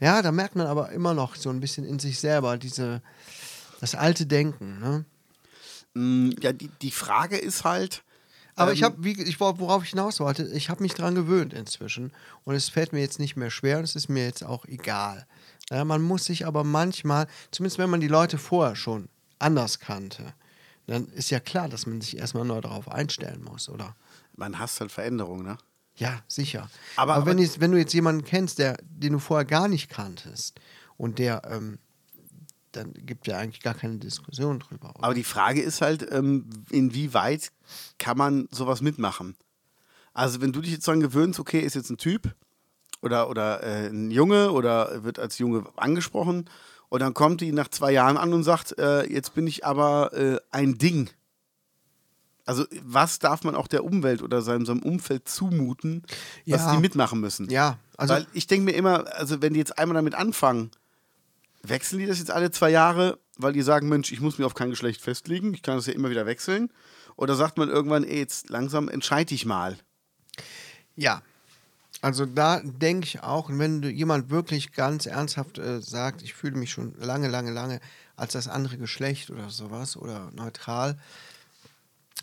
Ja, 0.01 0.22
da 0.22 0.32
merkt 0.32 0.57
man 0.57 0.66
aber 0.66 0.90
immer 0.90 1.12
noch 1.14 1.36
so 1.36 1.51
ein 1.51 1.61
bisschen 1.61 1.84
in 1.84 1.99
sich 1.99 2.18
selber 2.18 2.57
diese, 2.57 3.03
das 3.80 3.95
alte 3.95 4.24
Denken. 4.26 4.80
Ne? 4.80 5.05
Mm, 5.95 6.30
Ja, 6.40 6.53
die, 6.53 6.68
die 6.80 6.90
Frage 6.90 7.36
ist 7.36 7.64
halt, 7.64 8.03
Aber 8.57 8.72
ich 8.72 8.82
habe, 8.82 8.97
wie 9.05 9.20
ich 9.22 9.38
worauf 9.38 9.82
ich 9.84 9.90
hinaus 9.90 10.18
wollte, 10.18 10.45
ich 10.55 10.70
habe 10.70 10.82
mich 10.82 10.95
dran 10.95 11.14
gewöhnt 11.14 11.53
inzwischen 11.53 12.11
und 12.45 12.55
es 12.55 12.68
fällt 12.70 12.93
mir 12.93 13.01
jetzt 13.01 13.18
nicht 13.20 13.36
mehr 13.36 13.51
schwer 13.51 13.78
und 13.78 13.84
es 13.84 13.95
ist 13.97 14.09
mir 14.09 14.24
jetzt 14.24 14.45
auch 14.45 14.64
egal. 14.64 15.26
Ja, 15.70 15.84
man 15.84 16.03
muss 16.03 16.24
sich 16.24 16.47
aber 16.47 16.64
manchmal, 16.64 17.26
zumindest 17.51 17.78
wenn 17.78 17.90
man 17.90 18.01
die 18.01 18.09
Leute 18.09 18.38
vorher 18.38 18.76
schon 18.76 19.09
anders 19.38 19.78
kannte, 19.78 20.34
dann 20.87 21.07
ist 21.09 21.30
ja 21.30 21.41
klar, 21.41 21.68
dass 21.68 21.87
man 21.87 22.01
sich 22.01 22.16
erstmal 22.16 22.45
neu 22.45 22.61
darauf 22.61 22.89
einstellen 22.91 23.43
muss, 23.43 23.68
oder? 23.68 23.95
man 24.35 24.59
hasst 24.59 24.80
halt 24.80 24.91
Veränderungen, 24.91 25.45
ne? 25.45 25.59
Ja, 25.97 26.22
sicher. 26.26 26.70
Aber- 26.97 27.14
Aber, 27.16 27.26
wenn, 27.26 27.33
aber- 27.33 27.43
jetzt, 27.43 27.61
wenn 27.61 27.70
du 27.70 27.78
jetzt 27.78 27.93
jemanden 27.93 28.24
kennst, 28.24 28.59
der, 28.59 28.78
den 28.83 29.12
du 29.12 29.18
vorher 29.18 29.45
gar 29.45 29.68
nicht 29.68 29.91
kanntest 29.91 30.59
und 30.97 31.18
der, 31.18 31.43
ähm, 31.51 31.78
dann 32.72 32.95
gibt 32.95 33.26
ja 33.26 33.37
eigentlich 33.39 33.61
gar 33.62 33.74
keine 33.74 33.99
Diskussion 33.99 34.59
drüber. 34.61 34.89
Oder? 34.97 35.05
Aber 35.05 35.12
die 35.14 35.22
Frage 35.22 35.61
ist 35.61 35.83
halt, 35.83 36.11
ähm, 36.11 36.49
inwieweit 36.70 37.53
kann 37.99 38.16
man 38.16 38.49
sowas 38.51 38.80
mitmachen? 38.80 39.37
Also 40.14 40.41
wenn 40.41 40.53
du 40.53 40.62
dich 40.62 40.72
jetzt 40.72 40.89
daran 40.89 41.01
gewöhnst, 41.01 41.39
okay, 41.39 41.61
ist 41.61 41.74
jetzt 41.74 41.91
ein 41.91 41.99
Typ 41.99 42.35
oder, 43.03 43.28
oder 43.28 43.62
äh, 43.62 43.89
ein 43.89 44.11
Junge 44.11 44.51
oder 44.53 45.05
wird 45.05 45.18
als 45.18 45.39
Junge 45.39 45.64
angesprochen 45.76 46.49
und 46.93 47.01
dann 47.01 47.14
kommt 47.14 47.40
die 47.40 47.53
nach 47.53 47.68
zwei 47.68 47.90
Jahren 47.90 48.18
an 48.18 48.34
und 48.34 48.43
sagt, 48.45 48.78
äh, 48.78 49.11
jetzt 49.11 49.32
bin 49.34 49.47
ich 49.47 49.64
aber 49.64 50.12
äh, 50.12 50.38
ein 50.51 50.76
Ding. 50.76 51.09
Also 52.45 52.66
was 52.82 53.18
darf 53.18 53.45
man 53.45 53.55
auch 53.55 53.66
der 53.66 53.82
Umwelt 53.82 54.20
oder 54.20 54.43
seinem, 54.43 54.66
seinem 54.66 54.82
Umfeld 54.82 55.26
zumuten, 55.26 56.03
was 56.45 56.61
Ja. 56.61 56.74
die 56.74 56.80
mitmachen 56.82 57.18
müssen? 57.18 57.49
ja, 57.49 57.78
also 57.97 58.12
Weil 58.12 58.26
ich 58.34 58.47
denke 58.47 58.66
mir 58.66 58.72
immer, 58.76 59.07
also 59.16 59.40
wenn 59.40 59.55
die 59.55 59.59
jetzt 59.61 59.78
einmal 59.78 59.95
damit 59.95 60.14
anfangen, 60.14 60.70
wechseln 61.62 62.01
die 62.01 62.07
das 62.07 62.18
jetzt 62.18 62.30
alle 62.30 62.51
zwei 62.51 62.68
Jahre, 62.68 63.18
weil 63.38 63.55
die 63.55 63.62
sagen, 63.62 63.88
Mensch, 63.88 64.12
ich 64.12 64.20
muss 64.20 64.36
mir 64.36 64.45
auf 64.45 64.53
kein 64.55 64.68
Geschlecht 64.68 65.01
festlegen, 65.01 65.55
ich 65.55 65.62
kann 65.62 65.76
das 65.76 65.86
ja 65.86 65.95
immer 65.95 66.11
wieder 66.11 66.26
wechseln. 66.26 66.70
Oder 67.16 67.36
sagt 67.36 67.57
man 67.57 67.70
irgendwann, 67.70 68.05
ey, 68.05 68.18
jetzt 68.18 68.51
langsam 68.51 68.90
entscheide 68.90 69.34
ich 69.34 69.47
mal. 69.47 69.78
Ja. 70.95 71.22
Also 72.03 72.26
da 72.26 72.61
denke 72.64 73.07
ich 73.07 73.22
auch, 73.22 73.48
wenn 73.48 73.80
jemand 73.84 74.28
wirklich 74.28 74.72
ganz 74.72 75.07
ernsthaft 75.07 75.59
äh, 75.59 75.80
sagt, 75.80 76.22
ich 76.22 76.34
fühle 76.34 76.57
mich 76.57 76.72
schon 76.72 76.94
lange, 76.98 77.28
lange, 77.28 77.53
lange 77.53 77.80
als 78.16 78.32
das 78.32 78.48
andere 78.48 78.76
Geschlecht 78.76 79.30
oder 79.30 79.50
sowas 79.50 79.96
oder 79.96 80.30
neutral, 80.32 80.98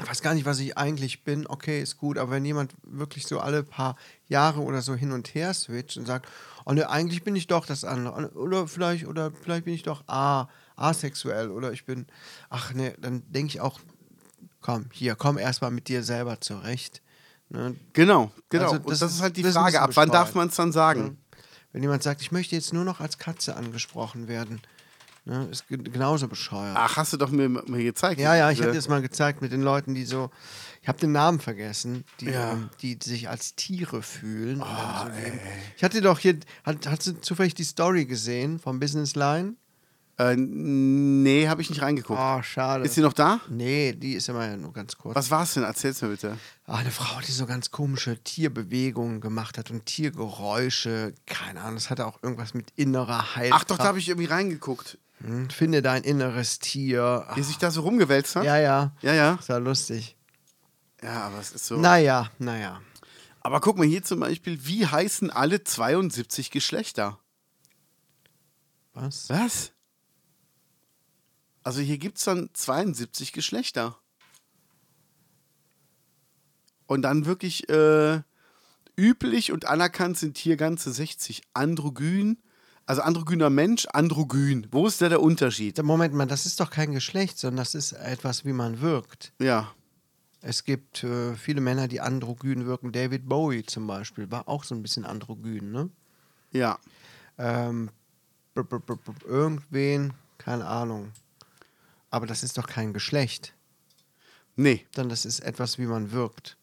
ich 0.02 0.08
weiß 0.08 0.22
gar 0.22 0.34
nicht, 0.34 0.46
was 0.46 0.60
ich 0.60 0.78
eigentlich 0.78 1.24
bin, 1.24 1.48
okay, 1.48 1.82
ist 1.82 1.98
gut, 1.98 2.18
aber 2.18 2.32
wenn 2.32 2.46
jemand 2.46 2.74
wirklich 2.84 3.26
so 3.26 3.40
alle 3.40 3.64
paar 3.64 3.98
Jahre 4.28 4.62
oder 4.62 4.82
so 4.82 4.96
hin 4.96 5.12
und 5.12 5.34
her 5.34 5.54
switcht 5.54 5.98
und 5.98 6.06
sagt, 6.06 6.28
oh 6.66 6.74
ne, 6.74 6.90
eigentlich 6.90 7.24
bin 7.24 7.36
ich 7.36 7.48
doch 7.48 7.66
das 7.66 7.84
andere, 7.84 8.32
oder 8.34 8.68
vielleicht, 8.68 9.08
oder 9.08 9.32
vielleicht 9.32 9.66
bin 9.66 9.74
ich 9.74 9.84
doch 9.84 10.04
a, 10.08 10.48
asexuell, 10.76 11.52
oder 11.52 11.74
ich 11.74 11.86
bin, 11.86 12.06
ach 12.50 12.74
ne, 12.74 12.96
dann 13.00 13.24
denke 13.32 13.48
ich 13.48 13.62
auch, 13.62 13.80
komm, 14.62 14.86
hier, 14.92 15.16
komm 15.16 15.38
erstmal 15.38 15.72
mit 15.72 15.88
dir 15.88 16.04
selber 16.04 16.40
zurecht. 16.40 17.02
Ne? 17.50 17.76
Genau, 17.94 18.32
genau. 18.50 18.64
Also 18.66 18.76
Und 18.78 18.90
das 18.92 19.00
das, 19.00 19.14
ist- 19.16 19.22
halt 19.22 19.36
die 19.38 19.44
Frage, 19.44 19.82
ab 19.82 19.92
wann 19.96 20.10
darf 20.10 20.36
man 20.36 20.48
es 20.50 20.56
dann 20.56 20.72
sagen? 20.72 21.18
Wenn 21.72 21.82
jemand 21.84 22.04
sagt, 22.04 22.22
ich 22.22 22.32
möchte 22.32 22.56
jetzt 22.56 22.74
nur 22.74 22.84
noch 22.84 23.00
als 23.00 23.18
Katze 23.20 23.56
angesprochen 23.56 24.28
werden, 24.28 24.60
ne, 25.26 25.48
ist 25.52 25.68
ge- 25.68 25.78
genauso 25.78 26.28
bescheuert. 26.28 26.76
Ach, 26.78 26.98
hast 26.98 27.14
du 27.14 27.18
doch 27.18 27.30
mir, 27.30 27.48
mir 27.50 27.84
gezeigt. 27.84 28.20
Ja, 28.20 28.36
ja, 28.36 28.50
ich 28.52 28.60
habe 28.60 28.72
dir 28.72 28.78
das 28.78 28.88
mal 28.88 29.02
gezeigt 29.04 29.42
mit 29.42 29.52
den 29.52 29.62
Leuten, 29.62 29.94
die 29.94 30.06
so, 30.06 30.32
ich 30.82 30.88
habe 30.88 31.00
den 31.00 31.12
Namen 31.12 31.40
vergessen, 31.40 32.06
die, 32.22 32.26
Ja. 32.28 32.54
ähm, 32.54 32.70
die 32.82 32.98
sich 33.04 33.30
als 33.30 33.54
Tiere 33.56 34.02
fühlen. 34.02 34.60
dann 34.60 35.12
so 35.12 35.12
ich 35.78 35.84
hatte 35.84 36.02
doch 36.02 36.18
hier, 36.20 36.40
hat, 36.64 36.88
hast 36.88 37.06
du 37.08 37.22
zufällig 37.22 37.54
die 37.54 37.64
Story 37.64 38.06
gesehen 38.06 38.58
vom 38.60 38.80
Business 38.80 39.16
Line? 39.16 39.54
Äh, 40.20 40.36
nee, 40.36 41.48
habe 41.48 41.62
ich 41.62 41.70
nicht 41.70 41.82
reingeguckt. 41.82 42.20
Oh, 42.22 42.42
schade. 42.42 42.84
Ist 42.84 42.96
sie 42.96 43.02
noch 43.02 43.14
da? 43.14 43.40
Nee, 43.48 43.94
die 43.94 44.16
ist 44.16 44.28
immer 44.28 44.58
nur 44.58 44.74
ganz 44.74 44.98
kurz. 44.98 45.16
Was 45.16 45.32
war's 45.32 45.54
denn? 45.54 45.64
Erzähl's 45.64 46.02
mir 46.02 46.10
bitte. 46.10 46.38
Ah, 46.66 46.76
eine 46.76 46.92
Frau, 46.92 47.22
die 47.22 47.32
so 47.32 47.46
ganz 47.46 47.72
komische 47.72 48.22
Tierbewegungen 48.22 49.22
gemacht 49.22 49.58
hat 49.58 49.72
und 49.72 49.86
Tiergeräusche. 49.86 51.14
Keine 51.26 51.62
Ahnung, 51.62 51.76
das 51.76 51.90
hatte 51.90 52.06
auch 52.06 52.22
irgendwas 52.22 52.54
mit 52.54 52.74
innerer 52.76 53.38
Heilkraft. 53.38 53.64
Ach 53.64 53.68
doch, 53.68 53.78
da 53.78 53.86
habe 53.86 54.00
ich 54.00 54.10
irgendwie 54.10 54.28
reingeguckt. 54.28 54.98
Hm, 55.22 55.50
Finde 55.50 55.82
dein 55.82 56.04
inneres 56.04 56.60
Tier. 56.60 57.26
Ach, 57.30 57.38
Wie 57.38 57.44
sich 57.44 57.58
da 57.58 57.72
so 57.72 57.82
rumgewälzt 57.82 58.36
hat? 58.36 58.44
ja, 58.44 58.58
ja. 58.58 58.92
Ja, 59.02 59.14
ja. 59.14 59.36
Das 59.38 59.48
war 59.48 59.62
lustig. 59.62 60.18
Ja, 61.02 61.22
aber 61.28 61.40
es 61.40 61.54
ist 61.54 61.66
so. 61.66 61.78
Naja, 61.78 62.30
naja. 62.40 62.82
Aber 63.40 63.62
guck 63.62 63.78
mal 63.78 63.88
hier 63.88 64.04
zum 64.04 64.20
Beispiel, 64.20 64.66
wie 64.66 64.86
heißen 64.86 65.30
alle 65.32 65.64
72 65.64 66.52
Geschlechter? 66.52 67.20
Was? 68.94 69.30
Was? 69.30 69.72
Also 71.64 71.82
hier 71.82 71.98
gibt 71.98 72.18
es 72.18 72.24
dann 72.24 72.50
72 72.54 73.34
Geschlechter. 73.34 73.98
Und 76.86 77.04
dann 77.04 77.26
wirklich 77.26 77.70
äh, 77.70 78.22
üblich 78.98 79.52
und 79.52 79.66
anerkannt 79.66 80.18
sind 80.18 80.38
hier 80.38 80.58
ganze 80.58 80.92
60. 80.92 81.44
Androgyn, 81.54 82.38
also 82.86 83.04
androgyner 83.04 83.52
Mensch, 83.52 83.86
androgyn. 83.94 84.68
Wo 84.72 84.88
ist 84.88 85.02
da 85.02 85.10
der 85.10 85.22
Unterschied? 85.22 85.82
Moment 85.84 86.16
mal, 86.16 86.26
das 86.26 86.48
ist 86.48 86.60
doch 86.60 86.72
kein 86.72 86.92
Geschlecht, 86.92 87.38
sondern 87.38 87.58
das 87.58 87.76
ist 87.76 87.92
etwas, 87.92 88.46
wie 88.46 88.54
man 88.54 88.82
wirkt. 88.82 89.32
Ja. 89.40 89.72
Es 90.42 90.64
gibt 90.64 91.04
äh, 91.04 91.36
viele 91.36 91.62
Männer, 91.62 91.88
die 91.88 92.02
androgyn 92.02 92.66
wirken. 92.66 92.92
David 92.92 93.28
Bowie 93.28 93.64
zum 93.64 93.86
Beispiel 93.86 94.32
war 94.32 94.48
auch 94.48 94.64
so 94.64 94.74
ein 94.74 94.82
bisschen 94.82 95.06
androgyn, 95.06 95.72
ne? 95.72 95.90
Ja. 96.52 96.80
Ähm, 97.38 97.92
irgendwen, 98.56 100.14
keine 100.38 100.66
Ahnung. 100.66 101.12
Aber 102.10 102.26
das 102.26 102.44
ist 102.44 102.58
doch 102.58 102.68
kein 102.68 102.94
Geschlecht. 102.94 103.54
Nee. 104.56 104.86
Dann 104.94 105.10
das 105.10 105.26
ist 105.26 105.40
etwas, 105.40 105.78
wie 105.78 105.86
man 105.86 106.12
wirkt. 106.12 106.58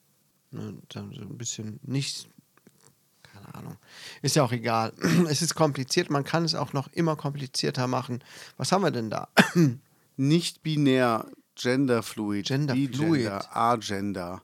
Ne? 0.50 0.78
Dann 0.88 1.12
so 1.12 1.22
ein 1.22 1.38
bisschen 1.38 1.80
nicht. 1.82 2.28
Keine 3.22 3.54
Ahnung. 3.54 3.76
Ist 4.22 4.36
ja 4.36 4.42
auch 4.42 4.52
egal. 4.52 4.92
Es 5.28 5.42
ist 5.42 5.54
kompliziert, 5.54 6.10
man 6.10 6.24
kann 6.24 6.44
es 6.44 6.54
auch 6.54 6.72
noch 6.72 6.88
immer 6.92 7.16
komplizierter 7.16 7.86
machen. 7.86 8.22
Was 8.56 8.72
haben 8.72 8.82
wir 8.82 8.90
denn 8.90 9.10
da? 9.10 9.28
Nicht 10.16 10.62
binär, 10.62 11.30
genderfluid, 11.54 12.46
Genderfluid. 12.46 12.92
Bigender, 12.92 13.56
agender. 13.56 14.42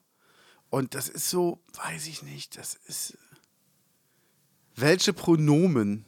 Und 0.69 0.95
das 0.95 1.09
ist 1.09 1.29
so, 1.29 1.61
weiß 1.73 2.07
ich 2.07 2.23
nicht, 2.23 2.57
das 2.57 2.75
ist. 2.87 3.17
Welche 4.75 5.13
Pronomen? 5.13 6.05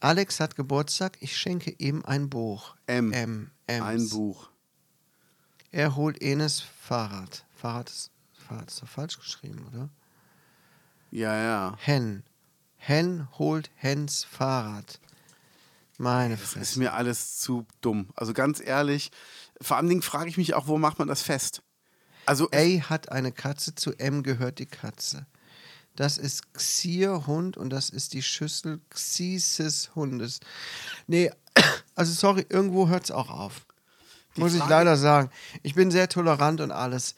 Alex 0.00 0.40
hat 0.40 0.56
Geburtstag, 0.56 1.16
ich 1.20 1.36
schenke 1.36 1.70
ihm 1.78 2.04
ein 2.04 2.30
Buch. 2.30 2.76
M. 2.86 3.12
M. 3.12 3.50
Ems. 3.66 3.84
Ein 3.84 4.08
Buch. 4.08 4.50
Er 5.70 5.96
holt 5.96 6.20
Enes 6.22 6.60
Fahrrad. 6.60 7.44
Fahrrad 7.54 7.90
ist, 7.90 8.10
Fahrrad 8.32 8.68
ist 8.68 8.82
doch 8.82 8.88
falsch 8.88 9.18
geschrieben, 9.18 9.66
oder? 9.72 9.88
Ja, 11.10 11.34
ja. 11.36 11.76
Hen. 11.80 12.22
Hen 12.76 13.28
holt 13.38 13.70
Hens 13.74 14.24
Fahrrad. 14.24 15.00
Meine 15.98 16.36
Das 16.36 16.42
ist 16.44 16.52
Fresse. 16.52 16.78
mir 16.78 16.94
alles 16.94 17.38
zu 17.38 17.66
dumm. 17.80 18.08
Also 18.14 18.32
ganz 18.32 18.60
ehrlich, 18.60 19.10
vor 19.60 19.76
allen 19.76 19.88
Dingen 19.88 20.02
frage 20.02 20.30
ich 20.30 20.36
mich 20.36 20.54
auch, 20.54 20.68
wo 20.68 20.78
macht 20.78 20.98
man 20.98 21.08
das 21.08 21.22
fest? 21.22 21.62
Also, 22.24 22.50
A 22.52 22.80
hat 22.90 23.10
eine 23.10 23.32
Katze, 23.32 23.74
zu 23.74 23.98
M 23.98 24.22
gehört 24.22 24.58
die 24.58 24.66
Katze. 24.66 25.26
Das 25.98 26.16
ist 26.16 26.54
Xier 26.54 27.26
Hund 27.26 27.56
und 27.56 27.70
das 27.70 27.90
ist 27.90 28.12
die 28.12 28.22
Schüssel 28.22 28.80
Xis 28.88 29.90
Hundes. 29.96 30.38
Nee, 31.08 31.32
also 31.96 32.12
sorry, 32.12 32.46
irgendwo 32.48 32.86
hört 32.86 33.02
es 33.04 33.10
auch 33.10 33.30
auf. 33.30 33.66
Die 34.36 34.40
Muss 34.40 34.52
ich 34.52 34.60
Frage- 34.60 34.70
leider 34.74 34.96
sagen. 34.96 35.28
Ich 35.64 35.74
bin 35.74 35.90
sehr 35.90 36.08
tolerant 36.08 36.60
und 36.60 36.70
alles. 36.70 37.16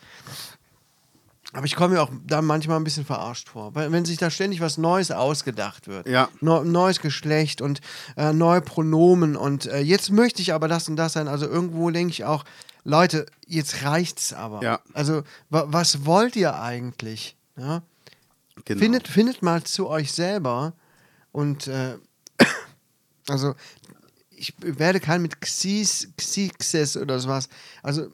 Aber 1.53 1.67
ich 1.67 1.77
komme 1.77 1.95
mir 1.97 2.03
auch 2.03 2.11
da 2.27 2.41
manchmal 2.41 2.79
ein 2.79 2.85
bisschen 2.85 3.05
verarscht 3.05 3.51
vor. 3.51 3.75
Weil 3.75 3.93
wenn 3.93 4.07
sich 4.07 4.17
da 4.17 4.31
ständig 4.31 4.63
was 4.63 4.79
Neues 4.79 5.11
ausgedacht 5.11 5.87
wird. 5.87 6.07
Ja. 6.09 6.31
Neu, 6.41 6.65
neues 6.65 7.01
Geschlecht 7.01 7.61
und 7.61 7.83
äh, 8.17 8.33
neue 8.33 8.63
Pronomen 8.63 9.37
und 9.37 9.67
äh, 9.67 9.81
jetzt 9.81 10.11
möchte 10.11 10.41
ich 10.41 10.55
aber 10.55 10.69
das 10.69 10.89
und 10.89 10.97
das 10.97 11.13
sein. 11.13 11.29
Also 11.29 11.47
irgendwo 11.47 11.91
denke 11.91 12.13
ich 12.13 12.25
auch, 12.25 12.47
Leute, 12.85 13.27
jetzt 13.47 13.83
reicht's 13.83 14.33
aber. 14.33 14.63
Ja. 14.63 14.81
Also 14.95 15.23
wa 15.51 15.65
was 15.67 16.07
wollt 16.07 16.35
ihr 16.35 16.59
eigentlich? 16.59 17.37
Ja? 17.59 17.83
Genau. 18.65 18.81
Findet, 18.81 19.09
findet 19.09 19.43
mal 19.43 19.63
zu 19.65 19.89
euch 19.89 20.13
selber 20.13 20.75
und 21.33 21.67
äh, 21.67 21.97
also 23.29 23.55
ich 24.31 24.55
werde 24.61 25.01
kein 25.01 25.23
mit 25.23 25.41
Xis, 25.41 26.09
Xixes 26.17 26.97
oder 26.97 27.21
sowas. 27.21 27.49
Also 27.83 28.09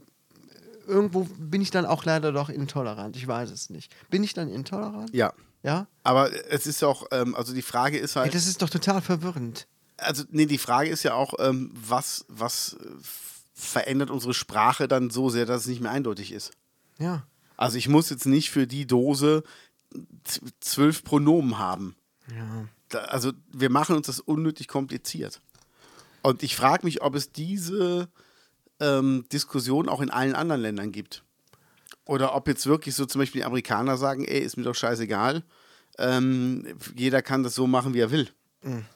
irgendwo 0.87 1.25
bin 1.39 1.61
ich 1.63 1.71
dann 1.71 1.87
auch 1.87 2.05
leider 2.05 2.33
doch 2.33 2.49
intolerant. 2.49 3.17
Ich 3.17 3.27
weiß 3.27 3.51
es 3.51 3.71
nicht. 3.71 3.95
Bin 4.11 4.25
ich 4.25 4.35
dann 4.35 4.49
intolerant? 4.49 5.13
Ja. 5.15 5.33
Ja? 5.63 5.89
Aber 6.05 6.31
es 6.51 6.67
ist 6.67 6.83
auch, 6.85 7.07
ähm, 7.11 7.35
also 7.35 7.53
die 7.53 7.63
Frage 7.63 7.99
ist 7.99 8.17
halt, 8.17 8.35
das 8.35 8.47
ist 8.47 8.63
doch 8.63 8.71
total 8.71 9.03
verwirrend. 9.03 9.67
also 9.97 10.23
nee, 10.31 10.47
die 10.47 10.59
Frage 10.59 10.91
ist 10.91 11.03
ja 11.03 11.15
auch, 11.15 11.35
ähm, 11.39 11.73
was, 11.75 12.25
was 12.29 12.77
äh, 12.81 12.87
verändert 13.55 14.11
unsere 14.11 14.35
Sprache 14.35 14.87
dann 14.87 15.11
so 15.11 15.29
sehr, 15.29 15.47
dass 15.47 15.63
es 15.63 15.67
nicht 15.67 15.81
mehr 15.81 15.91
eindeutig 15.91 16.31
ist. 16.31 16.53
Ja. 16.99 17.27
Also 17.57 17.79
ich 17.79 17.89
muss 17.89 18.11
jetzt 18.11 18.27
nicht 18.27 18.51
für 18.51 18.67
die 18.67 18.87
Dose 18.87 19.43
zwölf 20.61 21.05
Pronomen 21.05 21.59
haben. 21.59 21.97
Ja. 22.35 22.69
Da, 22.89 22.99
also 23.01 23.33
wir 23.53 23.71
machen 23.71 23.97
uns 23.97 24.07
das 24.07 24.21
unnötig 24.21 24.69
kompliziert. 24.69 25.41
Und 26.23 26.43
ich 26.43 26.57
frage 26.57 26.85
mich, 26.85 27.03
ob 27.03 27.15
es 27.15 27.33
diese 27.33 28.09
ähm, 28.81 29.25
Diskussion 29.33 29.89
auch 29.89 30.01
in 30.01 30.11
allen 30.11 30.35
anderen 30.35 30.63
Ländern 30.63 30.93
gibt. 30.93 31.23
Oder 32.05 32.35
ob 32.35 32.49
jetzt 32.49 32.67
wirklich 32.67 32.95
so 32.95 33.07
zum 33.07 33.21
Beispiel 33.21 33.41
die 33.41 33.47
Amerikaner 33.47 33.97
sagen, 33.97 34.25
ey, 34.25 34.41
ist 34.41 34.57
mir 34.57 34.65
doch 34.65 34.75
scheißegal. 34.75 35.43
Ähm, 35.99 36.77
jeder 36.95 37.23
kann 37.23 37.43
das 37.43 37.55
so 37.55 37.67
machen, 37.67 37.95
wie 37.95 38.01
er 38.01 38.11
will. 38.11 38.31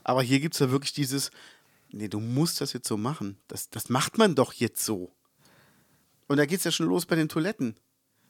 Aber 0.04 0.22
hier 0.22 0.40
gibt 0.40 0.54
es 0.54 0.60
ja 0.60 0.70
wirklich 0.70 0.92
dieses, 0.92 1.30
nee, 1.90 2.08
du 2.08 2.20
musst 2.20 2.60
das 2.60 2.72
jetzt 2.72 2.88
so 2.88 2.96
machen. 2.96 3.38
Das, 3.48 3.70
das 3.70 3.88
macht 3.88 4.18
man 4.18 4.34
doch 4.34 4.52
jetzt 4.52 4.84
so. 4.84 5.12
Und 6.26 6.36
da 6.36 6.46
geht 6.46 6.58
es 6.58 6.64
ja 6.64 6.70
schon 6.70 6.86
los 6.86 7.06
bei 7.06 7.16
den 7.16 7.28
Toiletten. 7.28 7.74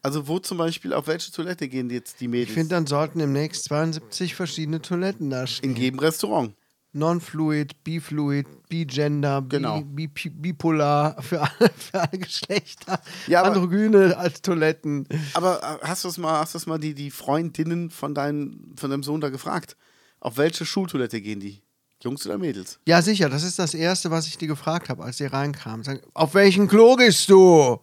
Also 0.03 0.27
wo 0.29 0.39
zum 0.39 0.59
Beispiel, 0.59 0.93
auf 0.95 1.07
welche 1.07 1.31
Toilette 1.31 1.69
gehen 1.69 1.91
jetzt 1.91 2.21
die 2.21 2.29
Mädels? 2.29 2.49
Ich 2.49 2.55
finde, 2.55 2.75
dann 2.75 2.87
sollten 2.87 3.19
demnächst 3.19 3.65
72 3.65 4.35
verschiedene 4.35 4.81
Toiletten 4.81 5.29
da 5.31 5.47
stehen. 5.47 5.71
in 5.71 5.77
jedem 5.77 5.99
Restaurant. 5.99 6.55
Non-Fluid, 6.93 7.85
Bifluid, 7.85 8.47
Bigender, 8.69 9.41
bi, 9.43 9.57
Genau. 9.57 9.81
bi, 9.83 10.09
bi, 10.09 10.29
bipolar 10.29 11.23
für 11.23 11.41
alle, 11.41 11.71
für 11.77 12.01
alle 12.01 12.19
Geschlechter, 12.19 13.01
Ja, 13.29 13.43
aber- 13.43 13.53
Androgyne 13.55 14.17
als 14.17 14.43
Toiletten. 14.43 15.07
Aber 15.35 15.63
äh, 15.83 15.87
hast 15.87 16.03
du 16.05 16.09
das 16.09 16.19
mal, 16.19 16.41
hast 16.41 16.55
du 16.55 16.69
mal 16.69 16.79
die, 16.79 16.95
die 16.95 17.11
Freundinnen 17.13 17.91
von, 17.91 18.15
dein, 18.15 18.73
von 18.77 18.91
deinem 18.91 19.03
Sohn 19.05 19.21
da 19.21 19.29
gefragt? 19.29 19.77
Auf 20.19 20.37
welche 20.37 20.67
Schultoilette 20.67 21.21
gehen 21.21 21.41
die? 21.41 21.63
Jungs 22.03 22.27
oder 22.27 22.39
Mädels? 22.39 22.81
Ja, 22.87 23.03
sicher, 23.03 23.29
das 23.29 23.43
ist 23.45 23.59
das 23.59 23.75
Erste, 23.75 24.11
was 24.11 24.27
ich 24.27 24.37
die 24.39 24.47
gefragt 24.49 24.89
habe, 24.89 25.05
als 25.05 25.19
sie 25.19 25.27
reinkamen. 25.27 25.85
Sagen, 25.85 26.01
auf 26.15 26.35
welchen 26.35 26.67
Klo 26.67 26.97
gehst 26.97 27.29
du? 27.31 27.79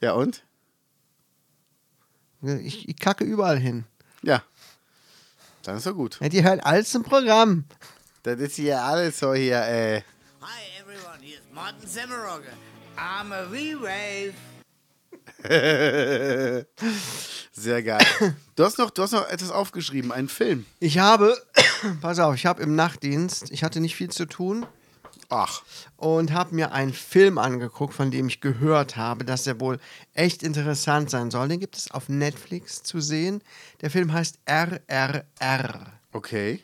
Ja 0.00 0.12
und? 0.12 0.44
Ich, 2.44 2.88
ich 2.88 2.96
kacke 2.98 3.24
überall 3.24 3.58
hin. 3.58 3.84
Ja. 4.22 4.42
Dann 5.62 5.78
ist 5.78 5.86
doch 5.86 5.94
gut. 5.94 6.18
Ja, 6.20 6.28
die 6.28 6.44
hören 6.44 6.60
alles 6.60 6.94
im 6.94 7.02
Programm. 7.02 7.64
Das 8.22 8.38
ist 8.38 8.56
hier 8.56 8.82
alles 8.82 9.18
so 9.18 9.32
hier, 9.32 9.62
äh. 9.62 10.02
Hi 10.42 10.82
everyone, 10.82 11.20
here's 11.22 11.40
Martin 11.54 11.88
Semmerogger. 11.88 12.52
I'm 12.98 13.32
a 13.32 13.44
re-rave. 13.50 14.34
Sehr 17.52 17.82
geil. 17.82 18.06
Du 18.56 18.64
hast 18.64 18.78
noch, 18.78 18.90
du 18.90 19.02
hast 19.02 19.12
noch 19.12 19.26
etwas 19.28 19.50
aufgeschrieben, 19.50 20.12
einen 20.12 20.28
Film. 20.28 20.66
Ich 20.80 20.98
habe, 20.98 21.36
pass 22.02 22.18
auf, 22.18 22.34
ich 22.34 22.44
habe 22.44 22.62
im 22.62 22.74
Nachtdienst, 22.74 23.50
ich 23.52 23.64
hatte 23.64 23.80
nicht 23.80 23.96
viel 23.96 24.10
zu 24.10 24.26
tun 24.26 24.66
Ach. 25.34 25.62
und 25.96 26.32
habe 26.32 26.54
mir 26.54 26.72
einen 26.72 26.92
Film 26.92 27.38
angeguckt, 27.38 27.94
von 27.94 28.10
dem 28.10 28.28
ich 28.28 28.40
gehört 28.40 28.96
habe, 28.96 29.24
dass 29.24 29.46
er 29.46 29.60
wohl 29.60 29.80
echt 30.12 30.42
interessant 30.42 31.10
sein 31.10 31.30
soll. 31.30 31.48
Den 31.48 31.60
gibt 31.60 31.76
es 31.76 31.90
auf 31.90 32.08
Netflix 32.08 32.82
zu 32.82 33.00
sehen. 33.00 33.42
Der 33.80 33.90
Film 33.90 34.12
heißt 34.12 34.38
RRR. 34.46 35.92
Okay. 36.12 36.60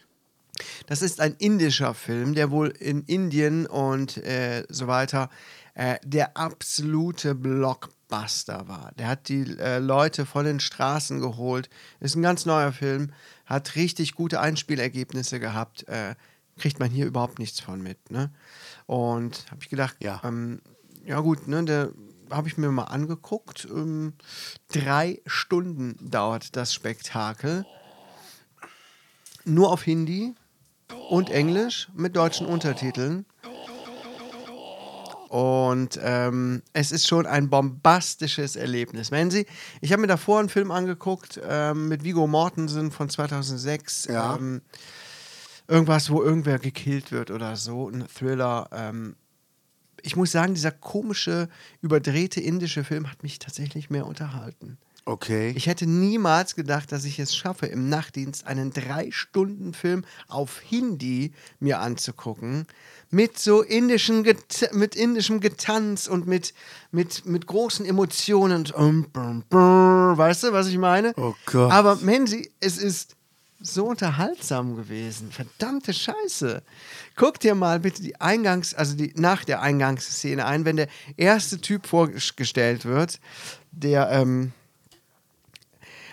Das 0.86 1.02
ist 1.02 1.20
ein 1.20 1.34
indischer 1.38 1.94
Film, 1.94 2.34
der 2.34 2.50
wohl 2.50 2.68
in 2.68 3.02
Indien 3.04 3.66
und 3.66 4.18
äh, 4.18 4.64
so 4.68 4.86
weiter 4.86 5.30
äh, 5.74 5.96
der 6.04 6.36
absolute 6.36 7.34
Blockbuster 7.34 8.68
war. 8.68 8.92
Der 8.98 9.08
hat 9.08 9.28
die 9.28 9.56
äh, 9.58 9.78
Leute 9.78 10.26
von 10.26 10.44
den 10.44 10.60
Straßen 10.60 11.20
geholt. 11.20 11.70
Ist 12.00 12.14
ein 12.14 12.22
ganz 12.22 12.46
neuer 12.46 12.72
Film, 12.72 13.12
hat 13.46 13.74
richtig 13.76 14.14
gute 14.14 14.40
Einspielergebnisse 14.40 15.40
gehabt. 15.40 15.86
Kriegt 16.60 16.78
man 16.78 16.90
hier 16.90 17.06
überhaupt 17.06 17.38
nichts 17.38 17.58
von 17.58 17.80
mit. 17.82 18.10
Ne? 18.10 18.30
Und 18.86 19.46
habe 19.50 19.62
ich 19.62 19.70
gedacht, 19.70 19.96
Ja. 20.00 20.20
ähm, 20.22 20.60
ja 21.06 21.18
gut, 21.20 21.48
ne, 21.48 21.64
der 21.64 21.90
habe 22.30 22.48
ich 22.48 22.58
mir 22.58 22.70
mal 22.70 22.84
angeguckt. 22.84 23.66
Ähm, 23.70 24.12
drei 24.68 25.22
Stunden 25.24 25.96
dauert 26.10 26.54
das 26.56 26.74
Spektakel. 26.74 27.64
Nur 29.46 29.72
auf 29.72 29.82
Hindi 29.82 30.34
und 31.08 31.30
Englisch 31.30 31.88
mit 31.94 32.14
deutschen 32.14 32.46
Untertiteln. 32.46 33.24
Und 35.30 35.98
ähm, 36.02 36.62
es 36.72 36.90
ist 36.92 37.06
schon 37.06 37.24
ein 37.24 37.48
bombastisches 37.48 38.56
Erlebnis. 38.56 39.10
Wenn 39.12 39.30
Sie, 39.30 39.46
ich 39.80 39.92
habe 39.92 40.02
mir 40.02 40.08
davor 40.08 40.40
einen 40.40 40.48
Film 40.48 40.70
angeguckt 40.72 41.40
ähm, 41.42 41.88
mit 41.88 42.02
Vigo 42.04 42.26
Mortensen 42.26 42.90
von 42.90 43.08
2006. 43.08 44.06
Ja. 44.06 44.34
Ähm, 44.36 44.60
irgendwas, 45.70 46.10
wo 46.10 46.22
irgendwer 46.22 46.58
gekillt 46.58 47.12
wird 47.12 47.30
oder 47.30 47.56
so, 47.56 47.88
ein 47.88 48.06
Thriller. 48.08 48.68
Ähm, 48.72 49.16
ich 50.02 50.16
muss 50.16 50.32
sagen, 50.32 50.54
dieser 50.54 50.72
komische, 50.72 51.48
überdrehte 51.80 52.40
indische 52.40 52.84
Film 52.84 53.10
hat 53.10 53.22
mich 53.22 53.38
tatsächlich 53.38 53.90
mehr 53.90 54.06
unterhalten. 54.06 54.78
Okay. 55.06 55.52
Ich 55.56 55.66
hätte 55.66 55.86
niemals 55.86 56.54
gedacht, 56.54 56.92
dass 56.92 57.04
ich 57.04 57.18
es 57.18 57.34
schaffe, 57.34 57.66
im 57.66 57.88
Nachtdienst 57.88 58.46
einen 58.46 58.70
Drei-Stunden-Film 58.70 60.04
auf 60.28 60.60
Hindi 60.60 61.32
mir 61.58 61.80
anzugucken. 61.80 62.66
Mit 63.10 63.38
so 63.38 63.62
indischen 63.62 64.22
Get 64.22 64.70
mit 64.72 64.94
indischem 64.94 65.40
Getanz 65.40 66.06
und 66.06 66.26
mit, 66.26 66.54
mit, 66.92 67.26
mit 67.26 67.46
großen 67.46 67.86
Emotionen. 67.86 68.70
Und 68.70 69.12
bum, 69.12 69.44
weißt 69.50 70.44
du, 70.44 70.52
was 70.52 70.68
ich 70.68 70.78
meine? 70.78 71.12
Oh 71.16 71.34
Gott. 71.46 71.72
Aber 71.72 71.96
Menzi, 71.96 72.52
es 72.60 72.78
ist 72.78 73.16
so 73.60 73.86
unterhaltsam 73.86 74.76
gewesen. 74.76 75.30
Verdammte 75.30 75.92
Scheiße. 75.92 76.62
Guck 77.16 77.40
dir 77.40 77.54
mal 77.54 77.80
bitte 77.80 78.02
die 78.02 78.16
Eingangs-, 78.16 78.74
also 78.74 78.96
die 78.96 79.12
nach 79.16 79.44
der 79.44 79.60
Eingangsszene 79.60 80.44
ein, 80.46 80.64
wenn 80.64 80.76
der 80.76 80.88
erste 81.16 81.60
Typ 81.60 81.86
vorgestellt 81.86 82.84
wird, 82.84 83.20
der, 83.70 84.10
ähm, 84.10 84.52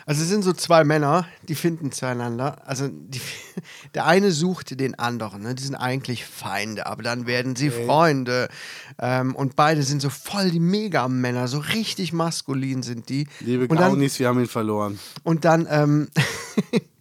also 0.05 0.23
es 0.23 0.29
sind 0.29 0.43
so 0.43 0.53
zwei 0.53 0.85
Männer, 0.85 1.27
die 1.47 1.55
finden 1.55 1.91
zueinander. 1.91 2.61
Also 2.65 2.87
die, 2.87 3.21
der 3.93 4.05
eine 4.05 4.31
sucht 4.31 4.79
den 4.79 4.97
anderen. 4.99 5.43
Ne? 5.43 5.55
Die 5.55 5.63
sind 5.63 5.75
eigentlich 5.75 6.25
Feinde, 6.25 6.85
aber 6.85 7.03
dann 7.03 7.27
werden 7.27 7.55
sie 7.55 7.69
Freunde. 7.69 8.47
Ähm, 8.99 9.35
und 9.35 9.55
beide 9.55 9.83
sind 9.83 10.01
so 10.01 10.09
voll 10.09 10.51
die 10.51 10.61
Megamänner, 10.61 11.47
so 11.47 11.59
richtig 11.59 12.13
maskulin 12.13 12.83
sind 12.83 13.09
die. 13.09 13.27
Liebe 13.39 13.67
Gaunis, 13.67 14.19
wir 14.19 14.29
haben 14.29 14.39
ihn 14.39 14.47
verloren. 14.47 14.97
und 15.23 15.43
dann, 15.45 15.67
ähm, 15.69 16.07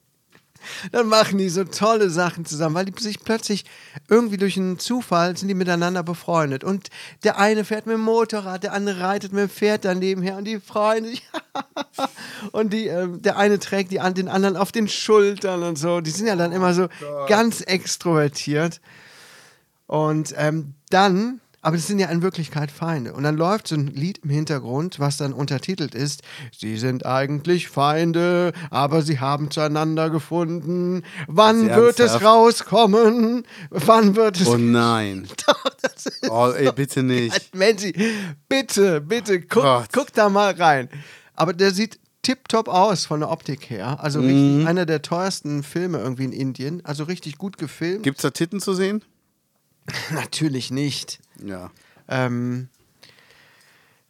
dann 0.92 1.06
machen 1.06 1.38
die 1.38 1.48
so 1.48 1.64
tolle 1.64 2.10
Sachen 2.10 2.44
zusammen, 2.44 2.74
weil 2.74 2.84
die 2.86 3.02
sich 3.02 3.20
plötzlich 3.20 3.64
irgendwie 4.08 4.36
durch 4.36 4.56
einen 4.56 4.78
Zufall 4.78 5.36
sind 5.36 5.48
die 5.48 5.54
miteinander 5.54 6.02
befreundet. 6.02 6.64
Und 6.64 6.88
der 7.24 7.38
eine 7.38 7.64
fährt 7.64 7.86
mit 7.86 7.94
dem 7.94 8.02
Motorrad, 8.02 8.62
der 8.62 8.72
andere 8.72 9.00
reitet 9.00 9.32
mit 9.32 9.42
dem 9.42 9.50
Pferd 9.50 9.84
daneben 9.84 10.22
her 10.22 10.36
und 10.36 10.44
die 10.44 10.60
freuen 10.60 11.04
sich. 11.04 11.22
und 12.52 12.72
die, 12.72 12.86
ähm, 12.86 13.22
der 13.22 13.36
eine 13.36 13.58
trägt 13.58 13.90
die, 13.90 14.00
den 14.14 14.28
anderen 14.28 14.56
auf 14.56 14.72
den 14.72 14.88
Schultern 14.88 15.62
und 15.62 15.76
so. 15.76 16.00
Die 16.00 16.10
sind 16.10 16.26
ja 16.26 16.36
dann 16.36 16.52
immer 16.52 16.74
so 16.74 16.88
ganz 17.28 17.60
extrovertiert. 17.60 18.80
Und 19.86 20.34
ähm, 20.36 20.74
dann, 20.90 21.40
aber 21.66 21.76
das 21.76 21.88
sind 21.88 21.98
ja 21.98 22.06
in 22.10 22.22
Wirklichkeit 22.22 22.70
Feinde. 22.70 23.12
Und 23.12 23.24
dann 23.24 23.36
läuft 23.36 23.66
so 23.66 23.74
ein 23.74 23.88
Lied 23.88 24.18
im 24.22 24.30
Hintergrund, 24.30 25.00
was 25.00 25.16
dann 25.16 25.32
untertitelt 25.32 25.96
ist: 25.96 26.22
Sie 26.56 26.76
sind 26.78 27.04
eigentlich 27.04 27.68
Feinde, 27.68 28.52
aber 28.70 29.02
sie 29.02 29.18
haben 29.18 29.50
zueinander 29.50 30.08
gefunden. 30.08 31.02
Wann 31.26 31.68
wird 31.68 31.98
es 31.98 32.22
rauskommen? 32.22 33.44
Wann 33.70 34.14
wird 34.14 34.40
es. 34.40 34.46
Oh 34.46 34.56
nein. 34.56 35.26
Oh, 36.28 36.50
ey, 36.56 36.70
bitte 36.72 37.02
nicht. 37.02 37.54
Menzi, 37.54 37.92
bitte, 38.48 39.00
bitte, 39.00 39.40
guck, 39.40 39.86
guck 39.92 40.12
da 40.12 40.28
mal 40.28 40.52
rein. 40.54 40.88
Aber 41.34 41.52
der 41.52 41.72
sieht 41.72 41.98
tipptopp 42.22 42.68
aus 42.68 43.06
von 43.06 43.20
der 43.20 43.30
Optik 43.30 43.70
her. 43.70 43.98
Also 44.00 44.20
Mhm. 44.20 44.66
einer 44.66 44.86
der 44.86 45.02
teuersten 45.02 45.62
Filme 45.62 45.98
irgendwie 45.98 46.24
in 46.24 46.32
Indien. 46.32 46.84
Also 46.84 47.04
richtig 47.04 47.38
gut 47.38 47.58
gefilmt. 47.58 48.02
Gibt's 48.04 48.22
da 48.22 48.30
Titten 48.30 48.60
zu 48.60 48.74
sehen? 48.74 49.02
Natürlich 50.12 50.70
nicht. 50.70 51.18
Ja. 51.44 51.70
Ähm, 52.08 52.68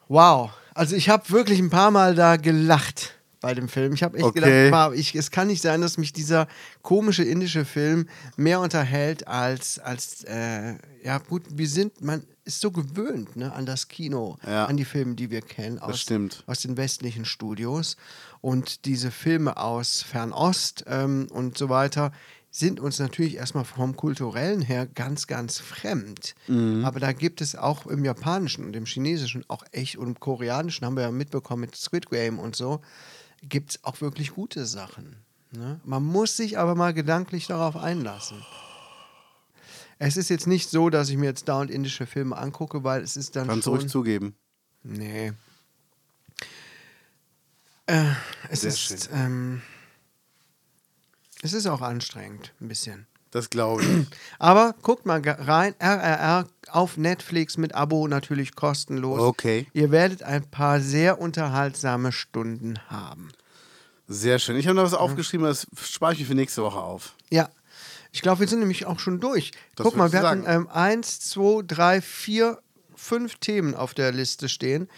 wow. 0.09 0.51
Also 0.75 0.95
ich 0.97 1.09
habe 1.09 1.31
wirklich 1.31 1.59
ein 1.59 1.71
paar 1.71 1.91
Mal 1.91 2.15
da 2.15 2.37
gelacht 2.37 3.15
bei 3.41 3.55
dem 3.55 3.69
Film. 3.69 3.93
Ich 3.95 4.03
habe 4.03 4.17
echt 4.19 4.27
Okay. 4.27 4.67
gedacht, 4.67 4.95
ich, 4.95 5.15
es 5.15 5.31
kann 5.31 5.47
nicht 5.47 5.63
sein, 5.63 5.81
dass 5.81 5.99
mich 5.99 6.13
dieser 6.13 6.49
komische 6.83 7.23
indische 7.23 7.65
Film 7.65 8.09
mehr 8.37 8.61
unterhält 8.61 9.27
als, 9.29 9.79
als 9.79 10.25
äh, 10.25 10.75
ja 11.03 11.19
gut, 11.19 11.43
wir 11.51 11.69
sind, 11.69 12.03
man 12.03 12.25
ist 12.45 12.61
so 12.61 12.71
gewöhnt 12.71 13.37
ne, 13.37 13.53
an 13.53 13.67
das 13.67 13.89
Kino, 13.89 14.37
Ja. 14.47 14.67
an 14.67 14.77
die 14.77 14.85
Filme, 14.85 15.15
die 15.15 15.31
wir 15.31 15.43
kennen 15.43 15.79
aus, 15.79 16.07
aus 16.47 16.61
den 16.61 16.77
westlichen 16.77 17.25
Studios. 17.25 17.97
Und 18.41 18.85
diese 18.85 19.11
Filme 19.11 19.57
aus 19.57 20.03
Fernost 20.03 20.85
ähm, 20.87 21.27
und 21.31 21.59
so 21.59 21.69
weiter 21.69 22.13
sind 22.59 22.81
uns 22.81 22.99
natürlich 22.99 23.35
erstmal 23.35 23.65
vom 23.65 23.97
kulturellen 23.97 24.63
her 24.63 24.87
ganz, 24.87 25.27
ganz 25.27 25.59
fremd. 25.59 26.35
Aber 26.85 27.01
da 27.01 27.13
gibt 27.13 27.43
es 27.43 27.55
auch 27.55 27.87
im 27.87 28.03
Japanischen 28.03 28.65
und 28.65 28.75
im 28.75 28.87
Chinesischen 28.87 29.45
auch 29.49 29.63
echt 29.73 29.97
und 29.97 30.09
im 30.09 30.21
Koreanischen 30.21 30.87
haben 30.87 30.97
wir 30.97 31.03
ja 31.03 31.11
mitbekommen 31.11 31.61
mit 31.61 31.77
Squid 31.77 32.09
Game 32.09 32.39
und 32.39 32.57
so, 32.57 32.81
gibt 33.43 33.71
es 33.71 33.85
auch 33.85 34.01
wirklich 34.01 34.31
gute 34.31 34.65
Sachen. 34.65 35.17
Ne? 35.53 35.81
Man 35.85 36.03
muss 36.03 36.37
sich 36.37 36.59
aber 36.59 36.75
mal 36.75 36.95
gedanklich 36.95 37.47
darauf 37.47 37.77
einlassen. 37.77 38.39
Es 39.99 40.17
ist 40.17 40.31
jetzt 40.31 40.47
nicht 40.47 40.71
so, 40.71 40.89
dass 40.89 41.11
ich 41.11 41.17
mir 41.19 41.27
jetzt 41.27 41.49
dauernd 41.49 41.71
indische 41.71 42.07
Filme 42.07 42.37
angucke, 42.37 42.85
weil 42.85 43.03
es 43.03 43.17
ist 43.19 43.37
dann 43.37 43.49
Kannst 43.49 43.67
du 43.67 43.71
ruhig 43.71 43.89
zugeben. 43.89 44.35
Nee. 44.83 45.33
Äh, 47.87 48.13
es 48.49 48.63
Sehr 48.63 48.71
ist. 48.71 49.11
Ähm, 49.13 49.61
es 51.47 51.53
ist 51.53 51.67
auch 51.67 51.81
anstrengend, 51.81 52.53
ein 52.61 52.69
bisschen. 52.69 53.07
Das 53.31 53.51
glaube 53.51 53.83
ich. 53.83 53.89
Aber 54.39 54.75
guckt 54.83 55.07
mal 55.07 55.21
rein. 55.25 55.75
RRR 55.79 56.47
auf 56.71 56.97
Netflix 56.97 57.57
mit 57.57 57.75
Abo 57.75 58.09
natürlich 58.09 58.55
kostenlos. 58.55 59.21
Okay. 59.21 59.67
Ihr 59.73 59.91
werdet 59.91 60.23
ein 60.23 60.49
paar 60.51 60.81
sehr 60.81 61.21
unterhaltsame 61.21 62.13
Stunden 62.13 62.79
haben. 62.89 63.31
Sehr 64.09 64.39
schön. 64.39 64.57
Ich 64.57 64.67
habe 64.67 64.77
noch 64.77 64.85
was 64.85 64.95
aufgeschrieben, 64.95 65.47
das 65.47 65.67
spare 65.83 66.13
ich 66.13 66.21
mir 66.21 66.27
für 66.27 66.35
nächste 66.35 66.63
Woche 66.63 66.79
auf. 66.79 67.15
Ja. 67.31 67.49
Ich 68.13 68.23
glaube, 68.23 68.41
wir 68.41 68.49
sind 68.49 68.61
nämlich 68.61 68.87
auch 68.87 68.99
schon 68.99 69.21
durch. 69.21 69.53
Das 69.75 69.85
Guck 69.85 69.97
mal, 69.97 70.13
wir 70.13 70.23
hatten 70.23 70.45
ähm, 70.47 70.69
eins, 70.69 71.21
zwei, 71.21 71.63
drei, 71.67 72.01
vier, 72.01 72.59
fünf 72.95 73.37
Themen 73.37 73.75
auf 73.75 73.95
der 73.95 74.13
Liste 74.13 74.49
stehen. 74.49 74.89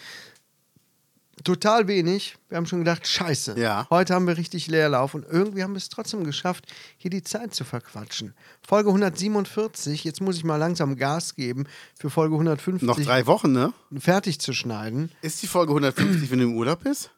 Total 1.45 1.87
wenig. 1.87 2.37
Wir 2.49 2.57
haben 2.57 2.67
schon 2.67 2.81
gedacht, 2.81 3.07
scheiße. 3.07 3.59
Ja. 3.59 3.87
Heute 3.91 4.15
haben 4.15 4.27
wir 4.27 4.37
richtig 4.37 4.67
Leerlauf 4.67 5.15
und 5.15 5.25
irgendwie 5.29 5.63
haben 5.63 5.73
wir 5.73 5.79
es 5.79 5.89
trotzdem 5.89 6.25
geschafft, 6.25 6.67
hier 6.97 7.11
die 7.11 7.23
Zeit 7.23 7.55
zu 7.55 7.65
verquatschen. 7.65 8.35
Folge 8.67 8.89
147, 8.89 10.05
jetzt 10.05 10.21
muss 10.21 10.37
ich 10.37 10.45
mal 10.45 10.57
langsam 10.57 10.97
Gas 10.97 11.35
geben, 11.35 11.67
für 11.99 12.11
Folge 12.11 12.35
150 12.35 12.87
Noch 12.87 13.01
drei 13.01 13.27
Wochen, 13.27 13.53
ne? 13.53 13.73
fertig 13.99 14.41
zu 14.41 14.53
schneiden. 14.53 15.13
Ist 15.23 15.43
die 15.43 15.47
Folge 15.47 15.71
150, 15.73 16.31
wenn 16.31 16.39
du 16.39 16.45
im 16.47 16.57
Urlaub 16.57 16.83
bist? 16.83 17.11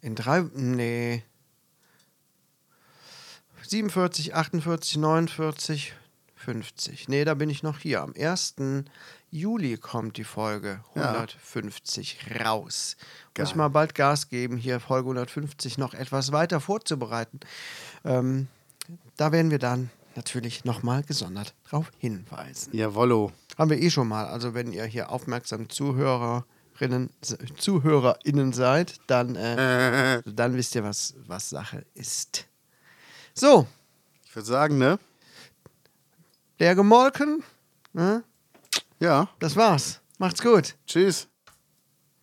In 0.00 0.14
drei, 0.14 0.44
nee. 0.54 1.22
47, 3.66 4.34
48, 4.34 4.98
49, 4.98 5.94
50. 6.44 7.08
Nee, 7.08 7.24
da 7.24 7.34
bin 7.34 7.50
ich 7.50 7.62
noch 7.62 7.78
hier. 7.78 8.02
Am 8.02 8.12
1. 8.18 8.54
Juli 9.30 9.76
kommt 9.78 10.16
die 10.16 10.24
Folge 10.24 10.80
Ja. 10.94 11.12
150 11.12 12.18
raus. 12.44 12.96
Geil. 13.34 13.44
Muss 13.44 13.50
ich 13.50 13.56
mal 13.56 13.68
bald 13.68 13.94
Gas 13.94 14.28
geben, 14.28 14.56
hier 14.56 14.78
Folge 14.80 15.08
150 15.08 15.78
noch 15.78 15.94
etwas 15.94 16.30
weiter 16.32 16.60
vorzubereiten. 16.60 17.40
Ähm, 18.04 18.48
da 19.16 19.32
werden 19.32 19.50
wir 19.50 19.58
dann 19.58 19.90
natürlich 20.16 20.64
nochmal 20.64 21.02
gesondert 21.02 21.54
drauf 21.68 21.90
hinweisen. 21.98 22.76
Jawollo. 22.76 23.32
Haben 23.58 23.70
wir 23.70 23.80
eh 23.80 23.90
schon 23.90 24.06
mal. 24.08 24.26
Also 24.26 24.54
wenn 24.54 24.72
ihr 24.72 24.84
hier 24.84 25.10
aufmerksam 25.10 25.68
Zuhörerinnen, 25.68 27.10
ZuhörerInnen 27.56 28.52
seid, 28.52 29.00
dann, 29.06 29.34
äh, 29.36 30.22
dann 30.26 30.54
wisst 30.54 30.74
ihr, 30.74 30.84
was, 30.84 31.14
was 31.26 31.50
Sache 31.50 31.84
ist. 31.94 32.46
So, 33.34 33.66
Ich 34.26 34.36
würde 34.36 34.46
sagen, 34.46 34.78
ne? 34.78 34.98
Der 36.58 36.74
gemolken. 36.74 37.42
Ne? 37.92 38.24
Ja. 39.00 39.28
Das 39.38 39.56
war's. 39.56 40.00
Macht's 40.18 40.42
gut. 40.42 40.76
Tschüss. 40.86 41.28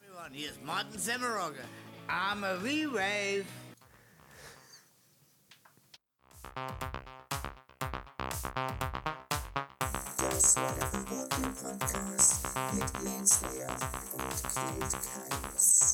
Everyone, 0.02 0.34
here's 0.34 0.60
Martin 0.66 1.00
Semmerogger. 1.00 1.66
I'm 2.08 2.44
a 2.44 2.56
re-rave. 2.62 3.46
Das 10.18 10.56
war 10.58 10.74
der 10.74 10.94
Revolting 10.94 11.54
Podcast 11.54 12.46
mit 12.74 13.04
Jens 13.04 13.42
Lehr 13.42 13.70
und 13.70 14.44
Knut 14.44 14.92
Keines. 14.92 15.94